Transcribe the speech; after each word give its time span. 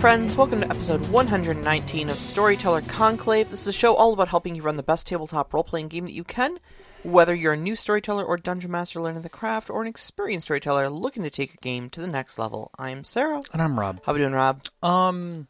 Friends. 0.00 0.36
Welcome 0.36 0.60
to 0.60 0.70
episode 0.70 1.04
119 1.08 2.08
of 2.08 2.20
Storyteller 2.20 2.82
Conclave. 2.82 3.50
This 3.50 3.62
is 3.62 3.66
a 3.68 3.72
show 3.72 3.96
all 3.96 4.12
about 4.12 4.28
helping 4.28 4.54
you 4.54 4.62
run 4.62 4.76
the 4.76 4.82
best 4.84 5.08
tabletop 5.08 5.52
role 5.52 5.64
playing 5.64 5.88
game 5.88 6.04
that 6.06 6.12
you 6.12 6.22
can. 6.22 6.60
Whether 7.02 7.34
you're 7.34 7.54
a 7.54 7.56
new 7.56 7.74
storyteller 7.74 8.24
or 8.24 8.36
dungeon 8.36 8.70
master 8.70 9.00
learning 9.00 9.22
the 9.22 9.28
craft, 9.28 9.70
or 9.70 9.82
an 9.82 9.88
experienced 9.88 10.46
storyteller 10.46 10.88
looking 10.88 11.24
to 11.24 11.30
take 11.30 11.50
your 11.50 11.58
game 11.60 11.90
to 11.90 12.00
the 12.00 12.06
next 12.06 12.38
level, 12.38 12.70
I'm 12.78 13.02
Sarah. 13.02 13.42
And 13.52 13.60
I'm 13.60 13.78
Rob. 13.78 14.00
How 14.04 14.12
we 14.12 14.20
doing, 14.20 14.32
Rob? 14.32 14.62
Um, 14.84 15.48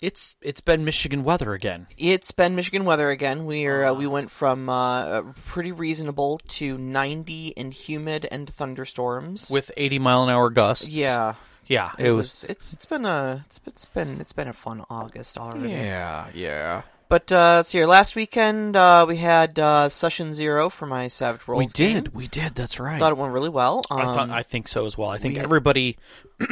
it's 0.00 0.36
it's 0.40 0.60
been 0.60 0.84
Michigan 0.84 1.24
weather 1.24 1.52
again. 1.52 1.88
It's 1.98 2.30
been 2.30 2.54
Michigan 2.54 2.84
weather 2.84 3.10
again. 3.10 3.44
We 3.44 3.66
are 3.66 3.86
uh, 3.86 3.92
we 3.94 4.06
went 4.06 4.30
from 4.30 4.68
uh, 4.68 5.22
pretty 5.46 5.72
reasonable 5.72 6.38
to 6.48 6.78
90 6.78 7.56
and 7.56 7.74
humid 7.74 8.28
and 8.30 8.48
thunderstorms. 8.48 9.50
with 9.50 9.72
80 9.76 9.98
mile 9.98 10.22
an 10.22 10.30
hour 10.30 10.48
gusts. 10.48 10.88
yeah, 10.88 11.34
yeah, 11.66 11.92
it, 11.98 12.06
it, 12.06 12.10
was. 12.12 12.44
It's 12.48 12.72
it's 12.72 12.86
been 12.86 13.04
a 13.06 13.42
it's, 13.46 13.60
it's 13.66 13.84
been 13.86 14.20
it's 14.20 14.32
been 14.32 14.48
a 14.48 14.52
fun 14.52 14.84
August 14.90 15.38
already. 15.38 15.70
Yeah, 15.70 16.28
yeah. 16.34 16.82
But 17.08 17.30
uh, 17.30 17.56
let's 17.58 17.68
see 17.68 17.78
here. 17.78 17.86
Last 17.86 18.16
weekend 18.16 18.74
uh, 18.76 19.04
we 19.08 19.16
had 19.16 19.58
uh, 19.60 19.88
session 19.88 20.34
zero 20.34 20.68
for 20.70 20.86
my 20.86 21.06
Savage 21.08 21.46
Worlds. 21.46 21.60
we 21.60 21.66
did, 21.86 22.04
game. 22.06 22.12
we 22.14 22.26
did. 22.26 22.54
That's 22.56 22.80
right. 22.80 22.98
Thought 22.98 23.12
it 23.12 23.18
went 23.18 23.32
really 23.32 23.48
well. 23.48 23.82
Um, 23.90 23.98
I 24.00 24.04
thought 24.14 24.30
I 24.30 24.42
think 24.42 24.66
so 24.68 24.86
as 24.86 24.98
well. 24.98 25.08
I 25.10 25.18
think 25.18 25.34
we- 25.36 25.40
everybody, 25.40 25.98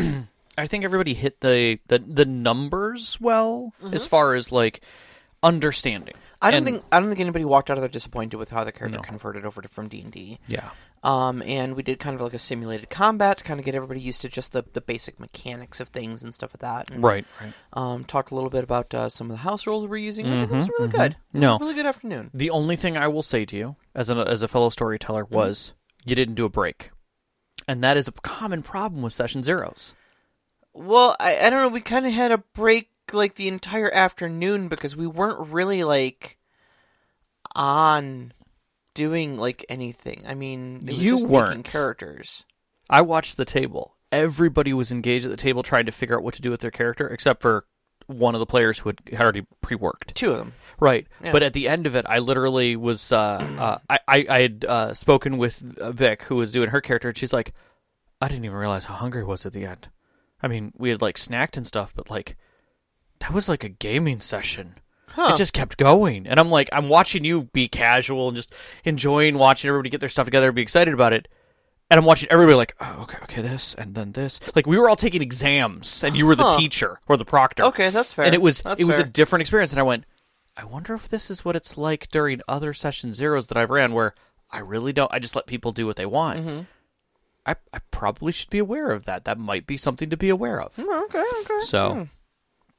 I 0.56 0.66
think 0.68 0.84
everybody 0.84 1.14
hit 1.14 1.40
the 1.40 1.80
the, 1.88 1.98
the 1.98 2.24
numbers 2.24 3.18
well 3.20 3.72
as 3.92 4.06
far 4.06 4.34
as 4.34 4.52
like 4.52 4.80
understanding. 5.42 6.14
Mm-hmm. 6.14 6.20
I 6.42 6.50
don't 6.50 6.58
And- 6.58 6.66
think 6.66 6.84
I 6.92 7.00
don't 7.00 7.08
think 7.08 7.20
anybody 7.20 7.44
walked 7.44 7.70
out 7.70 7.76
of 7.78 7.82
there 7.82 7.88
disappointed 7.88 8.36
with 8.36 8.50
how 8.50 8.64
the 8.64 8.72
character 8.72 8.98
No. 8.98 9.02
converted 9.02 9.44
over 9.44 9.60
to 9.62 9.68
from 9.68 9.88
D 9.88 10.00
and 10.02 10.12
D. 10.12 10.38
Yeah, 10.46 10.70
Um, 11.04 11.42
and 11.42 11.76
we 11.76 11.82
did 11.82 11.98
kind 11.98 12.16
of 12.16 12.22
like 12.22 12.32
a 12.32 12.38
simulated 12.38 12.88
combat 12.88 13.36
to 13.36 13.44
kind 13.44 13.60
of 13.60 13.66
get 13.66 13.74
everybody 13.74 14.00
used 14.00 14.22
to 14.22 14.28
just 14.30 14.52
the, 14.52 14.64
the 14.72 14.80
basic 14.80 15.20
mechanics 15.20 15.78
of 15.78 15.90
things 15.90 16.24
and 16.24 16.32
stuff 16.34 16.52
like 16.54 16.60
that. 16.60 16.90
And, 16.90 17.04
right, 17.04 17.26
right. 17.42 17.52
Um, 17.74 18.04
talked 18.04 18.30
a 18.30 18.34
little 18.34 18.48
bit 18.48 18.64
about 18.64 18.94
uh, 18.94 19.10
some 19.10 19.26
of 19.30 19.32
the 19.32 19.42
house 19.42 19.66
rules 19.66 19.86
we're 19.86 19.98
using. 19.98 20.26
I 20.26 20.40
think 20.40 20.52
it 20.52 20.54
was 20.54 20.70
really 20.78 20.88
mhm. 20.88 20.96
good. 20.96 21.16
No. 21.34 21.58
really 21.58 21.74
good 21.74 21.84
afternoon. 21.84 22.30
The 22.32 22.48
only 22.48 22.76
thing 22.76 22.96
I 22.96 23.08
will 23.08 23.22
say 23.22 23.44
to 23.44 23.54
you 23.56 23.76
as 23.94 24.08
a 24.08 24.14
as 24.16 24.42
a 24.42 24.48
fellow 24.48 24.70
storyteller 24.70 25.24
Mm-hmm. 25.26 25.34
was 25.34 25.74
you 26.04 26.16
didn't 26.16 26.36
do 26.36 26.46
a 26.46 26.48
break, 26.48 26.90
and 27.68 27.84
that 27.84 27.98
is 27.98 28.08
a 28.08 28.12
common 28.12 28.62
problem 28.62 29.02
with 29.02 29.12
session 29.12 29.42
zeros. 29.42 29.94
Well, 30.72 31.14
I, 31.20 31.38
I 31.44 31.50
don't 31.50 31.60
know. 31.60 31.68
We 31.68 31.82
kind 31.82 32.06
of 32.06 32.12
had 32.12 32.32
a 32.32 32.38
break 32.38 32.88
like 33.12 33.34
the 33.34 33.48
entire 33.48 33.92
afternoon 33.92 34.68
because 34.68 34.96
we 34.96 35.06
weren't 35.06 35.52
really 35.52 35.84
like 35.84 36.38
on 37.54 38.32
doing 38.94 39.36
like 39.38 39.64
anything. 39.68 40.22
I 40.26 40.34
mean, 40.34 40.82
You 40.86 41.10
just 41.12 41.26
weren't. 41.26 41.64
characters. 41.64 42.46
I 42.88 43.02
watched 43.02 43.36
the 43.36 43.44
table. 43.44 43.96
Everybody 44.12 44.72
was 44.72 44.92
engaged 44.92 45.24
at 45.24 45.30
the 45.30 45.36
table 45.36 45.62
trying 45.62 45.86
to 45.86 45.92
figure 45.92 46.16
out 46.16 46.22
what 46.22 46.34
to 46.34 46.42
do 46.42 46.50
with 46.50 46.60
their 46.60 46.70
character, 46.70 47.08
except 47.08 47.42
for 47.42 47.66
one 48.06 48.34
of 48.34 48.38
the 48.38 48.46
players 48.46 48.78
who 48.78 48.90
had 48.90 49.00
had 49.10 49.20
already 49.22 49.46
pre-worked. 49.62 50.14
Two 50.14 50.30
of 50.30 50.36
them. 50.38 50.52
Right, 50.78 51.06
Yeah. 51.22 51.32
but 51.32 51.42
at 51.42 51.54
the 51.54 51.66
end 51.68 51.86
of 51.86 51.94
it, 51.94 52.04
I 52.08 52.18
literally 52.18 52.76
was. 52.76 53.10
Uh, 53.10 53.16
uh, 53.58 53.78
I, 53.88 53.98
I 54.06 54.26
I 54.28 54.40
had 54.42 54.64
uh, 54.66 54.92
spoken 54.94 55.38
with 55.38 55.78
uh, 55.78 55.90
Vic, 55.92 56.22
who 56.24 56.36
was 56.36 56.52
doing 56.52 56.68
her 56.70 56.80
character, 56.80 57.08
and 57.08 57.16
she's 57.18 57.32
like, 57.32 57.54
"I 58.20 58.28
didn't 58.28 58.44
even 58.44 58.56
realize 58.56 58.84
how 58.84 58.94
hungry 58.94 59.22
I 59.22 59.24
was 59.24 59.46
at 59.46 59.52
the 59.54 59.64
end. 59.64 59.88
I 60.42 60.48
mean, 60.48 60.72
we 60.76 60.90
had 60.90 61.00
like 61.02 61.16
snacked 61.16 61.56
and 61.56 61.66
stuff, 61.66 61.92
but 61.96 62.10
like, 62.10 62.36
that 63.20 63.32
was 63.32 63.48
like 63.48 63.64
a 63.64 63.68
gaming 63.70 64.20
session." 64.20 64.74
Huh. 65.10 65.32
It 65.34 65.38
just 65.38 65.52
kept 65.52 65.76
going, 65.76 66.26
and 66.26 66.40
I'm 66.40 66.50
like, 66.50 66.68
I'm 66.72 66.88
watching 66.88 67.24
you 67.24 67.42
be 67.52 67.68
casual 67.68 68.28
and 68.28 68.36
just 68.36 68.52
enjoying 68.84 69.38
watching 69.38 69.68
everybody 69.68 69.90
get 69.90 70.00
their 70.00 70.08
stuff 70.08 70.24
together 70.26 70.48
and 70.48 70.56
be 70.56 70.62
excited 70.62 70.92
about 70.94 71.12
it. 71.12 71.28
And 71.90 71.98
I'm 71.98 72.04
watching 72.04 72.28
everybody 72.30 72.56
like, 72.56 72.74
oh, 72.80 73.02
okay, 73.02 73.18
okay, 73.24 73.42
this 73.42 73.74
and 73.74 73.94
then 73.94 74.12
this. 74.12 74.40
Like 74.56 74.66
we 74.66 74.78
were 74.78 74.88
all 74.88 74.96
taking 74.96 75.22
exams, 75.22 76.02
and 76.02 76.16
you 76.16 76.26
were 76.26 76.34
the 76.34 76.44
Huh. 76.44 76.58
teacher 76.58 77.00
or 77.06 77.16
the 77.16 77.24
proctor. 77.24 77.62
Okay, 77.64 77.90
that's 77.90 78.12
fair. 78.12 78.24
And 78.24 78.34
it 78.34 78.40
was 78.42 78.62
That's 78.62 78.80
it 78.80 78.84
was 78.84 78.96
a 78.96 79.02
fair. 79.02 79.10
different 79.10 79.42
experience. 79.42 79.70
And 79.70 79.78
I 79.78 79.84
went, 79.84 80.04
I 80.56 80.64
wonder 80.64 80.94
if 80.94 81.08
this 81.08 81.30
is 81.30 81.44
what 81.44 81.54
it's 81.56 81.76
like 81.76 82.08
during 82.08 82.40
other 82.48 82.72
session 82.72 83.12
zeros 83.12 83.46
that 83.48 83.56
I've 83.58 83.70
ran, 83.70 83.92
where 83.92 84.14
I 84.50 84.60
really 84.60 84.92
don't. 84.92 85.12
I 85.12 85.18
just 85.18 85.36
let 85.36 85.46
people 85.46 85.72
do 85.72 85.86
what 85.86 85.96
they 85.96 86.06
want. 86.06 86.40
Mm-hmm. 86.40 86.60
I 87.46 87.56
I 87.72 87.78
probably 87.90 88.32
should 88.32 88.50
be 88.50 88.58
aware 88.58 88.90
of 88.90 89.04
that. 89.04 89.24
That 89.26 89.38
might 89.38 89.66
be 89.66 89.76
something 89.76 90.08
to 90.10 90.16
be 90.16 90.30
aware 90.30 90.60
of. 90.60 90.74
Hmm, 90.74 90.88
Okay, 91.04 91.22
okay. 91.42 91.60
So- 91.66 91.92
Hmm. 91.92 92.02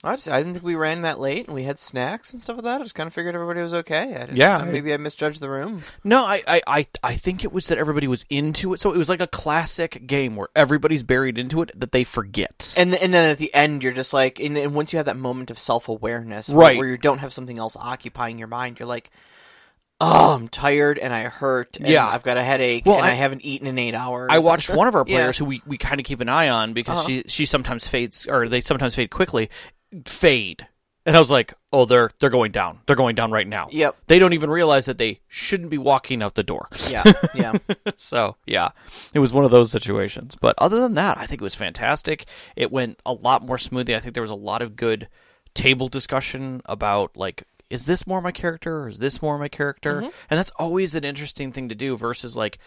I 0.04 0.16
just 0.16 0.30
I 0.30 0.38
didn't 0.38 0.54
think 0.54 0.66
we 0.66 0.76
ran 0.76 1.02
that 1.02 1.20
late, 1.20 1.48
and 1.48 1.56
we 1.56 1.64
had 1.64 1.80
snacks 1.80 2.32
and 2.34 2.42
stuff 2.42 2.58
like 2.58 2.66
that. 2.66 2.80
I 2.82 2.84
just 2.84 2.94
kind 2.94 3.08
of 3.08 3.14
figured 3.14 3.34
everybody 3.34 3.62
was 3.62 3.74
okay. 3.74 4.14
I 4.16 4.20
didn't, 4.26 4.36
Yeah. 4.36 4.58
uh, 4.58 4.66
maybe 4.66 4.94
I 4.94 4.98
misjudged 4.98 5.42
the 5.42 5.50
room. 5.50 5.84
No, 6.04 6.24
I, 6.24 6.44
I, 6.48 6.62
I, 6.68 6.88
I 7.02 7.16
think 7.16 7.44
it 7.44 7.52
was 7.52 7.68
that 7.70 7.80
everybody 7.80 8.08
was 8.08 8.24
into 8.30 8.74
it. 8.76 8.82
So 8.82 8.92
it 8.94 8.98
was 8.98 9.10
like 9.10 9.22
a 9.22 9.26
classic 9.28 10.06
game 10.06 10.36
where 10.36 10.50
everybody's 10.56 11.02
buried 11.02 11.40
into 11.40 11.62
it 11.64 11.72
that 11.80 11.92
they 11.92 12.04
forget. 12.04 12.74
And 12.78 12.94
and 12.94 13.14
then 13.14 13.32
at 13.32 13.40
the 13.40 13.52
end, 13.54 13.84
you're 13.84 13.94
just 13.94 14.14
like, 14.14 14.40
and, 14.40 14.56
and 14.58 14.76
once 14.76 14.94
you 14.94 14.98
have 14.98 15.08
that 15.08 15.18
moment 15.18 15.50
of 15.50 15.58
self 15.58 15.90
awareness, 15.90 16.50
Right. 16.50 16.78
where 16.78 16.88
you 16.88 16.98
don't 16.98 17.20
have 17.20 17.34
something 17.34 17.58
else 17.58 17.76
occupying 17.80 18.38
your 18.38 18.48
mind, 18.50 18.78
you're 18.80 18.88
like, 18.88 19.10
oh, 20.02 20.34
I'm 20.36 20.50
tired 20.50 21.00
and 21.00 21.14
I 21.14 21.24
hurt. 21.24 21.78
And 21.78 21.88
Yeah. 21.88 22.06
I've 22.06 22.22
got 22.24 22.36
a 22.38 22.44
headache, 22.44 22.86
Well, 22.86 22.98
and 22.98 23.06
I, 23.06 23.12
I- 23.12 23.14
haven't 23.14 23.46
eaten 23.46 23.66
in 23.66 23.80
eight 23.80 23.96
hours. 23.96 24.28
I 24.30 24.40
watched 24.40 24.70
one 24.76 24.88
of 24.90 24.94
our 24.96 25.06
Yeah. 25.08 25.16
players 25.22 25.38
who 25.38 25.46
we, 25.46 25.62
we 25.66 25.78
kind 25.78 26.00
of 26.02 26.06
keep 26.06 26.20
an 26.20 26.28
eye 26.30 26.50
on 26.50 26.74
because 26.74 27.00
Uh-huh. 27.00 27.08
she 27.08 27.24
she 27.28 27.46
sometimes 27.46 27.88
fades 27.88 28.28
or 28.28 28.50
they 28.50 28.60
sometimes 28.62 28.94
fade 28.94 29.10
quickly, 29.10 29.50
fade, 30.06 30.68
and 31.06 31.16
I 31.16 31.20
was 31.20 31.30
like, 31.30 31.54
oh, 31.72 31.86
they're 31.86 32.10
they're 32.20 32.30
going 32.32 32.52
down. 32.52 32.80
They're 32.86 32.96
going 32.96 33.16
down 33.16 33.32
right 33.32 33.48
now. 33.48 33.68
Yep. 33.72 33.96
They 34.08 34.18
don't 34.18 34.34
even 34.34 34.50
realize 34.50 34.86
that 34.86 34.98
they 34.98 35.20
shouldn't 35.28 35.70
be 35.70 35.78
walking 35.78 36.24
out 36.24 36.36
the 36.36 36.44
door. 36.44 36.68
Yeah. 36.90 37.04
Yeah. 37.36 37.54
so 37.98 38.38
yeah, 38.46 38.70
it 39.14 39.20
was 39.20 39.34
one 39.34 39.44
of 39.44 39.52
those 39.52 39.70
situations. 39.70 40.36
But 40.36 40.56
other 40.58 40.80
than 40.80 40.94
that, 40.96 41.18
I 41.18 41.26
think 41.26 41.42
it 41.42 41.44
was 41.44 41.56
fantastic. 41.56 42.26
It 42.56 42.72
went 42.72 43.00
a 43.06 43.12
lot 43.12 43.46
more 43.46 43.58
smoothly. 43.58 43.96
I 43.96 44.00
think 44.00 44.14
there 44.14 44.22
was 44.22 44.32
a 44.32 44.36
lot 44.36 44.62
of 44.62 44.76
good 44.76 45.10
table 45.54 45.90
discussion 45.90 46.62
about 46.66 47.16
like. 47.16 47.44
Is 47.68 47.88
this 47.88 48.06
more 48.06 48.22
my 48.22 48.32
character 48.32 48.84
or 48.84 48.88
is 48.88 49.00
this 49.00 49.24
more 49.24 49.40
my 49.40 49.48
character? 49.48 49.96
Mm-hmm. 49.96 50.10
And 50.30 50.38
that's 50.38 50.52
always 50.58 50.94
an 50.94 51.04
interesting 51.04 51.52
thing 51.52 51.68
to 51.70 51.76
do 51.76 51.98
versus 51.98 52.36
like 52.36 52.60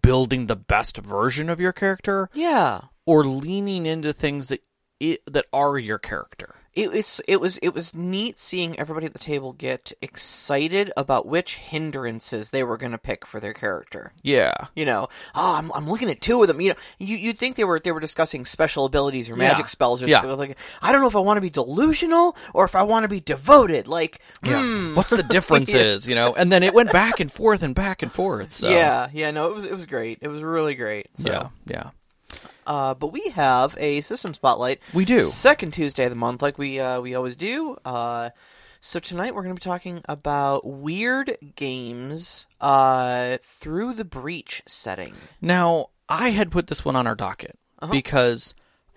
building 0.00 0.46
the 0.46 0.56
best 0.56 0.96
version 0.98 1.50
of 1.50 1.60
your 1.60 1.72
character 1.72 2.30
yeah. 2.32 2.82
or 3.04 3.24
leaning 3.24 3.84
into 3.84 4.12
things 4.12 4.48
that 4.48 4.62
it, 5.00 5.22
that 5.26 5.46
are 5.52 5.76
your 5.76 5.98
character. 5.98 6.54
It 6.76 6.90
was 6.90 7.20
it 7.28 7.40
was 7.40 7.58
it 7.58 7.68
was 7.70 7.94
neat 7.94 8.38
seeing 8.38 8.78
everybody 8.78 9.06
at 9.06 9.12
the 9.12 9.18
table 9.18 9.52
get 9.52 9.92
excited 10.02 10.90
about 10.96 11.26
which 11.26 11.54
hindrances 11.56 12.50
they 12.50 12.64
were 12.64 12.76
going 12.76 12.92
to 12.92 12.98
pick 12.98 13.24
for 13.26 13.38
their 13.38 13.52
character. 13.54 14.12
Yeah. 14.22 14.54
You 14.74 14.84
know, 14.84 15.08
oh, 15.34 15.54
I'm, 15.54 15.70
I'm 15.72 15.88
looking 15.88 16.10
at 16.10 16.20
two 16.20 16.40
of 16.42 16.48
them. 16.48 16.60
You 16.60 16.70
know, 16.70 16.74
you 16.98 17.16
you'd 17.16 17.38
think 17.38 17.56
they 17.56 17.64
were 17.64 17.78
they 17.78 17.92
were 17.92 18.00
discussing 18.00 18.44
special 18.44 18.84
abilities 18.86 19.30
or 19.30 19.36
magic 19.36 19.60
Yeah. 19.60 19.66
spells 19.66 20.02
or 20.02 20.06
Yeah. 20.08 20.20
something. 20.22 20.36
Like, 20.38 20.58
I 20.82 20.90
don't 20.90 21.00
know 21.00 21.06
if 21.08 21.14
I 21.16 21.20
want 21.20 21.36
to 21.36 21.40
be 21.42 21.50
delusional 21.50 22.36
or 22.52 22.64
if 22.64 22.74
I 22.74 22.82
want 22.82 23.04
to 23.04 23.08
be 23.08 23.20
devoted. 23.20 23.86
Like, 23.86 24.20
hmm. 24.42 24.94
What's 24.96 25.10
the 25.10 25.22
difference 25.36 25.72
Yeah. 25.72 25.80
is, 25.80 26.08
you 26.08 26.14
know? 26.16 26.34
And 26.36 26.50
then 26.50 26.62
it 26.62 26.74
went 26.74 26.90
back 26.92 27.20
and 27.20 27.30
forth 27.30 27.62
and 27.62 27.74
back 27.74 28.02
and 28.02 28.10
forth. 28.12 28.52
So 28.54 28.68
Yeah, 28.68 29.08
yeah, 29.12 29.30
no, 29.30 29.48
it 29.48 29.54
was 29.54 29.64
it 29.64 29.72
was 29.74 29.86
great. 29.86 30.18
It 30.22 30.28
was 30.28 30.42
really 30.42 30.74
great. 30.74 31.06
So, 31.14 31.30
Yeah. 31.30 31.48
Yeah. 31.66 31.90
Uh, 32.66 32.94
but 32.94 33.08
we 33.08 33.28
have 33.30 33.76
a 33.78 34.00
system 34.00 34.32
spotlight. 34.34 34.80
We 34.92 35.04
do. 35.04 35.20
second 35.20 35.72
Tuesday 35.72 36.04
of 36.04 36.10
the 36.10 36.16
month, 36.16 36.40
like 36.42 36.56
we 36.58 36.80
uh, 36.80 37.00
we 37.00 37.14
always 37.14 37.36
do. 37.36 37.76
Uh, 37.84 38.30
so 38.80 39.00
tonight 39.00 39.34
we're 39.34 39.42
going 39.42 39.54
to 39.54 39.60
be 39.60 39.64
talking 39.64 40.02
about 40.08 40.64
Wyrd 40.64 41.36
Games 41.56 42.46
uh, 42.60 43.38
through 43.42 43.94
the 43.94 44.04
breach 44.04 44.62
setting. 44.66 45.14
Now, 45.40 45.90
I 46.08 46.30
had 46.30 46.50
put 46.50 46.66
this 46.66 46.84
one 46.84 46.96
on 46.96 47.06
our 47.06 47.14
docket 47.14 47.58
Uh-huh. 47.80 47.92
because 47.92 48.54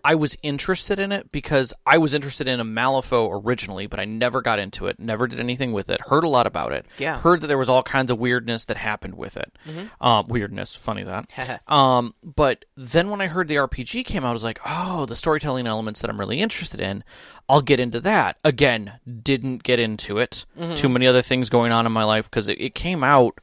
I 0.07 0.15
was 0.15 0.38
interested 0.42 1.00
in 1.00 1.12
it 1.12 1.33
because 1.33 1.74
I 1.86 1.98
was 1.98 2.13
interested 2.13 2.48
in 2.48 2.62
a 2.62 2.63
Malifaux 2.63 3.44
originally, 3.44 3.88
but 3.88 4.00
I 4.00 4.06
never 4.06 4.42
got 4.42 4.57
into 4.57 4.88
it, 4.88 5.01
never 5.01 5.27
did 5.27 5.38
anything 5.38 5.74
with 5.74 5.89
it. 5.89 6.00
Heard 6.00 6.24
a 6.24 6.30
lot 6.30 6.48
about 6.48 6.71
it. 6.71 6.86
Yeah. 6.98 7.15
Mm-hmm. 7.15 7.24
Heard 7.24 7.42
that 7.42 7.48
there 7.48 7.57
was 7.57 7.68
all 7.68 7.83
kinds 7.83 8.09
of 8.09 8.18
weirdness 8.18 8.63
that 8.65 8.77
happened 8.77 9.15
with 9.15 9.36
it. 9.36 9.51
Uh, 10.00 10.24
weirdness, 10.25 10.75
funny 10.75 11.04
that. 11.04 11.62
um, 11.68 12.15
but 12.24 12.63
then 12.77 13.09
when 13.09 13.19
I 13.19 13.27
heard 13.27 13.50
the 13.50 13.56
RPG 13.56 14.06
came 14.06 14.24
out, 14.24 14.30
I 14.30 14.31
was 14.31 14.45
like, 14.45 14.62
oh, 14.65 15.06
the 15.06 15.15
storytelling 15.18 15.68
elements 15.68 16.00
that 16.00 16.09
I'm 16.09 16.21
really 16.21 16.39
interested 16.39 16.80
in. 16.80 17.04
I'll 17.50 17.62
get 17.62 17.81
into 17.81 18.00
that. 18.00 18.38
Again, 18.45 19.01
didn't 19.24 19.63
get 19.63 19.77
into 19.77 20.19
it. 20.19 20.45
Mm-hmm. 20.57 20.75
Too 20.75 20.88
many 20.88 21.06
other 21.06 21.21
things 21.21 21.50
going 21.50 21.74
on 21.74 21.86
in 21.86 21.92
my 21.92 22.06
life 22.06 22.30
because 22.30 22.48
it, 22.48 22.62
it 22.62 22.74
came 22.74 23.04
out. 23.04 23.39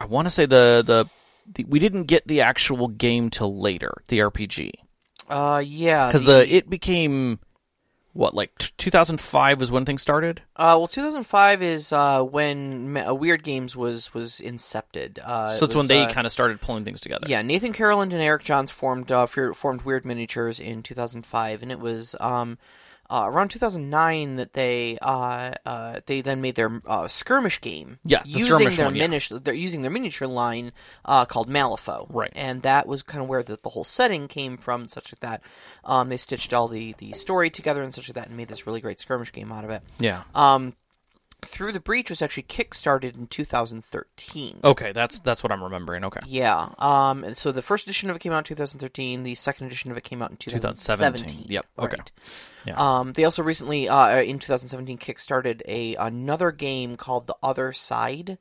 I 0.00 0.06
want 0.06 0.26
to 0.26 0.30
say 0.30 0.44
the, 0.44 0.82
the 0.84 1.08
the 1.54 1.64
we 1.68 1.78
didn't 1.78 2.04
get 2.04 2.26
the 2.26 2.40
actual 2.40 2.88
game 2.88 3.30
till 3.30 3.60
later, 3.60 4.02
the 4.08 4.18
RPG, 4.18 4.72
Uh, 5.28 5.62
yeah, 5.64 6.08
because 6.08 6.24
the 6.24 6.52
it 6.54 6.68
became 6.70 7.38
what 8.14 8.34
like 8.34 8.56
t- 8.58 8.70
2005 8.78 9.60
was 9.60 9.70
when 9.70 9.84
things 9.84 10.02
started. 10.02 10.42
uh, 10.56 10.74
well, 10.78 10.88
2005 10.88 11.62
is 11.62 11.92
uh, 11.92 12.22
when 12.22 12.92
Ma- 12.94 13.00
uh, 13.00 13.12
Wyrd 13.14 13.42
Games 13.42 13.76
was 13.76 14.12
was 14.14 14.40
incepted. 14.44 15.18
Uh, 15.24 15.50
so 15.50 15.64
it 15.64 15.68
it's 15.68 15.74
when 15.76 15.86
they 15.86 16.04
uh, 16.04 16.12
kind 16.12 16.26
of 16.26 16.32
started 16.32 16.60
pulling 16.60 16.84
things 16.84 17.00
together. 17.00 17.26
Yeah, 17.28 17.42
Nathan 17.42 17.72
Caroland 17.72 18.12
and 18.12 18.14
Eric 18.14 18.42
Johns 18.44 18.70
formed 18.70 19.12
uh, 19.12 19.26
formed 19.26 19.84
Wyrd 19.84 20.04
Miniatures 20.04 20.58
in 20.58 20.82
2005, 20.82 21.62
and 21.62 21.70
it 21.70 21.78
was 21.78 22.16
um, 22.18 22.58
uh, 23.10 23.24
around 23.26 23.48
2009 23.48 24.36
that 24.36 24.52
they 24.52 24.98
uh, 25.00 25.52
uh, 25.64 26.00
they 26.06 26.20
then 26.20 26.40
made 26.40 26.54
their 26.54 26.82
uh, 26.86 27.08
skirmish 27.08 27.60
game. 27.60 27.98
Yeah, 28.04 28.22
the 28.22 28.28
using 28.28 28.52
skirmish 28.52 28.76
their 28.76 28.86
one, 28.86 28.94
yeah. 28.94 29.02
miniature, 29.04 29.38
they're 29.38 29.54
using 29.54 29.82
their 29.82 29.90
miniature 29.90 30.28
line 30.28 30.72
uh, 31.04 31.24
called 31.24 31.48
Malifaux. 31.48 32.06
Right. 32.10 32.32
and 32.34 32.62
that 32.62 32.86
was 32.86 33.02
kind 33.02 33.22
of 33.22 33.28
where 33.28 33.42
the, 33.42 33.58
the 33.62 33.70
whole 33.70 33.84
setting 33.84 34.28
came 34.28 34.56
from, 34.56 34.82
and 34.82 34.90
such 34.90 35.12
like 35.12 35.20
that. 35.20 35.42
Um, 35.84 36.08
they 36.08 36.16
stitched 36.16 36.52
all 36.52 36.68
the 36.68 36.94
the 36.98 37.12
story 37.12 37.50
together 37.50 37.82
and 37.82 37.94
such 37.94 38.08
like 38.08 38.16
that, 38.16 38.28
and 38.28 38.36
made 38.36 38.48
this 38.48 38.66
really 38.66 38.80
great 38.80 39.00
skirmish 39.00 39.32
game 39.32 39.52
out 39.52 39.64
of 39.64 39.70
it. 39.70 39.82
Yeah. 39.98 40.22
Um, 40.34 40.74
through 41.42 41.72
the 41.72 41.80
breach 41.80 42.10
was 42.10 42.20
actually 42.20 42.42
kickstarted 42.44 43.16
in 43.16 43.26
2013. 43.26 44.60
Okay, 44.64 44.92
that's 44.92 45.18
that's 45.20 45.42
what 45.42 45.52
I'm 45.52 45.62
remembering. 45.62 46.04
Okay. 46.04 46.20
Yeah. 46.26 46.68
Um, 46.78 47.24
and 47.24 47.36
so 47.36 47.52
the 47.52 47.62
first 47.62 47.84
edition 47.84 48.10
of 48.10 48.16
it 48.16 48.18
came 48.20 48.32
out 48.32 48.38
in 48.38 48.44
2013. 48.44 49.22
The 49.22 49.34
second 49.34 49.66
edition 49.66 49.90
of 49.90 49.96
it 49.96 50.04
came 50.04 50.22
out 50.22 50.30
in 50.30 50.36
2017. 50.36 51.20
2017. 51.26 51.52
Yep, 51.52 51.66
okay. 51.78 51.96
Right. 51.96 52.12
Yeah. 52.66 52.74
Um, 52.76 53.12
they 53.12 53.24
also 53.24 53.42
recently, 53.42 53.88
uh, 53.88 54.20
in 54.20 54.38
2017, 54.38 54.98
kickstarted 54.98 55.62
a 55.66 55.94
another 55.96 56.50
game 56.50 56.96
called 56.96 57.26
The 57.26 57.36
Other 57.42 57.72
Side, 57.72 58.38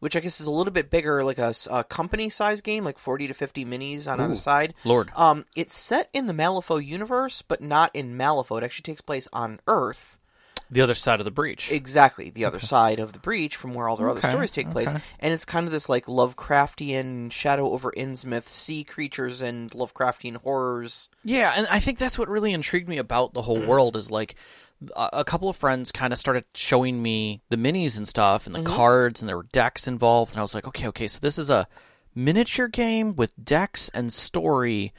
which 0.00 0.16
I 0.16 0.20
guess 0.20 0.40
is 0.40 0.48
a 0.48 0.50
little 0.50 0.72
bit 0.72 0.90
bigger, 0.90 1.24
like 1.24 1.38
a 1.38 1.54
company 1.88 2.28
size 2.28 2.60
game, 2.60 2.82
like 2.84 2.98
40 2.98 3.28
to 3.28 3.34
50 3.34 3.64
minis 3.64 4.10
on 4.10 4.20
either 4.20 4.36
side. 4.36 4.74
Lord. 4.84 5.10
Um, 5.14 5.46
it's 5.54 5.76
set 5.78 6.10
in 6.12 6.26
the 6.26 6.34
Malifaux 6.34 6.84
universe, 6.84 7.42
but 7.42 7.62
not 7.62 7.94
in 7.94 8.14
Malifaux. 8.18 8.58
It 8.58 8.64
actually 8.64 8.82
takes 8.82 9.00
place 9.00 9.28
on 9.32 9.60
Earth. 9.68 10.18
The 10.72 10.80
other 10.80 10.94
side 10.94 11.20
of 11.20 11.24
the 11.24 11.30
breach. 11.30 11.70
Exactly, 11.70 12.30
the 12.30 12.44
other 12.44 12.58
side 12.58 12.98
of 12.98 13.12
the 13.12 13.18
breach 13.18 13.56
from 13.56 13.74
where 13.74 13.88
all 13.88 13.96
their 13.96 14.08
other 14.08 14.22
stories 14.22 14.50
take 14.50 14.70
place, 14.70 14.88
okay. 14.88 15.00
and 15.20 15.32
it's 15.32 15.44
kind 15.44 15.66
of 15.66 15.72
this 15.72 15.88
like 15.88 16.06
Lovecraftian 16.06 17.30
Shadow 17.30 17.70
over 17.70 17.92
Innsmouth 17.92 18.48
sea 18.48 18.82
creatures 18.82 19.42
and 19.42 19.70
Lovecraftian 19.72 20.36
horrors. 20.36 21.08
Yeah, 21.24 21.52
and 21.54 21.66
I 21.68 21.78
think 21.78 21.98
that's 21.98 22.18
what 22.18 22.28
really 22.28 22.52
intrigued 22.52 22.88
me 22.88 22.98
about 22.98 23.34
the 23.34 23.42
whole 23.42 23.58
mm-hmm. 23.58 23.68
world 23.68 23.96
is 23.96 24.10
like 24.10 24.34
a, 24.96 25.08
a 25.12 25.24
couple 25.24 25.48
of 25.48 25.56
friends 25.56 25.92
kind 25.92 26.12
of 26.12 26.18
started 26.18 26.44
showing 26.54 27.02
me 27.02 27.42
the 27.50 27.56
minis 27.56 27.96
and 27.96 28.08
stuff 28.08 28.46
and 28.46 28.54
the 28.54 28.60
mm-hmm. 28.60 28.74
cards 28.74 29.20
and 29.20 29.28
there 29.28 29.36
were 29.36 29.46
decks 29.52 29.86
involved 29.86 30.32
and 30.32 30.38
I 30.38 30.42
was 30.42 30.54
like, 30.54 30.66
okay, 30.66 30.88
okay, 30.88 31.08
so 31.08 31.18
this 31.20 31.38
is 31.38 31.50
a 31.50 31.68
miniature 32.14 32.68
game 32.68 33.16
with 33.16 33.32
decks 33.42 33.90
and 33.94 34.12
story 34.12 34.92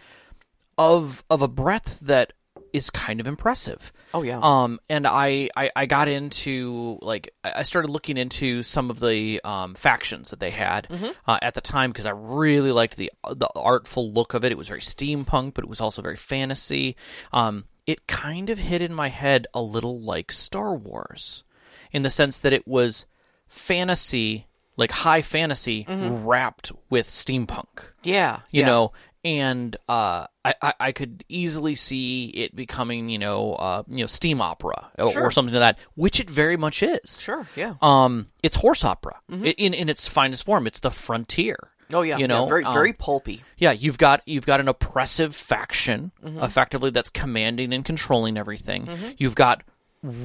of 0.77 1.23
of 1.29 1.41
a 1.41 1.47
breadth 1.47 1.99
that 2.01 2.33
is 2.73 2.89
kind 2.89 3.21
of 3.21 3.27
impressive. 3.27 3.93
Oh 4.13 4.23
yeah, 4.23 4.39
Um, 4.41 4.79
and 4.89 5.07
I, 5.07 5.49
I, 5.55 5.71
I 5.75 5.85
got 5.85 6.07
into 6.07 6.97
like 7.01 7.33
I 7.43 7.63
started 7.63 7.89
looking 7.89 8.17
into 8.17 8.63
some 8.63 8.89
of 8.89 8.99
the 8.99 9.39
um, 9.43 9.75
factions 9.75 10.31
that 10.31 10.39
they 10.39 10.49
had 10.49 10.87
uh, 11.27 11.37
at 11.41 11.53
the 11.53 11.61
time 11.61 11.91
because 11.91 12.07
I 12.07 12.11
really 12.11 12.71
liked 12.71 12.97
the 12.97 13.11
the 13.31 13.49
artful 13.55 14.11
look 14.11 14.33
of 14.33 14.43
it. 14.43 14.51
It 14.51 14.57
was 14.57 14.67
very 14.67 14.81
steampunk, 14.81 15.53
but 15.53 15.63
it 15.63 15.69
was 15.69 15.79
also 15.79 16.01
very 16.01 16.17
fantasy. 16.17 16.95
Um, 17.31 17.65
it 17.85 18.07
kind 18.07 18.49
of 18.49 18.57
hit 18.57 18.81
in 18.81 18.93
my 18.93 19.09
head 19.09 19.45
a 19.53 19.61
little 19.61 20.01
like 20.01 20.31
Star 20.31 20.75
Wars, 20.75 21.43
in 21.91 22.01
the 22.01 22.09
sense 22.09 22.39
that 22.39 22.53
it 22.53 22.67
was 22.67 23.05
fantasy, 23.47 24.47
like 24.77 24.91
high 24.91 25.21
fantasy, 25.21 25.85
wrapped 25.87 26.71
with 26.89 27.09
steampunk 27.09 27.83
yeah, 28.03 28.41
you 28.51 28.61
yeah. 28.61 28.67
know 28.67 28.91
and 29.25 29.75
uh 29.87 30.27
I, 30.43 30.55
I 30.61 30.73
i 30.79 30.91
could 30.91 31.23
easily 31.29 31.75
see 31.75 32.25
it 32.27 32.55
becoming 32.55 33.09
you 33.09 33.19
know 33.19 33.53
uh 33.53 33.83
you 33.87 33.99
know 33.99 34.07
steam 34.07 34.41
opera 34.41 34.91
or, 34.99 35.11
Sure. 35.11 35.23
or 35.23 35.31
something 35.31 35.53
like 35.55 35.77
that 35.77 35.79
which 35.95 36.19
it 36.19 36.29
very 36.29 36.57
much 36.57 36.83
is 36.83 37.21
sure, 37.21 37.47
yeah. 37.55 37.75
um 37.81 38.27
it's 38.41 38.57
horse 38.57 38.83
opera 38.83 39.19
I- 39.31 39.55
in 39.57 39.73
in 39.73 39.87
its 39.89 40.07
finest 40.07 40.43
form 40.43 40.67
it's 40.67 40.79
the 40.81 40.91
frontier 40.91 41.57
Oh 41.91 42.01
yeah, 42.01 42.17
you 42.17 42.27
know 42.27 42.43
yeah, 42.43 42.49
very 42.49 42.63
um, 42.65 42.73
very 42.73 42.91
pulpy. 42.93 43.43
yeah 43.57 43.71
you've 43.71 43.97
got 43.99 44.21
you've 44.25 44.45
got 44.45 44.59
an 44.59 44.67
oppressive 44.67 45.35
faction 45.35 46.11
Mm-hmm. 46.25 46.39
effectively 46.43 46.89
that's 46.89 47.09
commanding 47.09 47.71
and 47.73 47.85
controlling 47.85 48.37
everything 48.37 48.87
you've 49.17 49.35
got 49.35 49.61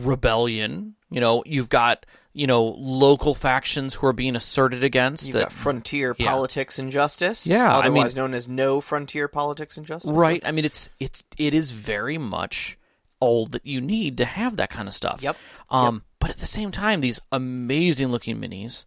rebellion 0.02 0.94
you 1.10 1.20
know 1.20 1.42
you've 1.46 1.68
got 1.68 2.06
you 2.32 2.46
know 2.46 2.64
local 2.78 3.34
factions 3.34 3.94
who 3.94 4.06
are 4.06 4.12
being 4.12 4.36
asserted 4.36 4.84
against 4.84 5.26
You've 5.26 5.34
that 5.34 5.44
got 5.44 5.52
frontier 5.52 6.14
yeah. 6.18 6.28
politics 6.28 6.78
and 6.78 6.92
justice. 6.92 7.46
Yeah, 7.46 7.72
I 7.72 7.80
otherwise 7.80 8.14
mean- 8.14 8.22
known 8.22 8.34
as 8.34 8.48
no 8.48 8.80
frontier 8.80 9.28
politics 9.28 9.76
and 9.76 9.86
justice. 9.86 10.10
Right. 10.10 10.42
I 10.44 10.52
mean, 10.52 10.64
it's 10.64 10.88
it's 11.00 11.24
it 11.36 11.54
is 11.54 11.70
very 11.70 12.18
much 12.18 12.78
all 13.20 13.46
that 13.46 13.66
you 13.66 13.80
need 13.80 14.18
to 14.18 14.24
have 14.24 14.56
that 14.56 14.70
kind 14.70 14.86
of 14.86 14.94
stuff. 14.94 15.22
Yep. 15.22 15.36
Um, 15.70 16.04
but 16.20 16.30
at 16.30 16.38
the 16.38 16.46
same 16.46 16.70
time, 16.70 17.00
these 17.00 17.20
amazing 17.32 18.08
looking 18.08 18.36
minis, 18.40 18.84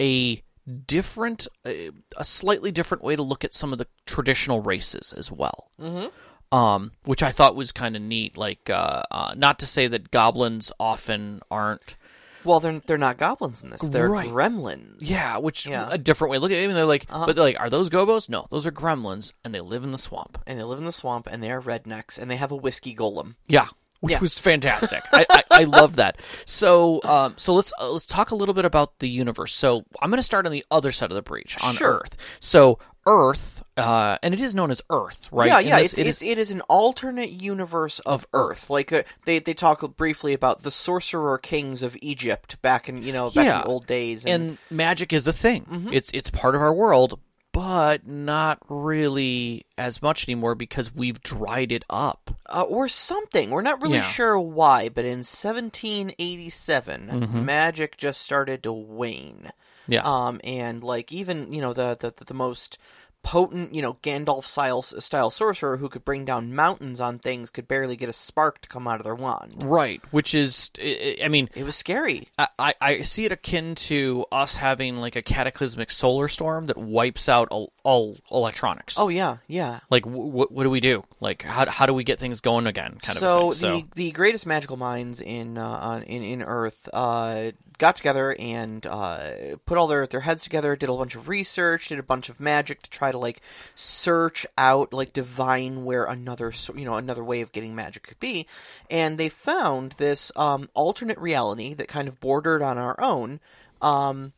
a 0.00 0.42
different, 0.86 1.48
a, 1.66 1.90
a 2.16 2.24
slightly 2.24 2.70
different 2.70 3.02
way 3.02 3.16
to 3.16 3.22
look 3.22 3.44
at 3.44 3.54
some 3.54 3.72
of 3.72 3.78
the 3.78 3.86
traditional 4.06 4.60
races 4.60 5.14
as 5.16 5.30
well. 5.30 5.70
Mm-hmm. 5.80 6.06
Um, 6.50 6.92
which 7.04 7.22
I 7.22 7.30
thought 7.30 7.56
was 7.56 7.72
kind 7.72 7.94
of 7.94 8.02
neat. 8.02 8.36
Like, 8.38 8.70
uh, 8.70 9.02
uh, 9.10 9.34
not 9.36 9.58
to 9.58 9.66
say 9.66 9.86
that 9.88 10.10
goblins 10.10 10.72
often 10.80 11.40
aren't. 11.50 11.96
Well, 12.44 12.60
they're 12.60 12.78
they're 12.78 12.96
not 12.96 13.18
goblins 13.18 13.62
in 13.62 13.70
this. 13.70 13.82
They're 13.82 14.08
Right. 14.08 14.30
gremlins. 14.30 14.96
Yeah, 15.00 15.36
which 15.38 15.66
Yeah. 15.66 15.82
Uh-huh. 15.82 15.90
a 15.94 15.98
different 15.98 16.30
way. 16.30 16.38
Look 16.38 16.50
at 16.52 16.56
it. 16.58 16.72
They're 16.72 16.86
like, 16.86 17.06
but 17.08 17.34
they're 17.34 17.44
like, 17.44 17.60
are 17.60 17.68
those 17.68 17.90
gobos? 17.90 18.28
No, 18.30 18.46
those 18.50 18.66
are 18.66 18.72
gremlins, 18.72 19.32
and 19.44 19.54
they 19.54 19.60
live 19.60 19.84
in 19.84 19.90
the 19.92 19.98
swamp. 19.98 20.38
and 20.46 20.58
they 20.58 20.62
live 20.62 20.78
in 20.78 20.84
the 20.86 20.92
swamp, 20.92 21.28
and 21.30 21.42
they 21.42 21.50
are 21.50 21.60
rednecks, 21.60 22.18
and 22.18 22.30
they 22.30 22.36
have 22.36 22.52
a 22.52 22.56
whiskey 22.56 22.94
golem. 22.94 23.34
Yeah, 23.48 23.66
which 24.00 24.12
Yeah. 24.12 24.20
was 24.20 24.38
fantastic. 24.38 25.02
I, 25.12 25.26
I, 25.28 25.42
I 25.50 25.64
love 25.64 25.96
that. 25.96 26.16
So, 26.46 27.02
um, 27.02 27.34
so 27.36 27.52
let's 27.52 27.72
uh, 27.78 27.90
let's 27.90 28.06
talk 28.06 28.30
a 28.30 28.36
little 28.36 28.54
bit 28.54 28.64
about 28.64 29.00
the 29.00 29.08
universe. 29.08 29.52
So, 29.52 29.82
I'm 30.00 30.08
going 30.08 30.18
to 30.18 30.22
start 30.22 30.46
on 30.46 30.52
the 30.52 30.64
other 30.70 30.92
side 30.92 31.10
of 31.10 31.16
the 31.16 31.22
breach 31.22 31.56
on 31.62 31.74
Sure. 31.74 31.96
Earth. 32.02 32.16
So, 32.40 32.78
Earth, 33.10 33.62
uh, 33.78 34.18
and 34.22 34.34
it 34.34 34.40
is 34.40 34.54
known 34.54 34.70
as 34.70 34.82
Earth, 34.90 35.28
right? 35.32 35.46
Yeah, 35.48 35.60
In 35.60 35.66
yeah. 35.66 35.78
this- 35.80 35.92
It's, 35.94 35.98
it 35.98 36.06
it's 36.08 36.22
is- 36.22 36.28
it 36.28 36.38
is 36.38 36.50
an 36.50 36.60
alternate 36.68 37.30
universe 37.30 38.00
of 38.00 38.26
Earth. 38.34 38.68
Like 38.68 38.92
uh, 38.92 39.02
they 39.24 39.38
they 39.38 39.54
talk 39.54 39.80
briefly 39.96 40.34
about 40.34 40.62
the 40.62 40.70
sorcerer 40.70 41.38
kings 41.38 41.82
of 41.82 41.96
Egypt 42.02 42.60
back 42.60 42.88
in 42.88 43.02
you 43.02 43.12
know 43.12 43.30
back 43.30 43.46
Yeah. 43.46 43.56
in 43.56 43.62
the 43.62 43.68
old 43.68 43.86
days, 43.86 44.26
and, 44.26 44.42
and 44.50 44.58
magic 44.70 45.12
is 45.12 45.26
a 45.26 45.32
thing. 45.32 45.64
Mm-hmm. 45.64 45.92
It's 45.94 46.10
it's 46.12 46.28
part 46.30 46.54
of 46.54 46.60
our 46.60 46.74
world, 46.74 47.18
but 47.52 48.06
not 48.06 48.58
really 48.68 49.64
as 49.78 50.02
much 50.02 50.28
anymore 50.28 50.54
because 50.54 50.94
we've 50.94 51.20
dried 51.22 51.72
it 51.72 51.84
up. 51.88 52.34
uh, 52.50 52.62
or 52.62 52.88
something. 52.88 53.50
We're 53.50 53.62
not 53.62 53.80
really 53.82 53.96
Yeah. 53.96 54.02
sure 54.02 54.38
why, 54.38 54.88
but 54.90 55.04
in 55.04 55.22
1787, 55.22 57.08
Mm-hmm. 57.08 57.44
magic 57.44 57.96
just 57.96 58.20
started 58.22 58.62
to 58.64 58.72
wane. 58.72 59.50
Yeah. 59.88 60.02
Um, 60.04 60.40
and 60.44 60.84
like 60.84 61.12
even 61.12 61.52
you 61.52 61.60
know 61.60 61.72
the 61.72 61.96
the, 61.98 62.24
the 62.24 62.34
most 62.34 62.78
potent 63.24 63.74
you 63.74 63.82
know 63.82 63.94
Gandalf 63.94 64.46
style 64.46 64.80
style 64.80 65.30
sorcerer 65.30 65.76
who 65.76 65.88
could 65.88 66.04
bring 66.04 66.24
down 66.24 66.54
mountains 66.54 67.00
on 67.00 67.18
things 67.18 67.50
could 67.50 67.66
barely 67.66 67.96
get 67.96 68.08
a 68.08 68.12
spark 68.12 68.60
to 68.60 68.68
come 68.68 68.86
out 68.86 69.00
of 69.00 69.04
their 69.04 69.14
wand. 69.14 69.54
right. 69.64 70.00
Which 70.12 70.36
is, 70.36 70.70
I 70.80 71.26
mean, 71.28 71.50
It 71.54 71.64
was 71.64 71.74
scary. 71.74 72.28
I, 72.38 72.48
I- 72.58 72.74
I 72.80 73.02
see 73.02 73.24
it 73.24 73.32
akin 73.32 73.74
to 73.74 74.24
us 74.30 74.54
having 74.54 74.96
like 74.98 75.16
a 75.16 75.20
cataclysmic 75.22 75.90
solar 75.90 76.28
storm 76.28 76.66
that 76.66 76.76
wipes 76.78 77.28
out 77.28 77.48
all, 77.50 77.72
all 77.82 78.16
electronics. 78.30 78.94
Oh 78.96 79.08
yeah, 79.08 79.38
yeah. 79.48 79.80
like 79.90 80.04
w- 80.04 80.26
w- 80.28 80.48
what 80.48 80.62
do 80.62 80.70
we 80.70 80.80
do? 80.80 81.02
Like 81.20 81.42
how 81.42 81.66
how 81.66 81.86
do 81.86 81.92
we 81.92 82.04
get 82.04 82.20
things 82.20 82.40
going 82.40 82.68
again? 82.68 82.98
Kind 83.02 83.18
so, 83.18 83.50
of 83.50 83.56
thing. 83.56 83.88
the 83.96 84.04
the 84.04 84.10
greatest 84.12 84.46
magical 84.46 84.76
minds 84.76 85.20
in 85.20 85.58
uh, 85.58 86.02
in 86.06 86.22
in 86.22 86.40
Earth 86.42 86.88
uh, 86.92 87.50
got 87.78 87.96
together 87.96 88.34
and 88.38 88.84
uh, 88.86 89.56
put 89.64 89.78
all 89.78 89.86
their 89.86 90.06
their 90.06 90.20
heads 90.20 90.42
together, 90.42 90.76
did 90.76 90.88
a 90.88 90.92
bunch 90.94 91.14
of 91.14 91.28
research, 91.28 91.88
did 91.88 91.98
a 91.98 92.02
bunch 92.02 92.28
of 92.28 92.40
magic 92.40 92.82
to 92.82 92.90
try 92.90 93.10
to 93.12 93.18
like 93.18 93.40
search 93.74 94.46
out 94.58 94.92
like 94.92 95.12
divine 95.12 95.84
where 95.84 96.04
another 96.04 96.52
you 96.74 96.84
know 96.84 96.94
another 96.94 97.24
way 97.24 97.40
of 97.40 97.52
getting 97.52 97.74
magic 97.74 98.02
could 98.02 98.20
be, 98.20 98.46
and 98.90 99.16
they 99.18 99.28
found 99.28 99.92
this 99.92 100.30
um, 100.36 100.68
alternate 100.74 101.18
reality 101.18 101.74
that 101.74 101.88
kind 101.88 102.08
of 102.08 102.20
bordered 102.20 102.62
on 102.62 102.78
our 102.78 102.96
own. 103.00 103.40
Um, 103.80 104.32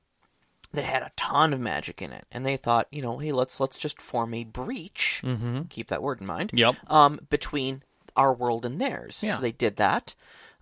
that 0.72 0.84
had 0.84 1.02
a 1.02 1.10
ton 1.16 1.52
of 1.52 1.58
magic 1.58 2.00
in 2.00 2.12
it, 2.12 2.24
and 2.30 2.46
they 2.46 2.56
thought, 2.56 2.86
you 2.92 3.02
know, 3.02 3.18
hey, 3.18 3.32
let's 3.32 3.58
let's 3.58 3.76
just 3.76 4.00
form 4.00 4.32
a 4.34 4.44
breach. 4.44 5.20
Mm-hmm. 5.24 5.62
Keep 5.62 5.88
that 5.88 6.00
word 6.00 6.20
in 6.20 6.28
mind 6.28 6.52
Yep. 6.54 6.76
um, 6.86 7.18
between 7.28 7.82
our 8.16 8.32
world 8.32 8.64
and 8.64 8.80
theirs. 8.80 9.20
Yeah. 9.24 9.34
So 9.34 9.42
they 9.42 9.50
did 9.50 9.78
that. 9.78 10.14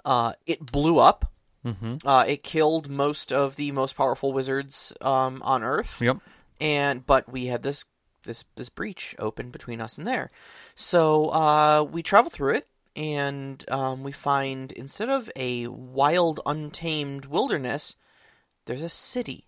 Uh, 0.06 0.32
it 0.46 0.64
blew 0.64 0.98
up. 0.98 1.30
Mm-hmm. 1.64 2.06
Uh, 2.06 2.24
it 2.26 2.42
killed 2.42 2.88
most 2.88 3.32
of 3.32 3.56
the 3.56 3.72
most 3.72 3.96
powerful 3.96 4.32
wizards 4.32 4.92
um, 5.00 5.42
on 5.42 5.62
Earth. 5.62 6.00
Yep. 6.00 6.18
And 6.60 7.06
but 7.06 7.30
we 7.30 7.46
had 7.46 7.62
this 7.62 7.84
this 8.24 8.44
this 8.56 8.68
breach 8.68 9.14
open 9.18 9.50
between 9.50 9.80
us 9.80 9.98
and 9.98 10.06
there. 10.06 10.30
So 10.74 11.26
uh, 11.28 11.86
we 11.90 12.02
travel 12.02 12.30
through 12.30 12.54
it, 12.54 12.68
and 12.96 13.64
um, 13.70 14.02
we 14.02 14.12
find 14.12 14.72
instead 14.72 15.08
of 15.08 15.30
a 15.36 15.66
wild, 15.68 16.40
untamed 16.46 17.26
wilderness, 17.26 17.96
there's 18.66 18.82
a 18.82 18.88
city, 18.88 19.46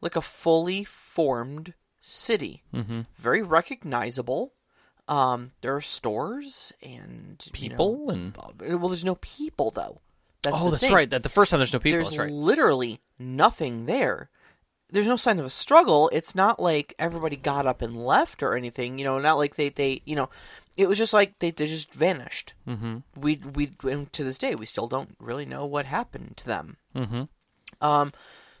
like 0.00 0.16
a 0.16 0.22
fully 0.22 0.84
formed 0.84 1.74
city, 2.00 2.62
Mm-hmm. 2.74 3.02
very 3.16 3.42
recognizable. 3.42 4.52
Um, 5.06 5.52
there 5.60 5.76
are 5.76 5.82
stores 5.82 6.72
and 6.82 7.44
you 7.54 7.68
know, 7.68 7.76
People 7.76 8.10
and 8.10 8.36
well, 8.36 8.88
there's 8.88 9.04
no 9.04 9.16
people 9.16 9.70
though. 9.70 10.00
That's 10.44 10.56
oh, 10.58 10.70
that's 10.70 10.82
thing. 10.82 10.94
right. 10.94 11.10
That 11.10 11.22
the 11.22 11.28
first 11.28 11.50
time 11.50 11.58
there's 11.58 11.72
no 11.72 11.78
people. 11.78 11.98
There's 11.98 12.16
right. 12.16 12.30
literally 12.30 13.00
nothing 13.18 13.86
there. 13.86 14.30
There's 14.90 15.06
no 15.06 15.16
sign 15.16 15.40
of 15.40 15.44
a 15.44 15.50
struggle. 15.50 16.08
It's 16.12 16.34
not 16.34 16.60
like 16.60 16.94
everybody 16.98 17.36
got 17.36 17.66
up 17.66 17.82
and 17.82 17.96
left 17.96 18.42
or 18.42 18.56
anything. 18.56 18.98
You 18.98 19.04
know, 19.04 19.18
not 19.18 19.38
like 19.38 19.56
they 19.56 19.70
they 19.70 20.02
you 20.04 20.14
know, 20.14 20.30
it 20.76 20.88
was 20.88 20.98
just 20.98 21.12
like 21.12 21.38
they, 21.40 21.50
they 21.50 21.66
just 21.66 21.92
vanished. 21.92 22.54
Mm-hmm. 22.68 22.98
We 23.16 23.40
we 23.54 23.72
and 23.90 24.12
to 24.12 24.22
this 24.22 24.38
day 24.38 24.54
we 24.54 24.66
still 24.66 24.86
don't 24.86 25.16
really 25.18 25.46
know 25.46 25.66
what 25.66 25.86
happened 25.86 26.36
to 26.38 26.46
them. 26.46 26.76
Mm-hmm. 26.94 27.22
Um, 27.80 28.12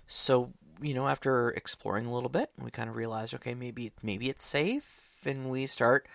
so 0.06 0.52
you 0.80 0.94
know, 0.94 1.06
after 1.06 1.50
exploring 1.50 2.06
a 2.06 2.12
little 2.12 2.28
bit, 2.28 2.50
we 2.58 2.70
kind 2.70 2.88
of 2.88 2.96
realized, 2.96 3.34
okay, 3.34 3.54
maybe 3.54 3.92
maybe 4.02 4.28
it's 4.28 4.44
safe, 4.44 5.18
and 5.26 5.50
we 5.50 5.66
start 5.66 6.08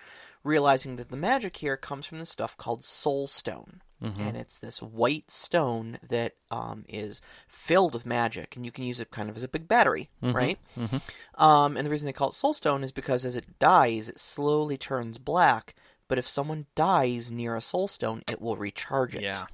realizing 0.43 0.95
that 0.95 1.09
the 1.09 1.17
magic 1.17 1.57
here 1.57 1.77
comes 1.77 2.05
from 2.05 2.19
this 2.19 2.29
stuff 2.29 2.57
called 2.57 2.83
Soul 2.83 3.27
Stone, 3.27 3.81
and 4.01 4.37
it's 4.37 4.59
this 4.59 4.81
white 4.81 5.29
stone 5.29 5.99
that 6.09 6.33
um, 6.51 6.85
is 6.87 7.21
filled 7.47 7.93
with 7.93 8.05
magic, 8.05 8.55
and 8.55 8.65
you 8.65 8.71
can 8.71 8.85
use 8.85 8.99
it 9.01 9.11
kind 9.11 9.29
of 9.29 9.35
as 9.35 9.43
a 9.43 9.47
big 9.49 9.67
battery, 9.67 10.09
right? 10.21 10.57
Um, 11.35 11.75
and 11.75 11.85
the 11.85 11.91
reason 11.91 12.05
they 12.05 12.13
call 12.13 12.29
it 12.29 12.33
Soul 12.33 12.53
Stone 12.53 12.83
is 12.83 12.91
because 12.91 13.25
as 13.25 13.35
it 13.35 13.59
dies, 13.59 14.07
it 14.09 14.19
slowly 14.19 14.77
turns 14.77 15.17
black. 15.17 15.75
But 16.07 16.17
if 16.17 16.27
someone 16.27 16.65
dies 16.75 17.29
near 17.31 17.55
a 17.55 17.61
Soul 17.61 17.87
Stone, 17.87 18.23
it 18.31 18.41
will 18.41 18.55
recharge 18.55 19.15
it. 19.15 19.21
Yeah. 19.21 19.45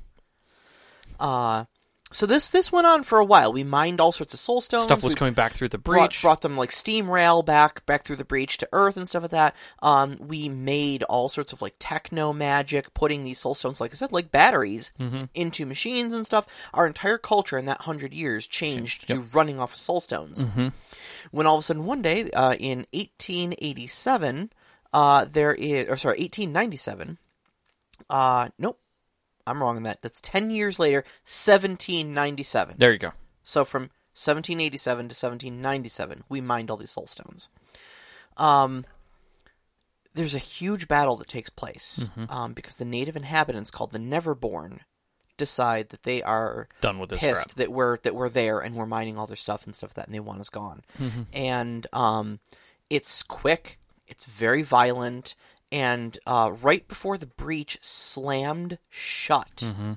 Uh, 1.20 1.66
so 2.12 2.26
this 2.26 2.50
this 2.50 2.72
went 2.72 2.88
on 2.88 3.04
for 3.04 3.20
a 3.20 3.26
while. 3.26 3.52
We 3.52 3.64
mined 3.64 4.00
all 4.00 4.12
sorts 4.12 4.34
of 4.34 4.40
soul 4.40 4.62
stones. 4.62 4.86
Stuff 4.86 5.04
was 5.04 5.14
we 5.14 5.18
coming 5.18 5.34
back 5.34 5.54
through 5.54 5.70
the 5.70 5.78
breach. 5.78 6.22
brought 6.22 6.42
them 6.42 6.56
like 6.56 6.72
steam 6.72 7.10
rail 7.10 7.42
back 7.44 7.86
back 7.86 8.04
through 8.06 8.16
the 8.18 8.24
breach 8.26 8.58
to 8.60 8.70
Earth 8.72 8.96
and 8.96 9.08
stuff 9.08 9.24
like 9.24 9.32
that. 9.32 9.56
Um, 9.82 10.18
we 10.20 10.48
made 10.48 11.04
all 11.04 11.28
sorts 11.30 11.52
of 11.52 11.62
like 11.62 11.76
techno 11.80 12.32
magic, 12.32 12.94
putting 12.94 13.24
these 13.24 13.40
soul 13.40 13.54
stones, 13.56 13.82
like 13.82 13.92
I 13.92 13.96
said, 13.96 14.12
like 14.12 14.32
batteries 14.32 14.92
Mm-hmm. 15.00 15.24
into 15.34 15.66
machines 15.66 16.14
and 16.14 16.26
stuff. 16.26 16.46
Our 16.74 16.86
entire 16.88 17.18
culture 17.18 17.58
in 17.58 17.66
that 17.66 17.82
hundred 17.82 18.14
years 18.14 18.48
changed 18.48 19.08
to 19.10 19.22
running 19.34 19.60
off 19.60 19.74
of 19.74 19.80
soul 19.80 20.00
stones. 20.00 20.46
Mm-hmm. 20.46 20.68
When 21.32 21.48
all 21.48 21.56
of 21.56 21.60
a 21.60 21.64
sudden 21.64 21.86
one 21.86 22.02
day 22.02 22.30
uh, 22.32 22.54
in 22.54 22.86
1887, 22.94 24.52
uh, 24.94 25.26
there 25.26 25.54
is 25.54 25.88
or 25.90 25.98
sorry 25.98 26.20
1897. 26.20 27.18
Uh, 28.10 28.50
nope. 28.60 28.80
I'm 29.48 29.62
wrong 29.62 29.78
on 29.78 29.84
that. 29.84 30.02
That's 30.02 30.22
10 30.22 30.50
years 30.52 30.80
later, 30.80 31.04
1797. 31.26 32.76
there 32.78 32.94
you 32.94 33.00
go. 33.00 33.12
So 33.44 33.64
from 33.64 33.84
1787 34.14 34.98
to 34.98 35.14
1797, 35.14 36.24
we 36.30 36.42
mined 36.42 36.72
all 36.72 36.78
these 36.78 36.92
soul 36.92 37.08
stones. 37.08 37.50
Um, 38.38 38.86
there's 40.14 40.36
a 40.36 40.40
huge 40.40 40.88
battle 40.88 41.18
that 41.18 41.28
takes 41.28 41.50
place 41.50 42.10
um, 42.30 42.54
because 42.54 42.78
the 42.78 42.86
native 42.86 43.16
inhabitants, 43.16 43.70
called 43.70 43.92
the 43.92 44.00
Neverborn, 44.00 44.80
decide 45.38 45.90
that 45.90 46.04
they 46.04 46.24
are 46.24 46.70
Done 46.82 47.00
with 47.00 47.10
this 47.10 47.20
pissed 47.20 47.50
crap. 47.50 47.56
that 47.58 47.72
we're 47.72 47.98
that 48.00 48.16
we're 48.16 48.30
there 48.30 48.60
and 48.60 48.76
we're 48.76 48.86
mining 48.86 49.18
all 49.18 49.28
their 49.28 49.36
stuff 49.36 49.66
and 49.66 49.76
stuff 49.76 49.90
like 49.90 49.96
that, 49.96 50.06
and 50.08 50.16
they 50.16 50.22
want 50.22 50.40
us 50.40 50.50
gone. 50.50 50.84
Mm-hmm. 50.98 51.24
And 51.34 51.88
um, 51.92 52.40
it's 52.90 53.22
quick, 53.24 53.78
it's 54.08 54.24
very 54.26 54.62
violent, 54.62 55.36
and 55.76 56.18
uh, 56.26 56.54
right 56.62 56.88
before 56.88 57.18
the 57.18 57.26
breach 57.28 57.78
slammed 57.82 58.78
shut, 58.90 59.58
Mm-hmm. 59.58 59.94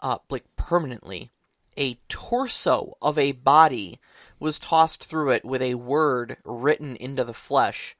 uh, 0.00 0.18
like 0.30 0.44
permanently, 0.56 1.30
a 1.78 1.94
torso 2.08 2.96
of 3.00 3.16
a 3.18 3.32
body 3.32 3.98
was 4.38 4.58
tossed 4.58 5.04
through 5.04 5.30
it 5.30 5.44
with 5.44 5.62
a 5.62 5.74
word 5.74 6.36
written 6.44 6.96
into 6.96 7.24
the 7.24 7.34
flesh. 7.34 7.96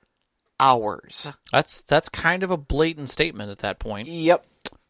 Hours. 0.58 1.28
That's 1.52 1.82
that's 1.82 2.08
kind 2.08 2.42
of 2.42 2.50
a 2.50 2.56
blatant 2.56 3.10
statement 3.10 3.50
at 3.50 3.58
that 3.58 3.78
point. 3.78 4.08
Yep. 4.08 4.46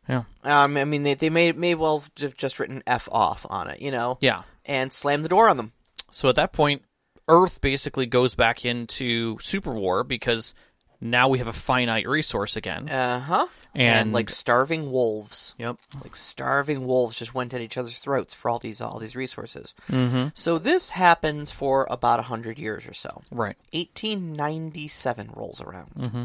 Yeah. 0.08 0.22
Um, 0.44 0.76
I 0.76 0.84
mean, 0.84 1.02
they 1.02 1.14
they 1.14 1.28
may 1.30 1.50
may 1.50 1.74
well 1.74 2.04
have 2.20 2.36
just 2.36 2.60
written 2.60 2.84
"f 2.86 3.08
off" 3.10 3.44
on 3.50 3.68
it, 3.68 3.82
you 3.82 3.90
know, 3.90 4.16
Yeah. 4.20 4.44
and 4.64 4.92
slammed 4.92 5.24
the 5.24 5.28
door 5.28 5.48
on 5.48 5.56
them. 5.56 5.72
So 6.12 6.28
at 6.28 6.36
that 6.36 6.52
point, 6.52 6.82
Earth 7.26 7.60
basically 7.60 8.06
goes 8.06 8.36
back 8.36 8.64
into 8.64 9.40
super 9.40 9.72
war 9.74 10.04
because 10.04 10.54
now 11.00 11.28
we 11.28 11.38
have 11.38 11.46
a 11.48 11.52
finite 11.52 12.08
resource 12.08 12.56
again. 12.56 12.88
Uh 12.88 13.20
huh. 13.20 13.46
And- 13.74 14.12
like 14.14 14.30
starving 14.30 14.90
wolves, 14.90 15.54
Yep. 15.58 15.76
like 16.02 16.16
starving 16.16 16.86
wolves, 16.86 17.18
just 17.18 17.34
went 17.34 17.52
at 17.52 17.60
each 17.60 17.76
other's 17.76 17.98
throats 17.98 18.32
for 18.32 18.48
all 18.50 18.58
these 18.58 18.80
all 18.80 18.98
these 18.98 19.14
resources. 19.14 19.74
Mm-hmm. 19.90 20.28
So 20.34 20.58
this 20.58 20.90
happens 20.90 21.52
for 21.52 21.86
about 21.90 22.18
a 22.20 22.22
hundred 22.24 22.58
years 22.58 22.86
or 22.86 22.94
so. 22.94 23.22
Right. 23.30 23.56
1897 23.74 25.30
rolls 25.34 25.60
around. 25.60 25.90
Mm-hmm. 25.98 26.24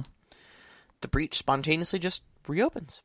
The 1.01 1.07
breach 1.09 1.37
spontaneously 1.37 1.99
just 1.99 2.23
reopens. 2.47 3.01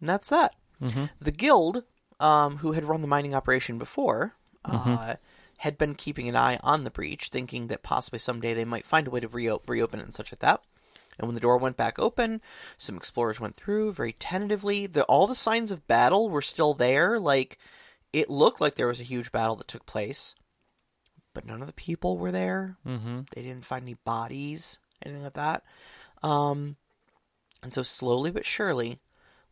And 0.00 0.08
that's 0.08 0.30
that. 0.30 0.54
Mm-hmm. 0.82 1.04
The 1.20 1.30
guild, 1.32 1.82
um, 2.20 2.56
who 2.58 2.72
had 2.72 2.84
run 2.84 3.02
the 3.02 3.06
mining 3.08 3.34
operation 3.34 3.76
before, 3.78 4.34
Mm-hmm. 4.66 4.90
uh, 4.92 5.14
had 5.60 5.76
been 5.76 5.94
keeping 5.94 6.26
an 6.26 6.36
eye 6.36 6.58
on 6.62 6.84
the 6.84 6.90
breach, 6.90 7.28
thinking 7.28 7.66
that 7.66 7.82
possibly 7.82 8.18
someday 8.18 8.54
they 8.54 8.64
might 8.64 8.86
find 8.86 9.06
a 9.06 9.10
way 9.10 9.20
to 9.20 9.28
reo- 9.28 9.60
reopen 9.66 10.00
it 10.00 10.04
and 10.04 10.14
such 10.14 10.32
like 10.32 10.38
that. 10.38 10.62
And 11.18 11.28
when 11.28 11.34
the 11.34 11.40
door 11.40 11.58
went 11.58 11.76
back 11.76 11.98
open, 11.98 12.40
some 12.78 12.96
explorers 12.96 13.38
went 13.40 13.56
through 13.56 13.92
very 13.92 14.14
tentatively. 14.14 14.86
The, 14.86 15.04
all 15.04 15.26
the 15.26 15.34
signs 15.34 15.70
of 15.70 15.86
battle 15.86 16.30
were 16.30 16.40
still 16.40 16.72
there. 16.72 17.20
Like, 17.20 17.58
it 18.10 18.30
looked 18.30 18.62
like 18.62 18.76
there 18.76 18.86
was 18.86 19.00
a 19.00 19.04
huge 19.04 19.30
battle 19.32 19.54
that 19.56 19.68
took 19.68 19.84
place, 19.84 20.34
but 21.34 21.44
none 21.44 21.60
of 21.60 21.66
the 21.66 21.74
people 21.74 22.16
were 22.16 22.32
there. 22.32 22.78
Mm-hmm. 22.86 23.20
They 23.34 23.42
didn't 23.42 23.66
find 23.66 23.82
any 23.82 23.98
bodies, 24.04 24.78
anything 25.04 25.24
like 25.24 25.34
that. 25.34 25.62
Um, 26.22 26.76
and 27.62 27.70
so 27.74 27.82
slowly 27.82 28.30
but 28.30 28.46
surely, 28.46 28.98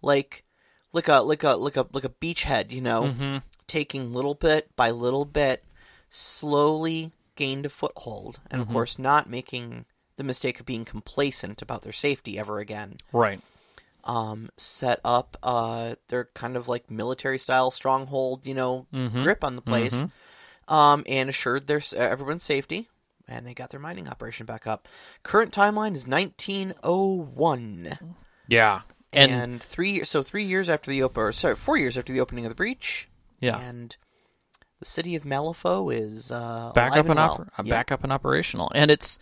like 0.01 0.43
like 0.95 1.09
a 1.09 1.17
like 1.21 1.45
a 1.45 1.51
like 1.51 1.77
a 1.77 1.87
like 1.93 2.05
a 2.05 2.09
beachhead, 2.09 2.73
you 2.73 2.81
know, 2.81 3.03
Mm-hmm. 3.03 3.37
taking 3.67 4.15
little 4.15 4.35
bit 4.35 4.75
by 4.75 4.91
little 4.91 5.27
bit, 5.27 5.63
slowly 6.11 7.13
gained 7.37 7.67
a 7.67 7.71
foothold, 7.71 8.41
and 8.51 8.61
of 8.61 8.69
course 8.69 8.99
not 8.99 9.29
making 9.29 9.85
the 10.17 10.25
mistake 10.25 10.59
of 10.59 10.67
being 10.67 10.85
complacent 10.85 11.63
about 11.63 11.83
their 11.83 11.93
safety 11.93 12.39
ever 12.39 12.59
again. 12.59 12.97
Right. 13.13 13.41
Um, 14.05 14.49
set 14.57 15.01
up 15.05 15.37
uh 15.43 15.95
their 16.09 16.25
kind 16.35 16.57
of 16.57 16.67
like 16.69 16.91
military 16.91 17.39
style 17.39 17.71
stronghold, 17.71 18.47
you 18.47 18.55
know, 18.55 18.87
Mhm. 18.93 19.23
grip 19.23 19.45
on 19.45 19.55
the 19.57 19.63
place, 19.63 20.03
um, 20.67 21.05
and 21.07 21.29
assured 21.29 21.67
their 21.67 21.83
uh, 21.93 21.97
everyone's 21.99 22.43
safety. 22.43 22.89
And 23.31 23.47
they 23.47 23.53
got 23.53 23.69
their 23.71 23.79
mining 23.81 24.09
operation 24.09 24.47
back 24.47 24.67
up. 24.67 24.89
Current 25.23 25.53
timeline 25.53 25.95
is 25.95 26.07
1901, 26.07 27.99
Yeah. 28.47 28.83
And, 29.13 29.33
and, 29.33 29.63
three. 29.63 30.05
So 30.05 30.23
three 30.23 30.45
years 30.45 30.69
after 30.69 30.91
the 30.91 31.03
open, 31.03 31.23
or 31.23 31.33
sorry, 31.33 31.57
four 31.57 31.77
years 31.77 31.97
after 31.97 32.13
the 32.13 32.21
opening 32.21 32.45
of 32.47 32.51
the 32.51 32.55
breach. 32.55 33.09
yeah. 33.41 33.59
And 33.59 33.97
the 34.79 34.85
city 34.85 35.15
of 35.17 35.25
Malifaux 35.25 35.93
is 35.95 36.31
uh, 36.33 36.73
back 36.75 36.93
up 36.97 37.07
and 37.07 37.17
well. 37.17 37.39
oper- 37.39 37.49
uh, 37.59 37.63
Yep. 37.65 37.67
back 37.71 37.93
up 37.93 38.05
and 38.05 38.13
operational. 38.13 38.71
And 38.75 38.91
it's 38.91 39.19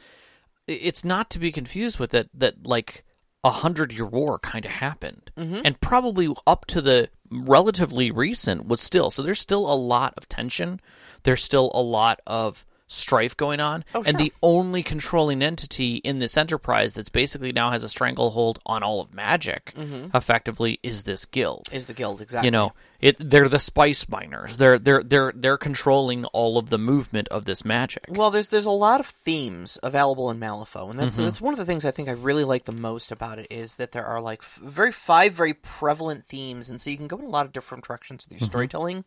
it's 0.66 1.04
not 1.04 1.30
to 1.30 1.38
be 1.38 1.52
confused 1.52 1.98
with 1.98 2.10
that 2.10 2.28
that 2.34 2.66
like 2.66 3.04
a 3.44 3.50
hundred 3.50 3.92
year 3.92 4.06
war 4.06 4.38
kind 4.40 4.64
of 4.64 4.70
happened, 4.72 5.30
Mhm. 5.36 5.62
and 5.64 5.80
probably 5.80 6.28
up 6.46 6.66
to 6.66 6.80
the 6.80 7.08
relatively 7.30 8.10
recent 8.10 8.66
was 8.66 8.80
still. 8.80 9.10
So 9.10 9.22
there's 9.22 9.40
still 9.40 9.70
a 9.72 9.74
lot 9.76 10.14
of 10.16 10.28
tension. 10.28 10.80
There's 11.22 11.42
still 11.44 11.70
a 11.74 11.80
lot 11.82 12.20
of 12.26 12.64
strife 12.88 13.36
going 13.36 13.58
on, 13.60 13.84
Oh, 13.94 13.98
and 13.98 14.06
sure. 14.06 14.18
the 14.18 14.32
only 14.42 14.82
controlling 14.82 15.42
entity 15.42 15.96
in 15.96 16.20
this 16.20 16.36
enterprise 16.36 16.94
that's 16.94 17.08
basically 17.08 17.50
now 17.52 17.70
has 17.70 17.82
a 17.82 17.88
stranglehold 17.88 18.60
on 18.64 18.82
all 18.82 19.00
of 19.00 19.12
magic, 19.12 19.72
Mm-hmm. 19.76 20.16
effectively, 20.16 20.78
is 20.82 21.04
this 21.04 21.24
guild 21.24 21.68
Is 21.72 21.86
the 21.88 21.94
guild 21.94 22.20
exactly? 22.20 22.46
you 22.46 22.50
know 22.52 22.72
it 23.00 23.16
they're 23.18 23.48
the 23.48 23.58
spice 23.58 24.08
miners 24.08 24.56
they're 24.56 24.78
they're 24.78 25.02
they're 25.02 25.30
they're 25.36 25.58
controlling 25.58 26.24
all 26.26 26.56
of 26.56 26.70
the 26.70 26.78
movement 26.78 27.28
of 27.28 27.44
this 27.44 27.62
magic 27.64 28.04
Well, 28.08 28.30
there's 28.30 28.48
there's 28.48 28.64
a 28.64 28.70
lot 28.70 29.00
of 29.00 29.06
themes 29.06 29.76
available 29.82 30.30
in 30.30 30.38
Malifaux, 30.40 30.90
and 30.90 30.98
that's 30.98 31.16
Mm-hmm. 31.16 31.24
that's 31.24 31.40
one 31.40 31.52
of 31.52 31.58
the 31.58 31.66
things 31.66 31.84
I 31.84 31.90
think 31.90 32.08
I 32.08 32.12
really 32.12 32.44
like 32.44 32.64
the 32.64 32.72
most 32.72 33.10
about 33.12 33.38
it 33.38 33.48
is 33.50 33.74
that 33.74 33.92
there 33.92 34.06
are 34.06 34.20
like 34.20 34.42
very 34.62 34.92
five 34.92 35.32
very 35.34 35.54
prevalent 35.54 36.24
themes, 36.26 36.70
and 36.70 36.80
so 36.80 36.88
you 36.88 36.96
can 36.96 37.08
go 37.08 37.18
in 37.18 37.24
a 37.24 37.28
lot 37.28 37.46
of 37.46 37.52
different 37.52 37.84
directions 37.84 38.24
with 38.24 38.32
your 38.32 38.38
Mm-hmm. 38.38 38.46
storytelling. 38.46 39.04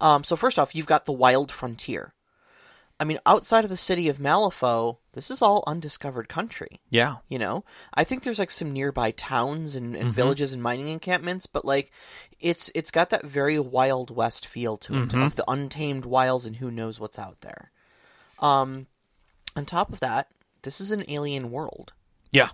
Um, 0.00 0.24
so 0.24 0.36
first 0.36 0.58
off, 0.58 0.74
you've 0.74 0.86
got 0.86 1.06
the 1.06 1.12
wild 1.12 1.50
frontier. 1.50 2.12
I 3.00 3.04
mean, 3.04 3.18
outside 3.26 3.64
of 3.64 3.70
the 3.70 3.76
city 3.76 4.08
of 4.08 4.18
Malifaux, 4.18 4.98
this 5.14 5.30
is 5.30 5.42
all 5.42 5.64
undiscovered 5.66 6.28
country. 6.28 6.80
yeah 6.90 7.16
You 7.28 7.38
know, 7.40 7.64
I 7.92 8.04
think 8.04 8.22
there's 8.22 8.38
like 8.38 8.50
some 8.52 8.72
nearby 8.72 9.10
towns 9.10 9.74
and, 9.76 9.94
Mm-hmm. 9.94 10.10
villages 10.10 10.52
and 10.52 10.62
mining 10.62 10.88
encampments, 10.88 11.46
but 11.46 11.64
like 11.64 11.90
it's 12.40 12.70
it's 12.74 12.90
got 12.92 13.10
that 13.10 13.24
very 13.26 13.58
wild 13.58 14.14
west 14.14 14.46
feel 14.46 14.76
to 14.78 14.94
it 14.94 15.08
Mm-hmm. 15.08 15.22
of 15.22 15.34
the 15.34 15.44
untamed 15.48 16.04
wilds 16.04 16.46
and 16.46 16.56
who 16.56 16.70
knows 16.70 17.00
what's 17.00 17.18
out 17.18 17.40
there. 17.40 17.72
Um, 18.38 18.86
on 19.56 19.64
top 19.64 19.92
of 19.92 20.00
that, 20.00 20.28
this 20.62 20.80
is 20.80 20.92
an 20.92 21.04
alien 21.08 21.50
world. 21.50 21.92
yeah 22.30 22.50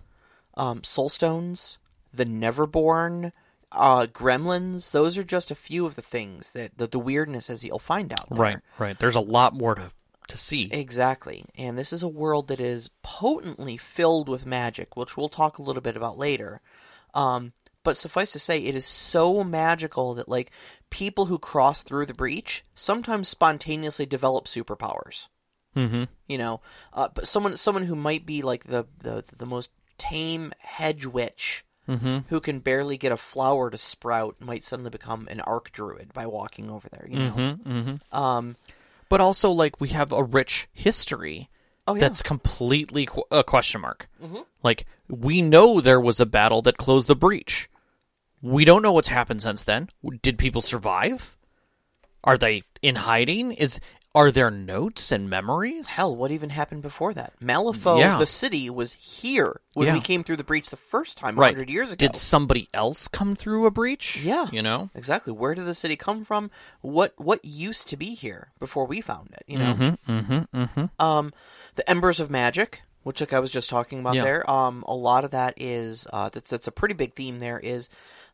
Um, 0.54 0.80
Soulstones, 0.80 1.76
the 2.12 2.24
Neverborn, 2.26 3.32
uh, 3.72 4.06
Gremlins. 4.06 4.90
Those 4.90 5.16
are 5.16 5.22
just 5.22 5.50
a 5.50 5.54
few 5.54 5.86
of 5.86 5.94
the 5.96 6.02
things 6.02 6.52
that 6.52 6.76
the, 6.78 6.86
the 6.86 6.98
weirdness 6.98 7.48
as 7.50 7.62
you'll 7.64 7.78
find 7.78 8.12
out. 8.12 8.28
There. 8.30 8.38
right 8.38 8.58
right 8.78 8.98
there's 8.98 9.16
a 9.16 9.20
lot 9.20 9.54
more 9.54 9.74
to 9.74 9.90
to 10.30 10.38
see 10.38 10.68
Exactly. 10.72 11.44
And 11.56 11.76
this 11.76 11.92
is 11.92 12.02
a 12.02 12.08
world 12.08 12.48
that 12.48 12.60
is 12.60 12.90
potently 13.02 13.76
filled 13.76 14.28
with 14.28 14.46
magic, 14.46 14.96
which 14.96 15.16
we'll 15.16 15.28
talk 15.28 15.58
a 15.58 15.62
little 15.62 15.82
bit 15.82 15.96
about 15.96 16.18
later. 16.18 16.60
Um, 17.14 17.52
but 17.82 17.96
suffice 17.96 18.32
to 18.32 18.38
say, 18.38 18.58
it 18.62 18.74
is 18.74 18.84
so 18.86 19.42
magical 19.44 20.14
that, 20.14 20.28
like, 20.28 20.50
people 20.90 21.26
who 21.26 21.38
cross 21.38 21.82
through 21.82 22.06
the 22.06 22.14
breach 22.14 22.64
sometimes 22.74 23.28
spontaneously 23.28 24.06
develop 24.06 24.46
superpowers. 24.46 25.28
mm-hmm 25.76 26.04
You 26.26 26.38
know, 26.38 26.60
uh, 26.92 27.08
but 27.14 27.26
someone 27.26 27.56
someone 27.56 27.84
who 27.84 27.96
might 27.96 28.26
be 28.26 28.42
like 28.42 28.64
the, 28.64 28.86
the 28.98 29.24
the 29.36 29.46
most 29.46 29.70
tame 29.98 30.52
hedge 30.60 31.06
witch 31.06 31.64
Mm-hmm. 31.88 32.18
who 32.28 32.40
can 32.40 32.60
barely 32.60 32.96
get 32.96 33.10
a 33.10 33.16
flower 33.16 33.68
to 33.68 33.76
sprout 33.78 34.36
might 34.38 34.62
suddenly 34.62 34.90
become 34.90 35.26
an 35.28 35.40
arc 35.40 35.72
druid 35.72 36.12
by 36.12 36.24
walking 36.24 36.70
over 36.70 36.88
there. 36.88 37.08
You 37.10 37.18
know, 37.18 37.32
Mm-hmm. 37.32 37.72
Mm-hmm. 37.72 38.16
um, 38.16 38.56
But 39.10 39.20
also, 39.20 39.50
like, 39.50 39.78
we 39.80 39.88
have 39.88 40.12
a 40.12 40.22
rich 40.22 40.68
history 40.72 41.50
oh 41.86 41.94
yeah, 41.94 42.00
that's 42.00 42.22
completely 42.22 43.04
qu- 43.04 43.24
a 43.30 43.44
question 43.44 43.82
mark. 43.82 44.08
Mhm. 44.22 44.46
Like, 44.62 44.86
we 45.08 45.42
know 45.42 45.80
there 45.80 46.00
was 46.00 46.20
a 46.20 46.26
battle 46.26 46.62
that 46.62 46.78
closed 46.78 47.08
the 47.08 47.16
breach. 47.16 47.68
We 48.40 48.64
don't 48.64 48.82
know 48.82 48.92
what's 48.92 49.08
happened 49.08 49.42
since 49.42 49.62
then. 49.62 49.90
Did 50.22 50.38
people 50.38 50.62
survive? 50.62 51.36
Are 52.24 52.38
they 52.38 52.62
in 52.80 52.96
hiding? 52.96 53.52
Is 53.52 53.80
are 54.14 54.30
there 54.30 54.50
notes 54.50 55.12
and 55.12 55.30
memories? 55.30 55.88
hell, 55.88 56.14
what 56.16 56.30
even 56.30 56.50
happened 56.50 56.82
before 56.82 57.14
that? 57.14 57.32
Malifaux, 57.40 57.98
Yeah. 58.00 58.18
the 58.18 58.26
city, 58.26 58.68
was 58.68 58.92
here 58.94 59.60
when 59.74 59.86
Yeah. 59.88 59.94
we 59.94 60.00
came 60.00 60.24
through 60.24 60.36
the 60.36 60.44
breach 60.44 60.68
the 60.70 60.76
first 60.76 61.16
time, 61.16 61.38
right? 61.38 61.54
hundred 61.54 61.70
years 61.70 61.92
ago. 61.92 62.06
Did 62.06 62.16
somebody 62.16 62.68
else 62.74 63.06
come 63.08 63.36
through 63.36 63.66
a 63.66 63.70
breach? 63.70 64.16
Yeah. 64.22 64.48
you 64.50 64.62
know. 64.62 64.90
Exactly. 64.94 65.32
Where 65.32 65.54
did 65.54 65.66
the 65.66 65.74
city 65.74 65.96
come 65.96 66.24
from? 66.24 66.50
What 66.80 67.12
what 67.18 67.44
used 67.44 67.88
to 67.88 67.96
be 67.96 68.14
here 68.14 68.48
before 68.58 68.86
we 68.86 69.00
found 69.00 69.30
it? 69.32 69.44
You 69.46 69.58
know. 69.58 69.74
Mm-hmm. 69.74 70.12
Mm-hmm. 70.12 70.62
Mm-hmm. 70.62 71.04
Um, 71.04 71.32
the 71.76 71.88
Embers 71.88 72.18
of 72.20 72.30
Magic, 72.30 72.82
which 73.04 73.20
like 73.20 73.32
I 73.32 73.38
was 73.40 73.50
just 73.50 73.70
talking 73.70 74.00
about 74.00 74.14
Yeah. 74.16 74.24
there. 74.24 74.50
Um, 74.50 74.84
a 74.88 74.94
lot 74.94 75.24
of 75.24 75.30
that 75.30 75.54
is 75.56 76.06
uh, 76.12 76.28
that's 76.30 76.50
that's 76.50 76.66
a 76.66 76.72
pretty 76.72 76.94
big 76.94 77.14
theme. 77.14 77.38
There 77.38 77.60
is 77.60 77.88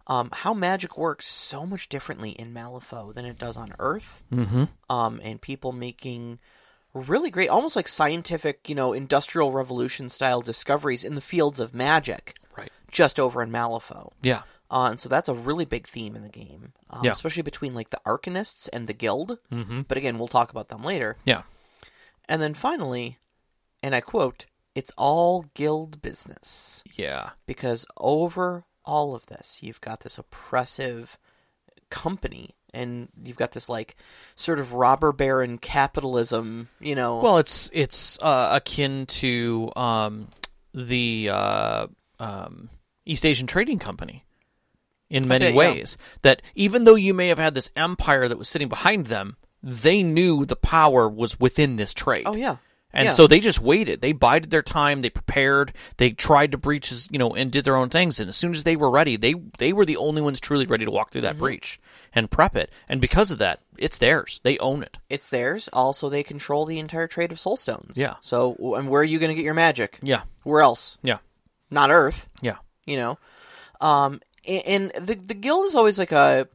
um, 0.07 0.31
how 0.33 0.55
magic 0.55 0.97
works 0.97 1.27
so 1.27 1.67
much 1.67 1.89
differently 1.89 2.31
in 2.31 2.53
Malifaux 2.55 3.13
than 3.15 3.25
it 3.25 3.39
does 3.39 3.57
on 3.57 3.75
Earth. 3.79 4.23
Mm-hmm. 4.33 4.65
Um, 4.89 5.21
and 5.25 5.41
people 5.41 5.73
making 5.73 6.39
really 6.95 7.31
great, 7.31 7.49
almost 7.49 7.77
like 7.77 7.89
scientific, 7.89 8.69
you 8.69 8.75
know, 8.75 8.93
industrial 8.93 9.53
revolution 9.53 10.09
style 10.09 10.41
discoveries 10.41 11.05
in 11.05 11.15
the 11.15 11.21
fields 11.21 11.61
of 11.61 11.75
magic, 11.75 12.37
Right. 12.57 12.71
just 12.91 13.19
over 13.21 13.43
in 13.43 13.51
Malifaux. 13.51 14.13
Yeah. 14.23 14.43
Uh, 14.71 14.89
and 14.93 15.01
so 15.01 15.09
that's 15.09 15.29
a 15.29 15.35
really 15.35 15.65
big 15.65 15.87
theme 15.87 16.17
in 16.17 16.23
the 16.23 16.29
game, 16.29 16.73
um, 16.91 17.05
Yeah. 17.05 17.11
especially 17.13 17.43
between 17.43 17.75
like 17.75 17.91
the 17.91 18.01
Arcanists 18.07 18.69
and 18.73 18.87
the 18.89 18.95
Guild. 18.95 19.39
Mm-hmm. 19.53 19.83
But 19.83 19.99
again, 19.99 20.19
we'll 20.19 20.27
talk 20.29 20.51
about 20.51 20.69
them 20.69 20.83
later. 20.83 21.17
Yeah. 21.25 21.43
And 22.29 22.41
then 22.43 22.55
finally, 22.55 23.19
and 23.83 23.95
I 23.95 24.01
quote, 24.01 24.47
it's 24.75 24.93
all 24.97 25.47
guild 25.55 26.03
business. 26.03 26.83
Yeah. 26.97 27.31
Because 27.47 27.87
over 27.97 28.65
all 28.87 29.15
of 29.15 29.27
this, 29.27 29.63
you've 29.63 29.81
got 29.81 30.01
this 30.01 30.19
oppressive 30.19 31.19
company 31.91 32.55
and 32.73 33.09
you've 33.23 33.37
got 33.37 33.53
this 33.53 33.69
like 33.69 33.97
sort 34.35 34.59
of 34.59 34.75
robber 34.75 35.13
baron 35.13 35.59
capitalism, 35.59 36.69
you 36.81 36.95
know. 36.95 37.21
Well, 37.21 37.39
it's 37.39 37.71
it's 37.73 38.19
uh, 38.23 38.51
akin 38.53 39.07
to 39.07 39.73
um, 39.77 40.29
the 40.75 41.31
uh, 41.33 41.87
um, 42.21 42.69
East 43.05 43.25
Asian 43.25 43.47
Trading 43.47 43.79
Company 43.79 44.25
in 45.09 45.27
many 45.27 45.47
bit, 45.47 45.55
yeah. 45.55 45.59
ways. 45.59 45.97
That 46.23 46.43
even 46.55 46.85
though 46.85 46.95
you 46.95 47.15
may 47.15 47.29
have 47.29 47.39
had 47.39 47.55
this 47.55 47.71
empire 47.77 48.29
that 48.29 48.39
was 48.39 48.49
sitting 48.49 48.69
behind 48.69 49.07
them, 49.07 49.37
they 49.63 50.03
knew 50.03 50.45
the 50.45 50.57
power 50.57 51.09
was 51.09 51.41
within 51.41 51.77
this 51.77 51.95
trade. 51.95 52.25
oh 52.27 52.37
yeah. 52.37 52.57
And 52.97 53.07
yeah. 53.07 53.13
so 53.13 53.27
they 53.27 53.41
just 53.41 53.61
waited. 53.61 54.01
They 54.01 54.13
bided 54.13 54.51
their 54.51 54.63
time. 54.63 55.03
They 55.03 55.11
prepared. 55.11 55.73
They 55.99 56.11
tried 56.11 56.53
to 56.53 56.59
breach, 56.59 56.91
you 57.11 57.19
know, 57.19 57.35
and 57.35 57.53
did 57.53 57.65
their 57.65 57.77
own 57.77 57.91
things. 57.91 58.19
And 58.19 58.29
as 58.29 58.37
soon 58.37 58.53
as 58.55 58.65
they 58.65 58.75
were 58.75 58.91
ready, 58.91 59.17
they 59.17 59.35
they 59.59 59.73
were 59.73 59.85
the 59.85 59.99
only 59.99 60.23
ones 60.23 60.41
truly 60.41 60.67
ready 60.67 60.85
to 60.87 60.91
walk 60.91 61.13
through 61.13 61.21
that 61.21 61.35
Mm-hmm. 61.35 61.41
breach 61.45 61.79
and 62.15 62.31
prep 62.31 62.57
it. 62.57 62.71
And 62.89 63.01
because 63.01 63.31
of 63.31 63.39
that, 63.39 63.61
it's 63.77 63.99
theirs. 63.99 64.41
They 64.43 64.57
own 64.59 64.83
it. 64.83 64.97
It's 65.11 65.29
theirs. 65.29 65.69
Also, 65.73 66.09
they 66.09 66.23
control 66.23 66.65
the 66.65 66.79
entire 66.79 67.07
trade 67.07 67.33
of 67.33 67.39
soulstones. 67.39 67.97
Yeah. 67.99 68.15
So, 68.23 68.57
and 68.77 68.89
where 68.89 69.03
are 69.03 69.05
you 69.05 69.19
going 69.19 69.29
to 69.31 69.35
get 69.35 69.45
your 69.45 69.55
magic? 69.55 69.99
Yeah. 70.03 70.23
Where 70.43 70.63
else? 70.63 70.97
Yeah. 71.03 71.19
Not 71.71 71.91
Earth. 71.91 72.27
Yeah. 72.41 72.57
you 72.87 72.97
know 72.97 73.19
um 73.83 74.21
and 74.49 74.91
the 74.99 75.17
the 75.17 75.35
guild 75.35 75.67
is 75.67 75.75
always 75.75 75.99
like 75.99 76.13
a 76.13 76.49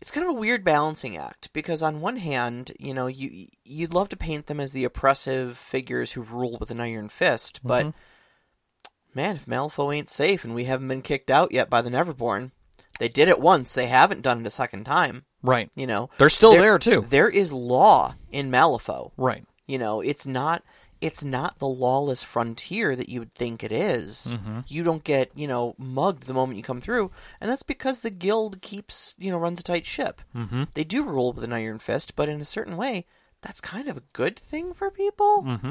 it's 0.00 0.10
kind 0.10 0.24
of 0.28 0.34
a 0.36 0.38
weird 0.38 0.64
balancing 0.64 1.16
act 1.16 1.52
because 1.52 1.82
on 1.82 2.00
one 2.00 2.16
hand 2.16 2.72
you 2.78 2.94
know 2.94 3.06
you 3.06 3.48
you'd 3.64 3.94
love 3.94 4.08
to 4.10 4.16
paint 4.16 4.46
them 4.46 4.60
as 4.60 4.72
the 4.72 4.84
oppressive 4.84 5.56
figures 5.58 6.12
who 6.12 6.22
rule 6.22 6.56
with 6.60 6.70
an 6.70 6.80
iron 6.80 7.08
fist 7.08 7.60
but 7.64 7.86
Mhm. 7.86 7.94
man 9.14 9.36
if 9.36 9.46
malifaux 9.46 9.94
ain't 9.94 10.10
safe 10.10 10.44
and 10.44 10.54
we 10.54 10.64
haven't 10.64 10.88
been 10.88 11.02
kicked 11.02 11.30
out 11.30 11.52
yet 11.52 11.68
by 11.70 11.82
the 11.82 11.90
neverborn 11.90 12.52
they 13.00 13.08
did 13.08 13.28
it 13.28 13.40
once 13.40 13.72
they 13.74 13.86
haven't 13.86 14.22
done 14.22 14.40
it 14.40 14.46
a 14.46 14.50
second 14.50 14.84
time 14.84 15.24
Right. 15.42 15.70
you 15.74 15.86
know 15.86 16.10
They're 16.18 16.28
still 16.28 16.52
There- 16.52 16.62
there 16.62 16.78
too. 16.78 17.06
there 17.08 17.28
is 17.28 17.52
law 17.52 18.14
in 18.30 18.50
malifaux 18.50 19.12
Right. 19.16 19.44
you 19.66 19.78
know, 19.78 20.00
it's 20.00 20.26
not 20.26 20.62
it's 21.00 21.22
not 21.24 21.58
the 21.58 21.66
lawless 21.68 22.24
frontier 22.24 22.96
that 22.96 23.08
you 23.08 23.20
would 23.20 23.34
think 23.34 23.62
it 23.62 23.72
is. 23.72 24.32
Mm-hmm. 24.34 24.60
You 24.66 24.82
don't 24.82 25.04
get, 25.04 25.30
you 25.34 25.46
know, 25.46 25.74
mugged 25.78 26.24
the 26.24 26.34
moment 26.34 26.56
you 26.56 26.62
come 26.62 26.80
through, 26.80 27.10
and 27.40 27.50
that's 27.50 27.62
because 27.62 28.00
the 28.00 28.10
guild 28.10 28.60
keeps, 28.62 29.14
you 29.18 29.30
know, 29.30 29.38
runs 29.38 29.60
a 29.60 29.62
tight 29.62 29.86
ship. 29.86 30.20
Mm-hmm. 30.34 30.64
They 30.74 30.84
do 30.84 31.04
rule 31.04 31.32
with 31.32 31.44
an 31.44 31.52
iron 31.52 31.78
fist, 31.78 32.16
but 32.16 32.28
in 32.28 32.40
a 32.40 32.44
certain 32.44 32.76
way, 32.76 33.06
that's 33.42 33.60
kind 33.60 33.88
of 33.88 33.96
a 33.96 34.02
good 34.12 34.36
thing 34.38 34.74
for 34.74 34.90
people. 34.90 35.44
Mm-hmm. 35.46 35.70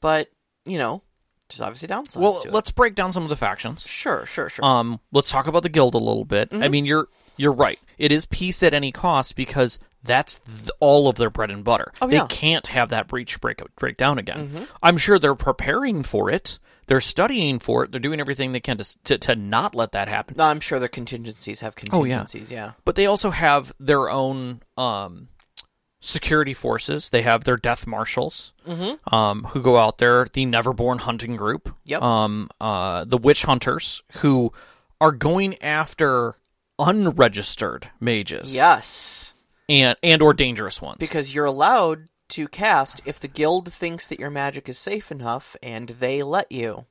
But, 0.00 0.28
you 0.66 0.78
know, 0.78 1.02
there's 1.48 1.60
obviously 1.60 1.88
downsides 1.88 2.16
Well, 2.16 2.44
let's 2.50 2.70
break 2.70 2.94
down 2.94 3.12
some 3.12 3.22
of 3.22 3.28
the 3.28 3.36
factions. 3.36 3.86
Sure, 3.86 4.26
sure, 4.26 4.48
sure. 4.48 4.64
Um, 4.64 5.00
let's 5.12 5.30
talk 5.30 5.46
about 5.46 5.62
the 5.62 5.68
guild 5.68 5.94
a 5.94 5.98
little 5.98 6.24
bit. 6.24 6.48
I 6.52 6.56
Mhm. 6.56 6.70
mean, 6.70 6.84
you're 6.84 7.08
you're 7.36 7.52
right. 7.52 7.80
It 7.98 8.12
is 8.12 8.26
peace 8.26 8.62
at 8.62 8.74
any 8.74 8.92
cost 8.92 9.34
because 9.34 9.80
that's 10.04 10.40
th- 10.40 10.70
all 10.80 11.08
of 11.08 11.16
their 11.16 11.30
bread 11.30 11.50
and 11.50 11.64
butter. 11.64 11.92
Oh, 12.00 12.06
they 12.06 12.16
yeah. 12.16 12.26
can't 12.28 12.66
have 12.68 12.90
that 12.90 13.08
breach 13.08 13.40
break 13.40 13.60
break 13.76 13.96
down 13.96 14.18
again. 14.18 14.48
Mhm. 14.48 14.68
I'm 14.82 14.96
sure 14.98 15.18
they're 15.18 15.34
preparing 15.34 16.02
for 16.02 16.30
it. 16.30 16.58
They're 16.86 17.00
studying 17.00 17.58
for 17.58 17.84
it. 17.84 17.90
They're 17.90 18.00
doing 18.00 18.20
everything 18.20 18.52
they 18.52 18.60
can 18.60 18.76
to 18.76 18.98
to, 19.04 19.18
to 19.18 19.34
not 19.36 19.74
let 19.74 19.92
that 19.92 20.06
happen. 20.08 20.38
I'm 20.40 20.60
sure 20.60 20.78
their 20.78 20.88
contingencies 20.88 21.60
have 21.62 21.74
Oh, 21.92 22.04
yeah. 22.04 22.18
contingencies, 22.18 22.52
yeah. 22.52 22.72
But 22.84 22.94
they 22.96 23.06
also 23.06 23.30
have 23.30 23.72
their 23.80 24.10
own 24.10 24.60
um, 24.76 25.28
security 26.02 26.52
forces. 26.52 27.08
They 27.08 27.22
have 27.22 27.44
their 27.44 27.56
death 27.56 27.86
marshals 27.86 28.52
Mm-hmm. 28.68 29.14
um, 29.14 29.44
who 29.44 29.62
go 29.62 29.78
out 29.78 29.96
there. 29.98 30.26
The 30.30 30.44
Neverborn 30.44 31.00
hunting 31.00 31.36
group. 31.36 31.74
Yep. 31.84 32.02
Um, 32.02 32.50
uh, 32.60 33.04
the 33.04 33.16
witch 33.18 33.44
hunters 33.44 34.02
who 34.18 34.52
are 35.00 35.12
going 35.12 35.60
after 35.62 36.34
unregistered 36.78 37.90
mages. 38.00 38.54
Yes. 38.54 39.33
And 39.68 39.96
and 40.02 40.22
or 40.22 40.34
dangerous 40.34 40.82
ones. 40.82 40.98
Because 40.98 41.34
you're 41.34 41.44
allowed 41.44 42.08
to 42.30 42.48
cast 42.48 43.00
if 43.04 43.20
the 43.20 43.28
guild 43.28 43.72
thinks 43.72 44.08
that 44.08 44.18
your 44.18 44.30
magic 44.30 44.68
is 44.68 44.78
safe 44.78 45.10
enough 45.10 45.56
and 45.62 45.88
they 45.88 46.22
let 46.22 46.50
you. 46.50 46.86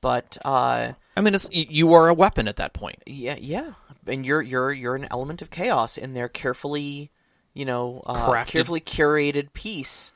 But 0.00 0.38
uh 0.44 0.92
I 1.16 1.20
mean, 1.20 1.34
it's 1.34 1.48
you 1.50 1.92
are 1.94 2.08
a 2.08 2.14
weapon 2.14 2.48
at 2.48 2.56
that 2.56 2.72
point. 2.72 3.02
yeah, 3.06 3.36
yeah. 3.38 3.74
And 4.06 4.26
you're 4.26 4.42
you're 4.42 4.72
you're 4.72 4.96
an 4.96 5.06
element 5.10 5.42
of 5.42 5.50
chaos 5.50 5.96
in 5.96 6.14
their 6.14 6.28
carefully, 6.28 7.10
you 7.54 7.64
know, 7.64 8.02
uh, 8.06 8.44
carefully 8.44 8.80
curated 8.80 9.52
piece. 9.52 10.12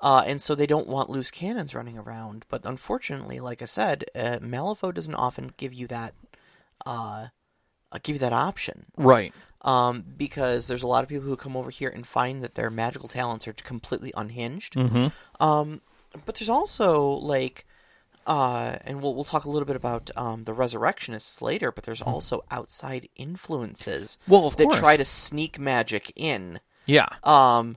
Uh, 0.00 0.24
and 0.26 0.42
so 0.42 0.56
they 0.56 0.66
don't 0.66 0.88
want 0.88 1.10
loose 1.10 1.30
cannons 1.30 1.76
running 1.76 1.96
around. 1.96 2.44
But 2.48 2.64
unfortunately, 2.64 3.38
like 3.38 3.62
I 3.62 3.66
said, 3.66 4.04
uh, 4.16 4.38
Malifaux 4.42 4.92
doesn't 4.92 5.14
often 5.14 5.52
give 5.56 5.72
you 5.72 5.86
that, 5.86 6.14
uh, 6.84 7.28
uh, 7.92 7.98
give 8.02 8.16
you 8.16 8.20
that 8.20 8.32
option. 8.32 8.86
Right. 8.96 9.32
Um, 9.62 10.04
because 10.18 10.66
there's 10.66 10.82
a 10.82 10.88
lot 10.88 11.02
of 11.02 11.08
people 11.08 11.24
who 11.26 11.36
come 11.36 11.56
over 11.56 11.70
here 11.70 11.88
and 11.88 12.06
find 12.06 12.42
that 12.42 12.54
their 12.54 12.70
magical 12.70 13.08
talents 13.08 13.46
are 13.48 13.52
completely 13.52 14.12
unhinged. 14.16 14.74
Mm-hmm. 14.74 15.08
Um, 15.42 15.80
but 16.26 16.34
there's 16.36 16.48
also 16.50 17.06
like, 17.08 17.64
uh, 18.26 18.76
and 18.84 19.00
we'll 19.02 19.14
we'll 19.14 19.24
talk 19.24 19.44
a 19.44 19.50
little 19.50 19.66
bit 19.66 19.76
about 19.76 20.10
um, 20.16 20.44
the 20.44 20.52
resurrectionists 20.54 21.40
later. 21.42 21.72
But 21.72 21.84
there's 21.84 22.02
also 22.02 22.44
outside 22.50 23.08
influences 23.16 24.18
Well, 24.28 24.46
of 24.46 24.56
that 24.56 24.64
course. 24.64 24.78
try 24.78 24.96
to 24.96 25.04
sneak 25.04 25.58
magic 25.58 26.12
in. 26.16 26.60
Yeah. 26.86 27.08
Um, 27.24 27.76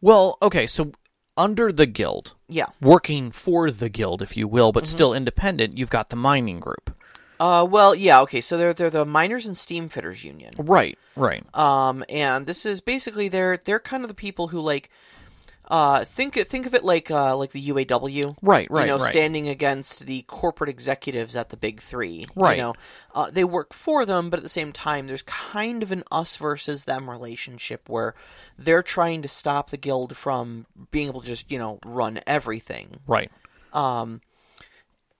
Well, 0.00 0.38
okay. 0.42 0.66
So 0.66 0.92
under 1.36 1.72
the 1.72 1.86
guild, 1.86 2.34
yeah. 2.48 2.66
working 2.80 3.30
for 3.32 3.70
the 3.70 3.88
guild, 3.88 4.22
if 4.22 4.36
you 4.36 4.46
will, 4.46 4.70
Mm-hmm. 4.70 4.74
but 4.80 4.86
still 4.86 5.14
independent, 5.14 5.76
you've 5.78 5.90
got 5.90 6.10
the 6.10 6.16
mining 6.16 6.60
group. 6.60 6.94
Uh, 7.40 7.66
well, 7.68 7.94
yeah. 7.94 8.20
Okay. 8.22 8.40
So 8.40 8.56
they're 8.56 8.74
they're 8.74 8.90
the 8.90 9.04
miners 9.04 9.46
and 9.46 9.56
steam 9.56 9.88
fitters 9.88 10.22
union. 10.22 10.52
Right. 10.58 10.98
Right. 11.16 11.44
Um, 11.54 12.04
and 12.08 12.46
this 12.46 12.66
is 12.66 12.80
basically 12.80 13.28
they're 13.28 13.56
they're 13.56 13.80
kind 13.80 14.04
of 14.04 14.08
the 14.08 14.14
people 14.14 14.48
who 14.48 14.60
like. 14.60 14.90
Uh, 15.66 16.04
think 16.04 16.34
think 16.34 16.66
of 16.66 16.74
it 16.74 16.84
like 16.84 17.10
uh, 17.10 17.34
like 17.34 17.52
the 17.52 17.68
UAW. 17.70 18.36
Right. 18.42 18.70
Right. 18.70 18.82
you 18.82 18.86
know, 18.86 18.98
right. 18.98 19.10
standing 19.10 19.48
against 19.48 20.04
the 20.04 20.20
corporate 20.26 20.68
executives 20.68 21.36
at 21.36 21.48
the 21.48 21.56
big 21.56 21.80
three. 21.80 22.26
Right. 22.36 22.58
You 22.58 22.62
know, 22.62 22.74
uh, 23.14 23.30
they 23.30 23.44
work 23.44 23.72
for 23.72 24.04
them, 24.04 24.28
but 24.28 24.38
at 24.38 24.42
the 24.42 24.50
same 24.50 24.72
time, 24.72 25.06
there's 25.06 25.22
kind 25.22 25.82
of 25.82 25.90
an 25.90 26.04
us 26.12 26.36
versus 26.36 26.84
them 26.84 27.08
relationship 27.08 27.88
where 27.88 28.14
they're 28.58 28.82
trying 28.82 29.22
to 29.22 29.28
stop 29.28 29.70
the 29.70 29.78
guild 29.78 30.18
from 30.18 30.66
being 30.90 31.08
able 31.08 31.22
to 31.22 31.26
just 31.28 31.50
you 31.50 31.58
know 31.58 31.78
run 31.86 32.20
everything. 32.26 33.00
right. 33.06 33.30
Um, 33.72 34.20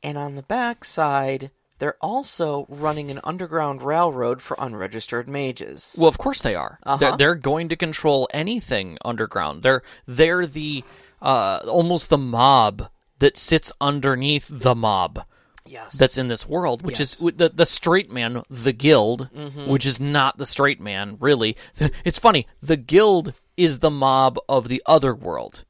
and 0.02 0.18
on 0.18 0.34
the 0.34 0.42
backside, 0.42 1.50
they're 1.78 1.96
also 2.00 2.66
running 2.68 3.10
an 3.10 3.20
underground 3.24 3.82
railroad 3.82 4.40
for 4.40 4.56
unregistered 4.60 5.28
mages. 5.28 5.96
Well, 5.98 6.08
of 6.08 6.18
course 6.18 6.40
they 6.40 6.54
are. 6.54 6.78
Uh-huh. 6.84 6.96
They're, 6.98 7.16
they're 7.16 7.34
going 7.34 7.68
to 7.70 7.76
control 7.76 8.28
anything 8.32 8.96
underground. 9.04 9.62
They're 9.62 9.82
they're 10.06 10.46
the 10.46 10.84
uh, 11.20 11.60
almost 11.66 12.10
the 12.10 12.18
mob 12.18 12.88
that 13.18 13.36
sits 13.36 13.72
underneath 13.80 14.46
the 14.50 14.74
mob 14.74 15.24
Yes. 15.66 15.96
that's 15.96 16.18
in 16.18 16.28
this 16.28 16.46
world, 16.46 16.82
which 16.82 16.98
Yes. 17.00 17.14
is 17.22 17.32
the 17.36 17.50
the 17.54 17.64
straight 17.66 18.10
man, 18.12 18.42
the 18.50 18.72
guild, 18.72 19.30
Mhm. 19.34 19.66
which 19.68 19.86
is 19.86 19.98
not 19.98 20.36
the 20.36 20.46
straight 20.46 20.80
man, 20.80 21.16
really. 21.20 21.56
It's 22.04 22.18
funny. 22.18 22.46
The 22.62 22.76
guild 22.76 23.32
is 23.56 23.78
the 23.78 23.90
mob 23.90 24.38
of 24.48 24.68
the 24.68 24.82
other 24.84 25.14
world 25.14 25.64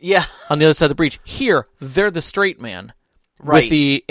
yeah. 0.00 0.24
on 0.50 0.58
the 0.58 0.64
other 0.64 0.74
side 0.74 0.86
of 0.86 0.90
the 0.90 0.94
breach. 0.96 1.20
Here, 1.24 1.68
they're 1.80 2.10
the 2.10 2.22
straight 2.22 2.60
man. 2.60 2.92
Right. 3.38 3.64
With 3.64 3.70
the 3.70 4.04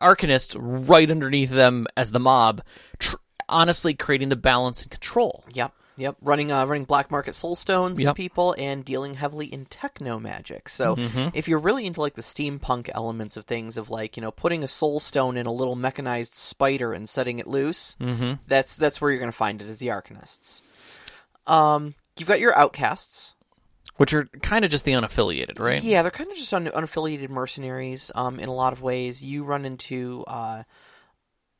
Arcanists 0.00 0.56
right 0.88 1.10
underneath 1.10 1.50
them 1.50 1.86
as 1.96 2.12
the 2.12 2.20
mob, 2.20 2.62
tr- 2.98 3.16
honestly 3.48 3.94
creating 3.94 4.28
the 4.28 4.36
balance 4.36 4.82
and 4.82 4.90
control. 4.90 5.44
Yep. 5.52 5.72
Yep. 5.98 6.16
Running 6.22 6.50
uh, 6.50 6.64
running 6.64 6.84
black 6.84 7.10
market 7.10 7.34
soul 7.34 7.54
stones 7.54 8.00
to 8.00 8.14
people 8.14 8.54
and 8.56 8.82
dealing 8.82 9.14
heavily 9.14 9.46
in 9.46 9.66
techno 9.66 10.18
magic. 10.18 10.68
So 10.70 10.96
Mm-hmm. 10.96 11.28
if 11.34 11.48
you're 11.48 11.58
really 11.58 11.84
into 11.86 12.00
like 12.00 12.14
the 12.14 12.22
steampunk 12.22 12.88
elements 12.94 13.36
of 13.36 13.44
things 13.44 13.76
of 13.76 13.90
like, 13.90 14.16
you 14.16 14.22
know, 14.22 14.30
putting 14.30 14.64
a 14.64 14.68
soul 14.68 15.00
stone 15.00 15.36
in 15.36 15.44
a 15.46 15.52
little 15.52 15.76
mechanized 15.76 16.34
spider 16.34 16.94
and 16.94 17.06
setting 17.08 17.40
it 17.40 17.46
loose, 17.46 17.94
Mm-hmm. 18.00 18.34
that's 18.48 18.74
that's 18.76 19.00
where 19.02 19.10
you're 19.10 19.20
gonna 19.20 19.32
find 19.32 19.60
it 19.60 19.68
as 19.68 19.80
the 19.80 19.88
Arcanists. 19.88 20.62
Um 21.46 21.94
you've 22.16 22.28
got 22.28 22.40
your 22.40 22.56
outcasts. 22.56 23.34
Which 24.02 24.12
are 24.14 24.24
kind 24.42 24.64
of 24.64 24.72
just 24.72 24.84
the 24.84 24.94
unaffiliated, 24.94 25.60
right? 25.60 25.80
Yeah, 25.80 26.02
they're 26.02 26.10
kind 26.10 26.28
of 26.28 26.36
just 26.36 26.52
un- 26.52 26.66
unaffiliated 26.66 27.28
mercenaries. 27.28 28.10
Um, 28.16 28.40
in 28.40 28.48
a 28.48 28.52
lot 28.52 28.72
of 28.72 28.82
ways, 28.82 29.22
you 29.22 29.44
run 29.44 29.64
into 29.64 30.24
uh, 30.26 30.64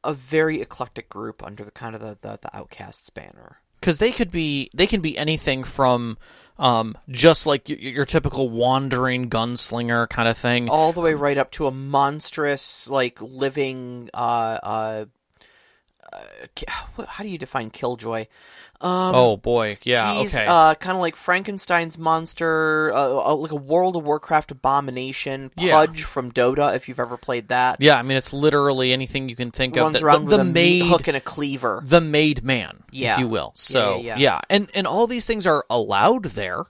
a 0.02 0.12
very 0.12 0.60
eclectic 0.60 1.08
group 1.08 1.40
under 1.44 1.64
the 1.64 1.70
kind 1.70 1.94
of 1.94 2.00
the, 2.00 2.18
the, 2.20 2.40
the 2.42 2.56
outcasts 2.56 3.10
banner. 3.10 3.58
because 3.78 3.98
they 3.98 4.10
could 4.10 4.32
be 4.32 4.70
they 4.74 4.88
can 4.88 5.00
be 5.00 5.16
anything 5.16 5.62
from 5.62 6.18
um, 6.58 6.98
just 7.08 7.46
like 7.46 7.68
your, 7.68 7.78
your 7.78 8.04
typical 8.04 8.48
wandering 8.48 9.30
gunslinger 9.30 10.08
kind 10.08 10.26
of 10.28 10.36
thing. 10.36 10.68
all 10.68 10.92
the 10.92 11.00
way 11.00 11.14
right 11.14 11.38
up 11.38 11.52
to 11.52 11.68
a 11.68 11.70
monstrous, 11.70 12.90
like 12.90 13.22
living. 13.22 14.10
Uh, 14.12 14.58
uh, 14.62 15.04
uh, 16.12 17.04
how 17.06 17.22
do 17.22 17.30
you 17.30 17.38
define 17.38 17.70
killjoy? 17.70 18.26
Um, 18.82 19.14
oh 19.14 19.36
boy, 19.36 19.78
yeah, 19.84 20.14
he's 20.14 20.34
okay, 20.34 20.44
uh, 20.46 20.74
kind 20.74 20.96
of 20.96 21.00
like 21.00 21.14
Frankenstein's 21.14 21.96
monster, 21.98 22.92
uh, 22.92 23.30
uh, 23.30 23.34
like 23.36 23.52
a 23.52 23.56
World 23.56 23.94
of 23.94 24.02
Warcraft 24.02 24.50
abomination, 24.50 25.52
Yeah. 25.56 25.72
Pudge 25.72 26.02
from 26.02 26.32
Dota. 26.32 26.74
If 26.74 26.88
you've 26.88 26.98
ever 26.98 27.16
played 27.16 27.48
that, 27.48 27.76
yeah. 27.80 27.96
I 27.96 28.02
mean, 28.02 28.16
it's 28.16 28.32
literally 28.32 28.92
anything 28.92 29.28
you 29.28 29.36
can 29.36 29.52
think 29.52 29.76
of. 29.76 29.82
runs 29.84 29.92
that- 30.00 30.02
around 30.04 30.22
the, 30.24 30.36
with 30.36 30.46
the 30.46 30.50
a 30.50 30.52
meat 30.52 30.86
hook 30.86 31.06
and 31.06 31.16
a 31.16 31.20
cleaver. 31.20 31.80
the 31.84 32.00
made 32.00 32.42
man, 32.42 32.82
Yeah. 32.90 33.14
if 33.14 33.20
you 33.20 33.28
will. 33.28 33.52
So 33.54 34.00
yeah, 34.02 34.16
yeah. 34.18 34.40
and 34.50 34.68
and 34.74 34.86
all 34.88 35.06
these 35.06 35.26
things 35.26 35.46
are 35.46 35.64
allowed 35.70 36.24
there, 36.24 36.64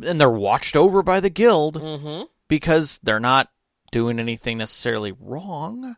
and 0.00 0.20
they're 0.20 0.30
watched 0.30 0.76
over 0.76 1.02
by 1.02 1.18
the 1.18 1.30
guild 1.30 1.74
Mm-hmm. 1.82 2.22
because 2.46 3.00
they're 3.02 3.18
not 3.18 3.48
doing 3.90 4.20
anything 4.20 4.58
necessarily 4.58 5.12
wrong. 5.20 5.96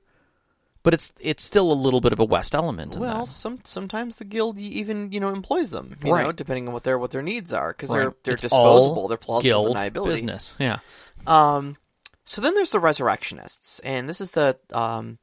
But 0.85 0.95
it's 0.95 1.11
it's 1.19 1.43
still 1.43 1.73
a 1.73 1.75
little 1.75 2.01
bit 2.01 2.13
of 2.13 2.21
a 2.21 2.25
West 2.25 2.55
element. 2.55 2.95
In 2.95 3.01
Well, 3.01 3.21
that. 3.25 3.29
some 3.29 3.59
sometimes 3.65 4.17
the 4.17 4.25
guild 4.25 4.59
even 4.61 5.11
you 5.11 5.19
know 5.19 5.31
employs 5.31 5.71
them, 5.71 5.97
you 6.05 6.13
know, 6.15 6.31
depending 6.31 6.69
on 6.69 6.75
what 6.75 6.85
their 6.85 6.99
what 6.99 7.11
their 7.11 7.23
needs 7.23 7.53
are, 7.53 7.73
because 7.73 7.89
Right. 7.91 8.01
they're 8.01 8.15
they're 8.23 8.35
It's 8.35 8.43
disposable, 8.43 9.09
they're 9.09 9.17
plausible 9.17 9.43
guild 9.43 9.77
deniability. 9.77 10.07
business. 10.07 10.55
Yeah. 10.61 10.79
Um, 11.27 11.79
so 12.27 12.41
then 12.41 12.55
there's 12.55 12.71
the 12.71 12.81
resurrectionists, 12.81 13.81
and 13.81 14.09
this 14.09 14.21
is 14.21 14.31
the 14.33 14.59
um, 14.73 15.19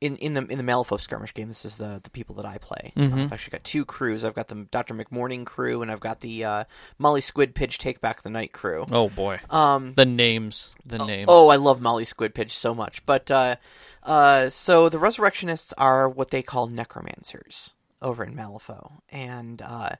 in 0.00 0.16
in 0.16 0.34
the 0.34 0.46
in 0.46 0.58
the 0.58 0.64
Malifaux 0.64 1.00
skirmish 1.00 1.34
game. 1.34 1.48
This 1.48 1.64
is 1.64 1.76
the 1.76 2.00
the 2.02 2.10
people 2.10 2.36
that 2.36 2.46
I 2.46 2.58
play. 2.58 2.92
Uh, 2.96 3.00
Mhm. 3.00 3.24
I've 3.24 3.32
actually 3.32 3.52
got 3.52 3.64
two 3.64 3.84
crews. 3.84 4.24
I've 4.24 4.34
got 4.34 4.48
the 4.48 4.66
Doctor 4.70 4.94
McMourning 4.94 5.44
crew, 5.44 5.82
and 5.82 5.90
I've 5.90 6.00
got 6.00 6.20
the 6.20 6.44
uh, 6.44 6.64
Molly 6.98 7.20
Squidpiddge 7.20 7.78
Take 7.78 8.00
Back 8.00 8.22
the 8.22 8.30
Night 8.30 8.52
crew. 8.52 8.86
Oh 8.90 9.08
boy. 9.08 9.40
Um, 9.50 9.94
The 9.96 10.06
names. 10.06 10.70
The 10.86 10.98
names. 11.04 11.26
Oh, 11.28 11.48
I 11.48 11.56
love 11.56 11.80
Molly 11.80 12.04
Squidpiddge 12.04 12.50
so 12.52 12.74
much. 12.74 13.04
But 13.06 13.30
uh, 13.30 13.56
uh, 14.04 14.48
so 14.48 14.88
the 14.88 14.98
Resurrectionists 14.98 15.72
are 15.76 16.08
what 16.08 16.30
they 16.30 16.42
call 16.42 16.68
necromancers 16.68 17.74
over 18.00 18.22
in 18.24 18.34
Malifaux, 18.36 18.92
and 19.10 19.60
uh, 19.60 19.90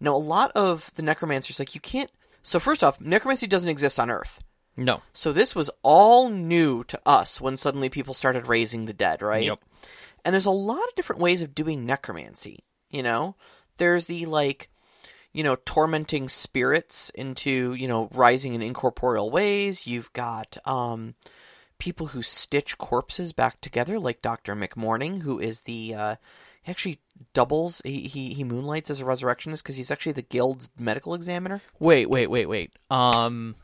no, 0.00 0.14
a 0.14 0.18
lot 0.18 0.52
of 0.54 0.92
the 0.96 1.02
necromancers 1.02 1.58
like 1.58 1.74
you 1.74 1.80
can't. 1.80 2.10
So 2.42 2.60
first 2.60 2.84
off, 2.84 3.00
necromancy 3.00 3.46
doesn't 3.46 3.70
exist 3.70 3.98
on 3.98 4.10
Earth. 4.10 4.40
No. 4.76 5.02
So 5.12 5.32
this 5.32 5.54
was 5.54 5.70
all 5.82 6.28
new 6.28 6.84
to 6.84 7.00
us 7.06 7.40
when 7.40 7.56
suddenly 7.56 7.88
people 7.88 8.14
started 8.14 8.48
raising 8.48 8.86
the 8.86 8.92
dead, 8.92 9.22
right? 9.22 9.44
Yep. 9.44 9.60
And 10.24 10.34
there's 10.34 10.46
a 10.46 10.50
lot 10.50 10.86
of 10.88 10.94
different 10.96 11.22
ways 11.22 11.40
of 11.42 11.54
doing 11.54 11.86
necromancy, 11.86 12.64
you 12.90 13.02
know? 13.02 13.36
There's 13.78 14.06
the 14.06 14.26
like 14.26 14.68
you 15.32 15.42
know, 15.42 15.56
tormenting 15.66 16.30
spirits 16.30 17.10
into, 17.10 17.74
you 17.74 17.86
know, 17.86 18.08
rising 18.14 18.54
in 18.54 18.62
incorporeal 18.62 19.30
ways. 19.30 19.86
You've 19.86 20.12
got 20.14 20.56
um 20.64 21.14
people 21.78 22.06
who 22.06 22.22
stitch 22.22 22.78
corpses 22.78 23.34
back 23.34 23.60
together 23.60 23.98
like 23.98 24.22
Dr. 24.22 24.56
McMourning 24.56 25.20
who 25.20 25.38
is 25.38 25.62
the 25.62 25.94
uh 25.94 26.16
he 26.62 26.70
actually 26.70 27.00
doubles 27.34 27.82
he 27.84 28.00
he, 28.00 28.32
he 28.32 28.44
moonlights 28.44 28.88
as 28.88 29.00
a 29.00 29.04
resurrectionist 29.04 29.62
because 29.62 29.76
he's 29.76 29.90
actually 29.90 30.12
the 30.12 30.22
guild's 30.22 30.70
medical 30.78 31.14
examiner. 31.14 31.60
Wait, 31.78 32.08
wait, 32.08 32.28
wait, 32.28 32.46
wait. 32.46 32.72
Um, 32.90 33.56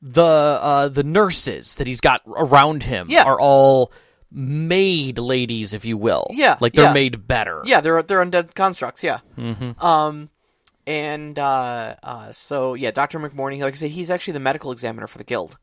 the 0.00 0.22
uh 0.24 0.88
the 0.88 1.02
nurses 1.02 1.74
that 1.76 1.86
he's 1.86 2.00
got 2.00 2.22
around 2.26 2.84
him 2.84 3.06
Yeah. 3.10 3.24
are 3.24 3.40
all 3.40 3.92
made 4.30 5.18
ladies, 5.18 5.72
if 5.72 5.84
you 5.84 5.96
will. 5.96 6.26
Yeah, 6.30 6.56
Like 6.60 6.74
they're 6.74 6.84
yeah. 6.86 6.92
made 6.92 7.26
better. 7.26 7.62
Yeah, 7.64 7.80
they're 7.80 8.02
they're 8.02 8.24
undead 8.24 8.54
constructs, 8.54 9.02
yeah. 9.02 9.18
Mm-hmm. 9.36 9.84
Um, 9.84 10.30
and 10.86 11.38
uh, 11.38 11.96
uh, 12.02 12.32
so 12.32 12.74
yeah, 12.74 12.90
Doctor 12.90 13.18
McMourning, 13.18 13.60
like 13.60 13.74
I 13.74 13.76
said, 13.76 13.90
he's 13.90 14.10
actually 14.10 14.34
the 14.34 14.40
medical 14.40 14.70
examiner 14.72 15.06
for 15.06 15.18
the 15.18 15.24
guild. 15.24 15.58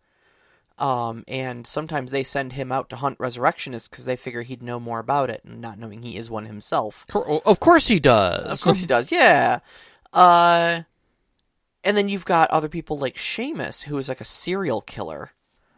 Um, 0.77 1.23
and 1.29 1.65
sometimes 1.65 2.11
they 2.11 2.23
send 2.23 2.51
him 2.53 2.69
out 2.71 2.89
to 2.89 2.97
hunt 2.97 3.17
resurrectionists 3.19 3.87
because 3.87 4.03
they 4.03 4.17
figure 4.17 4.41
he'd 4.41 4.61
know 4.61 4.77
more 4.79 4.99
about 4.99 5.29
it, 5.29 5.41
and 5.45 5.61
not 5.61 5.79
knowing 5.79 6.01
he 6.01 6.17
is 6.17 6.29
one 6.29 6.45
himself. 6.47 7.05
Of 7.15 7.59
course 7.61 7.87
he 7.87 7.99
does. 8.01 8.45
Of 8.51 8.61
course 8.61 8.81
he 8.81 8.85
does, 8.85 9.09
yeah. 9.11 9.59
Uh, 10.11 10.81
and 11.85 11.95
then 11.95 12.09
you've 12.09 12.25
got 12.25 12.49
other 12.51 12.67
people 12.67 12.97
like 12.99 13.15
Seamus, 13.15 13.83
who 13.83 13.97
is 13.97 14.09
like 14.09 14.19
a 14.19 14.25
serial 14.25 14.81
killer 14.81 15.31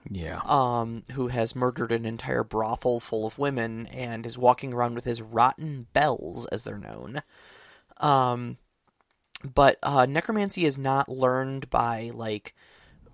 Yeah. 0.09 0.39
um, 0.45 1.03
who 1.11 1.27
has 1.27 1.55
murdered 1.55 1.91
an 1.91 2.05
entire 2.05 2.43
brothel 2.43 2.99
full 2.99 3.27
of 3.27 3.37
women 3.37 3.85
and 3.87 4.25
is 4.25 4.37
walking 4.37 4.73
around 4.73 4.95
with 4.95 5.05
his 5.05 5.21
rotten 5.21 5.85
Belles, 5.93 6.45
as 6.47 6.63
they're 6.63 6.77
known. 6.79 7.21
Um, 7.97 8.57
but 9.43 9.77
uh, 9.83 10.05
necromancy 10.07 10.65
is 10.65 10.77
not 10.77 11.09
learned 11.09 11.69
by 11.69 12.11
like 12.13 12.55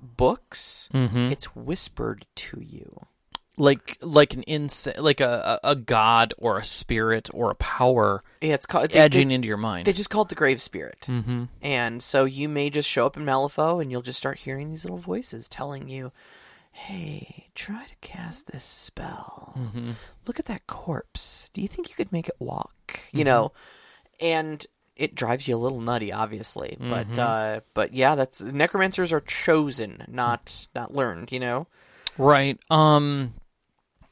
books; 0.01 0.89
Mm-hmm. 0.93 1.31
it's 1.31 1.55
whispered 1.55 2.25
to 2.35 2.61
you. 2.61 3.05
Like 3.55 3.97
like 4.01 4.33
an 4.33 4.41
ins 4.43 4.87
like 4.97 5.19
a, 5.21 5.59
a 5.63 5.75
god 5.75 6.33
or 6.39 6.57
a 6.57 6.65
spirit 6.65 7.29
or 7.33 7.51
a 7.51 7.55
power 7.55 8.23
Yeah, 8.41 8.55
it's 8.55 8.65
called 8.65 8.89
they, 8.89 8.99
edging 8.99 9.27
They, 9.27 9.35
into 9.35 9.47
your 9.47 9.57
mind. 9.57 9.85
they 9.85 9.93
just 9.93 10.09
call 10.09 10.23
it 10.23 10.29
the 10.29 10.35
grave 10.35 10.59
spirit, 10.59 11.01
mm-hmm. 11.07 11.43
and 11.61 12.01
so 12.01 12.25
you 12.25 12.49
may 12.49 12.71
just 12.71 12.89
show 12.89 13.05
up 13.05 13.15
in 13.15 13.25
Malifaux 13.25 13.79
and 13.79 13.91
you'll 13.91 14.01
just 14.01 14.17
start 14.17 14.39
hearing 14.39 14.69
these 14.71 14.85
little 14.85 14.97
voices 14.97 15.47
telling 15.47 15.87
you. 15.87 16.11
Hey, 16.75 17.51
try 17.53 17.83
to 17.85 17.95
cast 18.01 18.47
this 18.47 18.63
spell. 18.65 19.53
Mm-hmm. 19.55 19.91
look 20.25 20.39
at 20.39 20.45
that 20.47 20.65
corpse. 20.65 21.51
Do 21.53 21.61
you 21.61 21.67
think 21.67 21.87
you 21.89 21.95
could 21.95 22.11
make 22.11 22.27
it 22.27 22.35
walk? 22.39 22.99
You 23.11 23.23
know, 23.23 23.51
and 24.19 24.65
it 24.95 25.13
drives 25.13 25.47
you 25.47 25.55
a 25.55 25.57
little 25.57 25.79
nutty, 25.81 26.11
obviously. 26.11 26.75
But 26.79 27.09
Mhm. 27.09 27.19
uh, 27.19 27.61
but 27.75 27.93
yeah, 27.93 28.15
that's 28.15 28.41
necromancers 28.41 29.13
are 29.13 29.21
chosen, 29.21 30.03
not 30.07 30.67
not 30.73 30.95
learned. 30.95 31.31
You 31.31 31.41
know. 31.41 31.67
Right. 32.17 32.59
Um. 32.71 33.35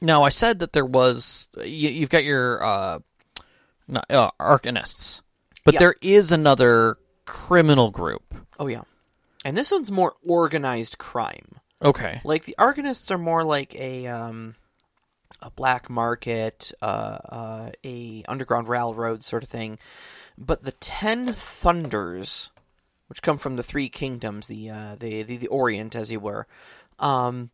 Now 0.01 0.23
I 0.23 0.29
said 0.29 0.59
that 0.59 0.73
there 0.73 0.85
was 0.85 1.47
you, 1.57 1.89
you've 1.89 2.09
got 2.09 2.23
your 2.23 2.63
uh, 2.63 2.99
uh 4.09 4.31
arcanists, 4.39 5.21
but 5.63 5.75
Yeah. 5.75 5.79
there 5.79 5.95
is 6.01 6.31
another 6.31 6.97
criminal 7.25 7.91
group. 7.91 8.33
Oh 8.59 8.67
yeah, 8.67 8.81
and 9.45 9.55
this 9.55 9.71
one's 9.71 9.91
more 9.91 10.15
organized 10.25 10.97
crime. 10.97 11.59
Okay. 11.81 12.21
Like 12.23 12.45
the 12.45 12.55
Arcanists 12.59 13.09
are 13.11 13.17
more 13.17 13.43
like 13.43 13.75
a 13.75 14.07
um, 14.07 14.55
a 15.41 15.49
black 15.49 15.89
market, 15.89 16.71
uh, 16.81 17.17
uh, 17.29 17.71
a 17.83 18.23
underground 18.27 18.67
railroad 18.67 19.23
sort 19.23 19.43
of 19.43 19.49
thing. 19.49 19.79
But 20.37 20.63
the 20.63 20.71
Ten 20.73 21.33
Thunders, 21.33 22.51
which 23.07 23.21
come 23.21 23.37
from 23.37 23.55
the 23.55 23.63
Three 23.63 23.89
Kingdoms, 23.89 24.47
the 24.47 24.69
uh, 24.69 24.95
the, 24.99 25.23
the 25.23 25.37
the 25.37 25.47
Orient, 25.47 25.95
as 25.95 26.11
you 26.11 26.19
were, 26.19 26.47
um, 26.99 27.49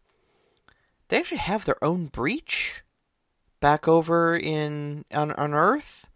they 1.08 1.18
actually 1.18 1.38
have 1.38 1.66
their 1.66 1.84
own 1.84 2.08
breach 2.08 2.84
back 3.60 3.88
over 3.88 4.38
in 4.38 5.06
on, 5.14 5.32
on 5.34 5.54
Earth, 5.54 6.10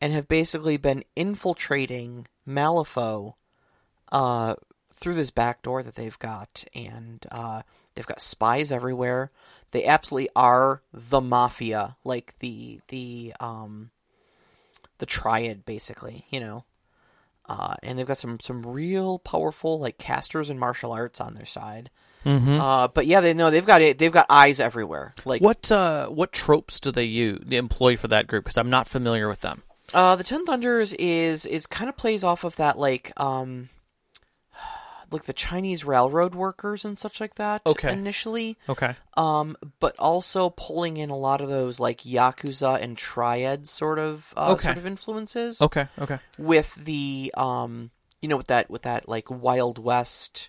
and 0.00 0.12
have 0.12 0.28
basically 0.28 0.76
been 0.76 1.04
infiltrating 1.16 2.26
Malifaux 2.46 3.34
uh, 4.12 4.54
through 4.94 5.14
this 5.14 5.30
back 5.30 5.62
door 5.62 5.82
that 5.82 5.94
they've 5.94 6.18
got, 6.18 6.64
and 6.74 7.24
uh, 7.30 7.62
they've 7.94 8.06
got 8.06 8.20
spies 8.20 8.70
everywhere. 8.70 9.30
They 9.70 9.84
absolutely 9.84 10.30
are 10.36 10.82
the 10.92 11.20
mafia, 11.20 11.96
like 12.04 12.34
the 12.38 12.80
the 12.88 13.34
um 13.40 13.90
the 14.98 15.06
triad, 15.06 15.64
basically. 15.64 16.26
You 16.30 16.40
know, 16.40 16.64
uh, 17.48 17.74
and 17.82 17.98
they've 17.98 18.06
got 18.06 18.18
some 18.18 18.38
some 18.40 18.62
real 18.62 19.18
powerful 19.18 19.78
like 19.78 19.98
casters 19.98 20.50
and 20.50 20.60
martial 20.60 20.92
arts 20.92 21.20
on 21.20 21.34
their 21.34 21.46
side. 21.46 21.90
Mm-hmm. 22.24 22.60
Uh, 22.60 22.88
but 22.88 23.06
yeah, 23.06 23.20
they 23.20 23.34
know 23.34 23.50
they've 23.50 23.64
got 23.66 23.82
it. 23.82 23.98
They've 23.98 24.10
got 24.12 24.26
eyes 24.30 24.60
everywhere. 24.60 25.14
Like 25.24 25.42
What 25.42 25.70
uh, 25.70 26.08
what 26.08 26.32
tropes 26.32 26.80
do 26.80 26.90
they 26.90 27.04
use 27.04 27.44
employ 27.50 27.96
for 27.96 28.08
that 28.08 28.26
group? 28.26 28.44
Because 28.44 28.58
I'm 28.58 28.70
not 28.70 28.88
familiar 28.88 29.28
with 29.28 29.40
them. 29.42 29.62
Uh, 29.92 30.16
the 30.16 30.24
Ten 30.24 30.44
Thunders 30.46 30.92
is 30.94 31.44
is 31.46 31.66
kind 31.66 31.88
of 31.88 31.96
plays 31.96 32.24
off 32.24 32.44
of 32.44 32.56
that 32.56 32.78
like 32.78 33.12
um, 33.20 33.68
like 35.10 35.24
the 35.24 35.32
Chinese 35.32 35.84
railroad 35.84 36.34
workers 36.34 36.84
and 36.84 36.98
such 36.98 37.20
like 37.20 37.34
that. 37.36 37.62
Okay. 37.66 37.92
Initially, 37.92 38.56
Okay. 38.68 38.96
um, 39.16 39.56
but 39.78 39.94
also 39.98 40.50
pulling 40.50 40.96
in 40.96 41.10
a 41.10 41.16
lot 41.16 41.40
of 41.40 41.48
those 41.48 41.78
like 41.78 42.00
yakuza 42.02 42.80
and 42.82 42.96
triad 42.96 43.68
sort 43.68 43.98
of 43.98 44.32
uh, 44.36 44.52
Okay. 44.52 44.62
sort 44.64 44.78
of 44.78 44.86
influences 44.86 45.60
Okay. 45.60 45.86
Okay. 46.00 46.18
with 46.38 46.74
the 46.76 47.32
um, 47.36 47.90
you 48.22 48.28
know, 48.28 48.36
with 48.38 48.48
that 48.48 48.70
with 48.70 48.82
that 48.82 49.08
like 49.08 49.30
Wild 49.30 49.78
West. 49.78 50.48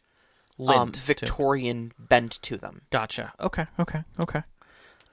Um. 0.59 0.91
Victorian 0.93 1.91
bent 1.99 2.41
to 2.43 2.57
them. 2.57 2.81
Gotcha. 2.91 3.33
Okay. 3.39 3.65
Okay. 3.79 4.03
Okay. 4.19 4.43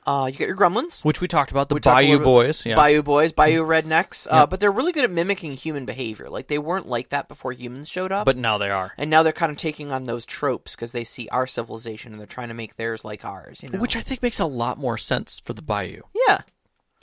Uh, 0.04 0.28
you 0.32 0.36
got 0.36 0.48
your 0.48 0.56
gremlins, 0.56 1.04
Which 1.04 1.20
we 1.20 1.28
talked 1.28 1.52
about 1.52 1.68
the 1.68 1.76
We 1.76 1.80
Bayou 1.80 2.18
Boys. 2.18 2.66
Yeah. 2.66 2.74
Bayou 2.74 3.02
boys, 3.04 3.30
Bayou 3.30 3.62
rednecks, 3.64 4.26
uh, 4.28 4.38
Yep. 4.38 4.50
but 4.50 4.58
they're 4.58 4.72
really 4.72 4.90
good 4.90 5.04
at 5.04 5.12
mimicking 5.12 5.52
human 5.52 5.84
behavior. 5.84 6.28
Like 6.28 6.48
they 6.48 6.58
weren't 6.58 6.88
like 6.88 7.10
that 7.10 7.28
before 7.28 7.52
humans 7.52 7.88
showed 7.88 8.10
up, 8.10 8.24
but 8.26 8.36
now 8.36 8.58
they 8.58 8.70
are. 8.70 8.92
and 8.98 9.10
now 9.10 9.22
they're 9.22 9.32
kind 9.32 9.50
of 9.52 9.58
taking 9.58 9.92
on 9.92 10.02
those 10.02 10.26
tropes 10.26 10.74
because 10.74 10.90
they 10.90 11.04
see 11.04 11.28
our 11.28 11.46
civilization 11.46 12.10
and 12.10 12.18
they're 12.18 12.26
trying 12.26 12.48
to 12.48 12.54
make 12.54 12.74
theirs 12.74 13.04
like 13.04 13.24
ours. 13.24 13.62
You 13.62 13.68
know, 13.68 13.78
Which 13.78 13.94
I 13.94 14.00
think 14.00 14.24
makes 14.24 14.40
a 14.40 14.44
lot 14.44 14.76
more 14.76 14.98
sense 14.98 15.40
for 15.44 15.52
the 15.52 15.62
Bayou. 15.62 16.00
yeah, 16.28 16.40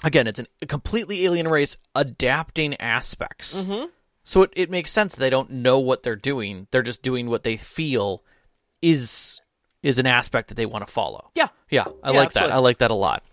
Again, 0.03 0.27
it's 0.27 0.39
an, 0.39 0.47
a 0.61 0.65
completely 0.65 1.23
alien 1.23 1.47
race 1.47 1.77
adapting 1.95 2.75
aspects. 2.81 3.61
Mm-hmm. 3.63 3.85
So 4.25 4.41
it, 4.43 4.51
it 4.57 4.69
makes 4.69 4.91
sense 4.91 5.15
they 5.15 5.29
don't 5.29 5.51
know 5.51 5.79
what 5.79 6.03
they're 6.03 6.15
doing. 6.17 6.67
They're 6.71 6.83
just 6.83 7.01
doing 7.01 7.29
what 7.29 7.43
they 7.43 7.55
feel 7.55 8.23
is 8.81 9.41
is 9.83 9.97
an 9.97 10.05
aspect 10.07 10.49
that 10.49 10.55
they 10.55 10.65
want 10.65 10.85
to 10.85 10.91
follow. 10.91 11.31
yeah. 11.35 11.47
Yeah, 11.71 11.85
I 12.03 12.11
Yeah, 12.11 12.17
like 12.19 12.33
that. 12.33 12.51
I 12.51 12.57
like 12.57 12.79
that 12.79 12.91
a 12.91 12.95
lot. 12.95 13.23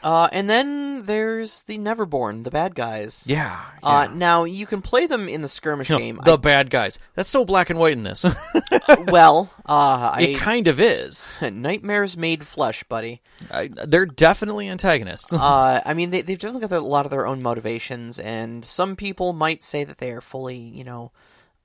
Uh, 0.00 0.28
and 0.30 0.48
then 0.48 1.04
there's 1.06 1.64
the 1.64 1.76
Neverborn, 1.76 2.44
the 2.44 2.52
bad 2.52 2.76
guys. 2.76 3.24
Yeah. 3.26 3.60
Uh, 3.82 4.06
now 4.14 4.44
you 4.44 4.64
can 4.64 4.80
play 4.80 5.06
them 5.08 5.28
in 5.28 5.42
the 5.42 5.48
skirmish 5.48 5.90
No, 5.90 5.98
game. 5.98 6.20
the 6.24 6.38
bad 6.38 6.70
guys. 6.70 7.00
That's 7.16 7.28
so 7.28 7.44
black 7.44 7.68
and 7.68 7.80
white 7.80 7.94
in 7.94 8.04
this. 8.04 8.24
I, 8.24 9.04
well, 9.08 9.50
uh, 9.66 10.14
it 10.20 10.38
kind 10.38 10.68
of 10.68 10.78
is. 10.78 11.36
nightmares 11.42 12.16
made 12.16 12.46
flesh, 12.46 12.84
buddy. 12.84 13.20
I, 13.50 13.70
they're 13.88 14.06
definitely 14.06 14.68
antagonists. 14.68 15.32
uh, 15.32 15.80
I 15.84 15.94
mean, 15.94 16.10
they, 16.10 16.20
they've 16.20 16.38
definitely 16.38 16.68
got 16.68 16.76
a 16.76 16.80
lot 16.80 17.04
of 17.04 17.10
their 17.10 17.26
own 17.26 17.42
motivations, 17.42 18.20
and 18.20 18.64
some 18.64 18.94
people 18.94 19.32
might 19.32 19.64
say 19.64 19.82
that 19.82 19.98
they 19.98 20.12
are 20.12 20.20
fully, 20.20 20.58
you 20.58 20.84
know, 20.84 21.10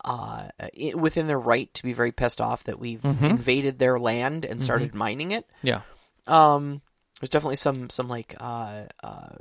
uh, 0.04 0.50
within 0.96 1.28
their 1.28 1.40
right 1.40 1.74
to 1.74 1.84
be 1.84 1.94
very 1.94 2.12
pissed 2.12 2.42
off 2.42 2.64
that 2.66 2.80
we've 2.80 3.02
Mm-hmm. 3.02 3.26
invaded 3.26 3.80
their 3.80 4.00
land 4.00 4.46
and 4.46 4.62
started 4.62 4.94
mining 4.96 5.32
it. 5.32 5.46
yeah. 5.62 5.82
Um, 6.28 6.82
there's 7.20 7.30
definitely 7.30 7.56
some 7.58 7.90
some 7.90 8.08
like 8.10 8.36
uh, 8.40 8.84
uh, 9.04 9.36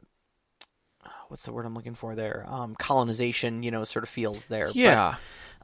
what's 1.28 1.44
the 1.44 1.52
word 1.52 1.66
I'm 1.66 1.74
looking 1.74 1.94
for 1.94 2.14
there? 2.14 2.44
Um, 2.48 2.74
colonization, 2.76 3.62
you 3.62 3.70
know, 3.70 3.84
sort 3.84 4.02
of 4.04 4.08
feels 4.08 4.46
there. 4.46 4.66
But, 4.68 4.76
Yeah. 4.76 5.14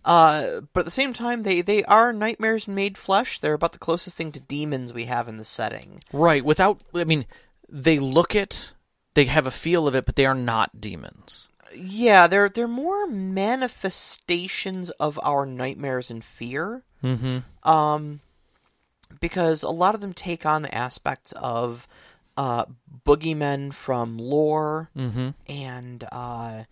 uh, 0.04 0.61
but 0.72 0.80
at 0.80 0.84
the 0.87 0.90
same 0.90 1.12
time, 1.12 1.42
they 1.42 1.61
they 1.61 1.84
are 1.84 2.12
nightmares 2.12 2.66
made 2.68 2.96
flesh. 2.98 3.38
They're 3.40 3.54
about 3.54 3.72
the 3.72 3.78
closest 3.78 4.16
thing 4.16 4.32
to 4.32 4.40
demons 4.40 4.92
we 4.92 5.04
have 5.04 5.28
in 5.28 5.37
the 5.37 5.44
setting. 5.44 6.00
Right. 6.12 6.44
Without, 6.44 6.82
I 6.94 7.04
mean, 7.04 7.26
they 7.68 7.98
look 7.98 8.34
it, 8.34 8.72
they 9.14 9.26
have 9.26 9.46
a 9.46 9.50
feel 9.52 9.87
of 9.87 9.94
it, 9.94 10.06
but 10.06 10.16
they 10.16 10.26
are 10.26 10.34
not 10.34 10.80
demons. 10.80 11.48
Yeah, 11.74 12.26
they're 12.26 12.48
they're 12.48 12.68
more 12.68 13.07
manifestations 13.07 14.90
of 14.90 15.18
our 15.22 15.46
nightmares 15.46 16.11
and 16.11 16.24
fear. 16.24 16.83
Mm-hmm. 17.02 17.38
Um, 17.68 18.20
because 19.20 19.62
a 19.62 19.70
lot 19.70 19.94
of 19.94 20.00
them 20.00 20.12
take 20.12 20.44
on 20.46 20.62
the 20.62 20.74
aspects 20.74 21.33
of 21.33 21.87
uh, 22.37 22.64
boogeymen 23.04 23.72
from 23.72 24.18
lore 24.18 24.90
Mm-hmm. 24.96 25.31
and 25.48 26.04
uh, 26.12 26.64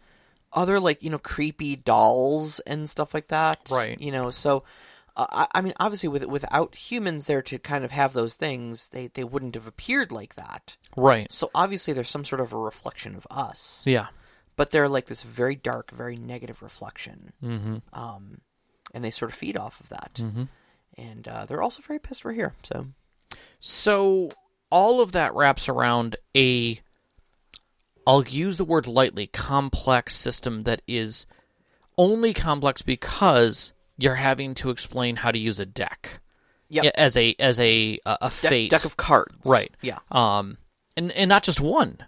other 0.53 0.81
like 0.81 1.03
you 1.03 1.11
know 1.11 1.19
creepy 1.19 1.77
dolls 1.77 2.61
and 2.61 2.89
stuff 2.89 3.15
like 3.15 3.29
that. 3.29 3.69
Right. 3.71 4.01
You 4.01 4.13
know, 4.13 4.31
so 4.31 4.65
uh, 5.17 5.27
I, 5.31 5.47
I 5.55 5.61
mean, 5.63 5.75
obviously, 5.81 6.09
with 6.09 6.25
without 6.27 6.75
humans 6.75 7.27
there 7.27 7.43
to 7.43 7.59
kind 7.59 7.85
of 7.85 7.91
have 7.91 8.13
those 8.13 8.35
things, 8.35 8.89
they 8.91 9.09
they 9.09 9.25
wouldn't 9.25 9.55
have 9.55 9.67
appeared 9.67 10.13
like 10.13 10.35
that. 10.37 10.77
Right. 10.97 11.31
So 11.33 11.51
obviously, 11.55 11.95
there's 11.95 12.11
some 12.11 12.25
sort 12.25 12.41
of 12.41 12.53
a 12.53 12.59
reflection 12.59 13.15
of 13.17 13.27
us, 13.31 13.85
Yeah. 13.87 14.07
But 14.57 14.71
they're 14.71 14.89
like 14.89 15.07
this 15.07 15.23
very 15.23 15.55
dark, 15.55 15.91
very 15.91 16.17
negative 16.17 16.63
reflection, 16.63 17.33
Mm-hmm. 17.43 17.77
um, 17.93 18.41
and 18.95 19.05
they 19.05 19.11
sort 19.11 19.31
of 19.31 19.37
feed 19.37 19.57
off 19.57 19.81
of 19.81 19.89
that. 19.91 20.15
Mm-hmm. 20.15 20.45
And 20.99 21.29
uh, 21.29 21.45
they're 21.47 21.63
also 21.63 21.83
very 21.83 21.99
pissed 21.99 22.25
we're 22.25 22.33
here. 22.33 22.55
So 22.63 22.87
So 23.61 24.31
all 24.71 25.01
of 25.01 25.13
that 25.13 25.35
wraps 25.35 25.69
around 25.69 26.17
a 26.37 26.81
I'll 28.07 28.25
use 28.25 28.57
the 28.57 28.65
word 28.65 28.87
lightly, 28.87 29.27
complex 29.27 30.15
system 30.15 30.63
that 30.63 30.81
is 30.87 31.27
only 31.99 32.33
complex 32.33 32.81
because 32.83 33.73
you're 33.99 34.15
having 34.15 34.55
to 34.55 34.71
explain 34.71 35.17
how 35.17 35.33
to 35.33 35.39
use 35.39 35.59
a 35.59 35.67
deck. 35.67 36.21
Yep. 36.69 36.85
Yeah, 36.85 36.91
As 36.95 37.17
a 37.17 37.35
as 37.39 37.59
a 37.61 37.99
a, 38.07 38.19
a 38.23 38.33
deck, 38.43 38.71
deck 38.71 38.85
of 38.85 38.97
cards, 38.97 39.35
Right. 39.45 39.73
Yeah, 39.83 39.99
um 40.11 40.59
and 40.97 41.11
and 41.13 41.29
not 41.29 41.43
just 41.43 41.61
one. 41.61 41.99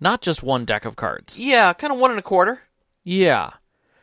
Not 0.00 0.20
just 0.20 0.42
one 0.42 0.64
deck 0.64 0.84
of 0.84 0.96
cards. 0.96 1.38
yeah, 1.38 1.72
kind 1.72 1.92
of 1.92 1.98
one 1.98 2.10
and 2.10 2.18
a 2.18 2.22
quarter. 2.22 2.60
Yeah. 3.04 3.50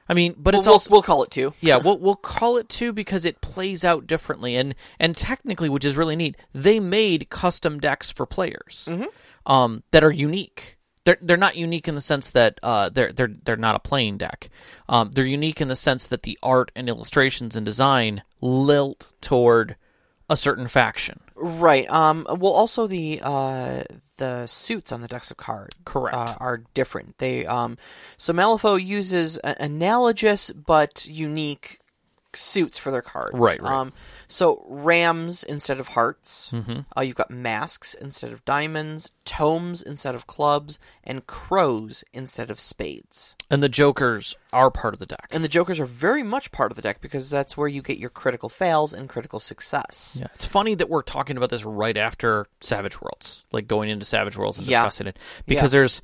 I 0.10 0.14
mean, 0.14 0.36
but 0.38 0.54
We'll, 0.54 0.60
it's 0.60 0.68
we'll, 0.68 0.74
also 0.74 0.90
we'll 0.90 1.02
call 1.02 1.24
it 1.24 1.32
two. 1.32 1.54
yeah, 1.62 1.78
we'll 1.78 1.98
we'll 1.98 2.16
call 2.16 2.58
it 2.58 2.68
two 2.68 2.92
because 2.92 3.24
it 3.26 3.40
plays 3.42 3.86
out 3.86 4.06
differently, 4.06 4.56
and 4.58 4.76
and 5.00 5.16
technically, 5.16 5.70
which 5.70 5.86
is 5.86 5.96
really 5.96 6.16
neat, 6.16 6.36
they 6.54 6.80
made 6.80 7.30
custom 7.30 7.80
decks 7.80 8.10
for 8.10 8.26
players 8.26 8.88
um, 9.46 9.82
that 9.92 10.04
are 10.04 10.12
unique. 10.12 10.78
They're 11.06 11.18
they're 11.22 11.38
not 11.38 11.56
unique 11.56 11.88
in 11.88 11.96
the 11.96 12.02
sense 12.02 12.32
that 12.32 12.60
uh, 12.62 12.90
they're 12.90 13.14
they're 13.14 13.34
they're 13.44 13.56
not 13.56 13.76
a 13.76 13.80
playing 13.80 14.18
deck. 14.18 14.50
Um, 14.90 15.12
they're 15.12 15.26
unique 15.26 15.62
in 15.62 15.70
the 15.70 15.76
sense 15.76 16.08
that 16.08 16.24
the 16.24 16.38
art 16.44 16.72
and 16.76 16.90
illustrations 16.90 17.56
and 17.56 17.66
design 17.66 18.24
lilt 18.42 19.14
toward 19.22 19.78
a 20.30 20.36
certain 20.36 20.68
faction. 20.68 21.22
Right. 21.36 21.90
Um. 21.90 22.26
Well, 22.30 22.52
also 22.54 22.88
the 22.88 23.22
uh 23.24 23.84
the 24.18 24.46
suits 24.48 24.92
on 24.92 25.02
the 25.02 25.08
decks 25.08 25.32
of 25.32 25.38
cards 25.38 25.76
Correct. 25.86 26.16
uh, 26.16 26.36
are 26.40 26.64
different. 26.74 27.18
They 27.18 27.46
um. 27.46 27.78
So 28.18 28.34
Malifaux 28.34 28.84
uses 28.84 29.40
analogous 29.44 30.52
but 30.52 31.08
unique 31.08 31.80
suits 32.36 32.78
for 32.78 32.92
their 32.92 33.02
cards. 33.02 33.36
Right, 33.36 33.62
right. 33.62 33.72
Um. 33.72 33.94
So 34.28 34.66
rams 34.68 35.44
instead 35.44 35.80
of 35.80 35.90
hearts. 35.90 36.52
hmm 36.52 36.80
Uh, 36.98 37.02
you've 37.02 37.16
got 37.16 37.30
masks 37.30 37.94
instead 37.94 38.32
of 38.32 38.44
diamonds, 38.46 39.12
tomes 39.26 39.82
instead 39.82 40.16
of 40.16 40.28
clubs, 40.28 40.80
and 41.04 41.26
crows 41.28 42.04
instead 42.14 42.50
of 42.52 42.60
spades. 42.60 43.36
And 43.50 43.62
the 43.62 43.70
jokers 43.70 44.36
are 44.52 44.72
part 44.72 44.94
of 44.94 45.00
the 45.00 45.06
deck. 45.06 45.28
And 45.32 45.44
the 45.44 45.48
jokers 45.48 45.80
are 45.80 45.86
very 45.86 46.24
much 46.24 46.52
part 46.52 46.72
of 46.72 46.76
the 46.76 46.82
deck 46.82 47.02
because 47.02 47.30
that's 47.30 47.56
where 47.56 47.68
you 47.68 47.82
get 47.82 47.98
your 48.00 48.10
critical 48.10 48.50
fails 48.50 48.94
and 48.94 49.08
critical 49.10 49.40
success. 49.40 50.18
Yeah, 50.20 50.28
it's 50.34 50.46
funny 50.46 50.76
that 50.76 50.90
we're 50.90 51.02
talking 51.04 51.38
about 51.38 51.50
this 51.50 51.64
right 51.66 51.98
after 51.98 52.48
Savage 52.62 53.00
Worlds, 53.02 53.44
like 53.52 53.68
going 53.68 53.90
into 53.90 54.06
Savage 54.06 54.38
Worlds 54.38 54.58
and 54.58 54.68
Yeah. 54.68 54.82
discussing 54.82 55.08
it, 55.08 55.18
because 55.46 55.72
there's, 55.72 56.02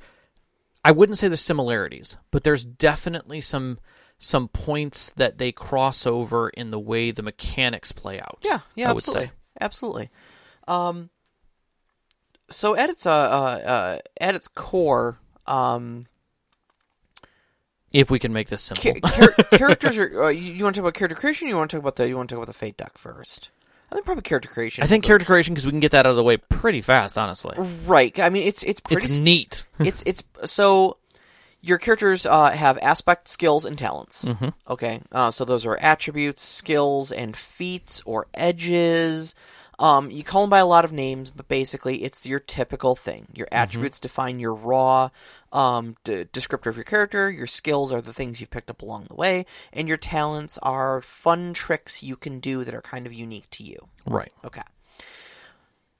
I 0.84 0.92
wouldn't 0.92 1.18
say 1.18 1.28
there's 1.28 1.40
similarities, 1.42 2.16
but 2.30 2.44
there's 2.44 2.64
definitely 2.64 3.40
some 3.40 3.78
some 4.20 4.48
points 4.48 5.10
that 5.16 5.38
they 5.38 5.50
cross 5.50 6.06
over 6.06 6.50
in 6.50 6.70
the 6.70 6.78
way 6.78 7.10
the 7.10 7.22
mechanics 7.22 7.90
play 7.90 8.20
out. 8.20 8.38
Yeah, 8.42 8.60
yeah, 8.76 8.90
I 8.90 8.92
would 8.92 8.98
absolutely, 8.98 9.26
say. 9.26 9.32
absolutely. 9.60 10.10
Um, 10.68 11.10
so 12.50 12.76
at 12.76 12.90
its 12.90 13.06
uh, 13.06 13.10
uh, 13.10 13.14
uh 13.14 13.98
at 14.20 14.34
its 14.34 14.46
core, 14.46 15.18
um, 15.46 16.06
If 17.92 18.10
we 18.10 18.18
can 18.18 18.32
make 18.32 18.50
this 18.50 18.62
simple, 18.62 19.08
char- 19.10 19.32
characters 19.52 19.98
are. 19.98 20.24
Uh, 20.24 20.28
you, 20.28 20.52
you 20.52 20.64
want 20.64 20.74
to 20.74 20.80
talk 20.80 20.88
about 20.88 20.94
character 20.94 21.16
creation? 21.16 21.48
Or 21.48 21.50
you 21.50 21.56
want 21.56 21.70
to 21.70 21.76
talk 21.78 21.82
about 21.82 21.96
the? 21.96 22.06
You 22.06 22.16
want 22.16 22.28
to 22.28 22.34
talk 22.34 22.42
about 22.42 22.52
the 22.52 22.58
fate 22.58 22.76
deck 22.76 22.98
first? 22.98 23.50
I 23.90 23.94
think 23.94 24.04
probably 24.04 24.22
character 24.22 24.48
creation. 24.48 24.84
I 24.84 24.86
think 24.86 25.02
character 25.02 25.26
creation 25.26 25.54
because 25.54 25.66
we 25.66 25.72
can 25.72 25.80
get 25.80 25.92
that 25.92 26.06
out 26.06 26.10
of 26.10 26.16
the 26.16 26.22
way 26.22 26.36
pretty 26.36 26.82
fast. 26.82 27.16
Honestly, 27.16 27.56
right. 27.86 28.16
I 28.20 28.28
mean, 28.28 28.46
it's 28.46 28.62
it's 28.62 28.80
pretty. 28.80 29.06
it's 29.06 29.18
neat. 29.18 29.66
it's 29.80 30.02
it's 30.06 30.22
so 30.44 30.98
your 31.62 31.78
characters 31.78 32.24
uh, 32.26 32.50
have 32.50 32.78
aspect, 32.82 33.28
skills, 33.28 33.64
and 33.64 33.76
talents. 33.78 34.24
Mhm. 34.24 34.52
Okay, 34.68 35.02
uh, 35.12 35.30
so 35.30 35.44
those 35.44 35.66
are 35.66 35.76
attributes, 35.76 36.42
skills, 36.42 37.12
and 37.12 37.36
feats 37.36 38.02
or 38.06 38.26
edges. 38.34 39.34
Um, 39.78 40.10
you 40.10 40.22
call 40.22 40.42
them 40.42 40.50
by 40.50 40.58
a 40.58 40.66
lot 40.66 40.84
of 40.84 40.92
names, 40.92 41.30
but 41.30 41.48
basically, 41.48 42.04
it's 42.04 42.26
your 42.26 42.38
typical 42.38 42.94
thing. 42.94 43.26
Your 43.34 43.48
attributes 43.50 43.98
define 43.98 44.38
your 44.38 44.52
raw 44.52 45.08
um, 45.52 45.96
d- 46.04 46.26
descriptor 46.32 46.66
of 46.66 46.76
your 46.76 46.84
character. 46.84 47.30
Your 47.30 47.46
skills 47.46 47.90
are 47.90 48.02
the 48.02 48.12
things 48.12 48.40
you've 48.40 48.50
picked 48.50 48.68
up 48.68 48.82
along 48.82 49.06
the 49.08 49.14
way, 49.14 49.46
and 49.72 49.88
your 49.88 49.96
talents 49.96 50.58
are 50.62 51.00
fun 51.00 51.54
tricks 51.54 52.02
you 52.02 52.16
can 52.16 52.40
do 52.40 52.62
that 52.64 52.74
are 52.74 52.82
kind 52.82 53.06
of 53.06 53.14
unique 53.14 53.48
to 53.52 53.64
you. 53.64 53.88
Right. 54.06 54.32
Okay. 54.44 54.62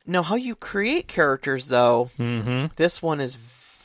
Now, 0.06 0.22
how 0.22 0.34
you 0.34 0.54
create 0.56 1.08
characters, 1.08 1.68
though, 1.68 2.10
Mm-hmm. 2.18 2.72
this 2.76 3.00
one 3.02 3.20
is 3.20 3.36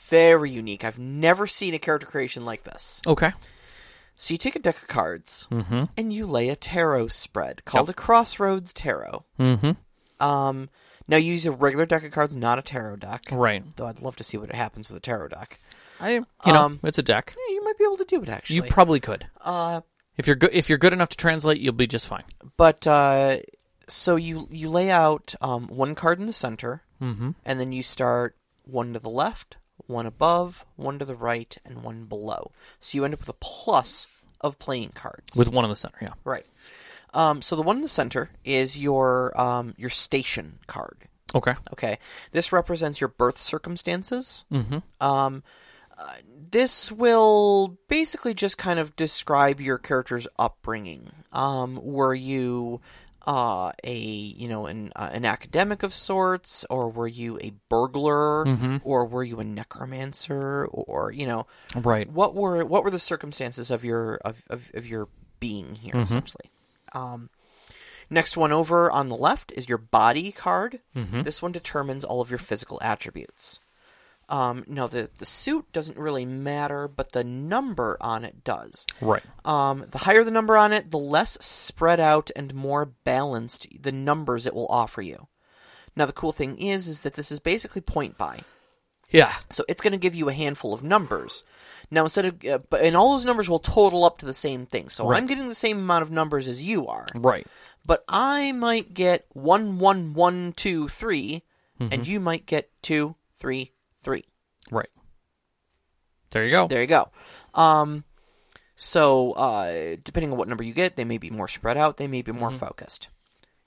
very 0.09 0.51
unique. 0.51 0.83
I've 0.83 0.99
never 0.99 1.47
seen 1.47 1.73
a 1.73 1.79
character 1.79 2.07
creation 2.07 2.45
like 2.45 2.63
this. 2.63 3.01
Okay. 3.05 3.33
So 4.17 4.33
you 4.33 4.37
take 4.37 4.55
a 4.55 4.59
deck 4.59 4.77
of 4.77 4.87
cards 4.87 5.47
Mm-hmm. 5.51 5.83
and 5.97 6.13
you 6.13 6.25
lay 6.25 6.49
a 6.49 6.55
tarot 6.55 7.09
spread 7.09 7.65
called 7.65 7.89
a 7.89 7.93
Crossroads 7.93 8.71
Tarot. 8.73 9.25
Mm-hmm. 9.39 9.71
Um, 10.25 10.69
now 11.07 11.17
you 11.17 11.33
use 11.33 11.45
a 11.45 11.51
regular 11.51 11.85
deck 11.85 12.03
of 12.05 12.11
cards, 12.11 12.35
not 12.37 12.57
a 12.57 12.61
tarot 12.61 12.97
deck. 12.97 13.25
Right. 13.31 13.63
Though 13.75 13.87
I'd 13.87 13.99
love 13.99 14.15
to 14.17 14.23
see 14.23 14.37
what 14.37 14.51
happens 14.51 14.87
with 14.87 14.97
a 14.97 15.01
tarot 15.01 15.27
deck. 15.29 15.59
I 15.99 16.11
you 16.11 16.25
know 16.47 16.55
Um, 16.65 16.79
it's 16.83 16.97
a 16.97 17.03
deck. 17.03 17.35
Yeah, 17.37 17.53
you 17.55 17.63
might 17.63 17.77
be 17.77 17.83
able 17.83 17.97
to 17.97 18.05
do 18.05 18.21
it 18.21 18.29
actually. 18.29 18.55
You 18.57 18.63
probably 18.63 18.99
could. 18.99 19.27
uh, 19.41 19.81
If 20.17 20.27
you're 20.27 20.35
good 20.37 20.51
if 20.53 20.69
you're 20.69 20.77
good 20.77 20.93
enough 20.93 21.09
to 21.09 21.17
translate, 21.17 21.59
you'll 21.59 21.73
be 21.73 21.87
just 21.87 22.07
fine. 22.07 22.23
but 22.57 22.85
uh, 22.87 23.37
so 23.87 24.15
you 24.15 24.47
you 24.49 24.69
lay 24.69 24.89
out 24.91 25.35
um, 25.41 25.67
one 25.67 25.93
card 25.95 26.19
in 26.19 26.25
the 26.25 26.33
center, 26.33 26.83
Mm-hmm. 27.01 27.31
and 27.45 27.59
then 27.59 27.71
you 27.73 27.83
start 27.83 28.35
one 28.63 28.93
to 28.93 28.99
the 28.99 29.09
left, 29.09 29.57
one 29.87 30.05
above, 30.05 30.65
one 30.75 30.99
to 30.99 31.05
the 31.05 31.15
right, 31.15 31.57
and 31.65 31.81
one 31.81 32.05
below. 32.05 32.51
So 32.79 32.97
you 32.97 33.05
end 33.05 33.13
up 33.13 33.19
with 33.19 33.29
a 33.29 33.33
plus 33.33 34.07
of 34.41 34.59
playing 34.59 34.89
cards. 34.89 35.35
With 35.35 35.49
one 35.49 35.65
in 35.65 35.69
the 35.69 35.75
center, 35.75 35.97
yeah. 36.01 36.13
right. 36.23 36.45
Um, 37.13 37.41
so 37.41 37.55
the 37.55 37.61
one 37.61 37.77
in 37.77 37.81
the 37.81 37.87
center 37.87 38.29
is 38.43 38.77
your 38.77 39.39
um, 39.39 39.73
your 39.77 39.89
station 39.89 40.59
card. 40.67 40.97
Okay. 41.33 41.53
Okay, 41.73 41.99
this 42.31 42.51
represents 42.51 43.01
your 43.01 43.07
birth 43.07 43.37
circumstances. 43.37 44.45
Mm-hmm. 44.51 44.79
Um, 45.05 45.43
uh, 45.97 46.13
this 46.51 46.91
will 46.91 47.77
basically 47.87 48.33
just 48.33 48.57
kind 48.57 48.79
of 48.79 48.95
describe 48.95 49.61
your 49.61 49.77
character's 49.77 50.27
upbringing. 50.37 51.09
Um, 51.31 51.79
were 51.81 52.13
you 52.13 52.81
uh, 53.27 53.71
a 53.83 53.95
you 53.97 54.47
know 54.47 54.65
an 54.67 54.91
uh, 54.95 55.09
an 55.13 55.25
academic 55.25 55.83
of 55.83 55.93
sorts, 55.93 56.65
or 56.69 56.89
were 56.89 57.07
you 57.07 57.39
a 57.39 57.51
burglar, 57.69 58.45
Mhm. 58.45 58.81
or 58.83 59.05
were 59.05 59.23
you 59.23 59.39
a 59.39 59.43
necromancer, 59.43 60.65
or 60.71 61.11
you 61.11 61.25
know 61.27 61.47
Right. 61.75 62.09
what 62.09 62.35
were 62.35 62.63
what 62.65 62.83
were 62.83 62.91
the 62.91 62.99
circumstances 62.99 63.71
of 63.71 63.83
your 63.83 64.15
of 64.17 64.43
of, 64.49 64.69
of 64.73 64.85
your 64.87 65.07
being 65.39 65.75
here 65.75 65.95
essentially. 65.97 66.49
Um, 66.93 67.29
next 68.09 68.37
one 68.37 68.51
over 68.51 68.89
on 68.91 69.09
the 69.09 69.17
left 69.17 69.51
is 69.51 69.67
your 69.67 69.77
body 69.77 70.31
card. 70.31 70.79
Mm-hmm. 70.95 71.23
This 71.23 71.41
one 71.41 71.51
determines 71.51 72.05
all 72.05 72.21
of 72.21 72.29
your 72.29 72.39
physical 72.39 72.79
attributes. 72.81 73.59
Um, 74.27 74.63
now 74.67 74.87
the 74.87 75.09
the 75.17 75.25
suit 75.25 75.71
doesn't 75.71 75.97
really 75.97 76.25
matter, 76.25 76.87
but 76.87 77.11
the 77.11 77.23
number 77.23 77.97
on 78.01 78.23
it 78.25 78.43
does. 78.43 78.85
Right. 79.01 79.21
Um, 79.43 79.85
the 79.91 79.99
higher 79.99 80.23
the 80.23 80.31
number 80.31 80.57
on 80.57 80.73
it, 80.73 80.89
the 80.91 80.97
less 80.97 81.37
spread 81.45 81.99
out 81.99 82.31
and 82.35 82.53
more 82.53 82.85
balanced 82.85 83.67
the 83.79 83.91
numbers 83.91 84.45
it 84.47 84.53
will 84.55 84.67
offer 84.67 85.01
you. 85.01 85.27
Now 85.95 86.05
the 86.05 86.13
cool 86.13 86.31
thing 86.31 86.57
is, 86.57 86.87
is 86.87 87.01
that 87.01 87.13
this 87.13 87.31
is 87.31 87.39
basically 87.39 87.81
point 87.81 88.17
buy. 88.17 88.39
Yeah. 89.11 89.33
So 89.49 89.63
it's 89.69 89.81
going 89.81 89.91
to 89.93 89.97
give 89.99 90.15
you 90.15 90.27
a 90.29 90.33
handful 90.33 90.73
of 90.73 90.83
numbers. 90.83 91.43
Now 91.91 92.01
instead 92.03 92.25
of, 92.25 92.43
uh, 92.43 92.57
but 92.69 92.81
and 92.81 92.97
all 92.97 93.11
those 93.13 93.23
numbers 93.25 93.47
will 93.49 93.59
total 93.59 94.03
up 94.03 94.17
to 94.17 94.25
the 94.25 94.33
same 94.33 94.65
thing. 94.65 94.89
So 94.89 95.07
Right. 95.07 95.17
I'm 95.21 95.27
getting 95.27 95.47
the 95.47 95.55
same 95.55 95.77
amount 95.77 96.01
of 96.01 96.09
numbers 96.11 96.47
as 96.47 96.63
you 96.63 96.87
are, 96.87 97.05
Right. 97.13 97.45
but 97.85 98.03
I 98.09 98.51
might 98.53 98.93
get 98.95 99.25
one, 99.33 99.77
one, 99.77 100.13
one, 100.13 100.53
two, 100.53 100.87
three, 100.89 101.43
and 101.79 102.07
you 102.07 102.19
might 102.19 102.45
get 102.47 102.71
two, 102.81 103.15
three, 103.37 103.71
three. 104.05 104.23
Right. 104.71 104.89
There 106.31 106.45
you 106.45 106.51
go. 106.51 106.67
There 106.67 106.81
you 106.81 106.87
go. 106.87 107.09
Um, 107.53 108.05
so 108.75 109.33
uh, 109.33 109.95
depending 110.03 110.31
on 110.31 110.37
what 110.37 110.47
number 110.47 110.63
you 110.63 110.73
get, 110.73 110.95
they 110.95 111.05
may 111.05 111.17
be 111.17 111.29
more 111.29 111.47
spread 111.47 111.77
out. 111.77 111.97
They 111.97 112.07
may 112.07 112.21
be 112.21 112.31
more 112.31 112.51
focused. 112.51 113.09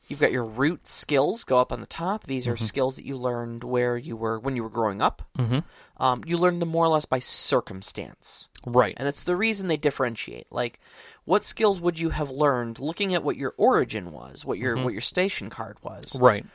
You've 0.09 0.20
got 0.20 0.33
your 0.33 0.44
root 0.44 0.88
skills 0.88 1.44
go 1.44 1.59
up 1.59 1.70
on 1.70 1.81
the 1.81 1.87
top. 1.87 2.24
These 2.24 2.48
are 2.48 2.57
skills 2.57 2.96
that 2.96 3.05
you 3.05 3.18
learned 3.18 3.62
where 3.62 3.96
you 3.98 4.16
were 4.16 4.40
when 4.40 4.57
you 4.57 4.62
were 4.62 4.70
growing 4.70 5.03
up. 5.03 5.20
Mm-hmm. 5.38 5.59
Um, 5.98 6.22
you 6.27 6.38
learned 6.38 6.62
them 6.62 6.70
more 6.70 6.87
or 6.87 6.88
less 6.88 7.05
by 7.05 7.18
circumstance. 7.18 8.48
Right. 8.64 8.94
And 8.96 9.07
it's 9.07 9.24
the 9.24 9.37
reason 9.37 9.68
they 9.68 9.77
differentiate. 9.77 10.46
Like, 10.51 10.81
what 11.27 11.44
skills 11.44 11.79
would 11.83 11.98
you 11.98 12.09
have 12.09 12.31
learned 12.31 12.79
looking 12.79 13.14
at 13.14 13.22
what 13.22 13.37
your 13.37 13.53
origin 13.59 14.11
was, 14.11 14.46
what 14.46 14.57
your 14.57 14.83
what 14.83 14.94
your 14.94 15.03
station 15.03 15.51
card 15.51 15.77
was, 15.83 16.18
Right. 16.18 16.46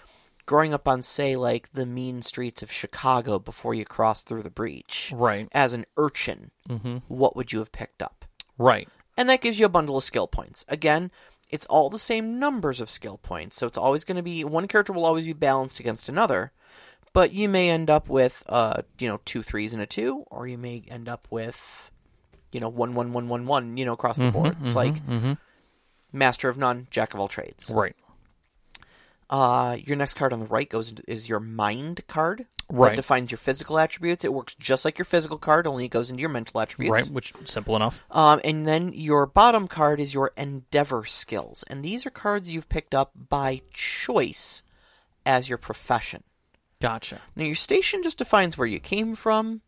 Growing 0.45 0.73
up 0.73 0.87
on, 0.87 1.01
say, 1.01 1.35
like 1.35 1.71
the 1.73 1.85
mean 1.85 2.21
streets 2.21 2.61
of 2.61 2.71
Chicago 2.71 3.39
before 3.39 3.73
you 3.73 3.85
crossed 3.85 4.27
through 4.27 4.43
the 4.43 4.49
breach, 4.49 5.11
Right. 5.15 5.47
as 5.51 5.73
an 5.73 5.85
urchin, 5.97 6.51
Mm-hmm. 6.69 6.97
what 7.07 7.35
would 7.35 7.51
you 7.53 7.59
have 7.59 7.71
picked 7.71 8.01
up? 8.01 8.25
Right. 8.57 8.87
And 9.17 9.29
that 9.29 9.41
gives 9.41 9.59
you 9.59 9.65
a 9.65 9.69
bundle 9.69 9.97
of 9.97 10.03
skill 10.03 10.27
points. 10.27 10.65
Again, 10.67 11.11
it's 11.49 11.65
all 11.67 11.89
the 11.89 11.99
same 11.99 12.39
numbers 12.39 12.81
of 12.81 12.89
skill 12.89 13.17
points, 13.17 13.55
so 13.55 13.67
it's 13.67 13.77
always 13.77 14.03
going 14.05 14.17
to 14.17 14.23
be 14.23 14.43
one 14.43 14.67
character 14.67 14.91
will 14.91 15.05
always 15.05 15.25
be 15.25 15.33
balanced 15.33 15.79
against 15.79 16.09
another. 16.09 16.51
But 17.13 17.31
you 17.31 17.47
may 17.47 17.69
end 17.69 17.91
up 17.91 18.09
with, 18.09 18.41
uh, 18.49 18.81
you 18.97 19.07
know, 19.07 19.19
two 19.23 19.43
threes 19.43 19.71
and 19.73 19.81
a 19.81 19.85
two, 19.85 20.23
or 20.31 20.47
you 20.47 20.57
may 20.57 20.83
end 20.89 21.07
up 21.07 21.27
with, 21.29 21.91
you 22.51 22.59
know, 22.59 22.69
one 22.69 22.95
one 22.95 23.13
one 23.13 23.29
one 23.29 23.45
one, 23.45 23.77
you 23.77 23.85
know, 23.85 23.93
across 23.93 24.17
the 24.17 24.31
board. 24.31 24.57
It's 24.63 24.75
like 24.75 24.95
Mm-hmm. 25.05 25.33
master 26.11 26.49
of 26.49 26.57
none, 26.57 26.87
jack 26.89 27.13
of 27.13 27.19
all 27.19 27.27
trades. 27.27 27.69
Right. 27.69 27.95
Uh, 29.33 29.77
your 29.83 29.97
next 29.97 30.13
card 30.13 30.31
on 30.31 30.39
the 30.39 30.45
right 30.45 30.69
goes 30.69 30.91
into, 30.91 31.03
is 31.07 31.27
your 31.27 31.39
mind 31.39 32.05
card. 32.05 32.45
Right. 32.69 32.89
That 32.89 32.97
defines 32.97 33.31
your 33.31 33.39
physical 33.39 33.79
attributes. 33.79 34.23
It 34.23 34.31
works 34.31 34.55
just 34.59 34.85
like 34.85 34.99
your 34.99 35.05
physical 35.05 35.39
card, 35.39 35.65
only 35.65 35.85
it 35.85 35.89
goes 35.89 36.11
into 36.11 36.21
your 36.21 36.29
mental 36.29 36.61
attributes. 36.61 36.91
Right. 36.91 37.09
Which 37.09 37.33
simple 37.45 37.75
enough. 37.75 38.03
Um, 38.11 38.41
and 38.43 38.67
then 38.67 38.91
your 38.93 39.25
bottom 39.25 39.67
card 39.67 39.99
is 39.99 40.13
your 40.13 40.33
endeavor 40.37 41.03
skills, 41.05 41.63
and 41.67 41.83
these 41.83 42.05
are 42.05 42.11
cards 42.11 42.51
you've 42.51 42.69
picked 42.69 42.93
up 42.93 43.11
by 43.15 43.63
choice 43.73 44.61
as 45.25 45.49
your 45.49 45.57
profession. 45.57 46.23
Gotcha. 46.79 47.19
Now, 47.35 47.45
your 47.45 47.55
station 47.55 48.03
just 48.03 48.19
defines 48.19 48.55
where 48.55 48.67
you 48.67 48.79
came 48.79 49.15
from, 49.15 49.61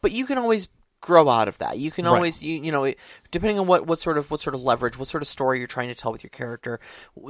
but 0.00 0.10
you 0.10 0.26
can 0.26 0.38
always 0.38 0.66
grow 1.02 1.28
out 1.28 1.48
of 1.48 1.58
that. 1.58 1.76
You 1.78 1.90
can 1.90 2.06
Right. 2.06 2.12
always, 2.14 2.42
you, 2.42 2.62
you 2.62 2.72
know, 2.72 2.90
depending 3.30 3.58
on 3.58 3.66
what, 3.66 3.86
what 3.86 3.98
sort 3.98 4.16
of 4.16 4.30
what 4.30 4.40
sort 4.40 4.54
of 4.54 4.62
leverage, 4.62 4.96
what 4.96 5.08
sort 5.08 5.22
of 5.22 5.28
story 5.28 5.58
you're 5.58 5.66
trying 5.68 5.88
to 5.88 5.94
tell 5.94 6.10
with 6.12 6.22
your 6.22 6.30
character, 6.30 6.80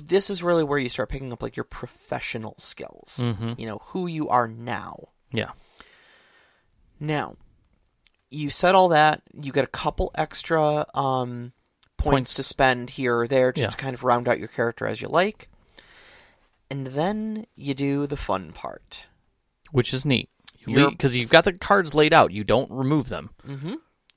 this 0.04 0.30
is 0.30 0.42
really 0.44 0.62
where 0.62 0.78
you 0.78 0.88
start 0.88 1.08
picking 1.08 1.32
up 1.32 1.42
like 1.42 1.56
your 1.56 1.64
professional 1.64 2.54
skills. 2.58 3.18
Mhm. 3.20 3.58
You 3.58 3.66
know, 3.66 3.78
who 3.86 4.06
you 4.06 4.28
are 4.28 4.46
now. 4.46 5.08
Yeah. 5.32 5.50
Now, 7.00 7.36
you 8.30 8.50
said 8.50 8.74
all 8.74 8.88
that. 8.88 9.22
You 9.40 9.52
get 9.52 9.64
a 9.64 9.68
couple 9.68 10.10
extra 10.14 10.86
um, 10.94 11.52
points, 11.96 12.12
Points. 12.14 12.34
to 12.34 12.42
spend 12.42 12.90
here 12.90 13.18
or 13.18 13.26
there 13.28 13.52
just 13.52 13.62
Yeah. 13.62 13.68
to 13.70 13.76
kind 13.76 13.94
of 13.94 14.04
round 14.04 14.28
out 14.28 14.38
your 14.38 14.48
character 14.48 14.86
as 14.86 15.00
you 15.00 15.08
like. 15.08 15.48
And 16.70 16.88
then 16.88 17.46
you 17.56 17.74
do 17.74 18.06
the 18.06 18.16
fun 18.16 18.52
part. 18.52 19.08
Which 19.70 19.92
is 19.94 20.04
neat. 20.04 20.28
Because 20.66 21.16
you've 21.16 21.30
got 21.30 21.44
the 21.44 21.52
cards 21.52 21.94
laid 21.94 22.12
out. 22.12 22.32
You 22.32 22.44
don't 22.44 22.70
remove 22.70 23.08
them. 23.08 23.30
hmm 23.44 23.74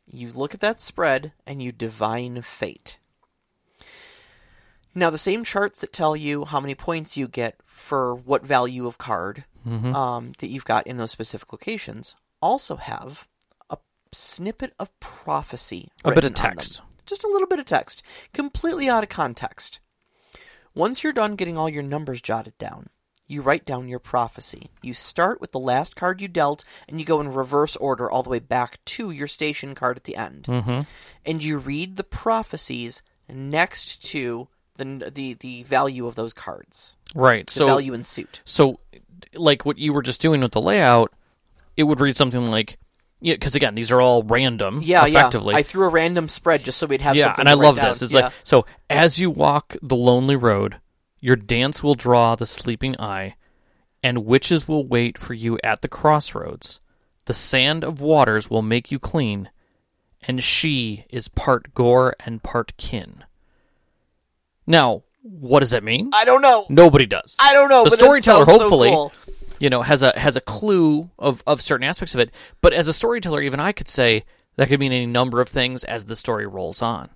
You 0.10 0.31
look 0.31 0.53
at 0.53 0.60
that 0.62 0.79
spread 0.79 1.34
and 1.47 1.62
you 1.62 1.71
divine 1.71 2.41
fate. 2.41 2.99
Now, 4.93 5.10
the 5.10 5.17
same 5.17 5.43
charts 5.43 5.81
that 5.81 5.91
tell 5.91 6.15
you 6.15 6.45
how 6.45 6.60
many 6.62 6.73
points 6.75 7.17
you 7.17 7.27
get 7.27 7.60
for 7.65 8.15
what 8.15 8.45
value 8.45 8.88
of 8.88 8.97
card 8.97 9.43
Mhm. 9.67 9.93
um, 9.93 10.31
that 10.39 10.49
you've 10.49 10.63
got 10.65 10.88
in 10.88 10.97
those 10.97 11.12
specific 11.12 11.51
locations 11.51 12.15
also 12.41 12.77
have 12.77 13.27
a 13.69 13.77
snippet 14.13 14.73
of 14.79 14.97
prophecy. 14.99 15.91
A 16.05 16.10
bit 16.12 16.23
of 16.23 16.31
written 16.31 16.45
on 16.45 16.49
them. 16.51 16.55
text. 16.58 16.81
Just 17.05 17.23
a 17.23 17.27
little 17.27 17.47
bit 17.47 17.60
of 17.60 17.65
text, 17.65 18.01
completely 18.34 18.88
out 18.88 19.03
of 19.03 19.10
context. 19.10 19.79
Once 20.73 21.03
you're 21.03 21.13
done 21.13 21.36
getting 21.36 21.58
all 21.58 21.69
your 21.69 21.84
numbers 21.84 22.21
jotted 22.21 22.58
down, 22.58 22.89
you 23.27 23.41
write 23.41 23.65
down 23.65 23.88
your 23.88 23.99
prophecy. 23.99 24.69
You 24.83 24.93
start 24.93 25.41
with 25.41 25.51
the 25.51 25.59
last 25.59 25.95
card 25.95 26.21
you 26.21 26.27
dealt, 26.27 26.63
and 26.88 26.99
you 26.99 27.05
go 27.05 27.19
in 27.21 27.27
reverse 27.33 27.75
order 27.77 28.09
all 28.09 28.21
the 28.23 28.29
way 28.29 28.39
back 28.39 28.83
to 28.85 29.09
your 29.11 29.27
station 29.27 29.73
card 29.75 29.97
at 29.97 30.03
the 30.03 30.15
end. 30.15 30.43
Mm-hmm. 30.43 30.81
And 31.25 31.43
you 31.43 31.57
read 31.57 31.97
the 31.97 32.03
prophecies 32.03 33.01
next 33.27 34.03
to 34.11 34.47
the 34.77 35.11
the, 35.13 35.33
the 35.33 35.63
value 35.63 36.05
of 36.05 36.15
those 36.15 36.33
cards, 36.33 36.95
Right. 37.15 37.47
the 37.47 37.53
So 37.53 37.65
value 37.65 37.93
in 37.93 38.03
suit. 38.03 38.41
so 38.45 38.79
like 39.33 39.65
what 39.65 39.77
you 39.77 39.91
were 39.93 40.01
just 40.03 40.21
doing 40.21 40.41
with 40.41 40.52
the 40.52 40.62
layout, 40.62 41.12
it 41.77 41.83
would 41.83 42.00
read 42.02 42.15
something 42.17 42.52
like 42.52 42.77
yeah, 43.21 43.33
because 43.33 43.56
again, 43.56 43.73
these 43.75 43.91
are 43.91 44.02
all 44.02 44.21
random. 44.23 44.81
Yeah, 44.83 45.06
effectively. 45.08 45.54
yeah. 45.54 45.60
I 45.60 45.63
threw 45.63 45.85
a 45.85 45.89
random 45.89 46.27
spread 46.27 46.63
just 46.63 46.77
so 46.77 46.85
we'd 46.85 47.02
have 47.02 47.15
yeah, 47.15 47.23
something 47.25 47.39
and 47.41 47.50
I 47.50 47.54
love 47.54 47.77
down. 47.77 47.89
this. 47.89 48.02
It's 48.02 48.13
Yeah. 48.13 48.25
like 48.25 48.33
so 48.43 48.65
as 48.89 49.17
you 49.17 49.31
walk 49.31 49.77
the 49.81 49.95
lonely 49.95 50.35
road, 50.35 50.75
your 51.26 51.36
dance 51.36 51.82
will 51.82 51.96
draw 51.96 52.36
the 52.36 52.46
sleeping 52.46 52.96
eye, 53.00 53.34
and 54.04 54.28
witches 54.28 54.67
will 54.67 54.86
wait 54.86 55.17
for 55.17 55.34
you 55.34 55.58
at 55.63 55.82
the 55.82 55.88
crossroads. 55.88 56.80
The 57.26 57.34
sand 57.34 57.84
of 57.84 58.00
waters 58.00 58.48
will 58.48 58.62
make 58.62 58.92
you 58.92 59.00
clean, 59.00 59.50
and 60.21 60.44
she 60.44 61.04
is 61.10 61.28
part 61.28 61.73
gore 61.73 62.15
and 62.19 62.44
part 62.44 62.78
kin. 62.78 63.23
Now, 64.67 65.02
what 65.23 65.62
does 65.62 65.71
that 65.71 65.84
mean? 65.84 66.12
I 66.13 66.26
don't 66.26 66.44
know. 66.44 66.67
Nobody 66.69 67.08
does. 67.08 67.36
I 67.40 67.54
don't 67.54 67.69
know. 67.69 67.86
The 67.86 67.96
storyteller, 67.96 68.46
sounds 68.46 68.58
so 68.58 68.63
hopefully, 68.65 68.90
cool. 68.92 69.12
you 69.60 69.71
know, 69.71 69.82
has 69.82 70.04
a 70.04 70.12
has 70.19 70.36
a 70.36 70.42
clue 70.42 71.10
of 71.17 71.42
of 71.48 71.60
certain 71.60 71.88
aspects 71.88 72.13
of 72.13 72.19
it. 72.19 72.30
But 72.62 72.71
as 72.73 72.88
a 72.88 72.94
storyteller, 72.94 73.42
even 73.42 73.60
I 73.60 73.71
could 73.71 73.88
say 73.88 74.26
that 74.58 74.67
could 74.67 74.80
mean 74.80 74.92
any 74.92 75.08
number 75.08 75.42
of 75.42 75.50
things 75.50 75.84
as 75.86 76.06
the 76.06 76.15
story 76.15 76.46
rolls 76.46 76.84
on. 76.84 77.10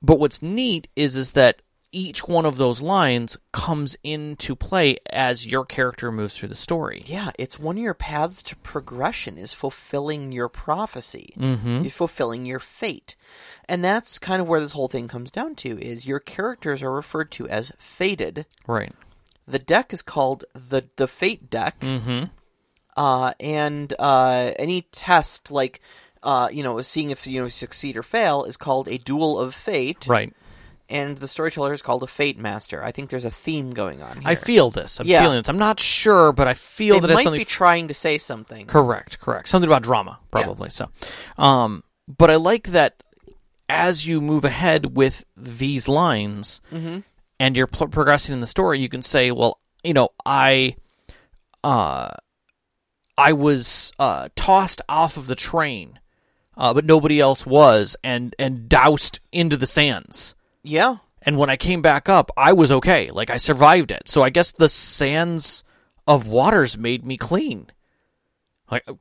But 0.00 0.18
what's 0.18 0.40
neat 0.40 0.88
is 0.96 1.16
is 1.16 1.32
that 1.32 1.60
each 1.90 2.28
one 2.28 2.44
of 2.44 2.58
those 2.58 2.82
lines 2.82 3.36
comes 3.52 3.96
into 4.02 4.54
play 4.54 4.98
as 5.10 5.46
your 5.46 5.64
character 5.64 6.12
moves 6.12 6.36
through 6.36 6.50
the 6.50 6.54
story. 6.54 7.02
Yeah, 7.06 7.30
it's 7.38 7.58
one 7.58 7.78
of 7.78 7.82
your 7.82 7.94
paths 7.94 8.42
to 8.44 8.56
progression 8.56 9.38
is 9.38 9.54
fulfilling 9.54 10.32
your 10.32 10.48
prophecy. 10.48 11.32
Mm-hmm. 11.38 11.80
You're 11.80 11.90
fulfilling 11.90 12.44
your 12.44 12.60
fate. 12.60 13.16
And 13.68 13.82
that's 13.82 14.18
kind 14.18 14.42
of 14.42 14.48
where 14.48 14.60
this 14.60 14.72
whole 14.72 14.88
thing 14.88 15.08
comes 15.08 15.30
down 15.30 15.54
to 15.56 15.80
is 15.80 16.06
your 16.06 16.20
characters 16.20 16.82
are 16.82 16.92
referred 16.92 17.30
to 17.32 17.48
as 17.48 17.72
fated. 17.78 18.46
Right. 18.66 18.92
The 19.46 19.58
deck 19.58 19.92
is 19.92 20.02
called 20.02 20.44
the 20.52 20.84
the 20.96 21.08
fate 21.08 21.48
deck. 21.48 21.80
Mm-hmm. 21.80 22.24
Uh, 22.96 23.32
and 23.40 23.94
uh, 23.98 24.52
any 24.58 24.82
test 24.92 25.50
like 25.50 25.80
uh, 26.22 26.48
you 26.52 26.62
know, 26.62 26.80
seeing 26.82 27.10
if 27.10 27.26
you 27.26 27.40
know 27.40 27.48
succeed 27.48 27.96
or 27.96 28.02
fail 28.02 28.44
is 28.44 28.56
called 28.56 28.88
a 28.88 28.98
duel 28.98 29.38
of 29.38 29.54
fate. 29.54 30.06
Right. 30.08 30.34
And 30.90 31.18
the 31.18 31.28
storyteller 31.28 31.74
is 31.74 31.82
called 31.82 32.02
a 32.02 32.06
fate 32.06 32.38
master. 32.38 32.82
I 32.82 32.92
think 32.92 33.10
there's 33.10 33.26
a 33.26 33.30
theme 33.30 33.72
going 33.72 34.02
on 34.02 34.20
here. 34.20 34.28
I 34.28 34.34
feel 34.36 34.70
this. 34.70 34.98
I'm 35.00 35.06
Yeah. 35.06 35.20
feeling 35.22 35.38
this. 35.38 35.48
I'm 35.48 35.58
not 35.58 35.78
sure, 35.80 36.32
but 36.32 36.48
I 36.48 36.54
feel 36.54 36.94
they 36.94 37.00
that 37.00 37.10
it's 37.10 37.16
might 37.18 37.24
something 37.24 37.40
be 37.40 37.44
trying 37.44 37.88
to 37.88 37.94
say 37.94 38.16
something. 38.16 38.66
Correct, 38.66 39.20
correct. 39.20 39.50
Something 39.50 39.68
about 39.68 39.82
drama, 39.82 40.18
probably. 40.30 40.70
So, 40.70 40.88
um, 41.36 41.84
but 42.06 42.30
I 42.30 42.36
like 42.36 42.68
that 42.68 43.02
as 43.68 44.06
you 44.06 44.22
move 44.22 44.46
ahead 44.46 44.96
with 44.96 45.26
these 45.36 45.88
lines 45.88 46.62
Mhm. 46.72 47.02
and 47.38 47.54
you're 47.54 47.66
pl- 47.66 47.88
progressing 47.88 48.32
in 48.32 48.40
the 48.40 48.46
story, 48.46 48.80
you 48.80 48.88
can 48.88 49.02
say, 49.02 49.30
well, 49.30 49.58
you 49.84 49.92
know, 49.92 50.08
I, 50.24 50.74
uh, 51.62 52.08
I 53.18 53.32
was 53.34 53.92
uh, 53.98 54.28
tossed 54.36 54.80
off 54.88 55.18
of 55.18 55.26
the 55.26 55.34
train, 55.34 55.98
uh, 56.56 56.72
but 56.72 56.84
nobody 56.86 57.20
else 57.20 57.44
was, 57.44 57.94
and 58.02 58.34
and 58.38 58.68
doused 58.70 59.20
into 59.32 59.56
the 59.58 59.66
sands. 59.66 60.34
Yeah. 60.68 60.96
And 61.22 61.36
when 61.36 61.50
I 61.50 61.56
came 61.56 61.82
back 61.82 62.08
up, 62.08 62.30
I 62.36 62.52
was 62.52 62.70
okay. 62.72 63.10
Like 63.10 63.30
I 63.30 63.38
survived 63.38 63.90
it. 63.90 64.08
So 64.08 64.22
I 64.22 64.30
guess 64.30 64.52
the 64.52 64.68
sands 64.68 65.64
of 66.06 66.26
waters 66.26 66.78
made 66.78 67.04
me 67.04 67.16
clean. 67.16 67.66
Like, 68.70 68.84
I, 68.88 68.92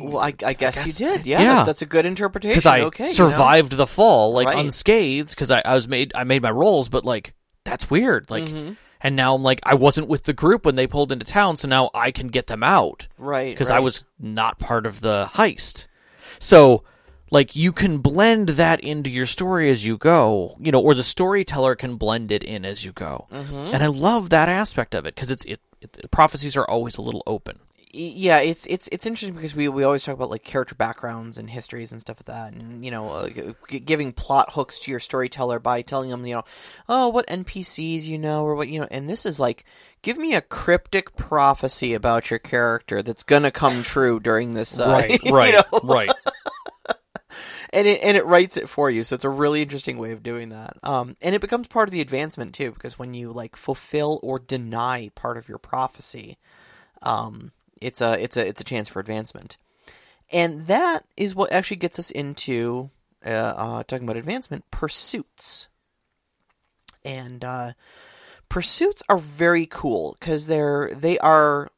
Well, 0.00 0.18
I, 0.18 0.32
I 0.44 0.52
guess, 0.54 0.78
you 0.78 0.84
guess- 0.92 0.96
did. 0.96 1.26
Yeah, 1.26 1.40
yeah. 1.42 1.64
that's 1.64 1.82
a 1.82 1.86
good 1.86 2.06
interpretation. 2.06 2.54
because 2.54 2.66
I 2.66 2.80
okay, 2.82 3.04
you 3.04 3.10
know? 3.10 3.14
survived 3.30 3.72
the 3.76 3.86
fall 3.86 4.32
like 4.32 4.48
Right. 4.48 4.58
unscathed 4.58 5.30
because 5.30 5.50
I, 5.50 5.60
I 5.64 5.74
was 5.74 5.86
made 5.88 6.12
I 6.14 6.24
made 6.24 6.42
my 6.42 6.50
rolls, 6.50 6.88
but 6.88 7.04
like 7.04 7.34
that's 7.64 7.90
weird. 7.90 8.30
Like, 8.30 8.44
Mhm. 8.44 8.76
and 9.00 9.16
now 9.16 9.34
I'm 9.34 9.42
like 9.42 9.60
I 9.64 9.74
wasn't 9.74 10.08
with 10.08 10.22
the 10.24 10.32
group 10.32 10.64
when 10.64 10.76
they 10.76 10.86
pulled 10.86 11.12
into 11.12 11.26
town, 11.26 11.56
so 11.56 11.68
now 11.68 11.90
I 11.92 12.10
can 12.10 12.28
get 12.28 12.46
them 12.46 12.62
out 12.62 13.06
Right. 13.18 13.52
because 13.54 13.70
I 13.70 13.80
was 13.80 14.04
not 14.18 14.58
part 14.58 14.86
of 14.86 15.00
the 15.00 15.28
heist. 15.34 15.86
So, 16.38 16.84
like, 17.30 17.56
you 17.56 17.72
can 17.72 17.98
blend 17.98 18.50
that 18.50 18.80
into 18.80 19.10
your 19.10 19.26
story 19.26 19.70
as 19.70 19.84
you 19.84 19.96
go, 19.96 20.56
you 20.60 20.70
know, 20.72 20.80
or 20.80 20.94
the 20.94 21.02
storyteller 21.02 21.74
can 21.74 21.96
blend 21.96 22.30
it 22.30 22.42
in 22.42 22.64
as 22.64 22.84
you 22.84 22.92
go. 22.92 23.26
Mhm. 23.32 23.72
And 23.74 23.82
I 23.82 23.88
love 23.88 24.30
that 24.30 24.48
aspect 24.48 24.94
of 24.94 25.06
it 25.06 25.14
because 25.14 25.30
it's 25.30 25.44
it, 25.44 25.60
it. 25.80 26.10
Prophecies 26.10 26.56
are 26.56 26.68
always 26.68 26.96
a 26.96 27.02
little 27.02 27.22
open. 27.26 27.58
Yeah, 27.98 28.40
it's 28.40 28.66
it's 28.66 28.88
it's 28.92 29.06
interesting 29.06 29.34
because 29.34 29.54
we 29.54 29.68
we 29.70 29.82
always 29.82 30.02
talk 30.02 30.14
about 30.14 30.28
like 30.28 30.44
character 30.44 30.74
backgrounds 30.74 31.38
and 31.38 31.48
histories 31.48 31.92
and 31.92 32.00
stuff 32.00 32.18
like 32.18 32.26
that, 32.26 32.52
and 32.52 32.84
you 32.84 32.90
know, 32.90 33.08
uh, 33.08 33.28
g- 33.70 33.78
giving 33.78 34.12
plot 34.12 34.52
hooks 34.52 34.78
to 34.80 34.90
your 34.90 35.00
storyteller 35.00 35.58
by 35.58 35.80
telling 35.80 36.10
them, 36.10 36.26
you 36.26 36.34
know, 36.34 36.44
oh, 36.90 37.08
what 37.08 37.26
NPCs 37.26 38.04
you 38.04 38.18
know 38.18 38.44
or 38.44 38.54
what 38.54 38.68
you 38.68 38.80
know, 38.80 38.88
and 38.90 39.08
this 39.08 39.24
is 39.24 39.40
like, 39.40 39.64
give 40.02 40.18
me 40.18 40.34
a 40.34 40.42
cryptic 40.42 41.16
prophecy 41.16 41.94
about 41.94 42.28
your 42.28 42.38
character 42.38 43.02
that's 43.02 43.22
gonna 43.22 43.50
come 43.50 43.82
true 43.82 44.20
during 44.20 44.52
this, 44.52 44.78
uh, 44.78 45.06
you 45.22 45.32
know? 45.32 45.80
right. 45.82 46.10
And 47.70 47.86
it 47.86 48.00
and 48.02 48.16
it 48.16 48.26
writes 48.26 48.56
it 48.56 48.68
for 48.68 48.90
you. 48.90 49.04
So 49.04 49.14
it's 49.14 49.24
a 49.24 49.30
really 49.30 49.62
interesting 49.62 49.98
way 49.98 50.12
of 50.12 50.22
doing 50.22 50.50
that. 50.50 50.76
Um, 50.82 51.16
and 51.22 51.34
it 51.34 51.40
becomes 51.40 51.68
part 51.68 51.88
of 51.88 51.92
the 51.92 52.00
advancement 52.00 52.54
too, 52.54 52.72
because 52.72 52.98
when 52.98 53.14
you 53.14 53.32
like 53.32 53.56
fulfill 53.56 54.20
or 54.22 54.38
deny 54.38 55.10
part 55.14 55.36
of 55.36 55.48
your 55.48 55.58
prophecy, 55.58 56.38
um, 57.02 57.52
it's 57.80 58.00
a 58.00 58.22
it's 58.22 58.36
a 58.36 58.46
it's 58.46 58.60
a 58.60 58.64
chance 58.64 58.88
for 58.88 59.00
advancement. 59.00 59.58
And 60.32 60.66
that 60.66 61.04
is 61.16 61.34
what 61.34 61.52
actually 61.52 61.76
gets 61.76 61.98
us 61.98 62.10
into 62.10 62.90
uh, 63.24 63.28
uh, 63.28 63.82
talking 63.84 64.04
about 64.04 64.16
advancement 64.16 64.70
pursuits. 64.70 65.68
And 67.04 67.44
uh, 67.44 67.72
pursuits 68.48 69.02
are 69.08 69.18
very 69.18 69.66
cool 69.66 70.16
because 70.18 70.46
they're 70.46 70.90
they 70.94 71.18
are 71.18 71.70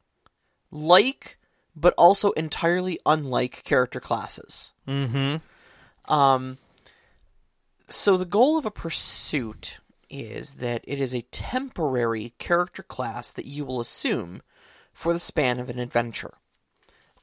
like, 0.71 1.37
but 1.75 1.93
also 1.97 2.31
entirely 2.31 2.99
unlike 3.05 3.63
character 3.63 3.99
classes. 3.99 4.73
Mm-hmm. 4.87 5.37
Um, 6.09 6.57
so 7.87 8.17
the 8.17 8.25
goal 8.25 8.57
of 8.57 8.65
a 8.65 8.71
pursuit 8.71 9.79
is 10.09 10.55
that 10.55 10.83
it 10.85 10.99
is 10.99 11.13
a 11.13 11.21
temporary 11.21 12.33
character 12.39 12.83
class 12.83 13.31
that 13.31 13.45
you 13.45 13.63
will 13.63 13.79
assume 13.79 14.41
for 14.91 15.13
the 15.13 15.19
span 15.19 15.59
of 15.59 15.69
an 15.69 15.79
adventure. 15.79 16.33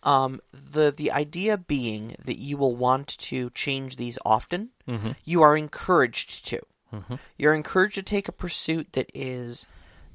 Um, 0.03 0.41
the 0.53 0.95
the 0.97 1.11
idea 1.11 1.57
being 1.57 2.15
that 2.25 2.39
you 2.39 2.57
will 2.57 2.77
want 2.77 3.09
to 3.19 3.51
change 3.51 3.97
these 3.97 4.19
often. 4.25 4.71
Mm-hmm. 4.89 5.13
You 5.25 5.43
are 5.43 5.57
encouraged 5.57 6.47
to. 6.47 6.61
Mhm. 6.93 7.19
You're 7.37 7.55
encouraged 7.55 7.97
to 7.97 8.03
take 8.03 8.29
a 8.29 8.33
pursuit 8.33 8.93
that 8.93 9.11
is 9.15 9.67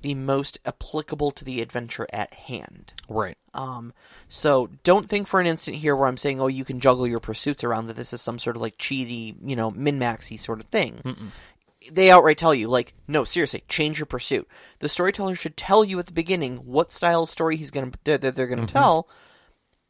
the 0.01 0.15
most 0.15 0.59
applicable 0.65 1.31
to 1.31 1.45
the 1.45 1.61
adventure 1.61 2.07
at 2.11 2.33
hand. 2.33 2.93
Right. 3.07 3.37
Um, 3.53 3.93
so 4.27 4.69
don't 4.83 5.09
think 5.09 5.27
for 5.27 5.39
an 5.39 5.47
instant 5.47 5.77
here 5.77 5.95
where 5.95 6.07
I'm 6.07 6.17
saying, 6.17 6.41
oh, 6.41 6.47
you 6.47 6.65
can 6.65 6.79
juggle 6.79 7.07
your 7.07 7.19
pursuits 7.19 7.63
around 7.63 7.87
that 7.87 7.95
this 7.95 8.13
is 8.13 8.21
some 8.21 8.39
sort 8.39 8.55
of 8.55 8.61
like 8.61 8.77
cheesy, 8.77 9.35
you 9.43 9.55
know, 9.55 9.71
min 9.71 9.99
maxy 9.99 10.37
sort 10.37 10.59
of 10.59 10.67
thing. 10.67 11.01
Mm-mm. 11.03 11.27
They 11.91 12.11
outright 12.11 12.37
tell 12.37 12.53
you, 12.53 12.67
like, 12.67 12.93
no, 13.07 13.23
seriously, 13.23 13.63
change 13.67 13.97
your 13.97 14.05
pursuit. 14.05 14.47
The 14.79 14.89
storyteller 14.89 15.33
should 15.33 15.57
tell 15.57 15.83
you 15.83 15.97
at 15.97 16.05
the 16.05 16.13
beginning 16.13 16.57
what 16.57 16.91
style 16.91 17.23
of 17.23 17.29
story 17.29 17.57
he's 17.57 17.71
gonna 17.71 17.91
that 18.03 18.21
they're 18.35 18.47
gonna 18.47 18.67
tell, 18.67 19.09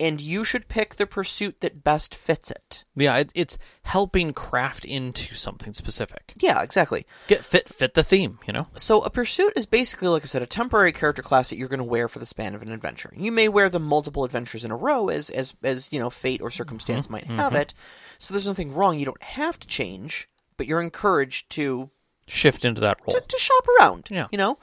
and 0.02 0.20
you 0.20 0.44
should 0.44 0.68
pick 0.68 0.96
the 0.96 1.06
pursuit 1.06 1.62
that 1.62 1.84
best 1.84 2.16
fits 2.16 2.50
it. 2.52 2.84
Yeah, 2.96 3.16
it, 3.18 3.32
it's 3.36 3.58
helping 3.84 4.34
craft 4.34 4.84
into 4.84 5.36
something 5.36 5.74
specific. 5.74 6.34
Yeah, 6.40 6.62
exactly. 6.62 7.06
Get 7.28 7.46
fit 7.46 7.70
fit 7.70 7.94
the 7.94 8.04
theme, 8.04 8.40
you 8.46 8.52
know. 8.54 8.68
So 8.76 9.02
a 9.04 9.10
pursuit 9.10 9.54
is 9.56 9.66
basically, 9.66 10.10
like 10.10 10.24
I 10.24 10.26
said, 10.26 10.42
a 10.42 10.48
temporary 10.48 10.92
character 10.92 11.22
class 11.22 11.50
that 11.52 11.58
you're 11.58 11.70
going 11.70 11.78
to 11.80 11.84
wear 11.86 12.08
for 12.08 12.20
the 12.20 12.26
span 12.26 12.56
of 12.56 12.62
an 12.62 12.72
adventure. 12.72 13.14
You 13.16 13.32
may 13.32 13.48
wear 13.48 13.70
them 13.70 13.84
multiple 13.84 14.26
adventures 14.26 14.66
in 14.66 14.72
a 14.72 14.76
row, 14.76 15.08
as 15.10 15.30
as 15.30 15.56
as 15.64 15.94
you 15.94 16.00
know, 16.00 16.10
fate 16.10 16.42
or 16.42 16.50
circumstance 16.52 17.10
might 17.10 17.28
have 17.28 17.54
it. 17.56 17.74
So 18.18 18.34
there's 18.34 18.48
nothing 18.48 18.74
wrong. 18.74 19.00
You 19.00 19.06
don't 19.06 19.24
have 19.24 19.60
to 19.60 19.68
change, 19.68 20.28
but 20.58 20.68
you're 20.68 20.82
encouraged 20.82 21.50
to 21.52 21.90
Shift 22.28 22.66
into 22.66 22.82
that 22.82 22.98
role. 23.02 23.20
to, 23.20 23.28
to 23.28 23.38
shop 23.38 23.66
around. 23.80 24.08
Yeah. 24.10 24.28
you 24.32 24.38
know, 24.38 24.58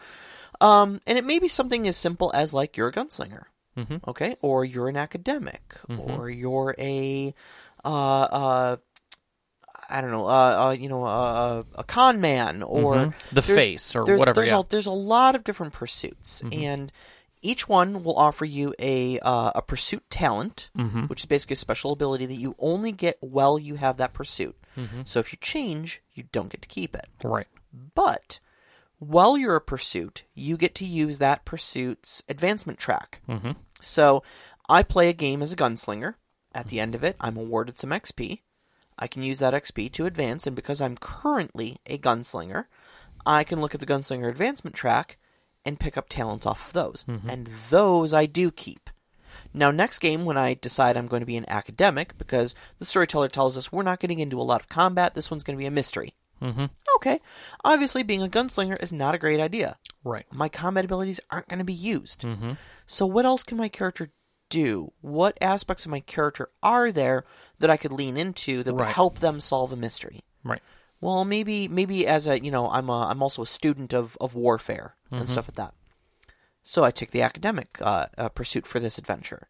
um, 0.61 1.01
and 1.07 1.19
it 1.19 1.25
may 1.25 1.39
be 1.39 1.49
something 1.49 1.87
as 1.87 1.97
simple 1.97 2.31
as 2.35 2.55
like 2.55 2.77
you're 2.77 2.89
a 2.89 2.93
gunslinger, 2.93 3.45
Mhm. 3.79 4.09
okay, 4.09 4.37
or 4.43 4.65
you're 4.65 4.89
an 4.89 4.97
academic, 4.97 5.63
Mhm. 5.89 6.19
or 6.19 6.29
you're 6.31 6.75
a 6.79 7.35
uh 7.85 7.89
uh. 7.89 8.77
I 9.91 10.03
don't 10.03 10.11
know, 10.11 10.27
uh, 10.27 10.67
uh 10.69 10.71
you 10.73 10.87
know, 10.91 11.05
uh, 11.05 11.63
a 11.75 11.85
con 11.85 12.21
man, 12.21 12.63
or 12.63 12.95
Mhm. 12.97 13.15
the 13.33 13.41
face 13.41 13.97
or 13.97 14.05
there's, 14.05 14.19
whatever. 14.19 14.35
There's, 14.35 14.49
yeah. 14.49 14.57
Mm-hmm. 14.57 14.67
a, 14.67 14.69
there's 14.69 14.87
a 14.87 14.91
lot 14.91 15.35
of 15.35 15.45
different 15.45 15.73
pursuits, 15.73 16.43
and 16.53 16.93
each 17.41 17.69
one 17.71 18.03
will 18.03 18.17
offer 18.19 18.45
you 18.45 18.75
a 18.79 19.19
uh, 19.21 19.53
a 19.55 19.63
pursuit 19.63 20.05
talent, 20.11 20.69
mm-hmm. 20.77 21.07
which 21.07 21.21
is 21.21 21.27
basically 21.27 21.55
a 21.55 21.57
special 21.57 21.93
ability 21.93 22.27
that 22.27 22.35
you 22.35 22.55
only 22.59 22.93
get 22.93 23.17
while 23.21 23.59
you 23.59 23.77
have 23.77 23.97
that 23.97 24.13
pursuit. 24.13 24.57
Mm-hmm. 24.77 25.03
So 25.05 25.21
if 25.21 25.33
you 25.33 25.39
change, 25.41 26.03
you 26.13 26.25
don't 26.33 26.51
get 26.51 26.61
to 26.63 26.69
keep 26.69 26.95
it. 26.95 27.07
Right. 27.25 27.47
But 27.95 28.41
while 28.99 29.39
you're 29.39 29.57
a 29.57 29.61
pursuit, 29.61 30.25
you 30.35 30.59
get 30.59 30.75
to 30.75 30.85
use 30.85 31.19
that 31.19 31.47
pursuit's 31.47 32.23
advancement 32.29 32.79
track. 32.79 33.21
Mm-hmm. 33.29 33.53
So 33.81 34.23
I 34.69 34.83
play 34.83 35.09
a 35.09 35.15
game 35.15 35.43
as 35.43 35.53
a 35.53 35.57
gunslinger. 35.57 36.15
At 36.55 36.69
the 36.69 36.81
end 36.81 36.95
of 36.95 37.05
it, 37.05 37.17
I'm 37.21 37.37
awarded 37.37 37.79
some 37.79 37.91
XP. 37.91 38.41
I 38.99 39.07
can 39.07 39.23
use 39.23 39.39
that 39.39 39.55
XP 39.55 39.93
to 39.93 40.07
advance, 40.07 40.47
and 40.47 40.57
because 40.57 40.81
I'm 40.81 40.97
currently 40.97 41.79
a 41.87 41.99
gunslinger, 41.99 42.65
I 43.25 43.45
can 43.45 43.61
look 43.61 43.75
at 43.75 43.81
the 43.81 43.87
gunslinger 43.87 44.29
advancement 44.29 44.75
track 44.75 45.19
and 45.65 45.79
pick 45.79 45.97
up 45.97 46.09
talents 46.09 46.47
off 46.47 46.69
of 46.69 46.73
those. 46.73 47.05
Mm-hmm. 47.05 47.29
And 47.31 47.49
those 47.71 48.13
I 48.13 48.27
do 48.27 48.51
keep. 48.51 48.91
Now, 49.55 49.71
next 49.71 50.01
game, 50.01 50.25
when 50.25 50.37
I 50.37 50.55
decide 50.55 50.97
I'm 50.97 51.07
going 51.07 51.21
to 51.21 51.27
be 51.27 51.37
an 51.37 51.49
academic, 51.49 52.19
because 52.19 52.55
the 52.79 52.85
storyteller 52.85 53.29
tells 53.29 53.57
us 53.57 53.71
we're 53.71 53.83
not 53.83 54.01
getting 54.01 54.19
into 54.19 54.41
a 54.41 54.43
lot 54.43 54.61
of 54.61 54.69
combat, 54.69 55.15
this 55.15 55.31
one's 55.31 55.45
going 55.45 55.57
to 55.57 55.63
be 55.63 55.67
a 55.67 55.71
mystery. 55.71 56.15
Mm-hmm. 56.43 56.67
Okay, 56.97 57.21
obviously, 57.65 58.03
being 58.03 58.23
a 58.23 58.29
gunslinger 58.29 58.81
is 58.83 58.93
not 58.93 59.15
a 59.15 59.19
great 59.19 59.41
idea. 59.41 59.77
Right. 60.05 60.27
My 60.33 60.49
combat 60.49 60.85
abilities 60.85 61.21
aren't 61.31 61.49
going 61.49 61.59
to 61.59 61.65
be 61.65 61.73
used. 61.73 62.23
Mm-hmm. 62.23 62.53
So, 62.87 63.07
what 63.07 63.25
else 63.27 63.43
can 63.43 63.57
my 63.59 63.69
character 63.69 64.11
do? 64.49 64.93
What 65.01 65.37
aspects 65.41 65.85
of 65.85 65.91
my 65.91 66.01
character 66.01 66.49
are 66.63 66.91
there 66.93 67.25
that 67.59 67.71
I 67.71 67.77
could 67.77 67.93
lean 67.93 68.17
into 68.17 68.63
that 68.63 68.73
would 68.75 68.83
Right. 68.83 68.95
help 68.95 69.19
them 69.19 69.41
solve 69.41 69.73
a 69.73 69.77
mystery? 69.77 70.23
Right. 70.45 70.63
Well, 71.01 71.25
maybe 71.25 71.69
maybe 71.69 72.07
as 72.07 72.27
a 72.27 72.43
you 72.43 72.51
know 72.51 72.69
I'm 72.71 72.89
a 72.89 73.07
I'm 73.09 73.23
also 73.23 73.43
a 73.43 73.47
student 73.47 73.93
of 73.95 74.17
of 74.21 74.35
warfare 74.35 74.97
and 75.11 75.29
stuff 75.29 75.49
like 75.49 75.57
that. 75.57 75.75
So 76.63 76.85
I 76.85 76.91
took 76.91 77.11
the 77.13 77.23
academic 77.23 77.79
uh, 77.81 78.07
uh, 78.19 78.29
pursuit 78.31 78.67
for 78.67 78.79
this 78.81 78.99
adventure. 78.99 79.49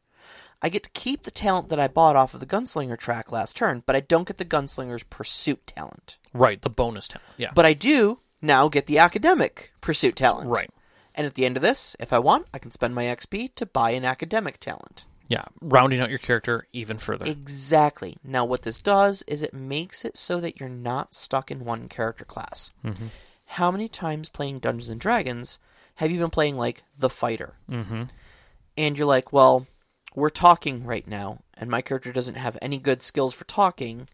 I 0.60 0.68
get 0.68 0.82
to 0.82 0.90
keep 0.90 1.22
the 1.22 1.30
talent 1.30 1.68
that 1.68 1.78
I 1.78 1.86
bought 1.88 2.16
off 2.16 2.34
of 2.34 2.40
the 2.40 2.46
gunslinger 2.46 2.98
track 2.98 3.30
last 3.30 3.56
turn, 3.56 3.82
but 3.86 3.94
I 3.94 4.00
don't 4.00 4.26
get 4.26 4.38
the 4.38 4.44
gunslinger's 4.44 5.04
pursuit 5.04 5.66
talent. 5.66 6.18
Right. 6.34 6.60
The 6.60 6.70
bonus 6.70 7.08
talent. 7.08 7.28
Yeah. 7.36 7.52
But 7.54 7.64
I 7.64 7.74
do 7.74 8.20
now 8.42 8.68
get 8.68 8.86
the 8.86 8.98
academic 8.98 9.72
pursuit 9.80 10.16
talent. 10.16 10.50
Right. 10.50 10.70
And 11.14 11.26
at 11.26 11.34
the 11.34 11.44
end 11.44 11.56
of 11.56 11.62
this, 11.62 11.96
if 12.00 12.12
I 12.12 12.18
want, 12.18 12.46
I 12.52 12.58
can 12.58 12.70
spend 12.70 12.94
my 12.94 13.04
XP 13.04 13.54
to 13.56 13.66
buy 13.66 13.90
an 13.90 14.04
academic 14.04 14.58
talent. 14.58 15.04
Yeah, 15.28 15.44
rounding 15.60 16.00
out 16.00 16.08
your 16.08 16.18
character 16.18 16.66
even 16.72 16.96
further. 16.96 17.26
Exactly. 17.26 18.16
Now, 18.24 18.46
what 18.46 18.62
this 18.62 18.78
does 18.78 19.22
is 19.26 19.42
it 19.42 19.52
makes 19.52 20.04
it 20.06 20.16
so 20.16 20.40
that 20.40 20.58
you're 20.58 20.70
not 20.70 21.12
stuck 21.12 21.50
in 21.50 21.66
one 21.66 21.88
character 21.88 22.24
class. 22.24 22.70
Mm-hmm. 22.82 23.08
How 23.44 23.70
many 23.70 23.88
times 23.88 24.30
playing 24.30 24.60
Dungeons 24.60 24.88
and 24.88 25.00
Dragons 25.00 25.58
have 25.96 26.10
you 26.10 26.18
been 26.18 26.30
playing 26.30 26.56
like 26.56 26.82
the 26.98 27.10
fighter? 27.10 27.54
mm-hmm. 27.70 28.04
And 28.78 28.96
you're 28.96 29.06
like, 29.06 29.32
well, 29.32 29.66
we're 30.14 30.30
talking 30.30 30.84
right 30.84 31.06
now, 31.06 31.40
and 31.54 31.70
my 31.70 31.82
character 31.82 32.12
doesn't 32.12 32.34
have 32.36 32.56
any 32.62 32.78
good 32.78 33.02
skills 33.02 33.34
for 33.34 33.44
talking 33.44 34.08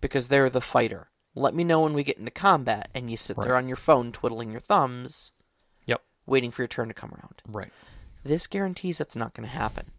because 0.00 0.28
they're 0.28 0.50
the 0.50 0.60
fighter. 0.60 1.08
Let 1.34 1.54
me 1.54 1.64
know 1.64 1.82
when 1.82 1.94
we 1.94 2.02
get 2.02 2.18
into 2.18 2.30
combat, 2.30 2.88
and 2.94 3.10
you 3.10 3.16
sit 3.16 3.36
there 3.40 3.56
on 3.56 3.68
your 3.68 3.76
phone 3.76 4.12
twiddling 4.12 4.50
your 4.50 4.60
thumbs, 4.60 5.32
Yep. 5.86 6.02
waiting 6.26 6.50
for 6.50 6.62
your 6.62 6.68
turn 6.68 6.88
to 6.88 6.94
come 6.94 7.12
around. 7.12 7.42
Right. 7.46 7.72
This 8.24 8.46
guarantees 8.46 8.98
that's 8.98 9.16
not 9.16 9.34
going 9.34 9.48
to 9.48 9.54
happen. 9.54 9.92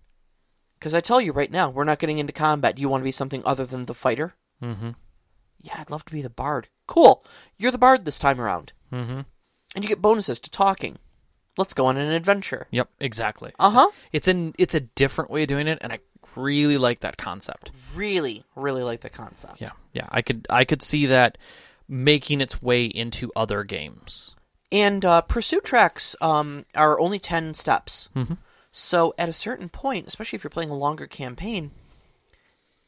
Because 0.78 0.94
I 0.94 1.00
tell 1.00 1.22
you 1.22 1.32
right 1.32 1.52
now, 1.52 1.70
we're 1.70 1.84
not 1.84 2.00
getting 2.00 2.18
into 2.18 2.34
combat. 2.34 2.76
Do 2.76 2.82
you 2.82 2.90
want 2.90 3.02
to 3.02 3.06
be 3.06 3.12
something 3.12 3.42
other 3.46 3.66
than 3.66 3.86
the 3.86 3.94
fighter? 3.94 4.34
Mm-hmm. 4.62 4.92
Yeah, 5.62 5.76
I'd 5.78 5.90
love 5.92 6.06
to 6.06 6.14
be 6.14 6.22
the 6.22 6.30
bard. 6.30 6.70
Cool. 6.88 7.24
You're 7.58 7.72
the 7.72 7.78
bard 7.78 8.04
this 8.04 8.18
time 8.20 8.42
around. 8.42 8.74
Mm-hmm. 8.92 9.22
And 9.76 9.84
you 9.84 9.88
get 9.88 10.02
bonuses 10.02 10.40
to 10.40 10.50
talking. 10.50 10.98
Let's 11.62 11.74
go 11.74 11.86
on 11.86 11.98
an 11.98 12.12
adventure. 12.12 12.68
Yep. 12.72 12.90
Exactly. 13.00 13.54
Uh 13.60 13.70
huh. 13.72 13.90
It's 14.12 14.28
an 14.28 14.54
it's 14.58 14.76
a 14.76 14.80
different 14.82 15.32
way 15.32 15.44
of 15.44 15.48
doing 15.48 15.68
it, 15.68 15.78
and 15.82 15.94
I 15.94 16.00
really 16.36 16.78
like 16.78 17.02
that 17.02 17.18
concept. 17.18 17.72
Really, 17.96 18.44
really 18.56 18.84
like 18.84 19.02
the 19.02 19.10
concept. 19.10 19.62
Yeah. 19.62 19.72
Yeah. 19.94 20.08
I 20.10 20.22
could 20.22 20.48
I 20.50 20.66
could 20.66 20.82
see 20.82 21.06
that 21.08 21.38
making 21.88 22.42
its 22.42 22.62
way 22.62 22.86
into 22.86 23.32
other 23.36 23.64
games. 23.64 24.36
And 24.72 25.04
uh, 25.04 25.22
pursuit 25.22 25.66
tracks 25.66 26.16
um, 26.22 26.66
are 26.76 26.98
only 27.00 27.20
10 27.20 27.54
steps. 27.54 28.08
Mhm. 28.16 28.38
So 28.72 29.14
at 29.18 29.28
a 29.28 29.34
certain 29.34 29.68
point, 29.68 30.08
especially 30.08 30.38
if 30.38 30.44
you're 30.46 30.50
playing 30.50 30.70
a 30.70 30.78
longer 30.78 31.06
campaign, 31.08 31.72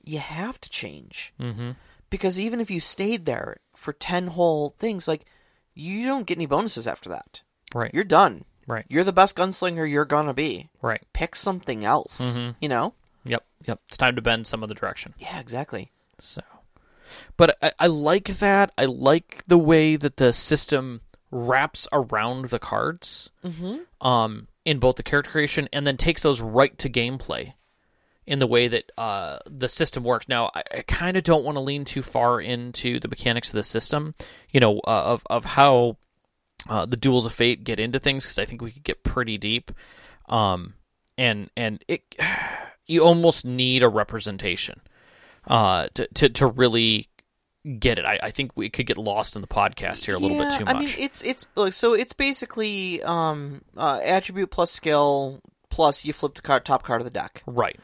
you 0.04 0.20
have 0.20 0.60
to 0.62 0.70
change. 0.70 1.34
Mm-hmm. 1.40 1.72
Because 2.10 2.40
even 2.40 2.62
if 2.62 2.72
you 2.72 2.80
stayed 2.80 3.26
there 3.26 3.58
for 3.76 3.92
10 3.92 4.28
whole 4.28 4.70
things, 4.80 5.08
like, 5.08 5.26
you 5.74 6.06
don't 6.06 6.26
get 6.26 6.38
any 6.38 6.46
bonuses 6.46 6.88
after 6.88 7.10
that. 7.10 7.42
Right. 7.74 7.92
You're 7.94 8.04
done. 8.06 8.46
Right. 8.68 8.86
You're 8.88 9.04
the 9.04 9.14
best 9.14 9.36
gunslinger 9.36 9.90
you're 9.90 10.06
gonna 10.06 10.34
be. 10.34 10.70
Right. 10.82 11.02
Pick 11.14 11.36
something 11.36 11.84
else. 11.86 12.36
Mhm. 12.36 12.56
You 12.62 12.70
know? 12.70 12.94
Yep. 13.26 13.44
Yep. 13.68 13.80
It's 13.88 13.98
time 13.98 14.16
to 14.16 14.22
bend 14.22 14.48
some 14.48 14.64
other 14.64 14.74
direction. 14.74 15.14
Yeah, 15.18 15.40
exactly. 15.40 15.92
So, 16.20 16.42
but 17.38 17.58
I, 17.62 17.72
I 17.80 17.88
like 17.88 18.28
that. 18.40 18.72
I 18.78 18.86
like 18.86 19.44
the 19.48 19.58
way 19.58 19.96
that 19.96 20.18
the 20.18 20.32
system 20.34 21.02
wraps 21.32 21.88
around 21.92 22.46
the 22.46 22.60
cards, 22.60 23.30
Mm-hmm. 23.44 24.06
um, 24.08 24.48
in 24.66 24.80
both 24.80 24.96
the 24.98 25.04
character 25.04 25.32
creation 25.32 25.68
and 25.74 25.86
then 25.86 25.98
takes 25.98 26.22
those 26.22 26.40
right 26.42 26.78
to 26.78 26.90
gameplay, 26.90 27.54
in 28.26 28.40
the 28.40 28.48
way 28.48 28.68
that 28.70 28.90
uh 28.98 29.40
the 29.46 29.68
system 29.68 30.04
works. 30.06 30.30
Now, 30.30 30.52
I, 30.56 30.64
I 30.78 30.82
kind 30.84 31.18
of 31.18 31.24
don't 31.24 31.44
want 31.44 31.56
to 31.58 31.60
lean 31.62 31.84
too 31.86 32.02
far 32.02 32.40
into 32.40 33.00
the 33.00 33.08
mechanics 33.10 33.50
of 33.50 33.56
the 33.56 33.64
system, 33.64 34.16
you 34.52 34.60
know, 34.62 34.80
uh, 34.88 35.04
of 35.04 35.24
of 35.30 35.44
how 35.44 35.98
uh, 36.70 36.86
the 36.86 36.98
duels 36.98 37.26
of 37.26 37.34
fate 37.34 37.64
get 37.64 37.80
into 37.80 38.00
things 38.00 38.26
because 38.26 38.40
I 38.40 38.46
think 38.46 38.62
we 38.62 38.72
could 38.72 38.84
get 38.84 39.04
pretty 39.04 39.38
deep, 39.38 39.72
um, 40.30 40.74
and 41.18 41.50
and 41.58 41.84
it 41.88 42.16
you 42.86 43.04
almost 43.04 43.46
need 43.46 43.84
a 43.84 43.90
representation 43.90 44.82
uh, 45.48 45.88
to, 45.94 46.08
to 46.16 46.30
to 46.30 46.48
really 46.48 47.10
get 47.80 47.98
it. 47.98 48.06
I, 48.06 48.20
I 48.24 48.32
think 48.32 48.52
we 48.56 48.70
could 48.70 48.86
get 48.88 48.98
lost 48.98 49.36
in 49.36 49.42
the 49.42 49.48
podcast 49.48 50.06
here 50.06 50.16
a 50.16 50.20
little 50.20 50.38
bit 50.38 50.52
Yeah, 50.52 50.58
too 50.58 50.64
I 50.68 50.74
much. 50.74 50.86
mean, 50.86 50.96
it's 50.98 51.24
it's 51.24 51.46
like 51.56 51.74
so 51.74 51.94
it's 51.94 52.14
basically 52.14 53.02
um, 53.04 53.62
uh, 53.78 54.00
attribute 54.04 54.52
plus 54.52 54.72
skill 54.72 55.42
plus 55.70 56.06
you 56.06 56.14
flip 56.14 56.36
the 56.36 56.42
card, 56.42 56.66
top 56.66 56.84
card 56.84 57.02
of 57.02 57.06
the 57.06 57.12
deck. 57.12 57.44
right. 57.46 57.80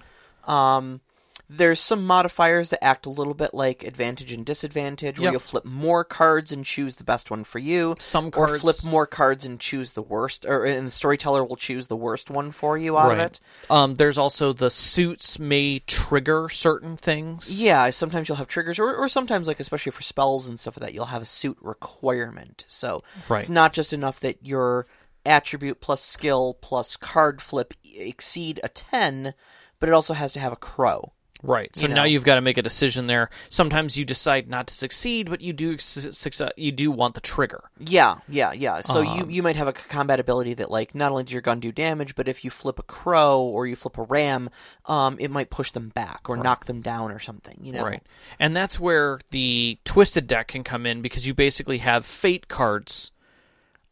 Um, 0.45 1.01
there's 1.50 1.80
some 1.80 2.06
modifiers 2.06 2.70
that 2.70 2.84
act 2.84 3.06
a 3.08 3.10
little 3.10 3.34
bit 3.34 3.54
like 3.56 3.84
advantage 3.84 4.32
and 4.32 4.45
disadvantage, 4.45 5.20
where 5.20 5.26
Yep. 5.26 5.32
you'll 5.34 5.39
flip 5.39 5.66
more 5.66 6.04
cards 6.04 6.52
and 6.52 6.64
choose 6.64 6.97
the 6.97 7.04
best 7.04 7.32
one 7.32 7.43
for 7.43 7.58
you, 7.58 7.95
Some 8.00 8.30
or 8.36 8.60
flip 8.60 8.84
more 8.84 9.08
cards 9.08 9.45
and 9.47 9.60
choose 9.60 9.93
the 9.93 10.04
worst, 10.04 10.45
or 10.45 10.64
and 10.64 10.86
the 10.88 10.91
storyteller 10.91 11.43
will 11.43 11.56
choose 11.56 11.88
the 11.88 11.95
worst 11.97 12.30
one 12.30 12.52
for 12.52 12.78
you 12.78 12.97
out 12.97 13.12
of 13.14 13.20
it. 13.20 13.39
Um, 13.70 13.95
there's 13.95 14.18
also 14.20 14.54
the 14.54 14.70
suits 14.70 15.39
may 15.39 15.80
trigger 15.80 16.50
certain 16.50 16.97
things. 16.97 17.50
Yeah, 17.60 17.89
sometimes 17.89 18.30
you'll 18.30 18.38
have 18.38 18.47
triggers, 18.47 18.78
or, 18.78 18.95
or 18.95 19.10
sometimes, 19.10 19.47
like 19.47 19.60
especially 19.60 19.91
for 19.91 20.04
spells 20.04 20.47
and 20.47 20.60
stuff 20.60 20.78
like 20.78 20.88
that, 20.88 20.93
you'll 20.93 21.06
have 21.06 21.24
a 21.24 21.26
suit 21.26 21.58
requirement. 21.62 22.64
So 22.68 23.04
Right. 23.28 23.39
it's 23.39 23.50
not 23.50 23.74
just 23.74 23.91
enough 23.91 24.20
that 24.20 24.45
your 24.45 24.86
attribute 25.26 25.82
plus 25.82 26.02
skill 26.02 26.58
plus 26.62 26.95
card 26.95 27.41
flip 27.41 27.74
exceed 27.84 28.60
a 28.64 28.70
ten, 28.70 29.34
but 29.80 29.89
it 29.89 29.93
also 29.93 30.14
has 30.14 30.32
to 30.34 30.39
have 30.39 30.54
a 30.54 30.58
crow. 30.58 31.12
Right. 31.42 31.74
So 31.76 31.88
You 31.88 31.94
now 31.94 32.04
you've 32.04 32.26
got 32.26 32.36
to 32.36 32.42
make 32.42 32.58
a 32.58 32.62
decision 32.62 33.08
there. 33.08 33.30
Sometimes 33.50 33.98
you 33.98 34.04
decide 34.04 34.50
not 34.50 34.68
to 34.68 34.74
succeed, 34.74 35.30
but 35.30 35.40
you 35.40 35.54
do 35.54 35.78
su- 35.78 36.12
succeed. 36.12 36.52
You 36.58 36.72
do 36.74 36.92
want 36.92 37.16
the 37.16 37.22
trigger. 37.22 37.64
Yeah, 37.80 38.18
yeah, 38.28 38.52
yeah. 38.52 38.82
So 38.82 39.02
you 39.02 39.24
Um, 39.24 39.30
you 39.30 39.42
might 39.42 39.56
have 39.56 39.68
a 39.68 39.74
combat 39.74 40.20
ability 40.20 40.56
that 40.56 40.70
like 40.70 40.94
not 40.94 41.12
only 41.12 41.24
does 41.24 41.32
your 41.32 41.42
gun 41.42 41.62
do 41.62 41.72
damage, 41.72 42.16
but 42.16 42.28
if 42.28 42.44
you 42.44 42.52
flip 42.52 42.78
a 42.78 42.84
crow 42.84 43.42
or 43.42 43.68
you 43.68 43.78
flip 43.78 43.98
a 43.98 44.04
ram, 44.04 44.50
um, 44.86 45.16
it 45.20 45.32
might 45.32 45.50
push 45.50 45.72
them 45.72 45.90
back 45.90 46.30
or 46.30 46.36
knock 46.36 46.66
them 46.66 46.82
down 46.82 47.10
or 47.12 47.20
something. 47.20 47.58
You 47.62 47.72
know, 47.72 47.86
Right. 47.86 48.04
And 48.38 48.56
that's 48.56 48.78
where 48.78 49.22
the 49.32 49.80
twisted 49.86 50.28
deck 50.28 50.50
can 50.50 50.64
come 50.66 50.86
in 50.86 51.02
because 51.02 51.26
you 51.26 51.34
basically 51.34 51.78
have 51.78 52.06
fate 52.06 52.50
cards 52.50 53.12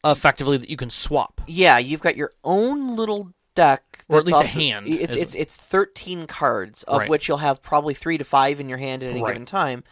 effectively 0.03 0.57
that 0.57 0.69
you 0.69 0.77
can 0.77 0.89
swap. 0.89 1.41
Yeah, 1.47 1.77
you've 1.79 2.01
got 2.01 2.15
your 2.17 2.31
own 2.43 2.95
little 2.95 3.33
deck, 3.57 4.05
Or 4.07 4.19
at 4.19 4.25
least 4.25 4.39
a 4.39 4.43
to- 4.43 4.47
hand, 4.59 4.87
It's 4.87 5.15
it's 5.15 5.35
it's 5.35 5.55
thirteen 5.57 6.27
cards, 6.27 6.83
of 6.83 6.99
Right. 6.99 7.09
which 7.09 7.27
you'll 7.27 7.37
have 7.39 7.61
probably 7.61 7.93
three 7.93 8.17
to 8.17 8.23
five 8.23 8.59
in 8.59 8.69
your 8.69 8.77
hand 8.77 9.03
at 9.03 9.09
any 9.11 9.21
Right. 9.21 9.33
given 9.33 9.45
time, 9.45 9.83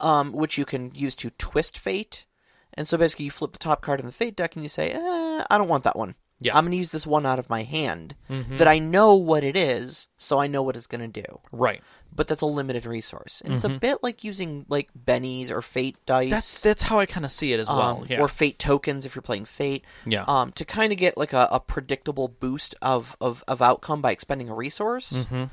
um, 0.00 0.32
which 0.32 0.56
you 0.58 0.64
can 0.64 0.92
use 0.94 1.16
to 1.16 1.30
twist 1.30 1.76
fate. 1.78 2.26
And 2.74 2.86
so 2.86 2.96
basically, 2.98 3.24
you 3.26 3.30
flip 3.30 3.52
the 3.52 3.58
top 3.58 3.82
card 3.82 4.00
in 4.00 4.06
the 4.06 4.12
fate 4.12 4.36
deck, 4.36 4.54
and 4.54 4.64
you 4.64 4.68
say, 4.68 4.90
eh, 4.90 5.44
"I 5.50 5.58
don't 5.58 5.68
want 5.68 5.84
that 5.84 5.96
one. 5.96 6.14
Yeah. 6.40 6.56
I'm 6.56 6.64
going 6.64 6.72
to 6.72 6.76
use 6.78 6.90
this 6.90 7.06
one 7.06 7.24
out 7.24 7.38
of 7.38 7.48
my 7.48 7.62
hand 7.62 8.16
Mhm. 8.28 8.58
that 8.58 8.66
I 8.68 8.78
know 8.80 9.14
what 9.14 9.44
it 9.44 9.56
is, 9.56 10.08
so 10.16 10.40
I 10.40 10.46
know 10.48 10.62
what 10.62 10.76
it's 10.76 10.88
going 10.88 11.00
to 11.12 11.22
do." 11.22 11.40
Right. 11.52 11.82
But 12.16 12.28
that's 12.28 12.42
a 12.42 12.46
limited 12.46 12.86
resource, 12.86 13.42
and 13.44 13.54
it's 13.54 13.64
a 13.64 13.68
bit 13.70 13.98
like 14.02 14.22
using 14.22 14.66
like 14.68 14.88
bennies 14.94 15.50
or 15.50 15.62
fate 15.62 15.96
dice. 16.06 16.26
Mm-hmm. 16.26 16.30
That's 16.30 16.62
that's 16.62 16.82
how 16.82 17.00
I 17.00 17.06
kind 17.06 17.24
of 17.24 17.32
see 17.32 17.52
it 17.52 17.58
as 17.58 17.68
well. 17.68 17.80
um, 18.02 18.06
yeah. 18.08 18.20
or 18.20 18.28
fate 18.28 18.58
tokens 18.58 19.04
if 19.04 19.16
you're 19.16 19.22
playing 19.22 19.46
fate 19.46 19.84
yeah. 20.06 20.24
um, 20.28 20.52
to 20.52 20.64
kind 20.64 20.92
of 20.92 20.98
get 20.98 21.18
like 21.18 21.32
a, 21.32 21.48
a 21.50 21.58
predictable 21.58 22.28
boost 22.28 22.76
of, 22.80 23.16
of, 23.20 23.42
of 23.48 23.60
outcome 23.60 24.00
by 24.00 24.12
expending 24.12 24.48
a 24.48 24.54
resource. 24.54 25.26
Mhm. 25.28 25.50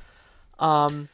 Um, 0.59 1.09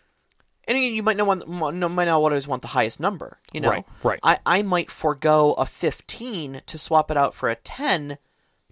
and 0.68 0.78
again, 0.78 0.93
you 0.93 1.02
might 1.02 1.16
not 1.16 1.28
want 1.28 1.48
no, 1.48 1.88
might 1.88 2.06
not 2.06 2.16
always 2.16 2.45
want 2.45 2.62
the 2.62 2.68
highest 2.68 3.00
number. 3.00 3.38
You 3.54 3.62
know, 3.62 3.70
Right, 3.70 3.86
right. 4.04 4.20
I 4.24 4.39
I 4.45 4.62
might 4.64 4.91
forego 4.91 5.54
a 5.54 5.66
fifteen 5.66 6.62
to 6.66 6.78
swap 6.78 7.10
it 7.10 7.16
out 7.16 7.34
for 7.34 7.48
a 7.48 7.56
ten, 7.56 8.18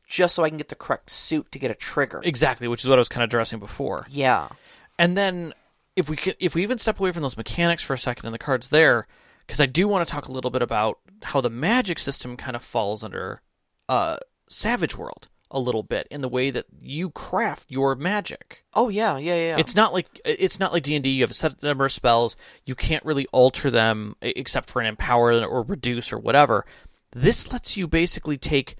just 0.10 0.36
so 0.36 0.44
I 0.44 0.50
can 0.50 0.58
get 0.58 0.68
the 0.68 0.76
correct 0.76 1.10
suit 1.10 1.54
to 1.54 1.60
get 1.60 1.72
a 1.72 1.76
trigger. 1.76 2.20
Exactly, 2.22 2.68
which 2.68 2.84
is 2.84 2.90
what 2.90 2.98
I 2.98 3.00
was 3.00 3.08
kind 3.08 3.24
of 3.24 3.30
addressing 3.30 3.60
before. 3.60 4.06
Yeah, 4.10 4.50
And 5.00 5.18
then 5.18 5.54
if 5.96 6.10
we 6.10 6.16
could, 6.16 6.36
if 6.39 6.56
we 6.56 6.64
even 6.64 6.78
step 6.78 7.00
away 7.00 7.12
from 7.12 7.22
those 7.22 7.38
mechanics 7.38 7.84
for 7.84 7.93
a 7.93 7.98
second 7.98 8.26
and 8.26 8.34
the 8.34 8.39
cards 8.39 8.70
there, 8.70 9.08
because 9.46 9.62
I 9.62 9.66
do 9.66 9.88
want 9.88 10.08
to 10.08 10.12
talk 10.12 10.28
a 10.28 10.32
little 10.32 10.52
bit 10.52 10.62
about 10.62 11.00
how 11.24 11.41
the 11.41 11.50
magic 11.50 12.00
system 12.00 12.38
kind 12.38 12.56
of 12.56 12.64
falls 12.64 13.04
under 13.04 13.41
uh, 13.88 14.18
Savage 14.50 14.98
World 14.98 15.28
a 15.52 15.60
little 15.60 15.84
bit 15.84 16.08
in 16.10 16.22
the 16.22 16.30
way 16.30 16.50
that 16.52 16.66
you 16.82 17.12
craft 17.12 17.70
your 17.70 17.96
magic. 17.96 18.64
Oh 18.74 18.89
yeah, 18.89 19.18
yeah, 19.18 19.36
yeah. 19.36 19.56
It's 19.58 19.76
not 19.76 19.93
like 19.93 20.20
it's 20.26 20.60
not 20.60 20.74
like 20.74 20.84
D 20.84 20.96
and 20.96 21.04
D. 21.04 21.12
You 21.12 21.24
have 21.24 21.32
a 21.32 21.36
set 21.36 21.62
number 21.64 21.86
of 21.86 21.93
spells. 21.93 22.36
You 22.66 22.76
can't 22.76 23.06
really 23.06 23.28
alter 23.28 23.72
them 23.72 24.16
except 24.22 24.70
for 24.70 24.82
an 24.82 24.88
empower 24.88 25.46
or 25.46 25.62
reduce 25.62 26.12
or 26.12 26.18
whatever. 26.18 26.66
This 27.12 27.52
lets 27.52 27.78
you 27.78 27.88
basically 27.88 28.38
take 28.38 28.76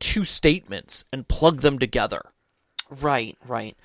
two 0.00 0.24
statements 0.24 1.04
and 1.12 1.28
plug 1.28 1.60
them 1.60 1.78
together. 1.78 2.22
Right, 2.90 3.36
right. 3.46 3.76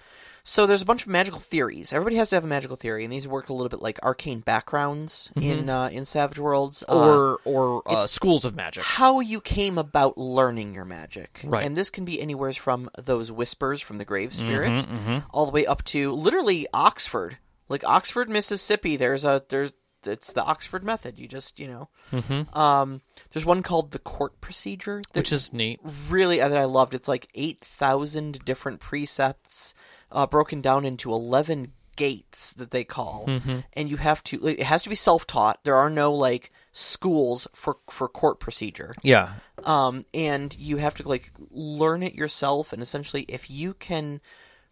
So 0.44 0.66
there's 0.66 0.82
a 0.82 0.86
bunch 0.86 1.04
of 1.04 1.08
magical 1.08 1.40
theories. 1.40 1.94
Everybody 1.94 2.16
has 2.16 2.30
to 2.30 2.36
have 2.36 2.44
a 2.44 2.48
magical 2.48 2.76
theory, 2.76 3.04
and 3.04 3.14
these 3.14 3.28
work 3.28 3.50
a 3.50 3.54
little 3.54 3.70
bit 3.70 3.82
like 3.82 4.00
arcane 4.04 4.40
backgrounds 4.40 5.32
in 5.36 5.70
uh, 5.70 5.90
in 5.92 6.06
Savage 6.06 6.40
Worlds, 6.40 6.84
Uh, 6.90 6.94
or 6.96 7.40
or 7.46 7.84
uh, 7.86 8.08
schools 8.08 8.44
of 8.46 8.56
magic. 8.56 8.84
how 8.84 9.20
you 9.20 9.40
came 9.42 9.78
about 9.78 10.18
learning 10.18 10.74
your 10.74 10.86
magic. 10.86 11.42
Right. 11.44 11.66
And 11.66 11.78
this 11.78 11.90
can 11.90 12.06
be 12.06 12.20
anywhere 12.22 12.54
from 12.54 12.90
those 12.98 13.32
whispers 13.32 13.82
from 13.82 13.98
the 14.00 14.06
grave 14.06 14.34
spirit 14.34 14.72
Mm-hmm, 14.82 15.20
all 15.32 15.46
the 15.46 15.52
way 15.52 15.66
up 15.66 15.84
to 15.86 16.12
literally 16.14 16.68
Oxford. 16.74 17.38
Like 17.70 17.84
Oxford, 17.86 18.28
Mississippi, 18.30 18.98
there's 18.98 19.24
a 19.24 19.44
there's 19.50 19.72
it's 20.04 20.34
the 20.34 20.44
Oxford 20.44 20.84
method. 20.84 21.20
You 21.20 21.28
just, 21.28 21.60
you 21.60 21.68
know. 21.68 21.90
Mhm. 22.12 22.58
Um 22.58 23.02
there's 23.32 23.46
one 23.46 23.62
called 23.62 23.92
the 23.92 24.00
court 24.00 24.42
procedure 24.42 25.04
which 25.14 25.32
is 25.32 25.54
neat. 25.54 25.80
really 26.10 26.42
uh, 26.42 26.48
that 26.48 26.58
I 26.58 26.66
loved. 26.66 26.94
It's 26.96 27.08
like 27.08 27.28
8,000 27.36 28.44
different 28.44 28.80
precepts 28.80 29.74
uh, 30.12 30.28
broken 30.28 30.62
down 30.62 30.86
into 30.86 31.12
11 31.12 31.72
gates 31.96 32.54
that 32.54 32.72
they 32.72 32.84
call. 32.84 33.26
Mm-hmm. 33.28 33.60
And 33.74 33.90
you 33.90 33.98
have 33.98 34.24
to 34.26 34.48
it 34.48 34.64
has 34.64 34.84
to 34.84 34.90
be 34.90 34.96
self-taught. 34.96 35.64
There 35.64 35.76
are 35.76 35.90
no 35.90 36.14
like 36.14 36.52
schools 36.72 37.48
for 37.54 37.78
for 37.90 38.08
court 38.08 38.40
procedure. 38.40 38.96
Yeah, 39.02 39.34
Um, 39.64 40.06
and 40.14 40.56
you 40.58 40.78
have 40.78 40.96
to 40.96 41.08
like 41.08 41.32
learn 41.50 42.04
it 42.04 42.16
yourself. 42.16 42.74
And 42.74 42.82
essentially, 42.82 43.26
if 43.28 43.50
you 43.50 43.74
can 43.74 44.22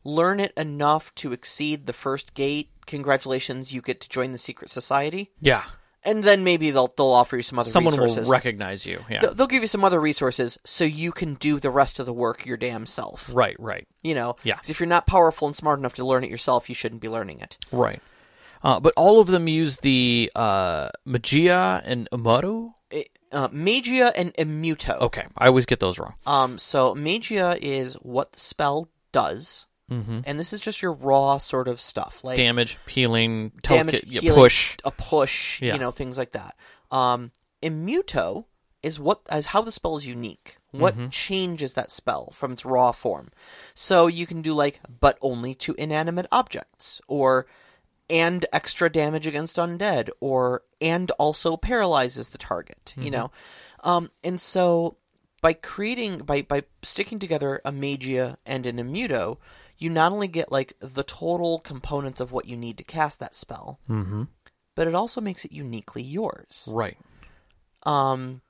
learn 0.04 0.40
it 0.40 0.54
enough 0.58 1.14
to 1.16 1.34
exceed 1.34 1.86
the 1.86 1.94
first 1.94 2.34
gate, 2.34 2.70
congratulations, 2.86 3.74
you 3.74 3.82
get 3.82 4.02
to 4.02 4.10
join 4.10 4.32
the 4.32 4.38
secret 4.38 4.70
society. 4.70 5.32
Yeah. 5.40 5.66
And 6.04 6.24
then 6.24 6.44
maybe 6.46 6.72
they'll 6.72 6.94
they'll 6.96 7.08
offer 7.08 7.36
you 7.38 7.44
some 7.44 7.60
other 7.60 7.68
resources. 7.68 7.74
Someone 7.74 7.94
resources. 7.96 8.28
will 8.28 8.32
recognize 8.32 8.86
you. 8.86 9.04
Yeah. 9.10 9.20
They'll- 9.22 9.34
they'll 9.34 9.48
give 9.48 9.62
you 9.64 9.68
some 9.68 9.84
other 9.84 10.00
resources 10.00 10.58
so 10.64 10.84
you 10.86 11.12
can 11.12 11.34
do 11.36 11.60
the 11.60 11.70
rest 11.72 12.00
of 12.00 12.06
the 12.06 12.14
work 12.14 12.46
your 12.46 12.58
damn 12.58 12.86
self. 12.86 13.30
right, 13.34 13.56
right. 13.60 13.86
You 14.02 14.16
know, 14.16 14.36
Yeah. 14.44 14.60
if 14.68 14.80
you're 14.80 14.88
not 14.88 15.06
powerful 15.08 15.48
and 15.48 15.56
smart 15.56 15.78
enough 15.80 15.96
to 15.96 16.06
learn 16.06 16.24
it 16.24 16.30
yourself, 16.30 16.70
you 16.70 16.76
shouldn't 16.76 17.02
be 17.02 17.10
learning 17.10 17.40
it. 17.42 17.58
Right. 17.72 18.02
Uh, 18.64 18.80
but 18.80 18.94
all 18.98 19.20
of 19.20 19.28
them 19.28 19.48
use 19.48 19.78
the 19.78 20.32
uh, 20.36 20.90
Magia 21.06 21.82
and 21.86 22.08
Amaru. 22.14 22.72
Eh, 22.92 23.04
Uh, 23.32 23.48
Magia 23.52 24.08
and 24.16 24.34
Immuto. 24.36 25.00
Okay, 25.02 25.26
I 25.38 25.48
always 25.48 25.66
get 25.66 25.80
those 25.80 26.00
wrong. 26.00 26.16
Um, 26.26 26.58
so 26.58 26.96
Magia 26.96 27.56
is 27.62 27.94
what 28.02 28.32
the 28.32 28.40
spell 28.40 28.88
does, 29.12 29.66
Mm-hmm. 29.90 30.20
and 30.26 30.40
this 30.40 30.54
is 30.54 30.60
just 30.60 30.82
your 30.82 30.94
raw 30.94 31.38
sort 31.38 31.68
of 31.68 31.82
stuff, 31.82 32.24
like 32.24 32.38
Damage, 32.38 32.78
healing, 32.88 33.52
damage, 33.64 34.02
token, 34.02 34.10
healing, 34.10 34.36
push. 34.36 34.78
a 34.86 34.92
push, 34.92 35.62
Yeah. 35.62 35.74
you 35.74 35.80
know, 35.80 35.92
things 35.92 36.18
like 36.18 36.32
that. 36.32 36.56
Um, 36.92 37.32
Immuto 37.64 38.46
is 38.82 39.00
what 39.00 39.22
is 39.32 39.48
how 39.48 39.62
the 39.62 39.72
spell 39.72 39.98
is 39.98 40.08
unique. 40.08 40.58
What 40.72 40.94
Mm-hmm. 40.96 41.10
changes 41.10 41.74
that 41.74 41.90
spell 41.92 42.32
from 42.34 42.52
its 42.54 42.64
raw 42.64 42.92
form? 42.92 43.32
So 43.74 44.08
you 44.08 44.26
can 44.28 44.42
do 44.42 44.54
like, 44.54 44.80
but 45.00 45.18
only 45.22 45.56
to 45.56 45.74
inanimate 45.74 46.28
objects, 46.32 47.02
or 47.08 47.48
and 48.10 48.46
extra 48.54 48.90
damage 48.90 49.26
against 49.28 49.58
undead, 49.58 50.10
or 50.20 50.62
and 50.80 51.10
also 51.20 51.58
paralyzes 51.58 52.30
the 52.30 52.38
target. 52.38 52.86
Mm-hmm. 52.96 53.02
You 53.02 53.12
know, 53.12 53.32
um, 53.84 54.12
and 54.24 54.40
so 54.40 54.98
by 55.42 55.54
creating 55.54 56.20
by 56.20 56.44
by 56.44 56.64
sticking 56.84 57.18
together 57.20 57.62
a 57.66 57.72
magia 57.72 58.38
and 58.46 58.66
an 58.68 58.78
immuto, 58.78 59.38
you 59.80 59.90
not 59.90 60.12
only 60.12 60.28
get 60.28 60.52
like 60.52 60.74
the 60.80 61.04
total 61.04 61.60
components 61.60 62.20
of 62.20 62.32
what 62.32 62.46
you 62.46 62.56
need 62.56 62.78
to 62.78 62.84
cast 62.84 63.20
that 63.20 63.34
spell, 63.34 63.80
Mm-hmm. 63.90 64.24
but 64.76 64.88
it 64.88 64.94
also 64.94 65.20
makes 65.22 65.44
it 65.46 65.52
uniquely 65.52 66.04
yours. 66.04 66.70
Right. 66.72 66.98
Um, 67.84 68.42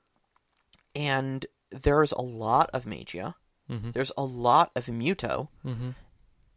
and 0.94 1.46
there's 1.70 2.12
a 2.12 2.20
lot 2.20 2.68
of 2.74 2.84
magia. 2.86 3.36
Mhm. 3.70 3.92
There's 3.92 4.12
a 4.18 4.24
lot 4.24 4.72
of 4.74 4.86
immuto, 4.86 5.48
Mhm. 5.64 5.94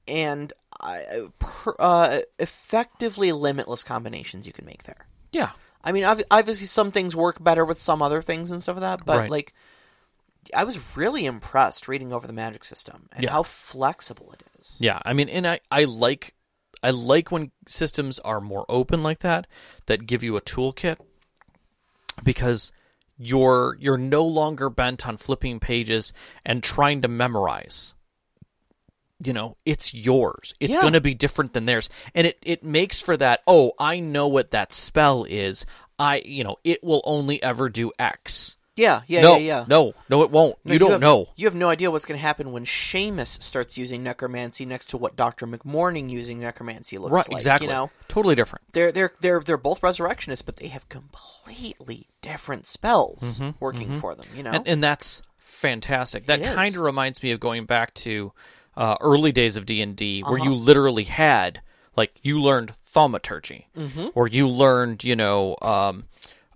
and 0.07 0.51
I, 0.81 1.27
per, 1.39 1.75
uh, 1.79 2.19
effectively 2.39 3.31
limitless 3.31 3.83
combinations 3.83 4.47
you 4.47 4.53
can 4.53 4.65
make 4.65 4.83
there. 4.83 5.07
Yeah. 5.31 5.51
I 5.83 5.91
mean, 5.91 6.03
obviously 6.03 6.65
some 6.65 6.91
things 6.91 7.15
work 7.15 7.43
better 7.43 7.63
with 7.63 7.81
some 7.81 8.01
other 8.01 8.21
things 8.21 8.49
and 8.51 8.61
stuff 8.61 8.77
like 8.77 8.81
that, 8.99 9.05
but 9.05 9.19
Right. 9.19 9.29
like, 9.29 9.53
I 10.55 10.63
was 10.63 10.95
really 10.97 11.25
impressed 11.25 11.87
reading 11.87 12.11
over 12.13 12.27
the 12.27 12.33
magic 12.33 12.63
system 12.65 13.07
and 13.11 13.23
Yeah. 13.23 13.31
how 13.31 13.43
flexible 13.43 14.31
it 14.33 14.43
is. 14.59 14.77
Yeah. 14.81 14.99
I 15.05 15.13
mean, 15.13 15.29
and 15.29 15.47
I, 15.47 15.59
I 15.71 15.83
like 15.85 16.33
I 16.81 16.91
like 16.91 17.31
when 17.31 17.51
systems 17.67 18.19
are 18.19 18.41
more 18.41 18.65
open 18.67 19.03
like 19.03 19.19
that 19.19 19.47
that 19.85 20.05
give 20.05 20.21
you 20.23 20.35
a 20.35 20.41
toolkit 20.41 20.97
because 22.23 22.71
you're 23.17 23.77
you're 23.79 23.97
no 23.97 24.25
longer 24.25 24.69
bent 24.69 25.07
on 25.07 25.17
flipping 25.17 25.59
pages 25.59 26.13
and 26.45 26.63
trying 26.63 27.01
to 27.01 27.07
memorize. 27.07 27.93
You 29.23 29.31
know, 29.31 29.55
it's 29.65 29.93
yours. 29.93 30.53
It's 30.59 30.73
Yeah. 30.73 30.81
going 30.81 30.93
to 30.93 30.99
be 31.01 31.13
different 31.13 31.53
than 31.53 31.65
theirs. 31.65 31.89
And 32.13 32.27
it 32.27 32.37
it 32.41 32.63
makes 32.63 32.99
for 32.99 33.15
that, 33.17 33.41
oh, 33.47 33.71
I 33.79 33.99
know 33.99 34.27
what 34.27 34.51
that 34.51 34.73
spell 34.73 35.23
is. 35.23 35.65
I, 35.97 36.17
you 36.25 36.43
know, 36.43 36.57
it 36.63 36.83
will 36.83 37.01
only 37.05 37.41
ever 37.41 37.69
do 37.69 37.91
X. 37.97 38.57
Yeah, 38.75 39.01
yeah, 39.05 39.21
no, 39.21 39.33
yeah, 39.37 39.37
yeah. 39.59 39.65
no, 39.67 39.93
no, 40.09 40.23
it 40.23 40.31
won't. 40.31 40.55
No, 40.65 40.73
you 40.73 40.79
don't 40.79 40.91
have, 40.93 41.01
know. 41.01 41.27
You 41.35 41.45
have 41.45 41.53
no 41.53 41.69
idea 41.69 41.91
what's 41.91 42.05
going 42.05 42.17
to 42.17 42.21
happen 42.21 42.51
when 42.51 42.65
Seamus 42.65 43.41
starts 43.43 43.77
using 43.77 44.01
necromancy 44.01 44.65
next 44.65 44.89
to 44.89 44.97
what 44.97 45.15
Doctor 45.15 45.45
McMourning 45.45 46.09
using 46.09 46.39
necromancy 46.39 46.97
looks 46.97 47.11
Right, 47.11 47.29
like. 47.29 47.37
exactly. 47.37 47.67
You 47.67 47.73
know, 47.73 47.91
Totally 48.07 48.33
different. 48.33 48.65
they're 48.73 48.91
they're 48.91 49.13
they're 49.21 49.39
they're 49.41 49.57
both 49.57 49.83
resurrectionists, 49.83 50.41
but 50.41 50.55
they 50.55 50.67
have 50.69 50.89
completely 50.89 52.07
different 52.21 52.65
spells 52.67 53.41
working 53.59 53.99
for 53.99 54.15
them. 54.15 54.25
You 54.35 54.41
know, 54.43 54.49
Mm-hmm, 54.49 54.55
and, 54.57 54.67
and 54.67 54.83
that's 54.83 55.21
fantastic. 55.37 56.25
That 56.25 56.43
kind 56.43 56.75
of 56.75 56.81
reminds 56.81 57.21
me 57.23 57.31
of 57.31 57.39
going 57.39 57.65
back 57.65 57.93
to 57.95 58.31
uh, 58.75 58.95
early 59.01 59.31
days 59.31 59.55
of 59.55 59.65
D 59.65 59.81
and 59.81 59.95
D, 59.95 60.21
where 60.21 60.35
Uh-huh. 60.39 60.45
you 60.49 60.55
literally 60.55 61.03
had 61.05 61.61
like 61.95 62.11
you 62.23 62.41
learned 62.41 62.73
thaumaturgy, 62.85 63.67
Mm-hmm. 63.77 64.07
or 64.15 64.27
you 64.27 64.47
learned 64.47 65.03
you 65.03 65.15
know 65.15 65.55
um, 65.61 66.05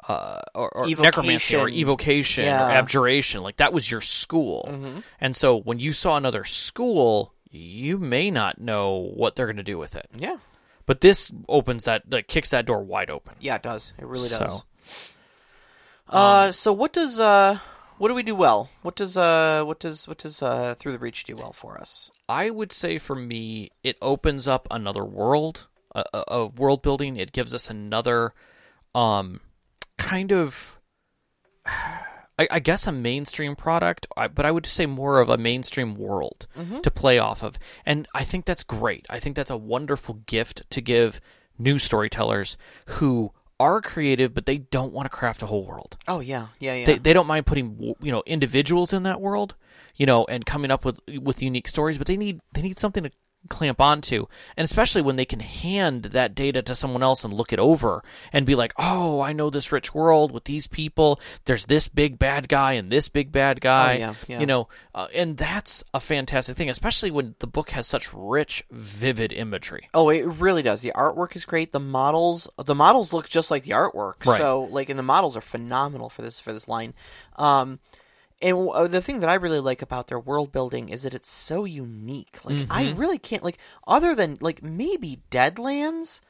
uh, 0.08 0.40
or, 0.56 0.70
or 0.70 0.88
necromancy, 0.88 1.56
or 1.56 1.68
Evocation. 1.70 2.46
Yeah. 2.46 2.68
or 2.68 2.72
abjuration. 2.72 3.42
Like 3.44 3.58
that 3.58 3.74
was 3.74 3.90
your 3.92 4.02
school. 4.02 4.68
Mm-hmm. 4.72 5.00
And 5.20 5.36
so 5.36 5.58
when 5.60 5.80
you 5.80 5.92
saw 5.94 6.16
another 6.18 6.44
school, 6.46 7.34
you 7.52 7.98
may 7.98 8.32
not 8.32 8.60
know 8.60 9.12
what 9.14 9.36
they're 9.36 9.46
going 9.48 9.58
to 9.58 9.64
do 9.64 9.78
with 9.78 9.96
it. 9.96 10.10
yeah, 10.18 10.38
But 10.86 11.02
this 11.02 11.32
opens 11.50 11.84
that, 11.86 12.04
kicks 12.28 12.50
that 12.52 12.66
door 12.66 12.84
wide 12.84 13.10
open. 13.10 13.36
yeah, 13.40 13.56
it 13.56 13.64
does. 13.64 13.94
It 13.98 14.06
really 14.06 14.28
So, 14.30 14.40
does. 14.40 14.64
Uh, 16.10 16.52
so 16.52 16.72
what 16.72 16.94
does 16.94 17.20
uh, 17.20 17.60
what 17.98 18.08
do 18.08 18.14
we 18.14 18.24
do 18.24 18.36
well? 18.36 18.70
What 18.82 18.96
does 18.96 19.18
uh, 19.18 19.64
what 19.66 19.80
does 19.80 20.08
what 20.08 20.18
does 20.20 20.42
uh, 20.42 20.76
through 20.78 20.94
the 20.94 21.00
breach 21.00 21.24
do 21.26 21.36
well 21.36 21.52
for 21.52 21.78
us? 21.80 22.12
I 22.30 22.50
would 22.50 22.72
say 22.72 22.98
for 22.98 23.16
me, 23.16 23.72
it 23.84 23.98
opens 24.02 24.48
up 24.48 24.68
another 24.72 25.04
world 25.04 25.68
uh, 25.94 26.04
uh, 26.14 26.24
of 26.28 26.60
world 26.60 26.82
building. 26.82 27.18
It 27.18 27.34
gives 27.34 27.54
us 27.54 27.70
another 27.70 28.34
um, 28.96 29.42
kind 29.98 30.32
of, 30.32 30.80
I, 32.40 32.48
I 32.52 32.60
guess, 32.60 32.86
a 32.86 32.92
mainstream 32.92 33.56
product, 33.56 34.06
but 34.16 34.46
I 34.46 34.52
would 34.52 34.68
say 34.68 34.86
more 34.86 35.20
of 35.20 35.30
a 35.30 35.38
mainstream 35.38 35.96
world 35.96 36.46
mm-hmm. 36.56 36.82
to 36.82 36.92
play 36.92 37.18
off 37.18 37.42
of. 37.42 37.58
And 37.84 38.08
I 38.14 38.24
think 38.24 38.46
that's 38.46 38.64
great. 38.64 39.08
I 39.10 39.20
think 39.20 39.36
that's 39.36 39.50
a 39.50 39.58
wonderful 39.58 40.22
gift 40.28 40.62
to 40.70 40.80
give 40.80 41.20
new 41.58 41.80
storytellers 41.80 42.56
who 42.86 43.32
are 43.60 43.82
creative, 43.82 44.36
but 44.36 44.46
they 44.46 44.60
don't 44.60 44.94
want 44.94 45.08
to 45.08 45.10
craft 45.10 45.42
a 45.42 45.48
whole 45.48 45.66
world 45.66 45.98
Oh 46.08 46.20
yeah, 46.20 46.50
yeah, 46.60 46.76
yeah. 46.76 46.86
they, 46.86 46.98
they 47.00 47.14
don't 47.14 47.26
mind 47.26 47.48
putting 47.48 47.96
you 48.00 48.12
know 48.12 48.22
individuals 48.28 48.94
in 48.94 49.02
that 49.04 49.20
world 49.20 49.56
you 49.96 50.06
know 50.06 50.26
and 50.26 50.46
coming 50.46 50.72
up 50.72 50.86
with 50.86 51.00
with 51.22 51.42
unique 51.42 51.68
stories 51.68 51.98
but 51.98 52.08
they 52.08 52.18
need 52.18 52.40
they 52.54 52.62
need 52.62 52.80
something 52.80 53.04
to 53.04 53.12
clamp 53.48 53.80
onto 53.82 54.26
and 54.56 54.66
especially 54.66 55.02
when 55.02 55.16
they 55.16 55.26
can 55.26 55.40
hand 55.40 56.04
that 56.04 56.36
data 56.36 56.62
to 56.62 56.76
someone 56.76 57.02
else 57.04 57.24
and 57.24 57.34
look 57.34 57.52
it 57.54 57.60
over 57.60 58.04
and 58.32 58.46
be 58.46 58.56
like 58.56 58.74
oh 58.78 59.22
i 59.22 59.34
know 59.34 59.50
this 59.50 59.72
rich 59.72 59.94
world 59.94 60.32
with 60.32 60.44
these 60.46 60.68
people 60.68 61.20
there's 61.46 61.66
this 61.66 61.88
big 61.88 62.20
bad 62.20 62.48
guy 62.50 62.74
and 62.74 62.92
this 62.92 63.10
big 63.10 63.32
bad 63.32 63.62
guy 63.62 63.96
Oh, 63.96 64.00
yeah, 64.00 64.14
yeah. 64.28 64.40
you 64.40 64.46
know 64.46 64.68
uh, 64.94 65.08
and 65.14 65.38
that's 65.38 65.84
a 65.94 66.00
fantastic 66.00 66.58
thing 66.58 66.70
especially 66.70 67.12
when 67.12 67.36
the 67.40 67.48
book 67.48 67.70
has 67.72 67.88
such 67.88 68.14
rich 68.14 68.64
vivid 68.72 69.32
imagery 69.32 69.90
Oh, 69.94 70.10
it 70.10 70.24
really 70.26 70.62
does. 70.62 70.82
The 70.82 70.92
artwork 70.96 71.36
is 71.36 71.46
great. 71.46 71.72
The 71.72 71.80
models, 71.80 72.48
the 72.64 72.76
models 72.76 73.14
look 73.14 73.28
just 73.30 73.50
like 73.50 73.64
the 73.64 73.72
artwork. 73.72 74.26
Right. 74.26 74.38
So, 74.38 74.64
like, 74.64 74.90
and 74.90 75.00
the 75.00 75.04
models 75.04 75.36
are 75.38 75.42
phenomenal 75.42 76.10
for 76.10 76.22
this 76.22 76.40
for 76.40 76.54
this 76.54 76.68
line. 76.68 76.94
Um, 77.38 77.80
and 78.42 78.70
uh, 78.70 78.88
the 78.88 79.02
thing 79.02 79.20
that 79.22 79.30
I 79.30 79.36
really 79.36 79.60
like 79.60 79.82
about 79.82 80.08
their 80.08 80.20
world 80.20 80.52
building 80.52 80.90
is 80.90 81.04
that 81.04 81.14
it's 81.14 81.30
so 81.30 81.66
unique. 81.66 82.40
Like, 82.46 82.60
I 82.70 82.86
Mm-hmm. 82.86 83.00
really 83.00 83.18
can't 83.18 83.44
like 83.44 83.58
other 83.88 84.14
than 84.16 84.38
like 84.42 84.62
maybe 84.64 85.22
Deadlands. 85.32 86.22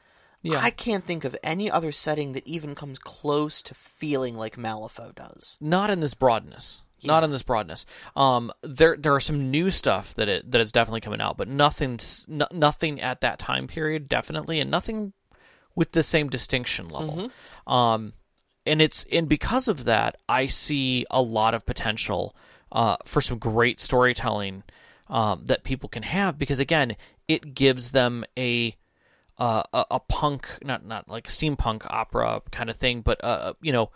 Yeah. 0.42 0.60
I 0.62 0.70
can't 0.70 1.04
think 1.04 1.24
of 1.24 1.36
any 1.42 1.68
other 1.70 1.90
setting 1.92 2.32
that 2.32 2.46
even 2.46 2.74
comes 2.76 2.98
close 3.00 3.60
to 3.62 3.74
feeling 3.74 4.36
like 4.36 4.56
Malifaux 4.56 5.14
does. 5.14 5.58
not 5.60 5.90
in 5.90 6.00
this 6.00 6.14
broadness. 6.14 6.82
Not 7.04 7.22
in 7.24 7.30
this 7.30 7.44
broadness. 7.44 7.86
Um, 8.16 8.52
there 8.62 8.96
there 8.96 9.14
are 9.14 9.20
some 9.20 9.52
new 9.52 9.70
stuff 9.70 10.14
that 10.16 10.28
it 10.28 10.50
that 10.50 10.60
is 10.60 10.72
definitely 10.72 11.00
coming 11.00 11.20
out, 11.20 11.36
but 11.36 11.46
nothing 11.46 12.00
nothing 12.50 13.00
at 13.00 13.20
that 13.20 13.38
time 13.38 13.68
period 13.68 14.08
definitely, 14.08 14.58
and 14.58 14.68
nothing 14.68 15.12
with 15.76 15.92
the 15.92 16.02
same 16.02 16.28
distinction 16.28 16.88
level. 16.88 17.30
Um, 17.68 18.14
and 18.68 18.80
it's 18.82 19.04
and 19.10 19.28
because 19.28 19.66
of 19.68 19.84
that, 19.84 20.16
I 20.28 20.46
see 20.46 21.04
a 21.10 21.22
lot 21.22 21.54
of 21.54 21.66
potential 21.66 22.36
uh, 22.70 22.96
for 23.04 23.20
some 23.20 23.38
great 23.38 23.80
storytelling 23.80 24.62
um, 25.08 25.42
that 25.46 25.64
people 25.64 25.88
can 25.88 26.02
have 26.04 26.38
because 26.38 26.60
again, 26.60 26.96
it 27.26 27.54
gives 27.54 27.90
them 27.92 28.24
a 28.36 28.76
uh, 29.38 29.62
a, 29.72 29.84
a 29.92 30.00
punk, 30.00 30.48
not 30.62 30.84
not 30.84 31.08
like 31.08 31.28
a 31.28 31.30
steampunk 31.30 31.86
opera 31.88 32.42
kind 32.50 32.68
of 32.70 32.76
thing, 32.76 33.00
but 33.00 33.22
uh, 33.24 33.54
you 33.62 33.72
know, 33.72 33.90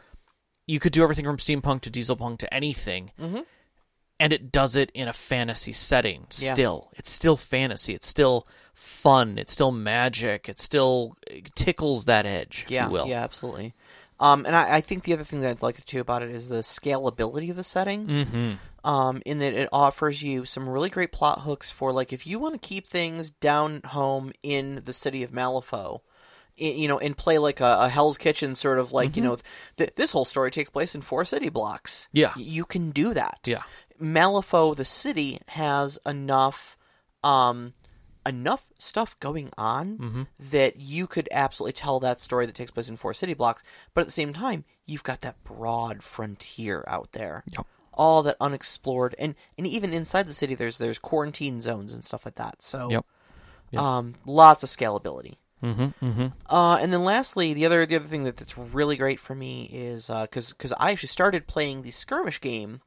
you 0.67 0.79
could 0.81 0.93
do 0.93 1.03
everything 1.03 1.25
from 1.25 1.37
steampunk 1.37 1.81
to 1.83 1.91
dieselpunk 1.91 2.39
to 2.39 2.55
anything, 2.55 3.11
and 4.21 4.33
it 4.33 4.53
does 4.53 4.77
it 4.77 4.91
in 4.95 5.09
a 5.09 5.13
fantasy 5.13 5.73
setting. 5.73 6.27
Yeah. 6.39 6.53
Still, 6.55 6.91
it's 6.95 7.11
still 7.11 7.37
fantasy. 7.37 7.93
It's 7.93 8.07
still 8.07 8.47
fun. 8.73 9.37
It's 9.37 9.53
still 9.53 9.73
magic. 9.73 10.49
It 10.49 10.59
still 10.61 11.17
tickles 11.55 12.05
that 12.07 12.25
edge. 12.25 12.63
if 12.67 12.71
Yeah, 12.71 12.87
you 12.87 12.93
will. 12.93 13.07
yeah, 13.09 13.23
absolutely. 13.25 13.75
Um, 14.23 14.47
and 14.47 14.55
I, 14.55 14.77
I 14.77 14.81
think 14.81 15.03
the 15.03 15.13
other 15.15 15.25
thing 15.25 15.41
that 15.41 15.51
I'd 15.51 15.63
like 15.63 15.85
too 15.85 16.01
about 16.01 16.23
it 16.23 16.31
is 16.31 16.49
the 16.49 16.61
scalability 16.63 17.51
of 17.51 17.57
the 17.57 17.65
setting. 17.65 18.07
Mm-hmm. 18.07 18.89
um, 18.89 19.21
in 19.27 19.39
that 19.41 19.55
it 19.55 19.69
offers 19.73 20.23
you 20.23 20.45
some 20.45 20.69
really 20.69 20.91
great 20.91 21.13
plot 21.13 21.41
hooks 21.41 21.71
for 21.71 21.93
like 21.93 22.13
if 22.13 22.27
you 22.27 22.39
want 22.39 22.55
to 22.55 22.69
keep 22.69 22.87
things 22.87 23.31
down 23.31 23.81
home 23.85 24.33
in 24.43 24.83
the 24.85 24.93
city 24.93 25.23
of 25.23 25.31
Malifaux, 25.33 26.01
i- 26.61 26.65
you 26.65 26.89
know, 26.89 26.99
and 26.99 27.17
play 27.17 27.39
like 27.39 27.61
a, 27.61 27.79
a 27.81 27.89
Hell's 27.89 28.19
Kitchen 28.19 28.55
sort 28.55 28.79
of 28.79 28.93
like 28.93 29.17
you 29.17 29.23
know, 29.23 29.39
th- 29.77 29.95
this 29.97 30.13
whole 30.13 30.25
story 30.25 30.51
takes 30.51 30.71
place 30.71 30.95
in 30.95 31.03
four 31.03 31.25
city 31.25 31.49
blocks. 31.49 32.09
Mm-hmm. 32.15 32.19
Yeah. 32.19 32.33
You 32.37 32.65
can 32.65 32.91
do 32.93 33.15
that. 33.15 33.41
Yeah. 33.47 33.63
Malifaux, 34.01 34.75
the 34.77 34.85
city, 34.85 35.39
has 35.49 35.99
enough, 36.07 36.77
um, 37.23 37.73
enough 38.27 38.69
stuff 38.79 39.19
going 39.21 39.51
on 39.59 39.99
Mm-hmm. 39.99 40.23
that 40.51 40.77
you 40.77 41.07
could 41.07 41.29
absolutely 41.33 41.73
tell 41.73 42.01
that 42.01 42.21
story 42.21 42.47
that 42.47 42.55
takes 42.55 42.71
place 42.71 42.89
in 42.89 42.97
four 42.97 43.15
city 43.15 43.35
blocks. 43.35 43.63
But 43.95 44.03
at 44.03 44.07
the 44.07 44.13
same 44.13 44.33
time, 44.33 44.65
you've 44.87 45.03
got 45.03 45.21
that 45.21 45.43
broad 45.45 46.03
frontier 46.03 46.85
out 46.87 47.13
there, 47.13 47.45
Yep. 47.57 47.67
all 47.93 48.23
that 48.23 48.37
unexplored, 48.41 49.15
and 49.19 49.35
and 49.59 49.67
even 49.67 49.93
inside 49.93 50.27
the 50.27 50.35
city, 50.35 50.55
there's 50.55 50.79
there's 50.79 50.99
quarantine 50.99 51.61
zones 51.61 51.93
and 51.93 52.05
stuff 52.05 52.25
like 52.25 52.37
that. 52.37 52.63
So, 52.63 52.91
Yep. 52.91 53.05
Yep. 53.73 53.83
um, 53.83 54.15
lots 54.27 54.63
of 54.63 54.69
scalability. 54.69 55.37
Mm-hmm. 55.63 56.05
Mm-hmm. 56.05 56.27
Uh, 56.55 56.77
and 56.79 56.93
then 56.93 57.05
lastly, 57.05 57.55
the 57.55 57.67
other 57.67 57.87
the 57.87 57.97
other 57.97 58.05
thing 58.09 58.25
that, 58.25 58.37
that's 58.37 58.59
really 58.59 58.97
great 58.97 59.21
for 59.21 59.35
me 59.35 59.71
is 59.73 60.09
because 60.09 60.53
because 60.53 60.73
I 60.73 60.91
actually 60.91 61.09
started 61.09 61.47
playing 61.47 61.83
the 61.83 61.93
skirmish 61.93 62.41
game 62.41 62.81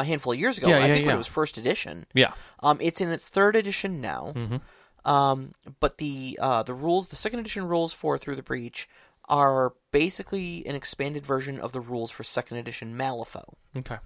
a 0.00 0.04
handful 0.04 0.32
of 0.32 0.38
years 0.38 0.58
ago. 0.58 0.68
Yeah, 0.68 0.76
I 0.76 0.80
yeah, 0.80 0.86
think 0.86 1.00
when 1.00 1.08
yeah. 1.10 1.14
it 1.14 1.18
was 1.18 1.26
first 1.26 1.56
edition. 1.56 2.06
Yeah. 2.14 2.32
Um, 2.60 2.78
it's 2.80 3.00
in 3.00 3.10
its 3.10 3.28
third 3.28 3.56
edition 3.56 4.00
now. 4.00 4.32
Mhm. 4.34 4.60
Um, 5.04 5.52
but 5.80 5.98
the 5.98 6.38
uh, 6.40 6.62
the 6.62 6.74
rules, 6.74 7.08
the 7.08 7.16
second 7.16 7.40
edition 7.40 7.68
rules 7.68 7.92
for 7.92 8.18
Through 8.18 8.36
the 8.36 8.42
Breach, 8.42 8.88
are 9.28 9.74
basically 9.92 10.66
an 10.66 10.74
expanded 10.74 11.24
version 11.24 11.60
of 11.60 11.72
the 11.72 11.80
rules 11.80 12.10
for 12.10 12.24
second 12.24 12.56
edition 12.56 12.96
Malifaux. 12.96 13.54
Okay. 13.76 13.98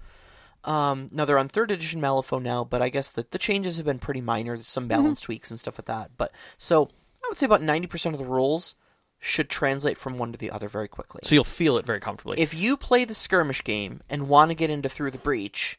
Um, 0.65 1.09
now 1.13 1.23
they're 1.23 1.37
on 1.37 1.47
third 1.47 1.71
edition 1.71 2.01
Malifaux 2.01 2.41
now, 2.41 2.65
but 2.65 2.81
I 2.81 2.89
guess 2.89 3.11
the, 3.11 3.25
the 3.31 3.37
changes 3.37 3.77
have 3.77 3.85
been 3.85 3.99
pretty 3.99 4.21
minor. 4.21 4.55
There's 4.57 4.67
some 4.67 4.89
balance 4.89 5.21
tweaks 5.21 5.49
and 5.49 5.59
stuff 5.59 5.79
like 5.79 5.85
that. 5.85 6.11
But 6.17 6.33
so 6.57 6.89
I 7.23 7.27
would 7.29 7.37
say 7.37 7.45
about 7.45 7.61
ninety 7.61 7.87
percent 7.87 8.13
of 8.13 8.19
the 8.19 8.25
rules 8.25 8.75
should 9.19 9.49
translate 9.49 9.97
from 9.97 10.17
one 10.17 10.31
to 10.31 10.37
the 10.37 10.49
other 10.49 10.69
very 10.69 10.87
quickly. 10.87 11.19
So 11.23 11.35
you'll 11.35 11.43
feel 11.43 11.77
it 11.77 11.85
very 11.85 11.99
comfortably. 11.99 12.39
if 12.39 12.53
you 12.53 12.77
play 12.77 13.03
the 13.05 13.13
skirmish 13.13 13.63
game 13.63 14.01
and 14.09 14.29
want 14.29 14.49
to 14.51 14.55
get 14.55 14.69
into 14.69 14.87
Through 14.89 15.11
the 15.11 15.17
Breach, 15.17 15.77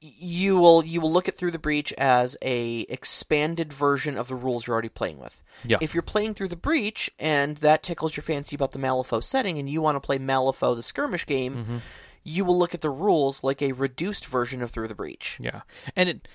you 0.00 0.56
will 0.58 0.84
you 0.84 1.00
will 1.00 1.12
look 1.12 1.28
at 1.28 1.36
Through 1.36 1.52
the 1.52 1.58
Breach 1.60 1.92
as 1.92 2.36
a 2.42 2.80
expanded 2.88 3.72
version 3.72 4.18
of 4.18 4.26
the 4.26 4.34
rules 4.34 4.66
you're 4.66 4.74
already 4.74 4.88
playing 4.88 5.18
with. 5.18 5.44
Yeah. 5.64 5.76
If 5.80 5.94
you're 5.94 6.02
playing 6.02 6.34
Through 6.34 6.48
the 6.48 6.56
Breach 6.56 7.08
and 7.20 7.58
that 7.58 7.82
tickles 7.84 8.16
your 8.16 8.24
fancy 8.24 8.56
about 8.56 8.72
the 8.72 8.80
Malifaux 8.80 9.22
setting 9.22 9.58
and 9.58 9.68
you 9.70 9.80
want 9.80 9.94
to 9.96 10.00
play 10.00 10.18
Malifaux 10.18 10.74
the 10.74 10.82
skirmish 10.82 11.24
game, 11.26 11.54
Mm-hmm. 11.56 11.76
you 12.24 12.44
will 12.44 12.58
look 12.58 12.74
at 12.74 12.80
the 12.80 12.90
rules 12.90 13.44
like 13.44 13.62
a 13.62 13.72
reduced 13.72 14.26
version 14.26 14.60
of 14.62 14.70
Through 14.72 14.88
the 14.88 14.94
Breach. 14.96 15.38
Yeah, 15.40 15.60
and 15.94 16.08
it, 16.08 16.28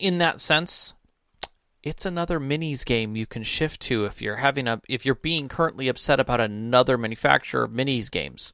in 0.00 0.18
that 0.18 0.40
sense, 0.40 0.94
it's 1.82 2.04
another 2.06 2.38
minis 2.38 2.84
game 2.84 3.16
you 3.16 3.26
can 3.26 3.42
shift 3.42 3.80
to 3.82 4.04
if 4.04 4.22
you're 4.22 4.36
having 4.36 4.68
a 4.68 4.80
if 4.88 5.04
you're 5.04 5.14
being 5.16 5.48
currently 5.48 5.88
upset 5.88 6.20
about 6.20 6.40
another 6.40 6.96
manufacturer 6.98 7.64
of 7.64 7.70
minis 7.72 8.10
games. 8.10 8.52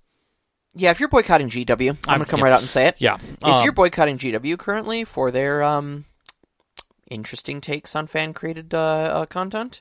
Yeah, 0.74 0.90
if 0.90 1.00
you're 1.00 1.08
boycotting 1.08 1.48
GW, 1.48 1.70
I'm, 1.90 1.98
I'm- 2.06 2.18
going 2.18 2.20
to 2.20 2.26
come 2.26 2.40
yeah. 2.40 2.44
right 2.44 2.52
out 2.52 2.60
and 2.60 2.70
say 2.70 2.86
it. 2.88 2.96
Yeah, 2.98 3.16
If 3.16 3.42
um, 3.44 3.64
you're 3.64 3.72
boycotting 3.72 4.18
GW 4.18 4.58
currently 4.58 5.02
for 5.04 5.30
their 5.30 5.62
um, 5.62 6.04
interesting 7.10 7.60
takes 7.60 7.96
on 7.96 8.06
fan 8.06 8.34
created 8.34 8.74
uh, 8.74 8.78
uh, 8.78 9.26
content, 9.26 9.80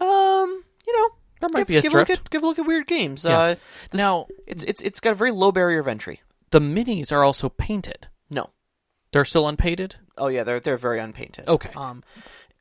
um, 0.00 0.64
you 0.86 0.92
know, 0.96 1.08
There 1.40 1.48
might 1.52 1.60
give, 1.60 1.66
be 1.68 1.76
a 1.76 1.82
give 1.82 1.92
a 1.94 1.96
look 1.98 2.06
drift. 2.06 2.22
at 2.26 2.30
give 2.30 2.42
a 2.42 2.46
look 2.46 2.58
at 2.58 2.66
Wyrd 2.66 2.86
Games. 2.86 3.24
Yeah. 3.24 3.38
Uh, 3.38 3.54
this- 3.90 3.98
Now- 3.98 4.26
it's 4.46 4.64
it's 4.64 4.80
it's 4.82 5.00
got 5.00 5.12
a 5.12 5.14
very 5.16 5.30
low 5.30 5.52
barrier 5.52 5.80
of 5.80 5.88
entry. 5.88 6.20
the 6.50 6.60
minis 6.60 7.12
are 7.12 7.22
also 7.22 7.48
painted. 7.48 8.08
No, 8.30 8.50
They're 9.12 9.24
still 9.26 9.46
unpainted. 9.46 9.96
oh 10.16 10.28
yeah, 10.28 10.42
they're 10.44 10.58
they're 10.60 10.78
very 10.78 10.98
unpainted. 11.00 11.46
Okay. 11.48 11.70
Um, 11.76 12.02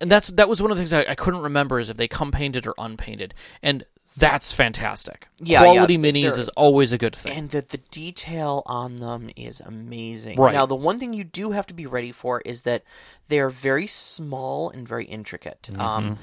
and 0.04 0.12
that's 0.12 0.28
that 0.28 0.50
was 0.50 0.62
one 0.62 0.70
of 0.70 0.76
the 0.76 0.82
things 0.82 0.92
I, 0.92 1.06
I 1.12 1.16
couldn't 1.16 1.40
remember 1.40 1.80
is 1.80 1.90
if 1.90 1.96
they 1.96 2.10
come 2.10 2.30
painted 2.30 2.68
or 2.68 2.76
unpainted, 2.78 3.34
and 3.62 3.86
that's 4.18 4.52
fantastic. 4.52 5.30
Yeah, 5.40 5.60
quality 5.60 5.94
yeah, 5.94 6.00
minis 6.00 6.38
is 6.38 6.50
always 6.50 6.92
a 6.92 6.98
good 6.98 7.16
thing. 7.16 7.38
and 7.38 7.50
the 7.50 7.62
the 7.62 7.78
detail 7.78 8.64
on 8.66 8.98
them 8.98 9.30
is 9.38 9.62
amazing. 9.62 10.38
Right. 10.38 10.54
Now, 10.54 10.66
the 10.66 10.76
one 10.76 11.00
thing 11.00 11.14
you 11.14 11.24
do 11.24 11.52
have 11.52 11.68
to 11.68 11.74
be 11.74 11.86
ready 11.86 12.12
for 12.12 12.42
is 12.42 12.64
that 12.64 12.84
they 13.30 13.40
are 13.40 13.50
very 13.50 13.88
small 13.88 14.70
and 14.72 14.86
very 14.86 15.06
intricate. 15.06 15.70
Mm-hmm. 15.72 15.82
Um, 15.82 16.20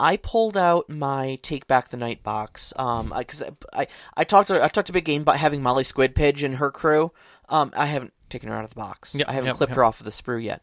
I 0.00 0.16
pulled 0.16 0.56
out 0.56 0.88
my 0.88 1.38
Take 1.42 1.66
Back 1.66 1.90
the 1.90 1.98
Night 1.98 2.22
box 2.22 2.72
um 2.76 3.12
because 3.14 3.42
I, 3.42 3.50
I 3.74 3.86
I 4.16 4.24
talked 4.24 4.48
to 4.48 4.64
I 4.64 4.68
talked 4.68 4.86
to 4.86 4.94
Big 4.94 5.04
Game 5.04 5.20
about 5.20 5.36
having 5.36 5.62
Molly 5.62 5.84
Squidpiddge 5.84 6.44
and 6.44 6.56
her 6.56 6.70
crew. 6.70 7.12
Um, 7.50 7.74
I 7.76 7.84
haven't 7.84 8.14
taken 8.30 8.48
her 8.48 8.54
out 8.54 8.64
of 8.64 8.70
the 8.70 8.76
box. 8.76 9.14
Yep, 9.14 9.28
I 9.28 9.32
haven't 9.32 9.48
yep, 9.48 9.56
clipped 9.56 9.70
yep. 9.72 9.76
her 9.76 9.84
off 9.84 10.00
of 10.00 10.06
the 10.06 10.12
sprue 10.12 10.42
yet. 10.42 10.62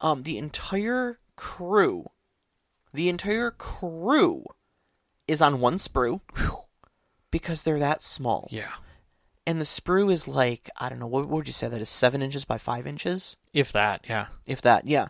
Um, 0.00 0.22
the 0.22 0.38
entire 0.38 1.18
crew, 1.36 2.10
the 2.92 3.08
entire 3.08 3.50
crew, 3.50 4.44
is 5.26 5.40
on 5.40 5.60
one 5.60 5.76
sprue 5.76 6.20
because 7.30 7.62
they're 7.62 7.78
that 7.78 8.02
small 8.02 8.46
yeah, 8.50 8.72
and 9.46 9.60
the 9.60 9.64
sprue 9.64 10.12
is 10.12 10.28
like 10.28 10.70
I 10.76 10.88
don't 10.88 10.98
know 10.98 11.06
what, 11.06 11.22
what 11.24 11.36
would 11.38 11.46
you 11.46 11.52
say 11.52 11.68
that 11.68 11.80
is 11.80 11.88
seven 11.88 12.22
inches 12.22 12.44
by 12.44 12.58
five 12.58 12.86
inches, 12.86 13.36
if 13.52 13.72
that, 13.72 14.04
yeah, 14.08 14.26
if 14.46 14.62
that. 14.62 14.86
Yeah. 14.86 15.08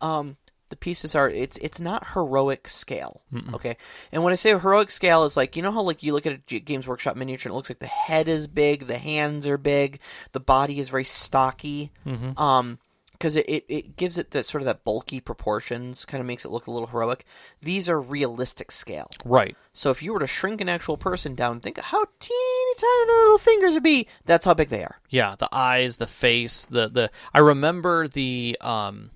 Um, 0.00 0.36
the 0.68 0.76
pieces 0.76 1.14
are 1.14 1.30
it's 1.30 1.56
it's 1.58 1.80
not 1.80 2.14
heroic 2.14 2.68
scale. 2.68 3.22
Okay, 3.54 3.76
and 4.10 4.24
when 4.24 4.32
I 4.32 4.36
say 4.36 4.50
heroic 4.50 4.90
scale 4.90 5.24
is 5.24 5.36
like 5.36 5.56
you 5.56 5.62
know 5.62 5.70
how 5.70 5.82
like 5.82 6.02
you 6.02 6.12
look 6.12 6.26
at 6.26 6.32
a 6.32 6.38
G- 6.38 6.60
Games 6.60 6.88
Workshop 6.88 7.16
miniature 7.16 7.50
and 7.50 7.54
it 7.54 7.56
looks 7.56 7.70
like 7.70 7.78
the 7.78 7.86
head 7.86 8.28
is 8.28 8.48
big, 8.48 8.86
the 8.86 8.98
hands 8.98 9.46
are 9.46 9.58
big, 9.58 10.00
the 10.32 10.40
body 10.40 10.80
is 10.80 10.88
very 10.88 11.04
stocky. 11.04 11.92
Mm-hmm. 12.04 12.40
Um. 12.40 12.78
Because 13.18 13.36
it, 13.36 13.46
it, 13.48 13.64
it 13.68 13.96
gives 13.96 14.18
it 14.18 14.30
that 14.32 14.44
sort 14.44 14.62
of 14.62 14.66
that 14.66 14.84
bulky 14.84 15.20
proportions, 15.20 16.04
kind 16.04 16.20
of 16.20 16.26
makes 16.26 16.44
it 16.44 16.50
look 16.50 16.66
a 16.66 16.70
little 16.70 16.88
heroic. 16.88 17.24
These 17.62 17.88
are 17.88 18.00
realistic 18.00 18.70
scale. 18.70 19.10
right. 19.24 19.56
So 19.72 19.90
if 19.90 20.02
you 20.02 20.12
were 20.12 20.20
to 20.20 20.26
shrink 20.26 20.60
an 20.60 20.68
actual 20.68 20.96
person 20.96 21.34
down, 21.34 21.60
think 21.60 21.78
of 21.78 21.84
how 21.84 22.04
teeny 22.18 22.74
tiny 22.78 23.06
the 23.06 23.12
little 23.12 23.38
fingers 23.38 23.74
would 23.74 23.82
be. 23.82 24.06
That's 24.24 24.46
how 24.46 24.54
big 24.54 24.68
they 24.68 24.82
are. 24.82 25.00
Yeah, 25.10 25.34
the 25.38 25.48
eyes, 25.52 25.96
the 25.98 26.06
face, 26.06 26.66
the 26.68 26.88
the. 26.88 27.10
I 27.34 27.40
remember 27.40 28.08
the 28.08 28.56
um, 28.60 29.10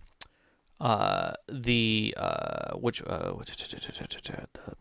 uh, 0.81 1.33
the 1.49 2.15
uh, 2.17 2.73
which 2.75 3.03
uh, 3.03 3.33
the 3.37 4.77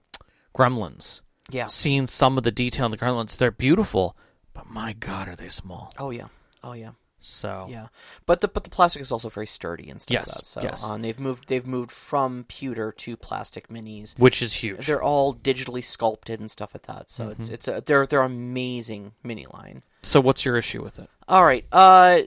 Gremlins. 0.56 1.22
Yeah. 1.50 1.68
Seeing 1.68 2.08
some 2.08 2.38
of 2.38 2.44
the 2.44 2.52
detail 2.52 2.86
in 2.86 2.92
the 2.92 2.98
Gremlins, 2.98 3.36
they're 3.38 3.52
beautiful, 3.52 4.16
but 4.54 4.70
my 4.70 4.94
God, 4.94 5.28
are 5.28 5.36
they 5.36 5.50
small? 5.50 5.94
Oh 5.98 6.12
yeah. 6.12 6.28
Oh 6.64 6.74
yeah. 6.74 6.92
So 7.20 7.68
Yeah. 7.70 7.88
But 8.26 8.42
the 8.42 8.48
but 8.48 8.64
the 8.64 8.70
plastic 8.70 9.02
is 9.02 9.12
also 9.12 9.30
very 9.30 9.48
sturdy 9.48 9.90
and 9.90 10.02
stuff 10.02 10.14
Yes, 10.14 10.28
like 10.28 10.36
that. 10.38 10.46
So 10.46 10.62
yes. 10.62 10.84
and 10.86 11.04
they've 11.04 11.20
moved 11.20 11.48
they've 11.50 11.66
moved 11.68 11.92
from 11.92 12.46
pewter 12.48 12.92
to 12.94 13.18
plastic 13.18 13.68
minis. 13.68 14.18
which 14.18 14.42
is 14.42 14.54
huge. 14.54 14.86
They're 14.88 15.02
all 15.04 15.34
digitally 15.36 15.84
sculpted 15.84 16.40
and 16.40 16.50
stuff 16.50 16.74
like 16.74 16.84
that. 16.88 17.12
So 17.12 17.26
Mm-hmm. 17.26 17.32
it's 17.42 17.50
it's 17.50 17.68
a 17.68 17.82
they're 17.86 18.06
they're 18.08 18.22
amazing 18.22 19.14
mini 19.24 19.46
line. 19.52 19.84
So 20.04 20.22
what's 20.22 20.46
your 20.46 20.56
issue 20.58 20.82
with 20.84 20.98
it? 21.00 21.10
All 21.28 21.44
right. 21.44 21.66
Uh 21.72 22.20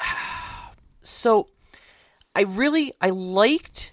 so 1.02 1.46
I 2.34 2.42
really 2.42 2.92
I 3.00 3.10
liked 3.10 3.92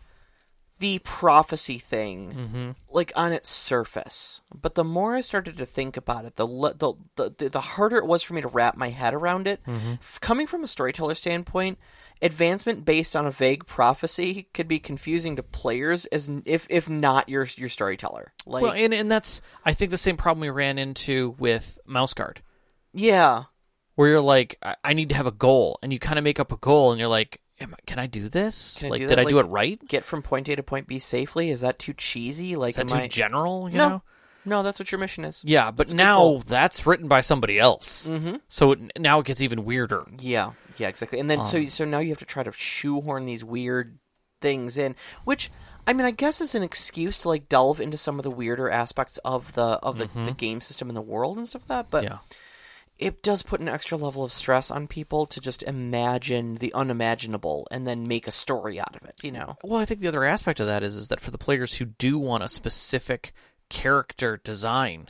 the 0.79 0.99
prophecy 0.99 1.77
thing 1.77 2.31
Mm-hmm. 2.31 2.71
like 2.89 3.11
on 3.15 3.33
its 3.33 3.49
surface. 3.49 4.41
But 4.53 4.75
the 4.75 4.83
more 4.83 5.15
I 5.15 5.21
started 5.21 5.57
to 5.57 5.65
think 5.65 5.97
about 5.97 6.25
it, 6.25 6.35
the 6.35 6.47
the 6.47 7.29
the, 7.37 7.49
the 7.49 7.61
harder 7.61 7.97
it 7.97 8.07
was 8.07 8.23
for 8.23 8.33
me 8.33 8.41
to 8.41 8.47
wrap 8.47 8.77
my 8.77 8.89
head 8.89 9.13
around 9.13 9.47
it. 9.47 9.61
Mm-hmm. 9.65 9.95
Coming 10.21 10.47
from 10.47 10.63
a 10.63 10.67
storyteller 10.67 11.15
standpoint, 11.15 11.77
advancement 12.21 12.85
based 12.85 13.15
on 13.15 13.25
a 13.25 13.31
vague 13.31 13.65
prophecy 13.65 14.47
could 14.53 14.67
be 14.67 14.79
confusing 14.79 15.35
to 15.35 15.43
players 15.43 16.05
as 16.07 16.31
if 16.45 16.65
if 16.69 16.89
not 16.89 17.29
your 17.29 17.47
your 17.55 17.69
storyteller. 17.69 18.33
Like 18.45 18.63
well, 18.63 18.73
and 18.73 18.93
and 18.93 19.11
that's 19.11 19.41
I 19.65 19.73
think 19.73 19.91
the 19.91 19.97
same 19.97 20.17
problem 20.17 20.41
we 20.41 20.49
ran 20.49 20.77
into 20.77 21.35
with 21.39 21.77
Mouse 21.85 22.13
Guard, 22.13 22.41
yeah. 22.93 23.43
where 23.95 24.09
you're 24.09 24.21
like, 24.21 24.57
I, 24.61 24.75
I 24.83 24.93
need 24.93 25.09
to 25.09 25.15
have 25.15 25.27
a 25.27 25.31
goal, 25.31 25.79
and 25.83 25.91
you 25.91 25.99
kind 25.99 26.17
of 26.17 26.23
make 26.23 26.39
up 26.39 26.51
a 26.51 26.57
goal, 26.57 26.91
and 26.91 26.99
you're 26.99 27.09
like, 27.09 27.41
Am, 27.61 27.73
I- 27.73 27.81
can 27.85 27.99
I 27.99 28.07
do 28.07 28.29
this? 28.29 28.77
Can 28.81 28.93
I 28.93 28.97
do 28.97 29.01
did 29.03 29.09
that? 29.09 29.19
I 29.19 29.23
do 29.25 29.35
Like, 29.37 29.45
it 29.45 29.49
right? 29.49 29.87
Get 29.87 30.03
from 30.05 30.21
point 30.21 30.47
A 30.49 30.55
to 30.55 30.63
point 30.63 30.87
B 30.87 30.99
safely. 30.99 31.49
Is 31.49 31.61
that 31.61 31.77
too 31.79 31.93
cheesy? 31.93 32.55
Like 32.55 32.71
Is 32.71 32.75
that 32.77 32.81
am 32.91 32.97
too 32.99 33.03
I 33.03 33.07
general? 33.07 33.69
You 33.69 33.77
No. 33.77 33.89
know? 33.89 34.01
No, 34.45 34.63
that's 34.63 34.79
what 34.79 34.91
your 34.91 34.99
mission 34.99 35.25
is. 35.25 35.43
Yeah, 35.45 35.69
but 35.69 35.87
a 35.87 35.89
good 35.91 35.97
now 35.97 36.17
goal. 36.19 36.43
that's 36.47 36.85
written 36.87 37.07
by 37.09 37.19
somebody 37.21 37.59
else, 37.59 38.07
Mm-hmm. 38.07 38.35
so 38.47 38.71
it, 38.71 38.79
now 38.97 39.19
it 39.19 39.25
gets 39.25 39.41
even 39.41 39.65
weirder. 39.65 40.05
Yeah, 40.17 40.53
yeah, 40.77 40.87
exactly. 40.87 41.19
And 41.19 41.29
then 41.29 41.39
Um. 41.39 41.45
so 41.45 41.65
so 41.65 41.83
now 41.85 41.99
you 41.99 42.09
have 42.09 42.19
to 42.19 42.25
try 42.25 42.43
to 42.43 42.51
shoehorn 42.53 43.25
these 43.25 43.43
weird 43.43 43.99
things 44.41 44.77
in, 44.77 44.95
which 45.25 45.51
I 45.85 45.91
mean, 45.93 46.05
I 46.05 46.11
guess 46.11 46.39
is 46.39 46.55
an 46.55 46.63
excuse 46.63 47.17
to 47.19 47.27
like 47.27 47.49
delve 47.49 47.81
into 47.81 47.97
some 47.97 48.17
of 48.17 48.23
the 48.23 48.31
weirder 48.31 48.69
aspects 48.69 49.17
of 49.25 49.53
the 49.53 49.61
of 49.83 49.97
the, 49.97 50.07
the 50.25 50.31
game 50.31 50.61
system 50.61 50.87
in 50.87 50.95
the 50.95 51.01
world 51.01 51.37
and 51.37 51.47
stuff 51.47 51.63
like 51.63 51.67
that. 51.67 51.89
But 51.91 52.05
Mm-hmm. 52.05 52.13
Yeah. 52.13 52.19
It 52.99 53.23
does 53.23 53.41
put 53.43 53.61
an 53.61 53.67
extra 53.69 53.97
level 53.97 54.23
of 54.23 54.31
stress 54.31 54.69
on 54.69 54.85
people 54.87 55.25
to 55.25 55.39
just 55.41 55.63
imagine 55.63 56.55
the 56.55 56.73
unimaginable 56.73 57.67
and 57.71 57.87
then 57.87 58.07
make 58.07 58.27
a 58.27 58.31
story 58.31 58.79
out 58.79 58.95
of 58.95 59.03
it. 59.07 59.15
You 59.23 59.31
know? 59.31 59.55
Well, 59.63 59.79
I 59.79 59.85
think 59.85 60.01
the 60.01 60.07
other 60.09 60.25
aspect 60.25 60.59
of 60.59 60.67
that 60.67 60.83
is 60.83 60.95
is 60.95 61.07
that 61.07 61.21
for 61.21 61.31
the 61.31 61.37
players 61.37 61.75
who 61.75 61.85
do 61.85 62.19
want 62.19 62.43
a 62.43 62.49
specific 62.49 63.33
character 63.69 64.37
design, 64.43 65.09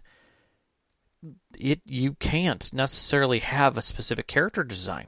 it 1.59 1.81
you 1.85 2.13
can't 2.13 2.71
necessarily 2.73 3.39
have 3.39 3.77
a 3.77 3.81
specific 3.81 4.27
character 4.27 4.63
design. 4.63 5.07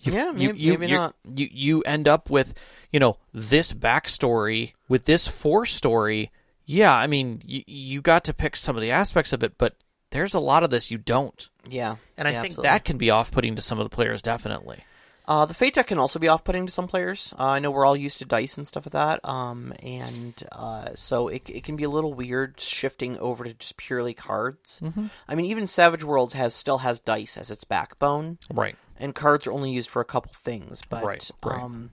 You've- 0.00 0.16
Yeah, 0.16 0.32
you, 0.32 0.52
you, 0.54 0.78
maybe 0.78 0.92
not. 0.92 1.14
You 1.34 1.48
you 1.50 1.82
end 1.82 2.08
up 2.08 2.30
with 2.30 2.54
you 2.92 2.98
know 3.00 3.18
this 3.32 3.72
backstory 3.72 4.72
with 4.88 5.04
this 5.04 5.28
four 5.28 5.66
story. 5.66 6.30
yeah, 6.64 6.92
I 6.94 7.06
mean, 7.06 7.42
you 7.44 7.62
you 7.66 8.00
got 8.02 8.24
to 8.24 8.34
pick 8.34 8.56
some 8.56 8.76
of 8.76 8.82
the 8.82 8.90
aspects 8.90 9.32
of 9.32 9.42
it, 9.42 9.58
but 9.58 9.74
there's 10.10 10.34
a 10.34 10.40
lot 10.40 10.62
of 10.62 10.70
this 10.70 10.90
you 10.90 10.98
don't, 10.98 11.48
Yeah, 11.68 11.96
and 12.16 12.26
I 12.28 12.32
yeah, 12.32 12.40
think 12.42 12.52
absolutely. 12.52 12.68
that 12.70 12.84
can 12.84 12.98
be 12.98 13.10
off-putting 13.10 13.56
to 13.56 13.62
some 13.62 13.78
of 13.78 13.84
the 13.88 13.94
players, 13.94 14.22
definitely. 14.22 14.84
Uh, 15.26 15.44
the 15.44 15.52
fate 15.52 15.74
deck 15.74 15.88
can 15.88 15.98
also 15.98 16.18
be 16.18 16.28
off-putting 16.28 16.64
to 16.64 16.72
some 16.72 16.88
players. 16.88 17.34
Uh, 17.38 17.44
I 17.48 17.58
know 17.58 17.70
we're 17.70 17.84
all 17.84 17.94
used 17.96 18.18
to 18.20 18.24
dice 18.24 18.56
and 18.56 18.66
stuff 18.66 18.86
like 18.86 18.92
that, 18.92 19.20
um, 19.28 19.74
and 19.82 20.42
uh, 20.52 20.88
so 20.94 21.28
it, 21.28 21.50
it 21.50 21.64
can 21.64 21.76
be 21.76 21.84
a 21.84 21.88
little 21.90 22.14
weird 22.14 22.58
shifting 22.58 23.18
over 23.18 23.44
to 23.44 23.52
just 23.52 23.76
purely 23.76 24.14
cards. 24.14 24.80
Mm-hmm. 24.82 25.08
I 25.28 25.34
mean, 25.34 25.44
even 25.46 25.66
Savage 25.66 26.02
Worlds 26.02 26.32
has 26.32 26.54
still 26.54 26.78
has 26.78 26.98
dice 26.98 27.36
as 27.36 27.50
its 27.50 27.64
backbone, 27.64 28.38
Right. 28.50 28.76
and 28.96 29.14
cards 29.14 29.46
are 29.46 29.52
only 29.52 29.70
used 29.70 29.90
for 29.90 30.00
a 30.00 30.06
couple 30.06 30.32
things. 30.32 30.80
But 30.88 31.04
Right, 31.04 31.30
right. 31.44 31.62
Um, 31.62 31.90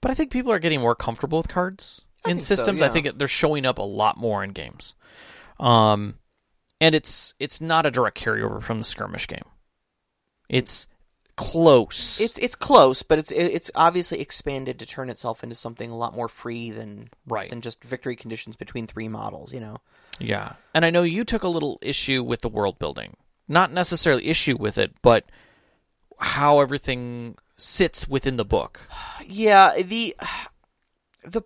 But 0.00 0.10
I 0.10 0.14
think 0.14 0.32
people 0.32 0.50
are 0.50 0.58
getting 0.58 0.80
more 0.80 0.96
comfortable 0.96 1.38
with 1.38 1.46
cards 1.48 2.00
I 2.24 2.30
in 2.30 2.38
think 2.38 2.46
so, 2.48 2.56
systems. 2.56 2.82
I 2.82 2.88
think 2.88 3.18
they're 3.18 3.28
showing 3.28 3.66
up 3.66 3.78
a 3.78 3.82
lot 3.82 4.16
more 4.16 4.42
in 4.42 4.50
games. 4.50 4.94
Um, 5.60 6.16
and 6.80 6.94
it's 6.94 7.34
it's 7.38 7.60
not 7.60 7.86
a 7.86 7.90
direct 7.90 8.18
carryover 8.18 8.62
from 8.62 8.78
the 8.78 8.84
skirmish 8.84 9.26
game. 9.26 9.44
It's 10.48 10.86
close. 11.36 12.20
it's 12.20 12.38
it's 12.38 12.54
close, 12.54 13.02
but 13.02 13.18
it's 13.18 13.30
it's 13.30 13.70
obviously 13.74 14.20
expanded 14.20 14.78
to 14.80 14.86
turn 14.86 15.10
itself 15.10 15.42
into 15.42 15.54
something 15.54 15.90
a 15.90 15.96
lot 15.96 16.14
more 16.14 16.28
free 16.28 16.70
than 16.70 17.08
right. 17.26 17.50
than 17.50 17.60
just 17.60 17.82
victory 17.84 18.16
conditions 18.16 18.56
between 18.56 18.86
three 18.86 19.08
models. 19.08 19.52
You 19.52 19.60
know. 19.60 19.76
Yeah. 20.18 20.54
And 20.74 20.84
I 20.84 20.90
know 20.90 21.02
you 21.02 21.24
took 21.24 21.44
a 21.44 21.48
little 21.48 21.78
issue 21.80 22.22
with 22.22 22.40
the 22.40 22.48
world 22.48 22.78
building. 22.78 23.16
Not 23.46 23.72
necessarily 23.72 24.26
issue 24.26 24.56
with 24.58 24.76
it, 24.78 24.92
but 25.00 25.24
how 26.18 26.60
everything 26.60 27.36
sits 27.56 28.08
within 28.08 28.36
the 28.36 28.44
book. 28.44 28.80
Yeah, 29.30 29.82
the 29.82 30.16
the 31.22 31.42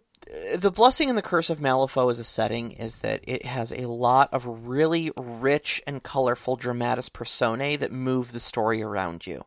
the 0.57 0.70
blessing 0.70 1.09
and 1.09 1.18
the 1.18 1.22
curse 1.22 1.51
of 1.51 1.61
Malifaux 1.61 2.11
as 2.11 2.18
a 2.18 2.24
setting 2.24 2.72
is 2.72 2.99
that 2.99 3.20
it 3.26 3.45
has 3.45 3.72
a 3.72 3.89
lot 3.89 4.33
of 4.33 4.66
really 4.66 5.11
rich 5.16 5.83
and 5.87 6.03
colorful 6.03 6.57
dramatis 6.57 7.09
personae 7.09 7.76
that 7.76 7.93
move 7.93 8.33
the 8.33 8.41
story 8.41 8.83
around 8.83 9.26
you, 9.26 9.45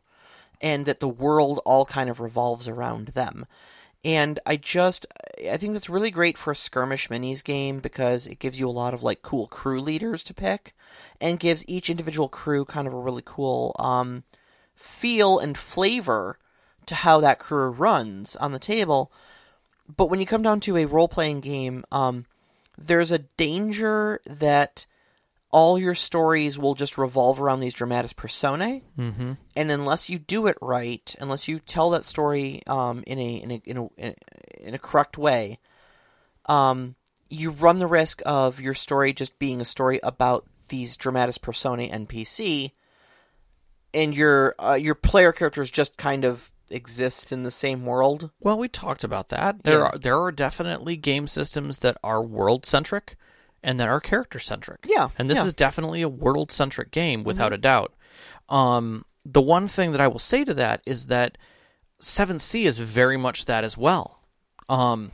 and 0.61 0.86
that 0.86 0.99
the 0.99 1.07
world 1.07 1.59
all 1.65 1.86
kind 1.86 2.09
of 2.09 2.19
revolves 2.19 2.67
around 2.67 3.09
them. 3.09 3.45
And 4.03 4.39
I 4.45 4.57
just 4.57 5.07
I 5.49 5.57
think 5.57 5.73
that's 5.73 5.89
really 5.89 6.11
great 6.11 6.38
for 6.38 6.51
a 6.51 6.55
skirmish 6.55 7.09
minis 7.09 7.43
game 7.43 7.79
because 7.79 8.27
it 8.27 8.38
gives 8.38 8.59
you 8.59 8.69
a 8.69 8.69
lot 8.69 8.93
of 8.93 9.01
like 9.01 9.23
cool 9.23 9.47
crew 9.47 9.81
leaders 9.81 10.23
to 10.25 10.33
pick, 10.33 10.75
and 11.19 11.39
gives 11.39 11.67
each 11.67 11.89
individual 11.89 12.29
crew 12.29 12.63
kind 12.65 12.88
of 12.88 12.93
a 12.93 12.99
really 12.99 13.23
cool 13.25 13.75
um, 13.79 14.23
feel 14.75 15.39
and 15.39 15.57
flavor 15.57 16.38
to 16.86 16.93
how 16.93 17.19
that 17.19 17.39
crew 17.39 17.69
runs 17.69 18.36
on 18.36 18.51
the 18.51 18.59
table. 18.59 19.11
But 19.93 20.07
when 20.09 20.19
you 20.19 20.25
come 20.25 20.41
down 20.41 20.59
to 20.61 20.77
a 20.77 20.86
role 20.86 21.07
playing 21.07 21.41
game, 21.41 21.83
um, 21.91 22.25
there's 22.77 23.11
a 23.11 23.19
danger 23.19 24.21
that 24.25 24.86
all 25.51 25.79
your 25.79 25.95
stories 25.95 26.57
will 26.57 26.75
just 26.75 26.97
revolve 26.97 27.39
around 27.39 27.59
these 27.61 27.73
dramatis 27.73 28.11
personae, 28.11 28.83
Mm-hmm. 28.99 29.33
and 29.55 29.71
unless 29.71 30.09
you 30.09 30.19
do 30.19 30.47
it 30.47 30.57
right, 30.61 31.15
unless 31.19 31.47
you 31.47 31.59
tell 31.59 31.91
that 31.91 32.03
story 32.03 32.61
um, 32.67 33.03
in 33.07 33.19
a 33.19 33.36
in 33.36 33.51
a 33.51 33.61
in 33.65 33.77
a 33.77 34.15
in 34.59 34.73
a 34.73 34.79
correct 34.79 35.17
way, 35.17 35.59
um, 36.47 36.95
you 37.29 37.51
run 37.51 37.79
the 37.79 37.88
risk 37.88 38.21
of 38.25 38.59
your 38.59 38.73
story 38.73 39.13
just 39.13 39.39
being 39.39 39.61
a 39.61 39.65
story 39.65 39.99
about 40.03 40.45
these 40.67 40.97
dramatis 40.97 41.38
personae 41.38 41.89
NPC, 41.89 42.71
and 43.93 44.15
your 44.15 44.55
uh, 44.59 44.73
your 44.73 44.95
player 44.95 45.31
characters 45.31 45.71
just 45.71 45.95
kind 45.95 46.25
of 46.25 46.51
exist 46.70 47.32
in 47.32 47.43
the 47.43 47.51
same 47.51 47.86
world. 47.86 48.32
Well, 48.39 48.57
we 48.57 48.68
talked 48.68 49.03
about 49.03 49.30
that. 49.30 49.63
There 49.63 49.80
Yeah. 49.80 49.86
are 49.86 49.97
there 49.97 50.22
are 50.22 50.32
definitely 50.32 50.97
game 50.97 51.28
systems 51.28 51.80
that 51.80 51.97
are 52.03 52.22
world 52.24 52.66
centric 52.66 53.16
and 53.63 53.80
that 53.80 53.88
are 53.88 53.99
character 53.99 54.39
centric. 54.39 54.80
Yeah, 54.88 55.09
And 55.18 55.30
this 55.30 55.38
yeah. 55.38 55.45
is 55.45 55.53
definitely 55.53 56.01
a 56.01 56.09
world 56.09 56.51
centric 56.51 56.91
game 56.91 57.24
without 57.24 57.51
a 57.53 57.57
doubt. 57.57 57.93
Um, 58.49 59.05
the 59.26 59.41
one 59.41 59.68
thing 59.68 59.91
that 59.91 60.01
I 60.01 60.07
will 60.07 60.20
say 60.20 60.43
to 60.43 60.53
that 60.53 60.82
is 60.86 61.07
that 61.07 61.38
7th 61.99 62.41
Sea 62.41 62.66
is 62.68 62.78
very 62.80 63.18
much 63.18 63.45
that 63.45 63.63
as 63.63 63.76
well. 63.78 64.20
Um, 64.70 65.11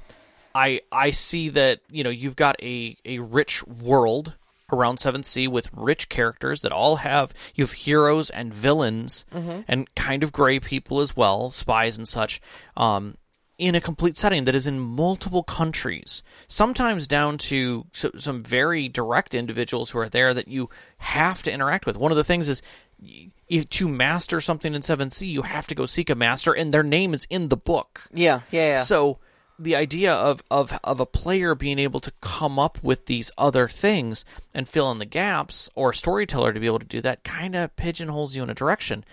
I 0.53 0.81
I 0.91 1.11
see 1.11 1.49
that 1.49 1.79
you 1.89 2.03
know 2.03 2.09
you've 2.09 2.35
got 2.35 2.61
a 2.61 2.97
a 3.05 3.19
rich 3.19 3.65
world 3.67 4.35
around 4.71 4.97
7th 4.97 5.25
Sea 5.25 5.47
with 5.47 5.69
rich 5.73 6.09
characters 6.09 6.61
that 6.61 6.71
all 6.71 6.97
have 6.97 7.33
you 7.55 7.63
have 7.63 7.73
heroes 7.73 8.29
and 8.29 8.53
villains 8.53 9.25
and 9.67 9.93
kind 9.95 10.23
of 10.23 10.31
gray 10.31 10.59
people 10.59 10.99
as 10.99 11.15
well, 11.15 11.51
spies 11.51 11.97
and 11.97 12.07
such. 12.07 12.41
Um, 12.77 13.17
in 13.57 13.75
a 13.75 13.81
complete 13.81 14.17
setting 14.17 14.45
that 14.45 14.55
is 14.55 14.65
in 14.65 14.79
multiple 14.79 15.43
countries, 15.43 16.23
sometimes 16.47 17.05
down 17.07 17.37
to 17.37 17.85
so, 17.93 18.09
some 18.17 18.41
very 18.41 18.87
direct 18.89 19.35
individuals 19.35 19.91
who 19.91 19.99
are 19.99 20.09
there 20.09 20.33
that 20.33 20.47
you 20.47 20.67
have 20.97 21.43
to 21.43 21.51
interact 21.51 21.85
with. 21.85 21.95
One 21.95 22.11
of 22.11 22.17
the 22.17 22.23
things 22.23 22.49
is 22.49 22.63
y- 22.99 23.29
if 23.47 23.69
to 23.69 23.87
master 23.87 24.41
something 24.41 24.73
in 24.73 24.81
7th 24.81 25.13
Sea, 25.13 25.27
you 25.27 25.43
have 25.43 25.67
to 25.67 25.75
go 25.75 25.85
seek 25.85 26.09
a 26.09 26.15
master, 26.15 26.53
and 26.53 26.73
their 26.73 26.81
name 26.81 27.13
is 27.13 27.27
in 27.29 27.49
the 27.49 27.57
book. 27.57 28.07
Yeah, 28.11 28.41
yeah, 28.49 28.73
yeah. 28.77 28.81
So 28.81 29.19
the 29.61 29.75
idea 29.75 30.13
of, 30.13 30.41
of 30.49 30.77
of 30.83 30.99
a 30.99 31.05
player 31.05 31.55
being 31.55 31.79
able 31.79 31.99
to 31.99 32.11
come 32.21 32.57
up 32.57 32.81
with 32.83 33.05
these 33.05 33.31
other 33.37 33.67
things 33.67 34.25
and 34.53 34.67
fill 34.67 34.91
in 34.91 34.99
the 34.99 35.05
gaps, 35.05 35.69
or 35.75 35.91
a 35.91 35.95
storyteller 35.95 36.53
to 36.53 36.59
be 36.59 36.65
able 36.65 36.79
to 36.79 36.85
do 36.85 37.01
that, 37.01 37.23
kind 37.23 37.55
of 37.55 37.75
pigeonholes 37.75 38.35
you 38.35 38.43
in 38.43 38.49
a 38.49 38.55
direction. 38.55 39.03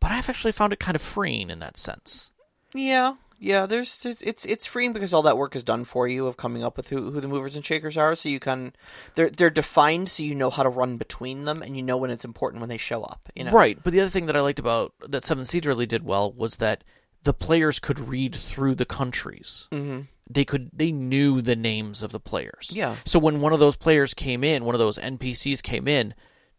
But 0.00 0.12
I've 0.12 0.28
actually 0.28 0.52
found 0.52 0.72
it 0.72 0.80
kind 0.80 0.94
of 0.94 1.02
freeing 1.02 1.50
in 1.50 1.60
that 1.60 1.76
sense. 1.76 2.30
Yeah, 2.74 3.14
yeah. 3.38 3.66
There's, 3.66 4.02
there's 4.02 4.20
it's 4.22 4.44
it's 4.44 4.66
freeing 4.66 4.92
because 4.92 5.14
all 5.14 5.22
that 5.22 5.38
work 5.38 5.56
is 5.56 5.62
done 5.62 5.84
for 5.84 6.06
you 6.08 6.26
of 6.26 6.36
coming 6.36 6.64
up 6.64 6.76
with 6.76 6.90
who, 6.90 7.10
who 7.10 7.20
the 7.20 7.28
movers 7.28 7.56
and 7.56 7.64
shakers 7.64 7.96
are. 7.96 8.14
So 8.14 8.28
you 8.28 8.40
can 8.40 8.74
they're 9.14 9.30
they're 9.30 9.50
defined 9.50 10.08
so 10.08 10.22
you 10.22 10.34
know 10.34 10.50
how 10.50 10.62
to 10.62 10.68
run 10.68 10.96
between 10.96 11.44
them 11.44 11.62
and 11.62 11.76
you 11.76 11.82
know 11.82 11.96
when 11.96 12.10
it's 12.10 12.24
important 12.24 12.60
when 12.60 12.68
they 12.68 12.76
show 12.76 13.02
up. 13.02 13.30
You 13.34 13.44
know, 13.44 13.52
Right, 13.52 13.78
but 13.82 13.92
the 13.92 14.00
other 14.00 14.10
thing 14.10 14.26
that 14.26 14.36
I 14.36 14.40
liked 14.40 14.58
about 14.58 14.92
that 15.08 15.22
7th 15.22 15.46
Sea 15.46 15.60
really 15.64 15.86
did 15.86 16.04
well 16.04 16.32
was 16.32 16.56
that 16.56 16.84
the 17.24 17.34
players 17.34 17.78
could 17.80 17.98
read 17.98 18.34
through 18.34 18.74
the 18.76 18.84
countries. 18.86 19.66
Mm-hmm. 19.72 20.02
They 20.30 20.44
could 20.44 20.70
they 20.72 20.92
knew 20.92 21.40
the 21.42 21.56
names 21.56 22.02
of 22.02 22.12
the 22.12 22.20
players. 22.20 22.70
Yeah. 22.72 22.96
So 23.04 23.18
when 23.18 23.40
one 23.40 23.52
of 23.52 23.60
those 23.60 23.76
players 23.76 24.14
came 24.14 24.42
in, 24.44 24.64
one 24.64 24.74
of 24.74 24.78
those 24.78 24.96
NPCs 24.98 25.62
came 25.62 25.86
in, 25.86 26.14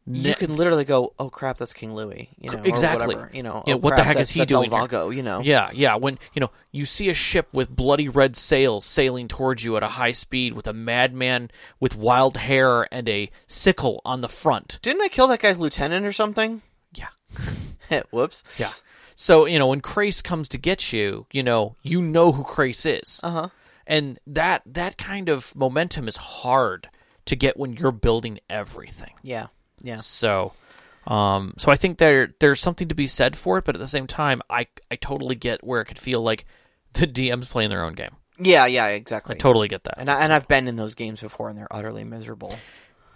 You 0.05 0.29
ne- 0.29 0.33
can 0.35 0.55
literally 0.55 0.85
go, 0.85 1.13
oh 1.17 1.31
crap, 1.31 1.57
that's 1.57 1.73
King 1.73 1.93
Louis. 1.95 2.29
You 2.39 2.51
know, 2.51 2.61
Exactly. 2.63 3.15
Or 3.15 3.17
whatever, 3.19 3.31
you 3.33 3.41
know, 3.41 3.63
Yeah, 3.65 3.73
oh, 3.73 3.77
what 3.77 3.95
the 3.95 4.03
heck 4.03 4.17
that- 4.17 4.21
is 4.21 4.29
he 4.29 4.45
doing 4.45 4.69
here? 4.69 4.79
Alvago, 4.79 5.15
you 5.15 5.23
know. 5.23 5.39
Yeah, 5.41 5.71
yeah. 5.73 5.95
When 5.95 6.19
you 6.33 6.41
know 6.41 6.51
you 6.71 6.85
see 6.85 7.09
a 7.09 7.15
ship 7.15 7.47
with 7.53 7.69
bloody 7.69 8.07
red 8.07 8.35
sails 8.35 8.85
sailing 8.85 9.27
towards 9.27 9.63
you 9.63 9.77
at 9.77 9.83
a 9.83 9.87
high 9.87 10.11
speed 10.11 10.53
with 10.53 10.67
a 10.67 10.73
madman 10.73 11.49
with 11.79 11.95
wild 11.95 12.37
hair 12.37 12.87
and 12.93 13.09
a 13.09 13.31
sickle 13.47 14.01
on 14.05 14.21
the 14.21 14.29
front. 14.29 14.77
Didn't 14.83 15.01
I 15.01 15.07
kill 15.07 15.27
that 15.29 15.39
guy's 15.39 15.57
lieutenant 15.57 16.05
or 16.05 16.11
something? 16.13 16.61
Yeah. 16.93 17.07
Whoops. 18.11 18.43
Yeah. 18.57 18.69
So, 19.15 19.45
you 19.45 19.57
know, 19.57 19.67
when 19.67 19.81
Krace 19.81 20.21
comes 20.21 20.49
to 20.49 20.57
get 20.57 20.91
you, 20.91 21.25
you 21.31 21.41
know, 21.41 21.75
you 21.81 22.01
know 22.01 22.31
who 22.33 22.43
Krace 22.43 22.85
is. 22.85 23.19
Uh 23.23 23.31
huh. 23.31 23.47
And 23.87 24.19
that 24.27 24.61
that 24.65 24.97
kind 24.97 25.29
of 25.29 25.55
momentum 25.55 26.07
is 26.07 26.17
hard 26.17 26.89
to 27.25 27.35
get 27.35 27.57
when 27.57 27.73
you're 27.73 27.91
building 27.91 28.39
everything. 28.49 29.13
Yeah. 29.23 29.47
Yeah. 29.81 29.97
So 29.97 30.53
um 31.07 31.53
so 31.57 31.71
I 31.71 31.75
think 31.75 31.97
there 31.97 32.33
there's 32.39 32.59
something 32.59 32.87
to 32.89 32.95
be 32.95 33.07
said 33.07 33.37
for 33.37 33.57
it, 33.57 33.65
but 33.65 33.75
at 33.75 33.79
the 33.79 33.87
same 33.87 34.07
time 34.07 34.41
I 34.49 34.67
I 34.91 34.95
totally 34.95 35.35
get 35.35 35.63
where 35.63 35.81
it 35.81 35.85
could 35.85 35.99
feel 35.99 36.21
like 36.21 36.45
the 36.93 37.07
DM's 37.07 37.47
playing 37.47 37.69
their 37.69 37.83
own 37.83 37.93
game. 37.93 38.15
Yeah. 38.37 38.65
Yeah. 38.65 38.87
Exactly. 38.87 39.35
I 39.35 39.37
totally 39.37 39.67
get 39.69 39.83
that. 39.85 39.95
and 39.99 40.09
I, 40.09 40.21
and 40.21 40.33
I've 40.33 40.47
been 40.47 40.67
in 40.67 40.75
those 40.75 40.95
games 40.95 41.21
before, 41.21 41.47
and 41.49 41.57
they're 41.57 41.71
utterly 41.71 42.03
miserable. 42.03 42.57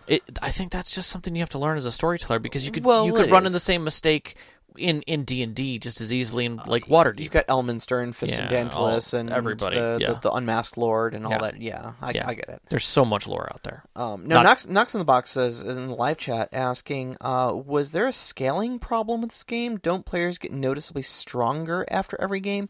It, 0.08 0.24
I 0.41 0.50
think 0.50 0.72
that's 0.72 0.91
just 0.91 1.10
something 1.10 1.36
you 1.36 1.41
have 1.41 1.50
to 1.50 1.60
learn 1.60 1.78
as 1.78 1.86
a 1.86 1.91
storyteller 1.91 2.39
because 2.39 2.66
you 2.66 2.72
could 2.72 2.84
Well, 2.84 3.06
you 3.06 3.14
could 3.14 3.30
run 3.30 3.45
in 3.45 3.52
the 3.52 3.60
same 3.60 3.84
mistake 3.84 4.36
in 4.78 5.01
in 5.03 5.24
D 5.26 5.43
and 5.43 5.53
D 5.55 5.80
just 5.80 5.99
as 6.01 6.13
easily 6.13 6.45
in 6.45 6.57
like 6.67 6.86
Waterdeep. 6.86 7.20
You've 7.20 7.32
got 7.32 7.47
Elminster 7.47 8.01
and 8.03 8.15
Fist 8.15 8.34
and 8.34 8.49
Yeah, 8.49 8.63
Dantalus 8.63 9.13
all- 9.13 9.20
and 9.20 9.30
everybody, 9.30 9.76
the, 9.78 9.97
yeah. 10.01 10.13
the, 10.13 10.20
the 10.22 10.32
Unmasked 10.32 10.78
Lord 10.78 11.13
and 11.13 11.26
all 11.26 11.32
Yeah. 11.32 11.38
that. 11.39 11.61
Yeah, 11.61 11.91
I, 12.01 12.11
Yeah. 12.11 12.28
I 12.28 12.34
get 12.36 12.49
it. 12.49 12.61
There's 12.70 12.86
so 12.86 13.03
much 13.05 13.28
lore 13.28 13.49
out 13.53 13.63
there. 13.63 13.84
Um, 13.95 14.28
no, 14.28 14.36
Not- 14.36 14.43
Knox, 14.45 14.67
Knox 14.67 14.93
in 14.95 14.99
the 14.99 15.05
box 15.05 15.32
says 15.32 15.61
in 15.61 15.88
the 15.88 15.95
live 15.95 16.17
chat 16.17 16.49
asking, 16.53 17.17
uh, 17.22 17.53
was 17.55 17.91
there 17.91 18.07
a 18.07 18.13
scaling 18.13 18.80
problem 18.80 19.22
with 19.22 19.32
this 19.32 19.43
game? 19.43 19.78
Don't 19.78 20.05
players 20.05 20.38
get 20.38 20.51
noticeably 20.51 21.01
stronger 21.03 21.86
after 21.89 22.20
every 22.22 22.39
game? 22.39 22.70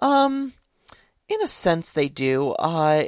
Um, 0.00 0.52
in 1.28 1.42
a 1.42 1.48
sense, 1.48 1.92
they 1.92 2.08
do. 2.08 2.50
Uh, 2.52 3.04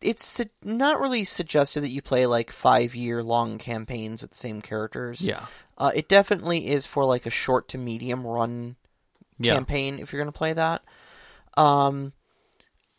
it's 0.00 0.24
su- 0.24 0.44
not 0.64 1.00
really 1.00 1.22
suggested 1.24 1.82
that 1.82 1.90
you 1.90 2.02
play 2.02 2.26
like 2.26 2.50
five 2.50 2.94
year 2.94 3.22
long 3.22 3.58
campaigns 3.58 4.20
with 4.22 4.32
the 4.32 4.36
same 4.36 4.60
characters. 4.60 5.20
Yeah. 5.26 5.46
Uh, 5.82 5.90
it 5.96 6.08
definitely 6.08 6.68
is 6.68 6.86
for 6.86 7.04
like 7.04 7.26
a 7.26 7.30
short 7.30 7.66
to 7.66 7.76
medium 7.76 8.24
run 8.24 8.76
Yeah. 9.38 9.54
campaign 9.54 9.98
if 9.98 10.12
you're 10.12 10.22
going 10.22 10.32
to 10.32 10.38
play 10.38 10.52
that. 10.52 10.80
Um, 11.56 12.12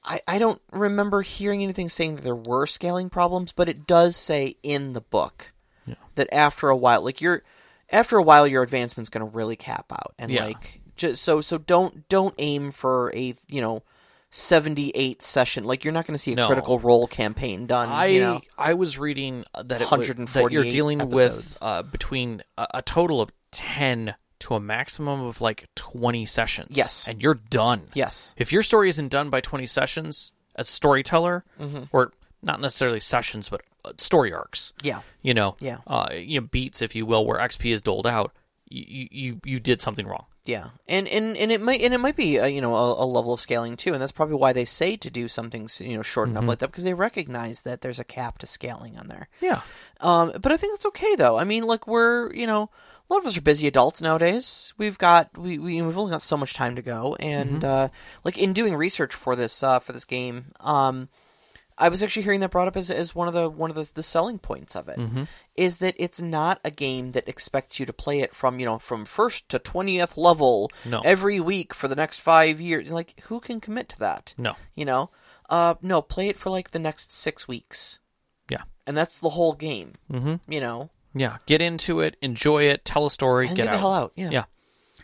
I 0.04 0.20
I 0.28 0.38
don't 0.38 0.62
remember 0.70 1.22
hearing 1.22 1.64
anything 1.64 1.88
saying 1.88 2.16
that 2.16 2.24
there 2.26 2.36
were 2.36 2.68
scaling 2.68 3.10
problems, 3.10 3.54
but 3.54 3.70
it 3.70 3.88
does 3.88 4.18
say 4.18 4.58
in 4.64 4.92
the 4.92 5.00
book 5.00 5.54
Yeah. 5.86 5.96
that 6.16 6.28
after 6.34 6.68
a 6.68 6.76
while, 6.76 7.02
like 7.02 7.22
you're 7.22 7.44
after 7.90 8.18
a 8.18 8.24
while, 8.24 8.46
your 8.46 8.64
advancement's 8.64 9.10
going 9.10 9.26
to 9.26 9.34
really 9.34 9.56
cap 9.56 9.86
out, 9.92 10.14
and 10.20 10.34
Yeah. 10.34 10.44
like 10.44 10.82
just 10.98 11.24
so 11.24 11.40
so 11.40 11.58
don't 11.58 12.10
don't 12.10 12.36
aim 12.38 12.72
for 12.72 13.16
a 13.16 13.34
you 13.48 13.62
know 13.62 13.82
78 14.38 15.22
session. 15.22 15.64
Like 15.64 15.84
you're 15.84 15.94
not 15.94 16.06
going 16.08 16.16
to 16.16 16.20
see 16.20 16.34
a 16.34 16.36
No. 16.36 16.48
critical 16.48 16.80
role 16.80 17.08
campaign 17.08 17.68
done. 17.68 17.88
I 17.90 18.08
you 18.08 18.20
know, 18.20 18.42
I 18.58 18.74
was 18.74 18.98
reading 18.98 19.46
that 19.54 19.82
it 19.82 19.90
was, 19.90 19.90
that 19.90 19.92
148 19.92 20.52
you're 20.54 20.64
dealing 20.64 21.02
episodes. 21.02 21.36
with 21.54 21.58
uh, 21.62 21.84
between 21.84 22.42
a, 22.58 22.68
a 22.76 22.82
total 22.82 23.22
of 23.22 23.32
ten 23.52 24.16
to 24.40 24.56
a 24.56 24.60
maximum 24.60 25.22
of 25.22 25.40
like 25.40 25.68
twenty 25.76 26.26
sessions. 26.26 26.76
Yes. 26.76 27.08
and 27.08 27.22
you're 27.22 27.36
done. 27.50 27.84
yes, 27.94 28.34
If 28.38 28.52
your 28.52 28.64
story 28.64 28.90
isn't 28.90 29.10
done 29.10 29.30
by 29.30 29.40
twenty 29.40 29.68
sessions 29.68 30.34
as 30.56 30.68
storyteller, 30.68 31.46
Mm-hmm. 31.60 31.84
or 31.92 32.12
not 32.42 32.60
necessarily 32.60 33.00
sessions, 33.00 33.48
but 33.50 33.62
uh, 33.86 33.94
story 33.98 34.34
arcs, 34.34 34.74
yeah, 34.82 35.02
you 35.22 35.34
know, 35.34 35.56
Yeah. 35.60 35.78
uh, 35.88 36.10
you 36.14 36.42
know, 36.42 36.48
beats, 36.48 36.82
if 36.82 36.94
you 36.96 37.06
will, 37.06 37.26
where 37.26 37.38
XP 37.40 37.72
is 37.72 37.82
doled 37.82 38.08
out, 38.08 38.34
you 38.68 39.08
you 39.12 39.40
you 39.46 39.60
did 39.60 39.80
something 39.80 40.06
wrong. 40.08 40.26
Yeah, 40.46 40.70
and 40.90 41.08
and 41.08 41.38
and 41.38 41.52
it 41.52 41.62
might 41.62 41.82
and 41.82 41.94
it 41.94 42.00
might 42.00 42.16
be 42.18 42.40
uh, 42.40 42.46
you 42.46 42.60
know 42.62 42.76
a, 42.76 43.04
a 43.04 43.06
level 43.06 43.34
of 43.34 43.40
scaling 43.40 43.78
too, 43.78 43.94
and 43.94 44.02
that's 44.02 44.12
probably 44.12 44.36
why 44.36 44.52
they 44.54 44.66
say 44.66 44.96
to 44.98 45.10
do 45.10 45.28
something 45.28 45.70
you 45.80 45.96
know 45.96 46.02
short 46.04 46.28
Mm-hmm. 46.28 46.38
enough 46.38 46.48
like 46.48 46.60
that 46.60 46.68
because 46.68 46.84
they 46.84 46.94
recognize 46.94 47.62
that 47.62 47.82
there's 47.82 48.00
a 48.00 48.04
cap 48.04 48.40
to 48.40 48.48
scaling 48.48 48.98
on 48.98 49.08
there. 49.08 49.30
Yeah, 49.42 49.62
Um, 50.02 50.32
but 50.42 50.52
I 50.52 50.58
think 50.58 50.74
that's 50.74 50.86
okay 50.88 51.16
though. 51.16 51.38
I 51.38 51.44
mean, 51.46 51.64
like 51.64 51.88
we're 51.88 52.34
you 52.34 52.46
know 52.48 52.70
a 53.10 53.14
lot 53.14 53.20
of 53.22 53.26
us 53.28 53.38
are 53.38 53.42
busy 53.42 53.68
adults 53.68 54.02
nowadays. 54.02 54.74
We've 54.78 54.98
got 54.98 55.38
we, 55.38 55.58
we 55.60 55.82
we've 55.82 55.98
only 55.98 56.12
got 56.12 56.22
so 56.22 56.38
much 56.38 56.54
time 56.54 56.76
to 56.76 56.82
go, 56.82 57.16
and 57.20 57.62
Mm-hmm. 57.62 57.66
uh, 57.66 57.88
like 58.24 58.38
in 58.38 58.54
doing 58.54 58.76
research 58.76 59.14
for 59.16 59.36
this 59.36 59.64
uh, 59.64 59.80
for 59.80 59.94
this 59.94 60.06
game, 60.06 60.54
um, 60.60 61.10
I 61.78 61.90
was 61.90 62.04
actually 62.04 62.24
hearing 62.24 62.40
that 62.42 62.52
brought 62.52 62.68
up 62.68 62.78
as, 62.78 62.90
as 62.92 63.16
one 63.16 63.28
of 63.28 63.34
the 63.34 63.50
one 63.50 63.70
of 63.70 63.76
the, 63.76 63.90
the 63.94 64.04
selling 64.04 64.40
points 64.40 64.76
of 64.76 64.88
it 64.90 65.00
is 65.56 65.76
Mm-hmm. 65.78 65.86
that 65.86 65.96
it's 65.98 66.22
not 66.22 66.60
a 66.64 66.72
game 66.72 67.12
that 67.14 67.28
expects 67.28 67.80
you 67.80 67.86
to 67.86 67.94
play 67.94 68.20
it 68.22 68.36
from 68.36 68.60
you 68.60 68.66
know 68.66 68.80
from 68.80 69.06
first 69.06 69.50
to 69.50 69.60
twentieth 69.60 70.18
level 70.18 70.70
No. 70.86 71.02
every 71.04 71.40
week 71.40 71.74
for 71.74 71.88
the 71.88 71.96
next 71.96 72.20
five 72.20 72.60
years. 72.62 72.92
Like 72.92 73.20
who 73.28 73.40
can 73.40 73.60
commit 73.60 73.90
to 73.90 74.00
that? 74.00 74.34
no, 74.38 74.56
You 74.76 74.86
know, 74.86 75.10
uh, 75.50 75.76
no, 75.82 76.02
play 76.02 76.28
it 76.30 76.38
for 76.38 76.50
like 76.50 76.72
the 76.72 76.80
next 76.80 77.12
six 77.12 77.48
weeks, 77.48 78.00
yeah, 78.50 78.64
and 78.88 78.96
that's 78.98 79.20
the 79.20 79.30
whole 79.30 79.54
game. 79.54 79.94
mm-hmm. 80.12 80.36
You 80.52 80.60
know, 80.62 80.90
yeah. 81.16 81.38
Get 81.46 81.62
into 81.62 82.00
it, 82.02 82.18
enjoy 82.22 82.64
it, 82.64 82.86
tell 82.86 83.06
a 83.06 83.12
story, 83.12 83.48
get 83.48 83.58
get 83.58 83.66
the 83.66 83.72
out. 83.74 83.80
hell 83.80 83.94
out. 83.94 84.12
Yeah, 84.16 84.30
Yeah, 84.32 84.46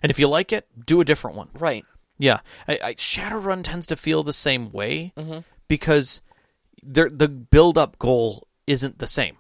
and 0.04 0.10
if 0.12 0.20
you 0.20 0.28
like 0.28 0.52
it, 0.54 0.68
do 0.86 1.02
a 1.02 1.06
different 1.06 1.36
one. 1.38 1.50
right. 1.54 1.86
Yeah, 2.22 2.42
I, 2.68 2.80
I, 2.84 2.94
Shadowrun 2.96 3.64
tends 3.64 3.88
to 3.88 3.96
feel 3.96 4.24
the 4.24 4.34
same 4.34 4.72
way 4.74 5.14
Mhm. 5.16 5.46
because 5.70 6.20
the 6.84 7.28
build 7.28 7.78
up 7.78 7.98
goal 8.00 8.48
isn't 8.68 9.00
the 9.00 9.08
same. 9.08 9.36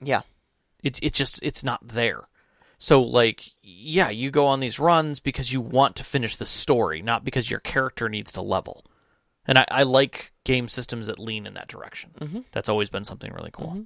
Yeah. 0.00 0.22
It 0.82 0.98
it 1.02 1.12
just 1.12 1.38
it's 1.42 1.62
not 1.62 1.86
there. 1.86 2.22
So 2.78 3.02
like 3.02 3.50
yeah, 3.62 4.08
you 4.08 4.30
go 4.30 4.46
on 4.46 4.60
these 4.60 4.78
runs 4.78 5.20
because 5.20 5.52
you 5.52 5.60
want 5.60 5.96
to 5.96 6.04
finish 6.04 6.36
the 6.36 6.46
story, 6.46 7.02
not 7.02 7.24
because 7.24 7.50
your 7.50 7.60
character 7.60 8.08
needs 8.08 8.32
to 8.32 8.42
level. 8.42 8.84
And 9.46 9.58
I, 9.58 9.66
I 9.70 9.82
like 9.82 10.32
game 10.44 10.68
systems 10.68 11.06
that 11.06 11.18
lean 11.18 11.46
in 11.46 11.54
that 11.54 11.68
direction. 11.68 12.10
Mhm. 12.18 12.44
That's 12.52 12.68
always 12.68 12.88
been 12.90 13.04
something 13.04 13.32
really 13.32 13.50
cool. 13.52 13.68
Mm-hmm. 13.68 13.82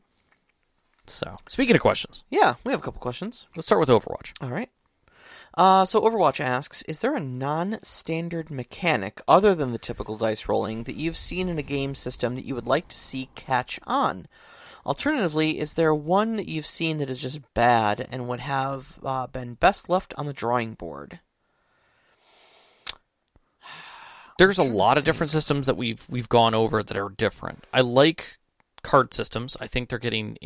So 1.06 1.36
speaking 1.48 1.74
of 1.76 1.82
questions, 1.82 2.22
Yeah, 2.30 2.54
we 2.64 2.72
have 2.72 2.80
a 2.80 2.84
couple 2.84 3.00
questions. 3.00 3.46
let's 3.56 3.66
start 3.66 3.80
with 3.80 3.88
Overwatch. 3.88 4.32
All 4.40 4.50
right. 4.50 4.70
Uh, 5.56 5.84
so 5.84 6.00
Overwatch 6.00 6.40
asks, 6.40 6.82
is 6.82 6.98
there 6.98 7.14
a 7.14 7.20
non-standard 7.20 8.50
mechanic 8.50 9.22
other 9.28 9.54
than 9.54 9.72
the 9.72 9.78
typical 9.78 10.16
dice 10.16 10.48
rolling 10.48 10.84
that 10.84 10.96
you've 10.96 11.16
seen 11.16 11.48
in 11.48 11.58
a 11.58 11.62
game 11.62 11.94
system 11.94 12.34
that 12.34 12.44
you 12.44 12.54
would 12.54 12.66
like 12.66 12.88
to 12.88 12.96
see 12.96 13.28
catch 13.36 13.78
on? 13.86 14.26
Alternatively, 14.84 15.58
is 15.58 15.74
there 15.74 15.94
one 15.94 16.36
that 16.36 16.48
you've 16.48 16.66
seen 16.66 16.98
that 16.98 17.08
is 17.08 17.20
just 17.20 17.40
bad 17.54 18.06
and 18.10 18.28
would 18.28 18.40
have 18.40 18.98
uh, 19.04 19.26
been 19.28 19.54
best 19.54 19.88
left 19.88 20.12
on 20.18 20.26
the 20.26 20.32
drawing 20.32 20.74
board? 20.74 21.20
There's 24.36 24.58
a 24.58 24.64
lot 24.64 24.98
of 24.98 25.04
different 25.04 25.30
systems 25.30 25.66
that 25.66 25.76
we've 25.76 26.04
we've 26.10 26.28
gone 26.28 26.54
over 26.54 26.82
that 26.82 26.96
are 26.96 27.08
different. 27.08 27.64
I 27.72 27.82
like 27.82 28.36
card 28.84 29.12
systems. 29.12 29.56
I 29.60 29.66
think 29.66 29.88
they're 29.88 29.98
getting 29.98 30.38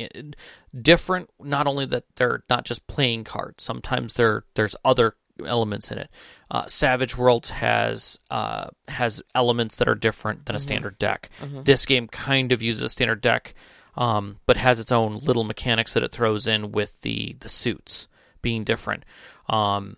different. 0.81 1.29
Not 1.41 1.67
only 1.67 1.85
that 1.87 2.05
they're 2.17 2.43
not 2.49 2.65
just 2.65 2.87
playing 2.87 3.25
cards. 3.25 3.63
Sometimes 3.63 4.15
there 4.15 4.45
there's 4.55 4.77
other 4.85 5.15
elements 5.45 5.91
in 5.91 5.99
it. 5.99 6.11
Uh, 6.51 6.67
Savage 6.67 7.17
World 7.17 7.47
has 7.49 8.19
uh, 8.31 8.69
has 8.89 9.23
elements 9.35 9.77
that 9.77 9.89
are 9.89 9.95
different 9.95 10.47
than 10.47 10.57
a 10.57 10.61
standard 10.61 10.99
deck. 10.99 11.31
This 11.65 11.85
game 11.87 12.09
kind 12.09 12.53
of 12.53 12.63
uses 12.63 12.83
a 12.83 12.89
standard 12.89 13.21
deck, 13.21 13.55
um, 13.97 14.39
but 14.47 14.57
has 14.57 14.81
its 14.81 14.91
own 14.93 15.21
little 15.23 15.45
mechanics 15.45 15.93
that 15.95 16.03
it 16.03 16.13
throws 16.13 16.47
in 16.47 16.73
with 16.73 17.01
the 17.03 17.37
the 17.41 17.49
suits 17.49 18.09
being 18.41 18.65
different. 18.65 19.05
Um, 19.49 19.97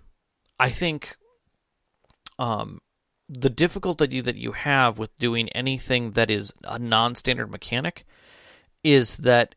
I 0.59 0.71
think 0.71 1.17
um, 2.39 2.81
the 3.29 3.51
difficulty 3.51 4.21
that 4.21 4.37
you 4.37 4.53
have 4.53 4.99
with 4.99 5.17
doing 5.19 5.49
anything 5.51 6.13
that 6.13 6.31
is 6.31 6.53
a 6.65 6.79
non-standard 6.79 7.51
mechanic 7.51 8.05
is 8.83 9.17
that 9.17 9.55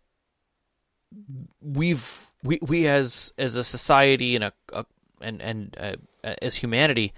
we've 1.62 2.28
we 2.44 2.60
we 2.62 2.88
as 2.88 3.34
as 3.38 3.56
a 3.56 3.64
society 3.64 4.36
and 4.36 4.46
a, 4.46 4.54
a 4.72 4.86
and 5.22 5.42
and 5.42 5.78
uh, 5.80 5.96
as 6.42 6.58
humanity 6.58 7.14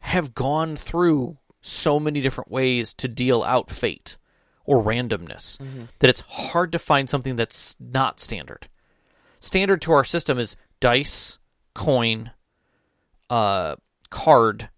have 0.00 0.34
gone 0.34 0.76
through 0.76 1.36
so 1.60 2.00
many 2.00 2.20
different 2.20 2.50
ways 2.50 2.94
to 2.94 3.06
deal 3.06 3.42
out 3.42 3.70
fate 3.70 4.16
or 4.64 4.82
randomness 4.82 5.58
that 5.98 6.08
it's 6.08 6.20
hard 6.20 6.72
to 6.72 6.78
find 6.78 7.08
something 7.10 7.36
that's 7.36 7.76
not 7.80 8.20
standard. 8.20 8.68
Standard 9.40 9.82
to 9.82 9.92
our 9.92 10.04
system 10.04 10.38
is 10.38 10.56
dice, 10.80 11.38
coin, 11.74 12.30
uh, 13.28 13.76
card, 14.10 14.68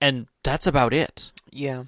and 0.00 0.26
that's 0.42 0.66
about 0.66 0.92
it. 0.92 1.32
Yeah. 1.50 1.84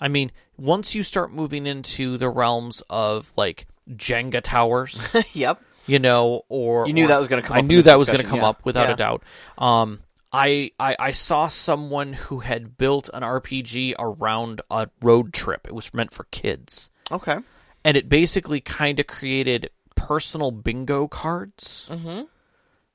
I 0.00 0.08
mean, 0.08 0.30
once 0.62 0.94
you 0.94 1.02
start 1.02 1.32
moving 1.32 1.66
into 1.66 2.16
the 2.16 2.28
realms 2.30 2.82
of 2.88 3.32
like 3.36 3.66
Jenga 3.90 4.40
towers, 4.42 5.12
yep. 5.32 5.60
you 5.86 5.98
know, 5.98 6.42
or 6.48 6.86
You 6.86 6.92
knew 6.92 7.04
or- 7.04 7.08
that 7.08 7.18
was 7.18 7.28
gonna 7.28 7.42
come 7.42 7.56
I 7.56 7.60
knew 7.62 7.82
that 7.82 7.98
was 7.98 8.06
going 8.08 8.20
to 8.20 8.26
come 8.26 8.38
yeah. 8.40 8.48
up 8.48 8.64
without 8.64 8.86
Yeah. 8.88 8.94
a 8.94 8.96
doubt. 8.96 9.22
Um, 9.58 10.00
I, 10.32 10.70
I 10.78 10.96
I 10.98 11.10
saw 11.12 11.48
someone 11.48 12.12
who 12.14 12.38
had 12.38 12.78
built 12.78 13.10
an 13.12 13.22
RPG 13.22 13.94
around 13.98 14.62
a 14.70 14.88
road 15.02 15.34
trip. 15.34 15.66
It 15.66 15.74
was 15.74 15.92
meant 15.92 16.14
for 16.14 16.24
kids, 16.30 16.90
Okay. 17.10 17.36
and 17.84 17.96
it 17.96 18.08
basically 18.08 18.60
kind 18.60 18.98
of 19.00 19.06
created 19.06 19.68
personal 19.96 20.50
bingo 20.52 21.06
cards 21.08 21.88
Mm-hmm. 21.92 22.22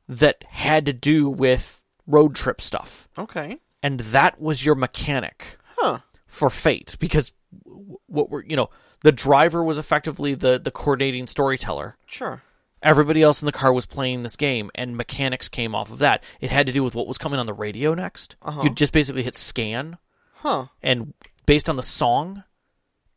that 0.08 0.44
had 0.50 0.86
to 0.86 0.94
do 0.94 1.30
with 1.30 1.82
road 2.08 2.34
trip 2.36 2.62
stuff, 2.62 3.08
Okay. 3.20 3.58
and 3.84 4.00
that 4.00 4.40
was 4.42 4.66
your 4.66 4.76
mechanic 4.76 5.58
Huh. 5.78 6.00
for 6.26 6.50
fate 6.50 6.96
because 7.00 7.34
what 7.66 8.30
were 8.30 8.44
you 8.46 8.56
know 8.56 8.70
the 9.02 9.12
driver 9.12 9.64
was 9.64 9.78
effectively 9.78 10.34
the 10.34 10.60
the 10.60 10.72
coordinating 10.72 11.28
storyteller 11.28 11.96
Sure. 12.06 12.42
everybody 12.82 13.22
else 13.22 13.42
in 13.42 13.46
the 13.46 13.52
car 13.52 13.72
was 13.74 13.86
playing 13.86 14.24
this 14.24 14.36
game 14.36 14.70
and 14.76 14.96
mechanics 14.98 15.50
came 15.50 15.74
off 15.76 15.92
of 15.92 16.00
that 16.00 16.24
it 16.42 16.50
had 16.52 16.66
to 16.68 16.74
do 16.74 16.84
with 16.84 16.96
what 16.96 17.08
was 17.08 17.18
coming 17.18 17.40
on 17.40 17.46
the 17.46 17.54
radio 17.54 17.94
next 17.94 18.36
Uh-huh. 18.42 18.62
you 18.64 18.70
just 18.70 18.94
basically 18.94 19.24
hit 19.24 19.36
scan 19.36 19.98
Huh. 20.36 20.68
and 20.84 21.14
based 21.46 21.68
on 21.70 21.76
the 21.78 21.84
song 21.84 22.44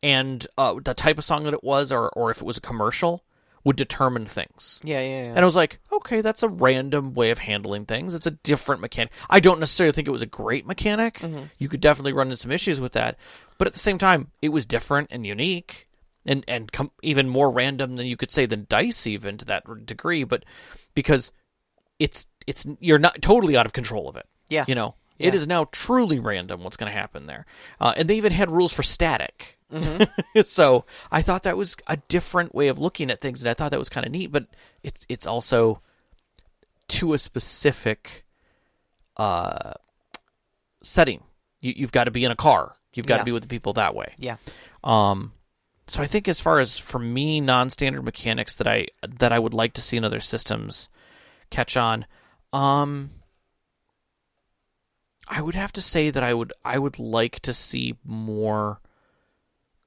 and 0.03 0.47
uh, 0.57 0.75
the 0.83 0.93
type 0.95 1.17
of 1.17 1.23
song 1.23 1.43
that 1.43 1.53
it 1.53 1.63
was 1.63 1.91
or, 1.91 2.09
or 2.09 2.31
if 2.31 2.37
it 2.41 2.43
was 2.45 2.57
a 2.57 2.61
commercial 2.61 3.23
would 3.63 3.75
determine 3.75 4.25
things 4.25 4.79
Yeah, 4.83 5.01
yeah, 5.01 5.07
yeah. 5.23 5.29
and 5.29 5.39
I 5.39 5.45
was 5.45 5.55
like, 5.55 5.79
okay, 5.91 6.21
that's 6.21 6.41
a 6.43 6.47
random 6.49 7.13
way 7.13 7.29
of 7.29 7.39
handling 7.39 7.85
things. 7.85 8.15
It's 8.15 8.25
a 8.27 8.31
different 8.31 8.81
mechanic. 8.81 9.11
I 9.29 9.39
don't 9.39 9.59
necessarily 9.59 9.93
think 9.93 10.07
it 10.07 10.11
was 10.11 10.21
a 10.23 10.25
great 10.27 10.65
mechanic. 10.65 11.19
Mm-hmm. 11.19 11.43
You 11.59 11.69
could 11.69 11.81
definitely 11.81 12.13
run 12.13 12.27
into 12.27 12.37
some 12.37 12.51
issues 12.51 12.79
with 12.81 12.93
that, 12.93 13.17
but 13.57 13.67
at 13.67 13.73
the 13.73 13.79
same 13.79 13.97
time, 13.99 14.31
it 14.41 14.49
was 14.49 14.65
different 14.65 15.09
and 15.11 15.25
unique, 15.27 15.87
and 16.25 16.43
and 16.47 16.71
com- 16.71 16.91
even 17.03 17.29
more 17.29 17.51
random 17.51 17.95
than 17.95 18.05
you 18.07 18.17
could 18.17 18.31
say 18.31 18.45
than 18.45 18.65
dice, 18.69 19.05
even 19.07 19.37
to 19.37 19.45
that 19.45 19.63
degree. 19.85 20.23
But 20.23 20.43
because 20.95 21.31
it's 21.99 22.27
it's 22.47 22.65
you're 22.79 22.99
not 22.99 23.21
totally 23.21 23.55
out 23.55 23.65
of 23.67 23.73
control 23.73 24.09
of 24.09 24.15
it. 24.15 24.27
Yeah. 24.49 24.65
you 24.67 24.75
know. 24.75 24.95
It 25.19 25.33
Yeah. 25.35 25.39
is 25.39 25.47
now 25.47 25.65
truly 25.71 26.17
random 26.17 26.63
what's 26.63 26.77
going 26.77 26.91
to 26.91 26.97
happen 26.97 27.27
there, 27.27 27.45
uh, 27.79 27.93
and 27.95 28.09
they 28.09 28.15
even 28.17 28.31
had 28.31 28.49
rules 28.49 28.73
for 28.73 28.81
static. 28.81 29.59
Mm-hmm. 29.71 30.41
so 30.45 30.85
I 31.11 31.21
thought 31.21 31.43
that 31.43 31.57
was 31.57 31.75
a 31.87 31.97
different 32.07 32.53
way 32.53 32.67
of 32.67 32.77
looking 32.79 33.09
at 33.09 33.21
things, 33.21 33.41
and 33.41 33.49
I 33.49 33.53
thought 33.53 33.71
that 33.71 33.79
was 33.79 33.89
kind 33.89 34.05
of 34.05 34.11
neat. 34.11 34.31
But 34.31 34.45
it's 34.83 35.05
it's 35.09 35.25
also 35.27 35.81
to 36.89 37.13
a 37.13 37.17
specific 37.17 38.25
uh, 39.17 39.73
setting. 40.83 41.23
You, 41.61 41.73
you've 41.77 41.91
got 41.91 42.05
to 42.05 42.11
be 42.11 42.25
in 42.25 42.31
a 42.31 42.35
car. 42.35 42.75
You've 42.93 43.05
got 43.05 43.15
Yeah. 43.15 43.19
to 43.19 43.25
be 43.25 43.31
with 43.31 43.43
the 43.43 43.47
people 43.49 43.73
that 43.73 43.95
way. 43.95 44.13
yeah. 44.17 44.37
Um, 44.83 45.31
so 45.87 46.01
I 46.01 46.07
think 46.07 46.27
as 46.27 46.39
far 46.41 46.59
as 46.59 46.77
for 46.77 46.99
me, 46.99 47.39
non-standard 47.39 48.01
mechanics 48.03 48.55
that 48.55 48.67
I 48.67 48.87
that 49.07 49.31
I 49.31 49.39
would 49.39 49.53
like 49.53 49.73
to 49.73 49.81
see 49.81 49.95
in 49.97 50.03
other 50.03 50.19
systems 50.19 50.89
catch 51.49 51.77
on, 51.77 52.05
um, 52.51 53.11
I 55.27 55.41
would 55.41 55.55
have 55.55 55.71
to 55.73 55.81
say 55.81 56.09
that 56.09 56.23
I 56.23 56.33
would 56.33 56.51
I 56.65 56.77
would 56.77 56.99
like 56.99 57.39
to 57.41 57.53
see 57.53 57.95
more 58.03 58.80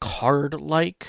card-like 0.04 1.06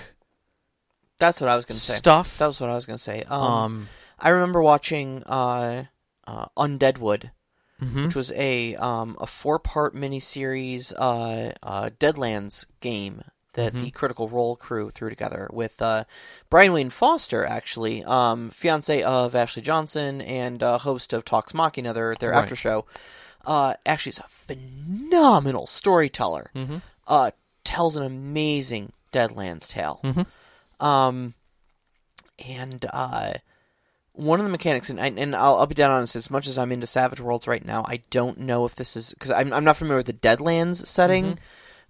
That's 1.19 1.39
what 1.41 1.49
I 1.49 1.55
was 1.55 1.65
going 1.65 1.77
to 1.77 1.83
say. 1.83 1.95
stuff. 1.95 2.37
That 2.37 2.47
was 2.47 2.59
what 2.59 2.69
I 2.69 2.75
was 2.75 2.85
going 2.85 2.97
to 2.97 3.03
say. 3.03 3.23
Um, 3.23 3.41
um, 3.41 3.89
I 4.19 4.29
remember 4.29 4.61
watching 4.61 5.23
uh, 5.25 5.85
uh, 6.27 6.45
Undeadwood 6.57 7.31
Mhm. 7.81 8.05
which 8.05 8.15
was 8.15 8.31
a 8.31 8.73
um, 8.77 9.17
a 9.19 9.27
four 9.27 9.59
part 9.59 9.93
miniseries 9.93 10.93
uh, 10.97 11.51
uh, 11.61 11.89
Deadlands 11.99 12.65
game 12.79 13.21
that 13.53 13.73
the 13.77 13.91
Critical 13.91 14.29
Role 14.29 14.55
crew 14.55 14.89
threw 14.89 15.09
together 15.09 15.49
with 15.51 15.81
uh, 15.81 16.05
Brian 16.49 16.71
Wayne 16.73 16.89
Foster, 16.89 17.45
actually, 17.45 18.01
um, 18.05 18.49
fiance 18.49 19.03
of 19.03 19.35
Ashley 19.35 19.61
Johnson 19.61 20.21
and 20.21 20.63
uh, 20.63 20.77
host 20.77 21.11
of 21.11 21.25
Talks 21.25 21.53
Machina, 21.53 21.91
their 21.93 22.15
their 22.15 22.31
Right. 22.31 22.43
after 22.43 22.55
show. 22.55 22.85
Uh, 23.45 23.73
actually, 23.85 24.11
is 24.11 24.19
a 24.19 24.27
phenomenal 24.29 25.67
storyteller. 25.67 26.51
Mhm. 26.55 26.81
Uh, 27.07 27.31
tells 27.65 27.97
an 27.97 28.03
amazing 28.03 28.93
Deadlands 29.11 29.67
tale. 29.67 29.99
Mhm. 30.03 30.25
Um, 30.85 31.33
and 32.45 32.85
uh, 32.91 33.33
one 34.13 34.39
of 34.39 34.45
the 34.45 34.51
mechanics, 34.51 34.89
and, 34.89 34.99
I, 34.99 35.07
and 35.07 35.35
I'll, 35.35 35.55
I'll 35.55 35.67
be 35.67 35.75
dead 35.75 35.89
honest, 35.91 36.15
as 36.15 36.29
much 36.29 36.47
as 36.47 36.57
I'm 36.57 36.71
into 36.71 36.87
Savage 36.87 37.19
Worlds 37.21 37.47
right 37.47 37.63
now, 37.63 37.83
I 37.87 38.01
don't 38.09 38.39
know 38.39 38.65
if 38.65 38.75
this 38.75 38.95
is 38.95 39.13
because 39.13 39.31
I'm, 39.31 39.51
I'm 39.53 39.63
not 39.63 39.77
familiar 39.77 39.97
with 39.97 40.05
the 40.07 40.13
Deadlands 40.13 40.85
setting. 40.85 41.39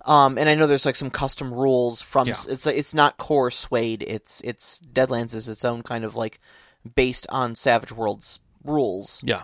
Um, 0.06 0.38
and 0.38 0.48
I 0.48 0.54
know 0.54 0.68
there's 0.68 0.86
like 0.86 0.96
some 0.96 1.10
custom 1.10 1.52
rules 1.52 2.00
from 2.04 2.28
Yeah. 2.28 2.36
it's 2.48 2.68
it's 2.68 2.94
not 2.94 3.18
core 3.18 3.50
SWADE. 3.50 4.04
It's 4.04 4.40
it's 4.42 4.80
Deadlands 4.94 5.34
is 5.34 5.50
its 5.50 5.66
own 5.66 5.82
kind 5.82 6.04
of 6.04 6.16
like 6.16 6.40
based 6.96 7.26
on 7.30 7.56
Savage 7.56 7.92
Worlds 7.92 8.38
rules. 8.64 9.24
Yeah. 9.26 9.42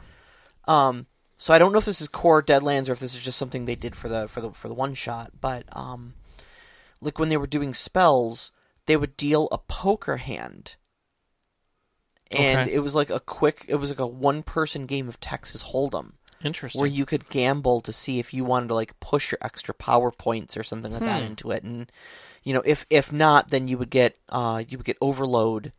Um, 0.67 1.07
so 1.37 1.51
I 1.51 1.57
don't 1.57 1.71
know 1.71 1.79
if 1.79 1.85
this 1.85 1.99
is 1.99 2.07
core 2.07 2.43
Deadlands 2.43 2.89
or 2.89 2.91
if 2.91 2.99
this 2.99 3.15
is 3.15 3.19
just 3.21 3.39
something 3.39 3.65
they 3.65 3.73
did 3.75 3.95
for 3.95 4.07
the 4.07 4.27
for 4.27 4.39
the 4.39 4.51
for 4.51 4.67
the 4.67 4.75
one 4.75 4.93
shot. 4.93 5.31
But 5.41 5.63
um, 5.71 6.13
like 7.01 7.19
when 7.19 7.29
they 7.29 7.37
were 7.37 7.47
doing 7.47 7.73
spells, 7.73 8.51
they 8.85 8.95
would 8.97 9.17
deal 9.17 9.47
a 9.51 9.57
poker 9.57 10.17
hand, 10.17 10.75
and 12.31 12.61
Okay. 12.67 12.73
it 12.75 12.79
was 12.79 12.95
like 12.95 13.09
a 13.09 13.19
quick. 13.19 13.65
It 13.67 13.75
was 13.75 13.89
like 13.89 13.99
a 13.99 14.07
one 14.07 14.43
person 14.43 14.85
game 14.85 15.07
of 15.09 15.19
Texas 15.19 15.65
Hold'em 15.65 16.13
Interesting. 16.43 16.79
where 16.79 16.89
you 16.89 17.05
could 17.05 17.29
gamble 17.29 17.81
to 17.81 17.93
see 17.93 18.19
if 18.19 18.33
you 18.33 18.43
wanted 18.45 18.69
to 18.69 18.73
like 18.75 18.99
push 18.99 19.31
your 19.31 19.39
extra 19.41 19.73
power 19.73 20.11
points 20.11 20.55
or 20.57 20.63
something 20.63 20.91
like 20.93 21.03
that 21.03 21.19
Hmm. 21.21 21.27
into 21.27 21.51
it, 21.51 21.63
and 21.63 21.91
you 22.43 22.53
know 22.53 22.61
if 22.65 22.85
if 22.89 23.11
not, 23.11 23.49
then 23.49 23.67
you 23.67 23.77
would 23.77 23.89
get 23.89 24.17
uh 24.29 24.63
you 24.67 24.77
would 24.77 24.85
get 24.85 24.97
overload. 25.01 25.73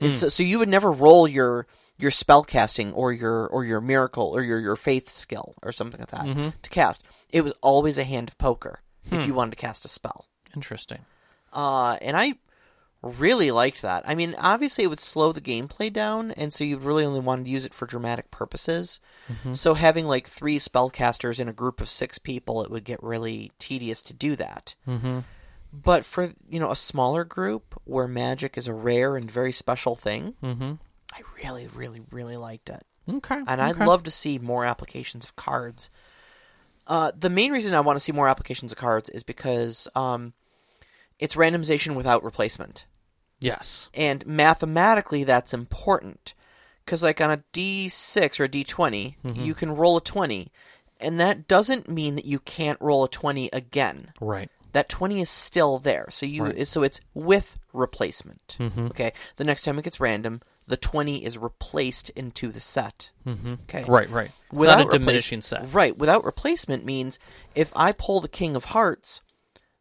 Hmm. 0.00 0.10
So, 0.10 0.28
so 0.28 0.42
you 0.42 0.58
would 0.60 0.68
never 0.68 0.90
roll 0.92 1.26
your 1.28 1.66
your 1.98 2.10
spell 2.12 2.44
casting 2.44 2.92
or 2.92 3.12
your 3.12 3.48
or 3.48 3.64
your 3.64 3.80
miracle 3.80 4.30
or 4.34 4.42
your 4.42 4.60
your 4.60 4.76
faith 4.76 5.08
skill 5.08 5.54
or 5.62 5.72
something 5.72 5.98
like 6.00 6.10
that 6.10 6.24
Mm-hmm. 6.26 6.48
to 6.62 6.70
cast. 6.70 7.02
It 7.30 7.42
was 7.42 7.52
always 7.60 7.98
a 7.98 8.04
hand 8.04 8.28
of 8.28 8.38
poker 8.38 8.80
Hmm. 9.08 9.16
if 9.16 9.26
you 9.26 9.34
wanted 9.34 9.50
to 9.52 9.56
cast 9.56 9.84
a 9.84 9.88
spell. 9.88 10.26
Interesting. 10.58 11.04
Uh, 11.52 11.96
and 12.02 12.16
I 12.16 12.34
really 13.02 13.52
liked 13.52 13.82
that. 13.82 14.02
I 14.06 14.16
mean, 14.16 14.34
obviously 14.38 14.82
it 14.82 14.88
would 14.88 14.98
slow 14.98 15.30
the 15.30 15.40
gameplay 15.40 15.92
down, 15.92 16.32
and 16.32 16.52
so 16.52 16.64
you 16.64 16.78
really 16.78 17.04
only 17.04 17.20
wanted 17.20 17.44
to 17.44 17.50
use 17.50 17.64
it 17.64 17.74
for 17.74 17.86
dramatic 17.86 18.30
purposes. 18.30 18.98
Mm-hmm. 19.28 19.52
So 19.52 19.74
having 19.74 20.06
like 20.06 20.26
three 20.26 20.58
spellcasters 20.58 21.38
in 21.38 21.48
a 21.48 21.52
group 21.52 21.80
of 21.80 21.88
six 21.88 22.18
people, 22.18 22.64
it 22.64 22.70
would 22.70 22.84
get 22.84 23.02
really 23.02 23.52
tedious 23.58 24.02
to 24.02 24.14
do 24.14 24.34
that. 24.36 24.74
Mm-hmm. 24.86 25.20
But 25.72 26.04
for 26.04 26.30
you 26.48 26.58
know 26.58 26.70
a 26.70 26.76
smaller 26.76 27.24
group 27.24 27.80
where 27.84 28.08
magic 28.08 28.58
is 28.58 28.66
a 28.66 28.74
rare 28.74 29.16
and 29.16 29.30
very 29.30 29.52
special 29.52 29.94
thing, 29.94 30.34
Mm-hmm. 30.42 30.74
I 31.12 31.22
really, 31.42 31.68
really, 31.68 32.02
really 32.10 32.36
liked 32.36 32.68
it. 32.68 32.84
Okay. 33.08 33.40
And 33.46 33.60
I'd 33.60 33.78
love 33.78 34.04
to 34.04 34.10
see 34.10 34.38
more 34.38 34.64
applications 34.64 35.24
of 35.24 35.36
cards. 35.36 35.90
Uh, 36.86 37.12
the 37.18 37.30
main 37.30 37.52
reason 37.52 37.74
I 37.74 37.80
want 37.80 37.96
to 37.96 38.00
see 38.00 38.12
more 38.12 38.28
applications 38.28 38.72
of 38.72 38.78
cards 38.78 39.08
is 39.08 39.22
because 39.22 39.88
um, 39.94 40.32
it's 41.18 41.34
randomization 41.36 41.94
without 41.94 42.24
replacement. 42.24 42.86
Yes. 43.40 43.88
And 43.94 44.26
mathematically, 44.26 45.24
that's 45.24 45.54
important. 45.54 46.34
Because, 46.84 47.02
like, 47.02 47.20
on 47.20 47.30
a 47.30 47.42
d6 47.52 48.40
or 48.40 48.44
a 48.44 48.48
d20, 48.48 49.16
Mm-hmm. 49.24 49.40
you 49.44 49.54
can 49.54 49.76
roll 49.76 49.96
a 49.96 50.00
20. 50.00 50.50
And 51.00 51.20
that 51.20 51.46
doesn't 51.46 51.88
mean 51.88 52.16
that 52.16 52.24
you 52.24 52.40
can't 52.40 52.80
roll 52.80 53.04
a 53.04 53.08
20 53.08 53.50
again. 53.52 54.12
Right. 54.20 54.50
That 54.72 54.88
20 54.88 55.20
is 55.20 55.30
still 55.30 55.78
there. 55.78 56.06
So 56.10 56.26
you 56.26 56.44
Right. 56.44 56.66
so 56.66 56.82
it's 56.82 57.00
with 57.14 57.58
replacement. 57.72 58.56
Mm-hmm. 58.58 58.86
Okay? 58.86 59.12
The 59.36 59.44
next 59.44 59.62
time 59.62 59.78
it 59.78 59.82
gets 59.84 60.00
random, 60.00 60.40
the 60.66 60.76
20 60.76 61.24
is 61.24 61.38
replaced 61.38 62.10
into 62.10 62.48
the 62.50 62.60
set. 62.60 63.10
Mm-hmm. 63.26 63.54
Okay? 63.68 63.84
Right. 63.86 64.10
Right. 64.10 64.30
It's 64.50 64.52
Without 64.58 64.78
not 64.78 64.94
a 64.94 64.98
diminishing 64.98 65.40
set. 65.40 65.72
Right. 65.72 65.96
Without 65.96 66.24
replacement 66.24 66.84
means 66.84 67.18
if 67.54 67.70
I 67.76 67.92
pull 67.92 68.20
the 68.20 68.28
King 68.28 68.56
of 68.56 68.66
Hearts, 68.66 69.22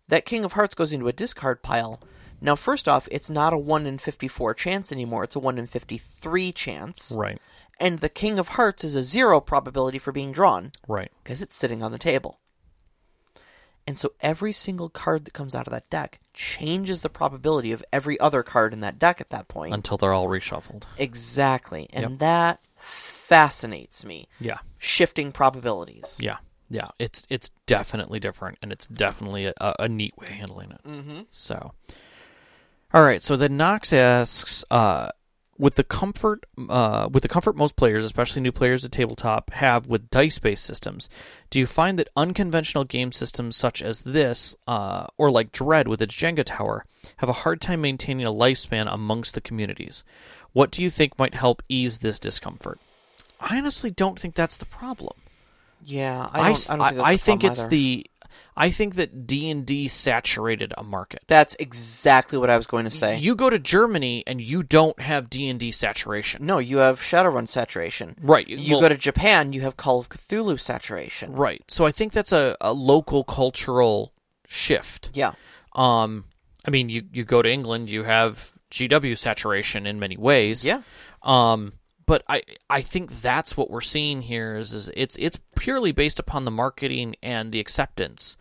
that 0.08 0.26
King 0.26 0.46
of 0.46 0.54
Hearts 0.54 0.76
goes 0.76 0.94
into 0.94 1.08
a 1.08 1.14
discard 1.14 1.62
pile. 1.64 2.00
Now, 2.40 2.56
first 2.56 2.88
off, 2.88 3.08
it's 3.12 3.30
not 3.30 3.54
a 3.54 3.58
1 3.58 3.88
in 3.88 3.98
54 3.98 4.54
chance 4.54 4.92
anymore. 4.92 5.24
It's 5.24 5.36
a 5.36 5.40
1 5.40 5.58
in 5.58 5.66
53 5.68 6.52
chance. 6.52 7.12
Right. 7.16 7.42
And 7.80 8.00
the 8.00 8.10
King 8.10 8.38
of 8.40 8.50
Hearts 8.50 8.84
is 8.84 8.96
a 8.96 9.02
zero 9.04 9.40
probability 9.40 9.98
for 10.00 10.12
being 10.12 10.32
drawn 10.32 10.72
Right. 10.88 11.12
because 11.24 11.42
it's 11.42 11.56
sitting 11.56 11.82
on 11.84 11.92
the 11.92 11.98
table. 12.00 12.40
And 13.88 13.98
so 13.98 14.12
every 14.20 14.52
single 14.52 14.90
card 14.90 15.26
that 15.26 15.34
comes 15.34 15.56
out 15.56 15.66
of 15.66 15.72
that 15.72 15.90
deck 15.90 16.20
changes 16.34 17.02
the 17.02 17.10
probability 17.10 17.72
of 17.72 17.84
every 17.94 18.20
other 18.20 18.44
card 18.44 18.74
in 18.74 18.82
that 18.82 19.00
deck 19.00 19.22
at 19.22 19.30
that 19.30 19.48
point. 19.48 19.74
Until 19.74 19.98
they're 19.98 20.14
all 20.14 20.28
reshuffled. 20.28 20.84
exactly. 20.98 21.90
And 21.94 22.12
Yep. 22.12 22.20
that 22.20 22.60
fascinates 22.76 24.06
me. 24.06 24.28
Yeah. 24.40 24.58
Shifting 24.78 25.32
probabilities. 25.32 26.18
Yeah. 26.22 26.38
Yeah. 26.70 26.90
It's 27.00 27.26
it's 27.30 27.52
definitely 27.66 28.20
different, 28.20 28.58
and 28.62 28.72
it's 28.72 28.88
definitely 28.88 29.46
a, 29.46 29.54
a, 29.80 29.88
neat 29.88 30.18
way 30.18 30.28
of 30.28 30.34
handling 30.34 30.72
it. 30.72 30.82
Mm-hmm. 30.86 31.20
So, 31.32 31.74
all 32.94 33.04
right. 33.04 33.22
So 33.22 33.38
then 33.38 33.58
Knox 33.58 33.94
asks, 33.94 34.66
uh, 34.70 35.10
with 35.58 35.76
the 35.76 35.84
comfort, 35.84 36.46
uh, 36.70 37.10
with 37.12 37.24
the 37.24 37.30
comfort 37.30 37.56
most 37.56 37.76
players, 37.76 38.04
especially 38.04 38.42
new 38.42 38.52
players 38.52 38.86
at 38.86 38.92
tabletop, 38.92 39.52
have 39.52 39.88
with 39.88 40.10
dice-based 40.10 40.64
systems, 40.64 41.10
do 41.50 41.60
you 41.60 41.66
find 41.66 41.98
that 41.98 42.10
unconventional 42.16 42.84
game 42.84 43.12
systems 43.12 43.56
such 43.56 43.82
as 43.82 44.02
this, 44.02 44.56
uh, 44.68 45.08
or 45.18 45.32
like 45.32 45.52
Dread 45.52 45.88
with 45.88 46.02
its 46.02 46.14
Jenga 46.14 46.44
tower, 46.44 46.86
have 47.18 47.30
a 47.30 47.34
hard 47.34 47.60
time 47.60 47.82
maintaining 47.82 48.26
a 48.26 48.32
lifespan 48.32 48.92
amongst 48.92 49.34
the 49.34 49.42
communities? 49.42 50.04
What 50.54 50.72
do 50.72 50.82
you 50.82 50.90
think 50.90 51.18
might 51.18 51.34
help 51.36 51.64
ease 51.68 52.00
this 52.00 52.20
discomfort? 52.20 52.80
I 53.40 53.58
honestly 53.58 53.92
don't 53.92 54.20
think 54.20 54.36
that's 54.36 54.58
the 54.58 54.66
problem. 54.66 55.18
Yeah, 55.90 56.30
I 56.32 56.38
don't, 56.38 56.46
I, 56.48 56.52
s- 56.52 56.66
don't 56.68 56.80
think, 56.80 57.00
I 57.02 57.18
think 57.18 57.44
it's 57.46 57.60
either. 57.62 57.70
the, 57.70 58.06
I 58.58 58.72
think 58.72 58.96
that 58.96 59.26
D 59.26 59.50
and 59.50 59.66
D 59.66 59.88
saturated 59.88 60.74
a 60.78 60.84
market. 60.84 61.22
That's 61.28 61.56
exactly 61.60 62.38
what 62.38 62.50
I 62.50 62.58
was 62.58 62.68
going 62.68 62.84
to 62.84 62.92
say. 62.92 63.18
You 63.18 63.36
go 63.36 63.50
to 63.50 63.58
Germany 63.58 64.24
and 64.28 64.42
you 64.42 64.64
don't 64.64 65.00
have 65.00 65.30
D 65.30 65.48
and 65.48 65.60
D 65.60 65.72
saturation. 65.72 66.46
no, 66.46 66.58
you 66.58 66.78
have 66.80 67.00
Shadowrun 67.00 67.48
saturation. 67.48 68.16
Right. 68.22 68.48
You 68.48 68.74
well, 68.74 68.82
go 68.82 68.90
to 68.90 68.98
Japan, 68.98 69.54
you 69.54 69.62
have 69.62 69.78
Call 69.78 70.00
of 70.00 70.10
Cthulhu 70.10 70.60
saturation. 70.60 71.34
right. 71.34 71.64
So 71.70 71.86
I 71.86 71.92
think 71.92 72.12
that's 72.14 72.32
a, 72.34 72.58
a 72.60 72.74
local 72.74 73.24
cultural 73.24 74.12
shift. 74.48 75.12
Yeah. 75.14 75.34
Um, 75.74 76.26
I 76.66 76.72
mean, 76.72 76.90
you 76.90 77.04
you 77.14 77.24
go 77.24 77.42
to 77.42 77.50
England, 77.50 77.90
you 77.90 78.04
have 78.04 78.52
GW 78.72 79.18
saturation 79.18 79.86
in 79.88 80.00
many 80.00 80.18
ways. 80.18 80.66
Yeah. 80.66 80.82
Um, 81.24 81.74
but 82.08 82.24
I 82.28 82.42
I 82.70 82.82
think 82.82 83.22
that's 83.22 83.56
what 83.56 83.70
we're 83.70 83.82
seeing 83.82 84.24
here 84.24 84.56
is 84.58 84.74
is 84.74 84.90
it's 84.96 85.16
it's 85.20 85.40
purely 85.56 85.92
based 85.92 86.18
upon 86.20 86.46
the 86.46 86.52
marketing 86.52 87.16
and 87.22 87.52
the 87.52 87.60
acceptance 87.60 88.36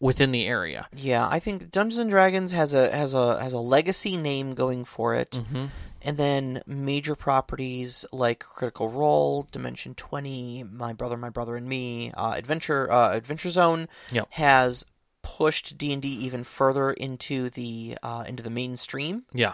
within 0.00 0.32
the 0.32 0.46
area. 0.46 0.88
Yeah, 0.96 1.28
I 1.28 1.38
think 1.38 1.70
Dungeons 1.70 1.98
and 1.98 2.10
Dragons 2.10 2.50
has 2.52 2.74
a 2.74 2.90
has 2.90 3.14
a 3.14 3.40
has 3.40 3.52
a 3.52 3.60
legacy 3.60 4.16
name 4.16 4.54
going 4.54 4.84
for 4.84 5.14
it. 5.14 5.30
Mm-hmm. 5.32 5.66
And 6.02 6.16
then 6.16 6.62
major 6.66 7.14
properties 7.14 8.06
like 8.10 8.38
Critical 8.40 8.88
Role, 8.88 9.46
Dimension 9.52 9.94
20, 9.94 10.64
My 10.72 10.94
Brother, 10.94 11.18
My 11.18 11.28
Brother 11.28 11.56
and 11.56 11.68
Me, 11.68 12.10
uh, 12.12 12.32
Adventure 12.32 12.90
uh, 12.90 13.12
Adventure 13.12 13.50
Zone 13.50 13.86
Yep. 14.10 14.28
has 14.30 14.86
pushed 15.20 15.76
D&D 15.76 16.08
even 16.08 16.42
further 16.44 16.90
into 16.90 17.50
the 17.50 17.98
uh, 18.02 18.24
into 18.26 18.42
the 18.42 18.48
mainstream. 18.48 19.24
Yeah. 19.34 19.52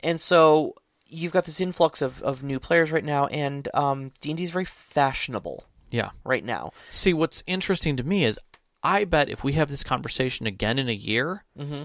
and 0.00 0.20
so 0.20 0.74
you've 1.12 1.32
got 1.32 1.44
this 1.44 1.60
influx 1.60 2.00
of, 2.02 2.22
of 2.22 2.42
new 2.42 2.58
players 2.58 2.90
right 2.90 3.04
now, 3.04 3.26
and 3.26 3.68
um, 3.74 4.12
D 4.20 4.30
and 4.30 4.36
D 4.38 4.42
is 4.44 4.50
very 4.50 4.64
fashionable 4.64 5.64
Yeah. 5.90 6.10
right 6.24 6.44
now. 6.44 6.72
See, 6.90 7.12
what's 7.12 7.42
interesting 7.46 7.96
to 7.98 8.02
me 8.02 8.24
is 8.24 8.38
I 8.82 9.04
bet 9.04 9.28
if 9.28 9.44
we 9.44 9.52
have 9.52 9.70
this 9.70 9.84
conversation 9.84 10.46
again 10.46 10.78
in 10.78 10.88
a 10.88 10.92
year, 10.94 11.44
hmm 11.56 11.84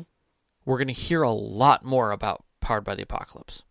we're 0.65 0.77
going 0.77 0.87
to 0.87 0.93
hear 0.93 1.21
a 1.21 1.31
lot 1.31 1.85
more 1.85 2.11
about 2.11 2.43
Powered 2.59 2.83
by 2.83 2.93
the 2.95 3.03
Apocalypse. 3.03 3.63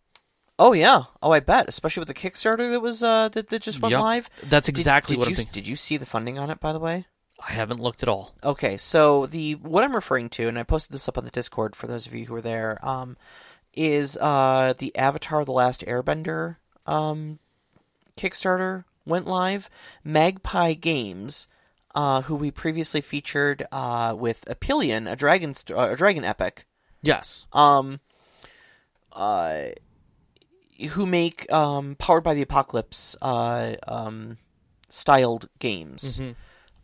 Oh 0.57 0.73
yeah, 0.73 1.03
oh 1.21 1.31
I 1.31 1.39
bet, 1.41 1.67
especially 1.69 2.01
with 2.01 2.07
the 2.07 2.15
Kickstarter 2.15 2.71
that 2.71 2.79
was 2.79 3.03
uh, 3.03 3.29
that 3.29 3.49
that 3.49 3.61
just 3.61 3.81
went 3.81 3.91
Yep. 3.91 4.01
live. 4.01 4.29
That's 4.43 4.65
Did- 4.65 4.77
exactly 4.79 5.15
did, 5.15 5.19
what 5.19 5.27
you 5.27 5.33
I'm 5.33 5.35
thinking. 5.35 5.51
did 5.53 5.67
you 5.67 5.75
see 5.75 5.97
the 5.97 6.07
funding 6.07 6.39
on 6.39 6.49
it 6.49 6.59
by 6.59 6.73
the 6.73 6.79
way? 6.79 7.05
I 7.47 7.51
haven't 7.51 7.79
looked 7.79 8.01
at 8.01 8.09
all. 8.09 8.33
Okay, 8.43 8.77
so 8.77 9.27
the 9.27 9.53
what 9.55 9.83
I'm 9.83 9.93
referring 9.93 10.29
to, 10.29 10.47
and 10.47 10.57
I 10.57 10.63
posted 10.63 10.91
this 10.95 11.07
up 11.07 11.19
on 11.19 11.23
the 11.25 11.29
Discord 11.29 11.75
for 11.75 11.85
those 11.85 12.07
of 12.07 12.15
you 12.15 12.25
who 12.25 12.33
were 12.33 12.41
there, 12.41 12.79
um, 12.83 13.15
is 13.77 14.17
uh, 14.19 14.73
the 14.77 14.95
Avatar: 14.97 15.45
The 15.45 15.51
Last 15.53 15.81
Airbender 15.85 16.57
um, 16.85 17.39
Kickstarter 18.17 18.83
went 19.05 19.27
live. 19.27 19.69
Magpie 20.03 20.73
Games, 20.73 21.47
uh, 21.95 22.21
who 22.23 22.35
we 22.35 22.51
previously 22.51 23.01
featured 23.01 23.65
uh, 23.71 24.15
with 24.17 24.43
Epyllion, 24.49 25.09
a 25.09 25.15
dragon 25.15 25.53
st- 25.53 25.77
uh, 25.77 25.91
a 25.91 25.95
dragon 25.95 26.23
epic, 26.23 26.65
Yes. 27.01 27.45
um, 27.53 27.99
uh, 29.13 29.67
who 30.91 31.05
make 31.05 31.51
um, 31.51 31.95
powered 31.95 32.23
by 32.23 32.33
the 32.33 32.41
apocalypse 32.41 33.15
uh, 33.21 33.75
um, 33.87 34.37
styled 34.89 35.49
games 35.59 36.19
Mm-hmm. 36.19 36.31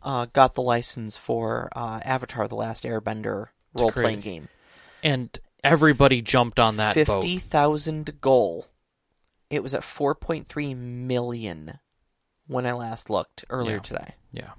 uh, 0.02 0.26
got 0.32 0.54
the 0.54 0.62
license 0.62 1.16
for 1.16 1.68
uh, 1.76 2.00
Avatar: 2.04 2.48
The 2.48 2.56
Last 2.56 2.84
Airbender 2.84 3.48
role 3.74 3.90
playing 3.92 4.20
game. 4.20 4.48
and 5.02 5.38
everybody 5.64 6.22
jumped 6.22 6.60
on 6.60 6.76
that. 6.76 6.94
Fifty 6.94 7.38
thousand 7.38 8.20
goal. 8.20 8.66
It 9.50 9.62
was 9.62 9.74
at 9.74 9.82
four 9.84 10.14
point 10.14 10.48
three 10.48 10.74
million 10.74 11.78
when 12.46 12.66
I 12.66 12.72
last 12.72 13.10
looked 13.10 13.44
earlier 13.50 13.76
Yeah. 13.76 13.80
today. 13.82 14.14
Yeah. 14.32 14.50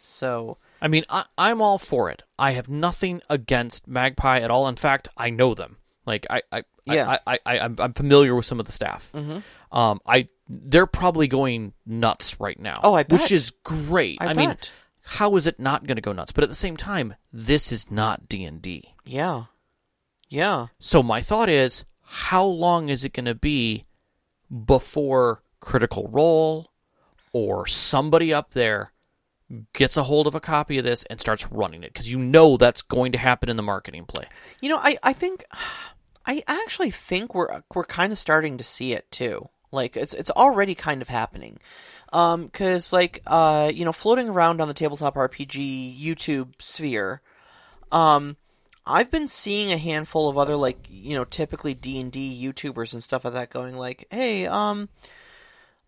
So 0.00 0.58
I 0.80 0.88
mean, 0.88 1.04
I, 1.08 1.24
I'm 1.38 1.62
all 1.62 1.78
for 1.78 2.10
it. 2.10 2.22
I 2.38 2.52
have 2.52 2.68
nothing 2.68 3.22
against 3.30 3.86
Magpie 3.86 4.40
at 4.40 4.50
all. 4.50 4.66
In 4.68 4.76
fact, 4.76 5.08
I 5.16 5.30
know 5.30 5.54
them. 5.54 5.76
Like 6.06 6.26
I, 6.28 6.42
I, 6.50 6.64
Yeah. 6.84 7.08
I, 7.26 7.34
I, 7.34 7.38
I, 7.46 7.58
I'm, 7.60 7.76
I'm 7.78 7.92
familiar 7.92 8.34
with 8.34 8.44
some 8.46 8.58
of 8.58 8.66
the 8.66 8.72
staff. 8.72 9.08
Mm-hmm. 9.14 9.76
Um, 9.76 10.00
I, 10.04 10.28
they're 10.48 10.86
probably 10.86 11.28
going 11.28 11.72
nuts 11.86 12.40
right 12.40 12.58
now. 12.58 12.80
Oh, 12.82 12.94
I 12.94 13.04
bet. 13.04 13.20
which 13.20 13.32
is 13.32 13.52
great. 13.62 14.18
I, 14.20 14.34
mean, 14.34 14.48
bet. 14.50 14.72
how 15.02 15.36
is 15.36 15.46
it 15.46 15.60
not 15.60 15.86
going 15.86 15.96
to 15.96 16.02
go 16.02 16.12
nuts? 16.12 16.32
But 16.32 16.42
at 16.42 16.50
the 16.50 16.56
same 16.56 16.76
time, 16.76 17.14
this 17.32 17.70
is 17.70 17.88
not 17.90 18.28
D 18.28 18.44
and 18.44 18.60
D. 18.60 18.94
yeah, 19.04 19.44
yeah. 20.32 20.68
So 20.78 21.02
my 21.02 21.20
thought 21.20 21.50
is, 21.50 21.84
how 22.00 22.44
long 22.44 22.88
is 22.88 23.04
it 23.04 23.12
going 23.12 23.26
to 23.26 23.34
be 23.34 23.84
before 24.64 25.42
Critical 25.60 26.08
Role 26.08 26.70
or 27.34 27.66
somebody 27.66 28.32
up 28.32 28.52
there 28.52 28.92
gets 29.74 29.98
a 29.98 30.02
hold 30.02 30.26
of 30.26 30.34
a 30.34 30.40
copy 30.40 30.78
of 30.78 30.84
this 30.84 31.04
and 31.04 31.20
starts 31.20 31.46
running 31.52 31.82
it? 31.82 31.92
Because 31.92 32.10
you 32.10 32.18
know 32.18 32.56
that's 32.56 32.80
going 32.80 33.12
to 33.12 33.18
happen 33.18 33.50
in 33.50 33.58
the 33.58 33.62
marketing 33.62 34.06
play. 34.06 34.24
You 34.62 34.70
know, 34.70 34.78
I, 34.78 34.96
I 35.02 35.12
think 35.12 35.44
I 36.26 36.42
actually 36.46 36.92
think 36.92 37.34
we're 37.34 37.62
we're 37.74 37.84
kind 37.84 38.10
of 38.10 38.16
starting 38.16 38.56
to 38.56 38.64
see 38.64 38.94
it 38.94 39.10
too. 39.10 39.50
Like 39.70 39.98
it's 39.98 40.14
it's 40.14 40.30
already 40.30 40.74
kind 40.74 41.02
of 41.02 41.08
happening. 41.08 41.58
Um, 42.10 42.48
cause 42.48 42.90
like 42.90 43.20
uh, 43.26 43.70
you 43.74 43.84
know, 43.84 43.92
floating 43.92 44.30
around 44.30 44.62
on 44.62 44.68
the 44.68 44.74
tabletop 44.74 45.14
RPG 45.16 46.00
YouTube 46.00 46.54
sphere, 46.62 47.20
um, 47.90 48.36
I've 48.86 49.10
been 49.10 49.28
seeing 49.28 49.72
a 49.72 49.78
handful 49.78 50.28
of 50.28 50.36
other 50.38 50.56
like 50.56 50.86
you 50.90 51.14
know 51.16 51.24
typically 51.24 51.74
D 51.74 52.00
and 52.00 52.10
D 52.10 52.38
YouTubers 52.42 52.92
and 52.92 53.02
stuff 53.02 53.24
like 53.24 53.34
that 53.34 53.50
going 53.50 53.76
like, 53.76 54.06
hey, 54.10 54.46
um, 54.46 54.88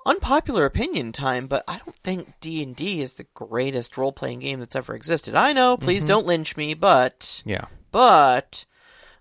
unpopular 0.06 0.64
opinion 0.64 1.12
time, 1.12 1.46
but 1.46 1.64
I 1.66 1.78
don't 1.78 1.96
think 1.96 2.34
D 2.40 2.62
and 2.62 2.76
D 2.76 3.00
is 3.00 3.14
the 3.14 3.26
greatest 3.34 3.96
role 3.96 4.12
playing 4.12 4.40
game 4.40 4.60
that's 4.60 4.76
ever 4.76 4.94
existed. 4.94 5.34
I 5.34 5.52
know, 5.52 5.76
please 5.76 6.04
don't 6.04 6.26
lynch 6.26 6.56
me, 6.56 6.74
but 6.74 7.42
Yeah. 7.44 7.66
but 7.90 8.64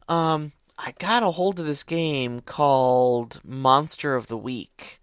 um 0.08 0.52
I 0.78 0.94
got 0.98 1.24
a 1.24 1.32
hold 1.32 1.60
of 1.60 1.66
this 1.66 1.84
game 1.84 2.42
called 2.42 3.40
Monster 3.44 4.16
of 4.16 4.28
the 4.28 4.38
Week. 4.38 5.00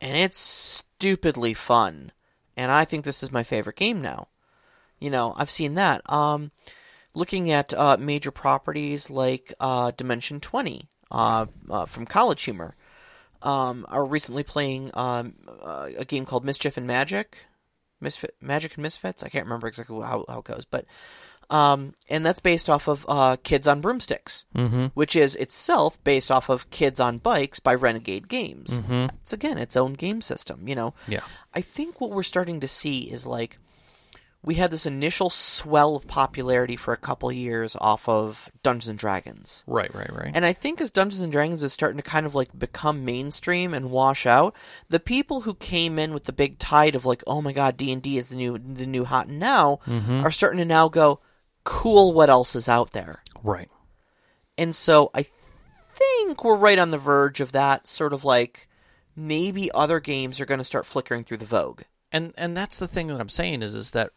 And 0.00 0.16
it's 0.16 0.38
stupidly 0.38 1.54
fun. 1.54 2.10
And 2.56 2.72
I 2.72 2.84
think 2.84 3.04
this 3.04 3.22
is 3.22 3.30
my 3.30 3.44
favorite 3.44 3.76
game 3.76 4.02
now. 4.02 4.28
You 4.98 5.10
know, 5.10 5.34
I've 5.36 5.50
seen 5.50 5.74
that. 5.74 6.02
Um 6.10 6.50
looking 7.14 7.50
at 7.50 7.72
uh, 7.74 7.96
major 7.98 8.30
properties 8.30 9.10
like 9.10 9.52
uh, 9.60 9.90
Dimension 9.96 10.40
20 10.40 10.88
uh, 11.10 11.46
uh, 11.70 11.86
from 11.86 12.06
College 12.06 12.42
Humor. 12.44 12.74
Um, 13.44 13.86
are 13.88 14.04
recently 14.04 14.44
playing 14.44 14.92
um, 14.94 15.34
uh, 15.60 15.88
a 15.98 16.04
game 16.04 16.24
called 16.24 16.44
Mischief 16.44 16.76
and 16.76 16.86
Magic, 16.86 17.44
Misfit, 18.00 18.36
Magic 18.40 18.74
and 18.76 18.84
Misfits. 18.84 19.24
I 19.24 19.28
can't 19.30 19.46
remember 19.46 19.66
exactly 19.66 19.96
how, 20.00 20.24
how 20.28 20.38
it 20.38 20.44
goes, 20.44 20.64
but 20.64 20.84
um, 21.50 21.92
and 22.08 22.24
that's 22.24 22.38
based 22.38 22.70
off 22.70 22.86
of 22.86 23.04
uh, 23.08 23.36
Kids 23.42 23.66
on 23.66 23.80
Broomsticks, 23.80 24.44
Mm-hmm. 24.54 24.86
which 24.94 25.16
is 25.16 25.34
itself 25.34 26.02
based 26.04 26.30
off 26.30 26.48
of 26.50 26.70
Kids 26.70 27.00
on 27.00 27.18
Bikes 27.18 27.58
by 27.58 27.74
Renegade 27.74 28.28
Games. 28.28 28.78
Mm-hmm. 28.78 29.16
It's 29.22 29.32
again 29.32 29.58
its 29.58 29.76
own 29.76 29.94
game 29.94 30.20
system. 30.20 30.68
You 30.68 30.76
know, 30.76 30.94
Yeah. 31.08 31.22
I 31.52 31.62
think 31.62 32.00
what 32.00 32.12
we're 32.12 32.22
starting 32.22 32.60
to 32.60 32.68
see 32.68 33.10
is 33.10 33.26
like 33.26 33.58
we 34.44 34.54
had 34.56 34.70
this 34.72 34.86
initial 34.86 35.30
swell 35.30 35.94
of 35.94 36.06
popularity 36.08 36.74
for 36.76 36.92
a 36.92 36.96
couple 36.96 37.30
years 37.30 37.76
off 37.80 38.08
of 38.08 38.50
Dungeons 38.62 38.88
and 38.88 38.98
Dragons. 38.98 39.62
Right. 39.68 39.94
Right. 39.94 40.12
Right. 40.12 40.32
And 40.34 40.44
I 40.44 40.52
think 40.52 40.80
as 40.80 40.90
Dungeons 40.90 41.22
and 41.22 41.30
Dragons 41.32 41.62
is 41.62 41.72
starting 41.72 41.98
to 41.98 42.02
kind 42.02 42.26
of 42.26 42.34
like 42.34 42.56
become 42.58 43.04
mainstream 43.04 43.72
and 43.72 43.90
wash 43.92 44.26
out, 44.26 44.56
the 44.88 44.98
people 45.00 45.42
who 45.42 45.54
came 45.54 45.98
in 45.98 46.12
with 46.12 46.24
the 46.24 46.32
big 46.32 46.58
tide 46.58 46.94
of 46.96 47.04
like, 47.06 47.22
oh 47.26 47.40
my 47.40 47.52
god, 47.52 47.76
D 47.76 47.92
and 47.92 48.02
D 48.02 48.18
is 48.18 48.30
the 48.30 48.36
new 48.36 48.58
the 48.58 48.86
new 48.86 49.04
hot 49.04 49.28
now, 49.28 49.78
Mhm. 49.86 50.24
are 50.24 50.30
starting 50.32 50.58
to 50.58 50.64
now 50.64 50.88
go, 50.88 51.20
cool, 51.64 52.12
what 52.12 52.28
else 52.30 52.56
is 52.56 52.68
out 52.68 52.90
there? 52.92 53.22
right. 53.44 53.68
And 54.58 54.74
so 54.76 55.10
I 55.14 55.26
think 55.94 56.44
we're 56.44 56.56
right 56.56 56.78
on 56.78 56.90
the 56.90 56.98
verge 56.98 57.40
of 57.40 57.52
that 57.52 57.86
sort 57.86 58.12
of 58.12 58.24
like 58.24 58.68
maybe 59.14 59.70
other 59.72 60.00
games 60.00 60.40
are 60.40 60.46
going 60.46 60.58
to 60.58 60.64
start 60.64 60.86
flickering 60.86 61.24
through 61.24 61.36
the 61.38 61.46
vogue. 61.46 61.82
and 62.10 62.32
and 62.36 62.56
that's 62.56 62.78
the 62.78 62.88
thing 62.88 63.06
that 63.08 63.20
I'm 63.20 63.28
saying 63.28 63.62
is 63.62 63.74
is 63.74 63.92
that 63.92 64.10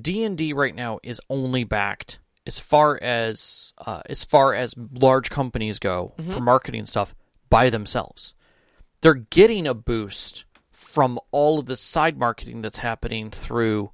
D 0.00 0.24
and 0.24 0.36
D 0.36 0.52
right 0.52 0.74
now 0.74 0.98
is 1.02 1.20
only 1.28 1.64
backed 1.64 2.18
as 2.46 2.58
far 2.58 3.00
as 3.02 3.72
uh, 3.78 4.02
as 4.06 4.24
far 4.24 4.54
as 4.54 4.74
large 4.92 5.30
companies 5.30 5.78
go 5.78 6.14
for 6.30 6.40
marketing 6.40 6.86
stuff 6.86 7.14
by 7.48 7.70
themselves. 7.70 8.34
They're 9.00 9.14
getting 9.14 9.66
a 9.66 9.74
boost 9.74 10.44
from 10.70 11.18
all 11.30 11.58
of 11.58 11.66
the 11.66 11.76
side 11.76 12.18
marketing 12.18 12.62
that's 12.62 12.78
happening 12.78 13.30
through 13.30 13.90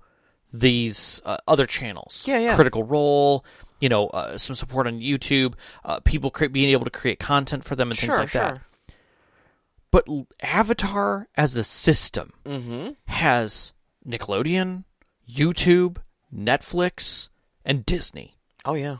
these 0.52 1.20
uh, 1.24 1.36
other 1.46 1.66
channels. 1.66 2.24
Yeah, 2.26 2.38
yeah. 2.38 2.54
Critical 2.56 2.82
Role, 2.84 3.44
you 3.80 3.88
know, 3.88 4.06
uh, 4.08 4.38
some 4.38 4.56
support 4.56 4.86
on 4.86 5.00
YouTube, 5.00 5.54
uh, 5.84 6.00
people 6.00 6.30
cre- 6.30 6.46
being 6.46 6.70
able 6.70 6.84
to 6.84 6.90
create 6.90 7.18
content 7.18 7.64
for 7.64 7.76
them 7.76 7.90
and 7.90 7.98
things 7.98 8.16
like 8.16 8.30
sure. 8.30 8.40
that. 8.40 8.60
But 9.90 10.06
Avatar 10.40 11.28
as 11.36 11.56
a 11.56 11.64
system 11.64 12.32
Mm-hmm. 12.44 12.90
has 13.06 13.72
Nickelodeon, 14.06 14.84
YouTube, 15.28 15.98
Netflix, 16.34 17.28
and 17.64 17.84
Disney. 17.84 18.36
Oh 18.64 18.74
yeah. 18.74 18.98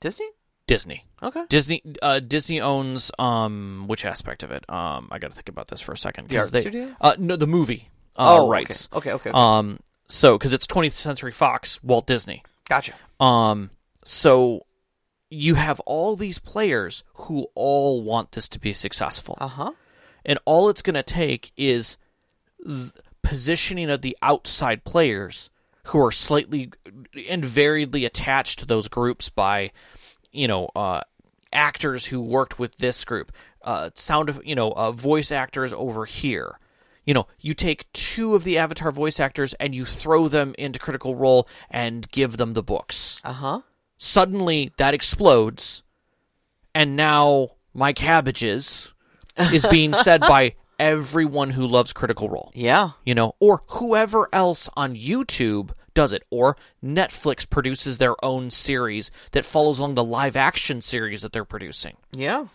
Disney? 0.00 0.28
Disney. 0.66 1.04
Okay. 1.22 1.44
Disney. 1.48 1.82
Uh, 2.02 2.20
Disney 2.20 2.60
owns 2.60 3.10
um 3.18 3.84
which 3.86 4.04
aspect 4.04 4.42
of 4.42 4.50
it? 4.50 4.68
Um, 4.68 5.08
I 5.10 5.18
got 5.18 5.28
to 5.28 5.34
think 5.34 5.48
about 5.48 5.68
this 5.68 5.80
for 5.80 5.92
a 5.92 5.96
second. 5.96 6.28
The 6.28 6.38
art 6.38 6.52
they, 6.52 6.60
studio? 6.60 6.94
Uh, 7.00 7.16
no, 7.18 7.36
the 7.36 7.46
movie. 7.46 7.90
Uh, 8.16 8.38
oh, 8.38 8.48
rights. 8.48 8.88
Okay. 8.92 9.10
Okay. 9.10 9.30
Okay. 9.30 9.30
okay. 9.30 9.38
Um, 9.38 9.80
so 10.08 10.38
because 10.38 10.52
it's 10.52 10.66
20th 10.66 10.92
Century 10.92 11.32
Fox, 11.32 11.82
Walt 11.82 12.06
Disney. 12.06 12.42
gotcha. 12.68 12.92
Um, 13.18 13.70
so 14.04 14.66
you 15.30 15.54
have 15.54 15.80
all 15.80 16.16
these 16.16 16.38
players 16.38 17.02
who 17.14 17.46
all 17.54 18.02
want 18.02 18.32
this 18.32 18.48
to 18.48 18.58
be 18.60 18.72
successful. 18.72 19.36
Uh 19.40 19.48
huh. 19.48 19.70
and 20.24 20.38
all 20.44 20.68
it's 20.68 20.82
going 20.82 20.94
to 20.94 21.02
take 21.02 21.52
is 21.56 21.96
th- 22.64 22.92
positioning 23.24 23.90
of 23.90 24.02
the 24.02 24.16
outside 24.22 24.84
players 24.84 25.50
who 25.86 25.98
are 26.00 26.12
slightly 26.12 26.70
and 27.28 27.42
variedly 27.42 28.06
attached 28.06 28.58
to 28.60 28.66
those 28.66 28.86
groups 28.88 29.28
by 29.28 29.72
you 30.30 30.46
know 30.46 30.70
uh, 30.76 31.00
actors 31.52 32.06
who 32.06 32.20
worked 32.20 32.58
with 32.58 32.76
this 32.76 33.04
group. 33.04 33.32
Uh, 33.62 33.90
sound 33.94 34.28
of 34.28 34.40
you 34.44 34.54
know 34.54 34.70
uh, 34.72 34.92
voice 34.92 35.32
actors 35.32 35.72
over 35.72 36.04
here. 36.04 36.58
You 37.04 37.14
know 37.14 37.26
you 37.40 37.54
take 37.54 37.90
two 37.92 38.34
of 38.34 38.44
the 38.44 38.58
avatar 38.58 38.92
voice 38.92 39.18
actors 39.18 39.54
and 39.54 39.74
you 39.74 39.84
throw 39.84 40.28
them 40.28 40.54
into 40.58 40.78
critical 40.78 41.16
role 41.16 41.48
and 41.70 42.08
give 42.10 42.36
them 42.36 42.54
the 42.54 42.62
books. 42.62 43.20
Uh 43.24 43.32
huh. 43.32 43.60
suddenly 43.98 44.72
that 44.78 44.94
explodes 44.94 45.82
and 46.74 46.96
now 46.96 47.50
my 47.72 47.92
cabbages 47.92 48.92
is 49.52 49.64
being 49.66 49.92
said 49.92 50.20
by 50.20 50.54
everyone 50.78 51.50
who 51.50 51.66
loves 51.66 51.92
critical 51.92 52.28
role. 52.28 52.50
Yeah. 52.54 52.90
you 53.04 53.14
know 53.14 53.34
or 53.40 53.62
whoever 53.68 54.28
else 54.32 54.68
on 54.76 54.94
youtube 54.94 55.70
does 55.94 56.12
it 56.12 56.24
or 56.30 56.56
netflix 56.84 57.48
produces 57.48 57.98
their 57.98 58.16
own 58.24 58.50
series 58.50 59.10
that 59.32 59.44
follows 59.44 59.78
along 59.78 59.94
the 59.94 60.04
live 60.04 60.36
action 60.36 60.80
series 60.80 61.22
that 61.22 61.32
they're 61.32 61.44
producing. 61.44 61.96
Yeah. 62.12 62.46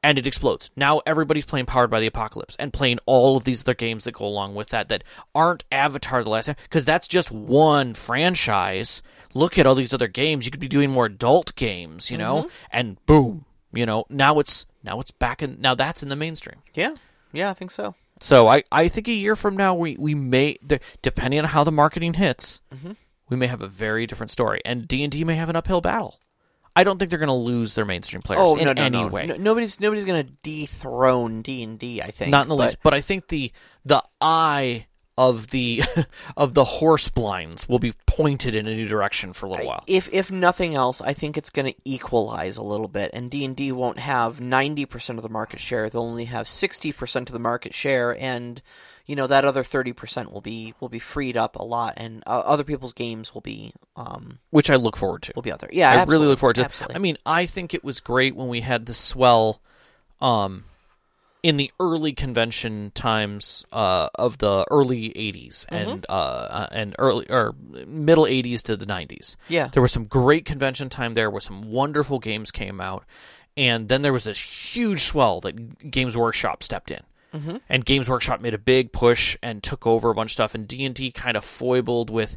And 0.00 0.16
it 0.16 0.28
explodes. 0.28 0.70
Now 0.76 1.00
everybody's 1.06 1.44
playing 1.44 1.66
powered 1.66 1.90
by 1.90 1.98
the 1.98 2.06
apocalypse 2.06 2.54
and 2.60 2.72
playing 2.72 3.00
all 3.04 3.36
of 3.36 3.42
these 3.42 3.62
other 3.62 3.74
games 3.74 4.04
that 4.04 4.14
go 4.14 4.26
along 4.26 4.54
with 4.54 4.68
that 4.68 4.88
that 4.90 5.02
aren't 5.34 5.64
avatar 5.72 6.22
the 6.22 6.30
last 6.30 6.46
time 6.46 6.54
because 6.62 6.84
that's 6.84 7.08
just 7.08 7.32
one 7.32 7.94
franchise. 7.94 9.02
Look 9.34 9.58
at 9.58 9.66
all 9.66 9.74
these 9.74 9.92
other 9.92 10.06
games. 10.06 10.44
You 10.44 10.52
could 10.52 10.60
be 10.60 10.68
doing 10.68 10.90
more 10.90 11.06
adult 11.06 11.54
games 11.56 12.12
you 12.12 12.16
know? 12.16 12.36
Mm-hmm. 12.36 12.48
And 12.70 13.06
boom 13.06 13.44
you 13.72 13.84
know 13.86 14.04
now 14.08 14.38
it's 14.38 14.66
now 14.82 15.00
it's 15.00 15.10
back 15.10 15.42
in 15.42 15.60
now 15.60 15.74
that's 15.74 16.02
in 16.02 16.08
the 16.08 16.16
mainstream 16.16 16.56
Yeah. 16.74 16.94
Yeah. 17.32 17.50
I 17.50 17.54
think 17.54 17.70
so. 17.70 17.94
so 18.20 18.48
i 18.48 18.62
i 18.72 18.88
think 18.88 19.06
a 19.08 19.12
year 19.12 19.36
from 19.36 19.56
now 19.56 19.74
we 19.74 19.96
we 19.98 20.14
may 20.14 20.56
the, 20.62 20.80
depending 21.02 21.38
on 21.40 21.46
how 21.46 21.62
the 21.64 21.72
marketing 21.72 22.14
hits 22.14 22.60
mm-hmm. 22.74 22.92
we 23.28 23.36
may 23.36 23.46
have 23.46 23.62
a 23.62 23.68
very 23.68 24.06
different 24.06 24.30
story 24.30 24.60
and 24.64 24.88
d&d 24.88 25.22
may 25.24 25.34
have 25.36 25.48
an 25.48 25.54
uphill 25.56 25.80
battle 25.80 26.18
i 26.74 26.82
don't 26.82 26.98
think 26.98 27.10
they're 27.10 27.18
going 27.20 27.28
to 27.28 27.32
lose 27.34 27.74
their 27.74 27.84
mainstream 27.84 28.22
players 28.22 28.40
Oh 28.42 28.56
in 28.56 28.64
no 28.64 28.72
no 28.72 28.82
any 28.82 29.02
no. 29.02 29.06
way 29.08 29.26
no! 29.26 29.36
Nobody's 29.36 29.78
nobody's 29.78 30.04
gonna 30.04 30.24
dethrone 30.42 31.42
D 31.42 31.62
and 31.62 31.78
D. 31.78 32.00
I 32.02 32.10
think 32.10 32.30
not 32.30 32.44
in 32.46 32.48
the 32.48 32.56
but- 32.56 32.62
least 32.64 32.78
but 32.82 32.94
i 32.94 33.00
think 33.00 33.28
the 33.28 33.52
the 33.84 34.02
eye 34.20 34.86
of 35.18 35.48
the 35.48 35.82
of 36.36 36.54
the 36.54 36.64
horse 36.64 37.08
blinds 37.08 37.68
will 37.68 37.80
be 37.80 37.92
pointed 38.06 38.54
in 38.54 38.68
a 38.68 38.74
new 38.74 38.86
direction 38.86 39.32
for 39.32 39.46
a 39.46 39.48
little 39.50 39.66
while. 39.66 39.82
If 39.88 40.08
if 40.12 40.30
nothing 40.30 40.76
else, 40.76 41.02
I 41.02 41.12
think 41.12 41.36
it's 41.36 41.50
going 41.50 41.66
to 41.66 41.74
equalize 41.84 42.56
a 42.56 42.62
little 42.62 42.86
bit, 42.86 43.10
and 43.12 43.28
D 43.28 43.44
and 43.44 43.56
D 43.56 43.72
won't 43.72 43.98
have 43.98 44.40
ninety 44.40 44.86
percent 44.86 45.18
of 45.18 45.24
the 45.24 45.28
market 45.28 45.58
share. 45.58 45.90
They'll 45.90 46.02
only 46.02 46.26
have 46.26 46.46
sixty 46.46 46.92
percent 46.92 47.28
of 47.28 47.32
the 47.32 47.40
market 47.40 47.74
share, 47.74 48.16
and 48.16 48.62
you 49.06 49.16
know 49.16 49.26
that 49.26 49.44
other 49.44 49.64
thirty 49.64 49.92
percent 49.92 50.32
will 50.32 50.40
be 50.40 50.72
will 50.78 50.88
be 50.88 51.00
freed 51.00 51.36
up 51.36 51.56
a 51.56 51.64
lot, 51.64 51.94
and 51.96 52.22
uh, 52.24 52.42
other 52.44 52.64
people's 52.64 52.92
games 52.92 53.34
will 53.34 53.40
be 53.40 53.72
um 53.96 54.38
which 54.50 54.70
I 54.70 54.76
look 54.76 54.96
forward 54.96 55.22
to. 55.22 55.32
will 55.34 55.42
be 55.42 55.50
out 55.50 55.58
there. 55.58 55.70
Yeah, 55.72 55.90
I 55.90 55.94
absolutely. 55.94 56.14
really 56.14 56.26
look 56.28 56.38
forward 56.38 56.56
to. 56.56 56.64
Absolutely. 56.64 56.94
I 56.94 56.98
mean, 57.00 57.16
I 57.26 57.46
think 57.46 57.74
it 57.74 57.82
was 57.82 57.98
great 57.98 58.36
when 58.36 58.46
we 58.46 58.60
had 58.60 58.86
the 58.86 58.94
swell, 58.94 59.60
um, 60.20 60.64
in 61.48 61.56
the 61.56 61.70
early 61.80 62.12
convention 62.12 62.92
times 62.94 63.64
uh, 63.72 64.08
of 64.16 64.36
the 64.38 64.66
early 64.70 65.08
'80s 65.10 65.64
Mm-hmm. 65.66 65.74
and 65.90 66.06
uh, 66.08 66.12
uh, 66.12 66.68
and 66.72 66.94
early 66.98 67.24
or 67.30 67.54
middle 67.86 68.24
'80s 68.24 68.62
to 68.64 68.76
the 68.76 68.84
'90s. 68.86 69.36
Yeah. 69.48 69.68
there 69.72 69.80
was 69.82 69.92
some 69.92 70.04
great 70.04 70.44
convention 70.44 70.88
time 70.90 71.14
there, 71.14 71.30
where 71.30 71.40
some 71.40 71.70
wonderful 71.70 72.18
games 72.18 72.50
came 72.50 72.80
out, 72.80 73.04
and 73.56 73.88
then 73.88 74.02
there 74.02 74.12
was 74.12 74.24
this 74.24 74.38
huge 74.38 75.02
swell 75.04 75.40
that 75.40 75.90
Games 75.90 76.16
Workshop 76.16 76.62
stepped 76.62 76.90
in. 76.90 77.00
Mm-hmm. 77.34 77.56
And 77.68 77.84
Games 77.84 78.08
Workshop 78.08 78.40
made 78.40 78.54
a 78.54 78.58
big 78.58 78.90
push 78.90 79.36
and 79.42 79.62
took 79.62 79.86
over 79.86 80.08
a 80.10 80.14
bunch 80.14 80.30
of 80.30 80.32
stuff, 80.32 80.54
and 80.54 80.66
D 80.68 80.84
and 80.84 80.94
D 80.94 81.10
kind 81.12 81.36
of 81.36 81.44
foibled 81.44 82.08
with 82.10 82.36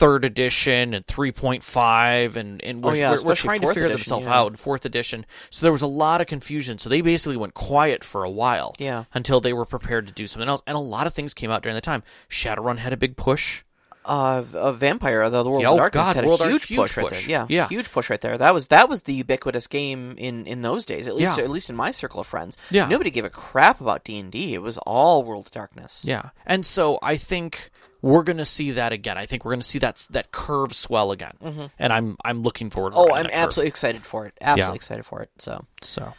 third 0.00 0.24
edition 0.24 0.94
and 0.94 1.06
3.5 1.06 2.36
and 2.36 2.62
and 2.64 2.82
we're, 2.82 2.90
Oh, 2.90 2.94
yeah, 2.94 3.10
we're, 3.12 3.22
we're 3.24 3.34
trying 3.34 3.60
to 3.60 3.68
figure 3.68 3.84
edition, 3.84 3.98
themselves 3.98 4.26
yeah. 4.26 4.34
out 4.34 4.50
in 4.52 4.56
fourth 4.56 4.84
edition 4.84 5.26
so 5.50 5.64
there 5.64 5.72
was 5.72 5.82
a 5.82 5.86
lot 5.86 6.20
of 6.20 6.26
confusion 6.26 6.78
so 6.78 6.88
they 6.88 7.00
basically 7.02 7.36
went 7.36 7.54
quiet 7.54 8.02
for 8.02 8.24
a 8.24 8.30
while 8.30 8.74
Yeah. 8.78 9.04
until 9.14 9.40
they 9.40 9.52
were 9.52 9.66
prepared 9.66 10.06
to 10.06 10.12
do 10.12 10.26
something 10.26 10.48
else 10.48 10.62
and 10.66 10.76
a 10.76 10.80
lot 10.80 11.06
of 11.06 11.14
things 11.14 11.34
came 11.34 11.50
out 11.50 11.62
during 11.62 11.74
the 11.74 11.80
time 11.82 12.02
shadowrun 12.30 12.78
had 12.78 12.92
a 12.92 12.96
big 12.96 13.16
push 13.16 13.62
uh, 14.02 14.42
a 14.54 14.72
vampire, 14.72 15.28
the, 15.28 15.42
the 15.42 15.50
World 15.50 15.62
Oh, 15.66 15.72
of 15.72 15.76
Darkness 15.78 16.06
God, 16.08 16.16
had 16.16 16.24
World 16.24 16.40
a 16.40 16.48
huge 16.48 16.66
huge 16.66 16.78
push 16.80 16.96
right 16.96 17.10
there. 17.10 17.20
Yeah, 17.20 17.44
Yeah. 17.50 17.68
huge 17.68 17.92
push 17.92 18.08
right 18.08 18.20
there. 18.20 18.38
That 18.38 18.54
was 18.54 18.68
that 18.68 18.88
was 18.88 19.02
the 19.02 19.12
ubiquitous 19.12 19.66
game 19.66 20.14
in, 20.16 20.46
in 20.46 20.62
those 20.62 20.86
days. 20.86 21.06
At 21.06 21.14
least 21.16 21.36
Yeah. 21.36 21.44
at 21.44 21.50
least 21.50 21.68
in 21.68 21.76
my 21.76 21.90
circle 21.90 22.18
of 22.22 22.26
friends. 22.26 22.56
Yeah. 22.70 22.86
nobody 22.88 23.10
gave 23.10 23.26
a 23.26 23.30
crap 23.30 23.78
about 23.82 24.02
D 24.02 24.18
and 24.18 24.32
D. 24.32 24.54
It 24.54 24.62
was 24.62 24.78
all 24.78 25.22
World 25.22 25.46
of 25.48 25.52
Darkness. 25.52 26.02
yeah 26.08 26.30
and 26.46 26.64
so 26.64 26.98
i 27.02 27.18
think 27.18 27.70
we're 28.02 28.22
going 28.22 28.36
to 28.38 28.44
see 28.44 28.70
that 28.72 28.92
again 28.92 29.16
i 29.18 29.26
think 29.26 29.44
we're 29.44 29.52
going 29.52 29.60
to 29.60 29.66
see 29.66 29.78
that 29.78 30.06
that 30.10 30.32
curve 30.32 30.74
swell 30.74 31.12
again 31.12 31.32
and 31.78 31.92
i'm 31.92 32.16
i'm 32.24 32.42
looking 32.42 32.70
forward 32.70 32.92
Oh, 32.96 33.12
I'm 33.12 33.24
that 33.24 33.32
curve. 33.32 33.40
absolutely 33.42 33.68
excited 33.68 34.04
for 34.04 34.26
it. 34.26 34.34
Absolutely 34.40 34.72
Yeah. 34.72 34.76
excited 34.76 35.06
for 35.06 35.22
it. 35.22 35.30
So, 35.38 35.64
so 35.82 36.12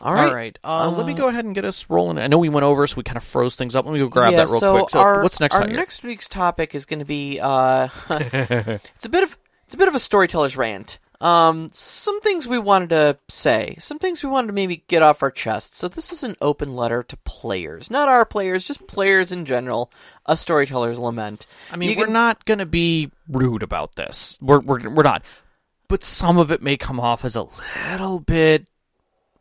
all 0.00 0.14
right. 0.14 0.28
All 0.28 0.34
right. 0.34 0.58
Uh, 0.62 0.90
let 0.96 1.06
me 1.06 1.14
go 1.14 1.28
ahead 1.28 1.44
and 1.44 1.54
get 1.54 1.64
us 1.64 1.86
rolling. 1.88 2.18
I 2.18 2.26
know 2.28 2.38
we 2.38 2.48
went 2.48 2.64
over, 2.64 2.86
so 2.86 2.96
we 2.96 3.02
kind 3.02 3.16
of 3.16 3.24
froze 3.24 3.56
things 3.56 3.74
up. 3.74 3.84
Let 3.84 3.92
me 3.92 3.98
go 3.98 4.08
grab 4.08 4.30
yeah, 4.32 4.38
that 4.44 4.48
real 4.50 4.60
so 4.60 4.78
quick. 4.78 4.90
So, 4.90 4.98
our, 5.00 5.22
what's 5.22 5.40
next? 5.40 5.54
Our 5.56 5.66
next 5.66 6.02
week's 6.04 6.28
topic 6.28 6.74
is 6.74 6.84
going 6.86 7.00
to 7.00 7.04
be 7.04 7.40
uh, 7.42 7.88
it's 8.10 9.06
a 9.06 9.08
bit 9.08 9.22
of 9.24 9.36
it's 9.64 9.74
a 9.74 9.78
bit 9.78 9.88
of 9.88 9.94
a 9.94 9.98
storyteller's 9.98 10.56
rant. 10.56 10.98
Um, 11.22 11.70
some 11.72 12.20
things 12.20 12.48
we 12.48 12.58
wanted 12.58 12.90
to 12.90 13.16
say, 13.28 13.76
some 13.78 13.98
things 14.00 14.24
we 14.24 14.28
wanted 14.28 14.48
to 14.48 14.52
maybe 14.54 14.82
get 14.88 15.02
off 15.02 15.22
our 15.22 15.30
chest. 15.30 15.76
So 15.76 15.86
this 15.86 16.12
is 16.12 16.24
an 16.24 16.34
open 16.40 16.74
letter 16.74 17.04
to 17.04 17.16
players, 17.18 17.90
not 17.92 18.08
our 18.08 18.24
players, 18.24 18.64
just 18.64 18.86
players 18.88 19.30
in 19.30 19.44
general. 19.44 19.92
A 20.26 20.36
storyteller's 20.36 20.98
lament. 20.98 21.46
I 21.70 21.76
mean, 21.76 21.90
You 21.90 21.96
we're 21.96 22.04
can- 22.06 22.12
not 22.12 22.44
going 22.44 22.58
to 22.58 22.66
be 22.66 23.10
rude 23.28 23.62
about 23.62 23.94
this. 23.94 24.36
We're, 24.42 24.58
we're 24.60 24.88
we're 24.90 25.02
not. 25.04 25.22
But 25.86 26.02
some 26.02 26.38
of 26.38 26.50
it 26.50 26.60
may 26.60 26.76
come 26.76 26.98
off 26.98 27.24
as 27.24 27.36
a 27.36 27.46
little 27.90 28.18
bit 28.18 28.66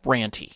ranty. 0.05 0.53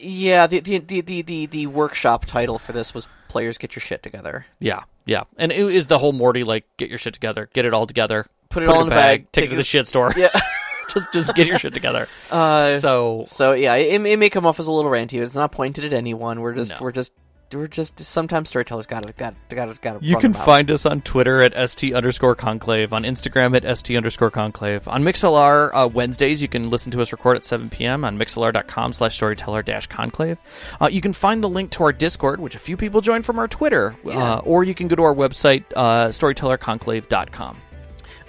Yeah, 0.00 0.46
the 0.46 0.60
the, 0.60 0.78
the 0.78 1.00
the 1.00 1.22
the 1.22 1.46
the 1.46 1.66
workshop 1.68 2.26
title 2.26 2.58
for 2.58 2.72
this 2.72 2.92
was 2.92 3.06
"Players 3.28 3.56
Get 3.56 3.76
Your 3.76 3.80
Shit 3.80 4.02
Together." 4.02 4.46
Yeah, 4.58 4.82
yeah. 5.04 5.24
And 5.38 5.52
it 5.52 5.58
is 5.60 5.86
the 5.86 5.98
whole 5.98 6.12
Morty 6.12 6.42
like 6.44 6.64
get 6.76 6.88
your 6.88 6.98
shit 6.98 7.14
together, 7.14 7.48
get 7.54 7.64
it 7.64 7.72
all 7.72 7.86
together, 7.86 8.26
Put 8.50 8.62
it 8.62 8.68
all 8.68 8.82
in 8.82 8.88
a 8.88 8.90
bag, 8.90 9.30
take 9.32 9.32
take 9.32 9.44
it 9.44 9.50
to 9.50 9.56
the 9.56 9.64
shit 9.64 9.86
store. 9.88 10.12
Yeah. 10.16 10.28
just 10.92 11.12
just 11.12 11.34
get 11.34 11.46
your 11.46 11.58
shit 11.58 11.74
together. 11.74 12.08
Uh, 12.30 12.78
so 12.78 13.24
So 13.26 13.52
yeah, 13.52 13.74
it, 13.74 14.00
it 14.04 14.18
may 14.18 14.30
come 14.30 14.46
off 14.46 14.60
as 14.60 14.68
a 14.68 14.72
little 14.72 14.90
ranty. 14.90 15.22
It's 15.22 15.36
not 15.36 15.52
pointed 15.52 15.84
at 15.84 15.92
anyone. 15.92 16.40
We're 16.40 16.54
just 16.54 16.72
No. 16.72 16.78
we're 16.80 16.92
just 16.92 17.12
we're 17.52 17.68
just 17.68 18.00
sometimes 18.00 18.48
storytellers 18.48 18.86
got 18.86 19.06
to 19.06 19.12
got 19.12 19.34
got 19.48 19.80
got. 19.80 20.02
You 20.02 20.16
can 20.16 20.32
find 20.34 20.70
us 20.70 20.84
on 20.84 21.00
Twitter 21.02 21.42
at 21.42 21.70
st 21.70 21.94
underscore 21.94 22.34
conclave, 22.34 22.92
on 22.92 23.04
Instagram 23.04 23.54
at 23.56 23.78
st 23.78 23.96
underscore 23.96 24.30
conclave, 24.30 24.86
on 24.88 25.02
Mixlr 25.04 25.70
uh, 25.72 25.88
Wednesdays. 25.88 26.42
You 26.42 26.48
can 26.48 26.70
listen 26.70 26.90
to 26.92 27.00
us 27.00 27.12
record 27.12 27.36
at 27.36 27.44
7 27.44 27.70
p.m. 27.70 28.04
on 28.04 28.18
mixlr.com 28.18 28.92
slash 28.92 29.14
storyteller 29.14 29.62
dash 29.62 29.86
conclave. 29.86 30.38
Uh, 30.80 30.88
you 30.90 31.00
can 31.00 31.12
find 31.12 31.42
the 31.42 31.48
link 31.48 31.70
to 31.72 31.84
our 31.84 31.92
Discord, 31.92 32.40
which 32.40 32.56
a 32.56 32.60
few 32.60 32.76
people 32.76 33.00
joined 33.00 33.24
from 33.24 33.38
our 33.38 33.48
Twitter, 33.48 33.94
uh, 34.06 34.38
or 34.38 34.64
you 34.64 34.74
can 34.74 34.88
go 34.88 34.96
to 34.96 35.02
our 35.02 35.14
website, 35.14 35.64
uh, 35.76 36.08
storytellerconclave.com. 36.08 37.56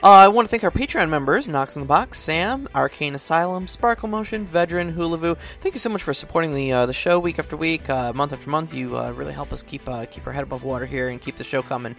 Uh, 0.04 0.12
I 0.12 0.28
want 0.28 0.48
to 0.48 0.50
thank 0.52 0.64
our 0.64 0.70
Patreon 0.70 1.10
members: 1.10 1.48
Knox 1.48 1.76
in 1.76 1.82
the 1.82 1.88
Box, 1.88 2.20
Sam, 2.20 2.70
Arcane 2.76 3.16
Asylum, 3.16 3.68
Sparkle 3.68 4.08
Motion, 4.08 4.46
Vedran, 4.46 4.94
Hulavu. 4.94 5.36
Thank 5.62 5.74
you 5.74 5.80
so 5.80 5.90
much 5.90 6.04
for 6.04 6.14
supporting 6.14 6.54
the 6.54 6.72
uh, 6.72 6.86
the 6.86 6.94
show 6.94 7.18
week 7.18 7.40
after 7.40 7.58
week, 7.58 7.90
uh, 7.90 8.14
month 8.14 8.32
after 8.32 8.48
month. 8.48 8.76
You 8.76 8.96
uh, 8.96 9.12
really 9.14 9.34
help 9.34 9.52
us 9.52 9.64
keep 9.64 9.90
uh, 9.90 10.06
keep 10.06 10.28
our 10.28 10.34
head 10.34 10.44
above 10.44 10.64
water 10.64 10.86
here 10.86 11.10
and 11.10 11.20
keep 11.20 11.38
the 11.38 11.44
show 11.44 11.64
coming. 11.64 11.96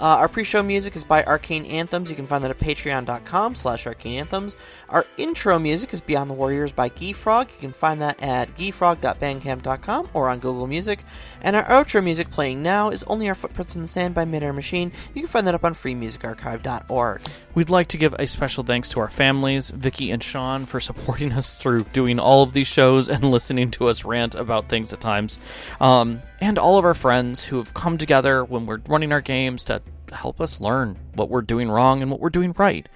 Uh, 0.00 0.16
our 0.16 0.28
pre-show 0.28 0.62
music 0.62 0.96
is 0.96 1.04
by 1.04 1.22
Arcane 1.24 1.66
Anthems. 1.66 2.08
You 2.08 2.16
can 2.16 2.26
find 2.26 2.42
that 2.42 2.50
at 2.50 2.58
patreon.com 2.58 3.54
slash 3.54 3.86
arcane 3.86 4.18
anthems. 4.18 4.56
Our 4.88 5.04
intro 5.18 5.58
music 5.58 5.92
is 5.92 6.00
Beyond 6.00 6.30
the 6.30 6.34
Warriors 6.34 6.72
by 6.72 6.88
Geefrog. 6.88 7.52
You 7.52 7.58
can 7.60 7.72
find 7.72 8.00
that 8.00 8.20
at 8.22 8.48
geefrog.bandcamp.com 8.56 10.08
or 10.14 10.30
on 10.30 10.38
Google 10.38 10.66
Music. 10.66 11.04
And 11.42 11.54
our 11.54 11.64
outro 11.64 12.02
music 12.02 12.30
playing 12.30 12.62
now 12.62 12.88
is 12.88 13.04
Only 13.04 13.28
Our 13.28 13.34
Footprints 13.34 13.76
in 13.76 13.82
the 13.82 13.88
Sand 13.88 14.14
by 14.14 14.24
Midair 14.24 14.54
Machine. 14.54 14.90
You 15.14 15.20
can 15.20 15.28
find 15.28 15.46
that 15.46 15.54
up 15.54 15.64
on 15.64 15.74
freemusicarchive.org. 15.74 17.20
We'd 17.54 17.68
like 17.68 17.88
to 17.88 17.98
give 17.98 18.14
a 18.14 18.26
special 18.26 18.64
thanks 18.64 18.88
to 18.90 19.00
our 19.00 19.10
families, 19.10 19.68
Vicky 19.68 20.10
and 20.10 20.22
Sean, 20.22 20.64
for 20.64 20.80
supporting 20.80 21.32
us 21.32 21.56
through 21.56 21.84
doing 21.92 22.18
all 22.18 22.42
of 22.42 22.54
these 22.54 22.68
shows 22.68 23.08
and 23.08 23.30
listening 23.30 23.70
to 23.72 23.88
us 23.88 24.04
rant 24.04 24.34
about 24.34 24.68
things 24.70 24.92
at 24.94 25.00
times. 25.00 25.38
Um, 25.78 26.22
and 26.40 26.58
all 26.58 26.78
of 26.78 26.84
our 26.84 26.94
friends 26.94 27.44
who 27.44 27.58
have 27.58 27.74
come 27.74 27.98
together 27.98 28.44
when 28.44 28.66
we're 28.66 28.80
running 28.88 29.12
our 29.12 29.20
games 29.20 29.64
to 29.64 29.82
help 30.12 30.40
us 30.40 30.60
learn 30.60 30.98
what 31.14 31.28
we're 31.28 31.42
doing 31.42 31.70
wrong 31.70 32.02
and 32.02 32.10
what 32.10 32.20
we're 32.20 32.30
doing 32.30 32.54
right. 32.56 32.88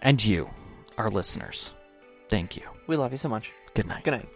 And 0.00 0.22
you, 0.22 0.50
our 0.98 1.10
listeners, 1.10 1.70
thank 2.28 2.56
you. 2.56 2.62
We 2.86 2.96
love 2.96 3.12
you 3.12 3.18
so 3.18 3.28
much. 3.28 3.50
Good 3.74 3.86
night. 3.86 4.04
Good 4.04 4.12
night. 4.12 4.28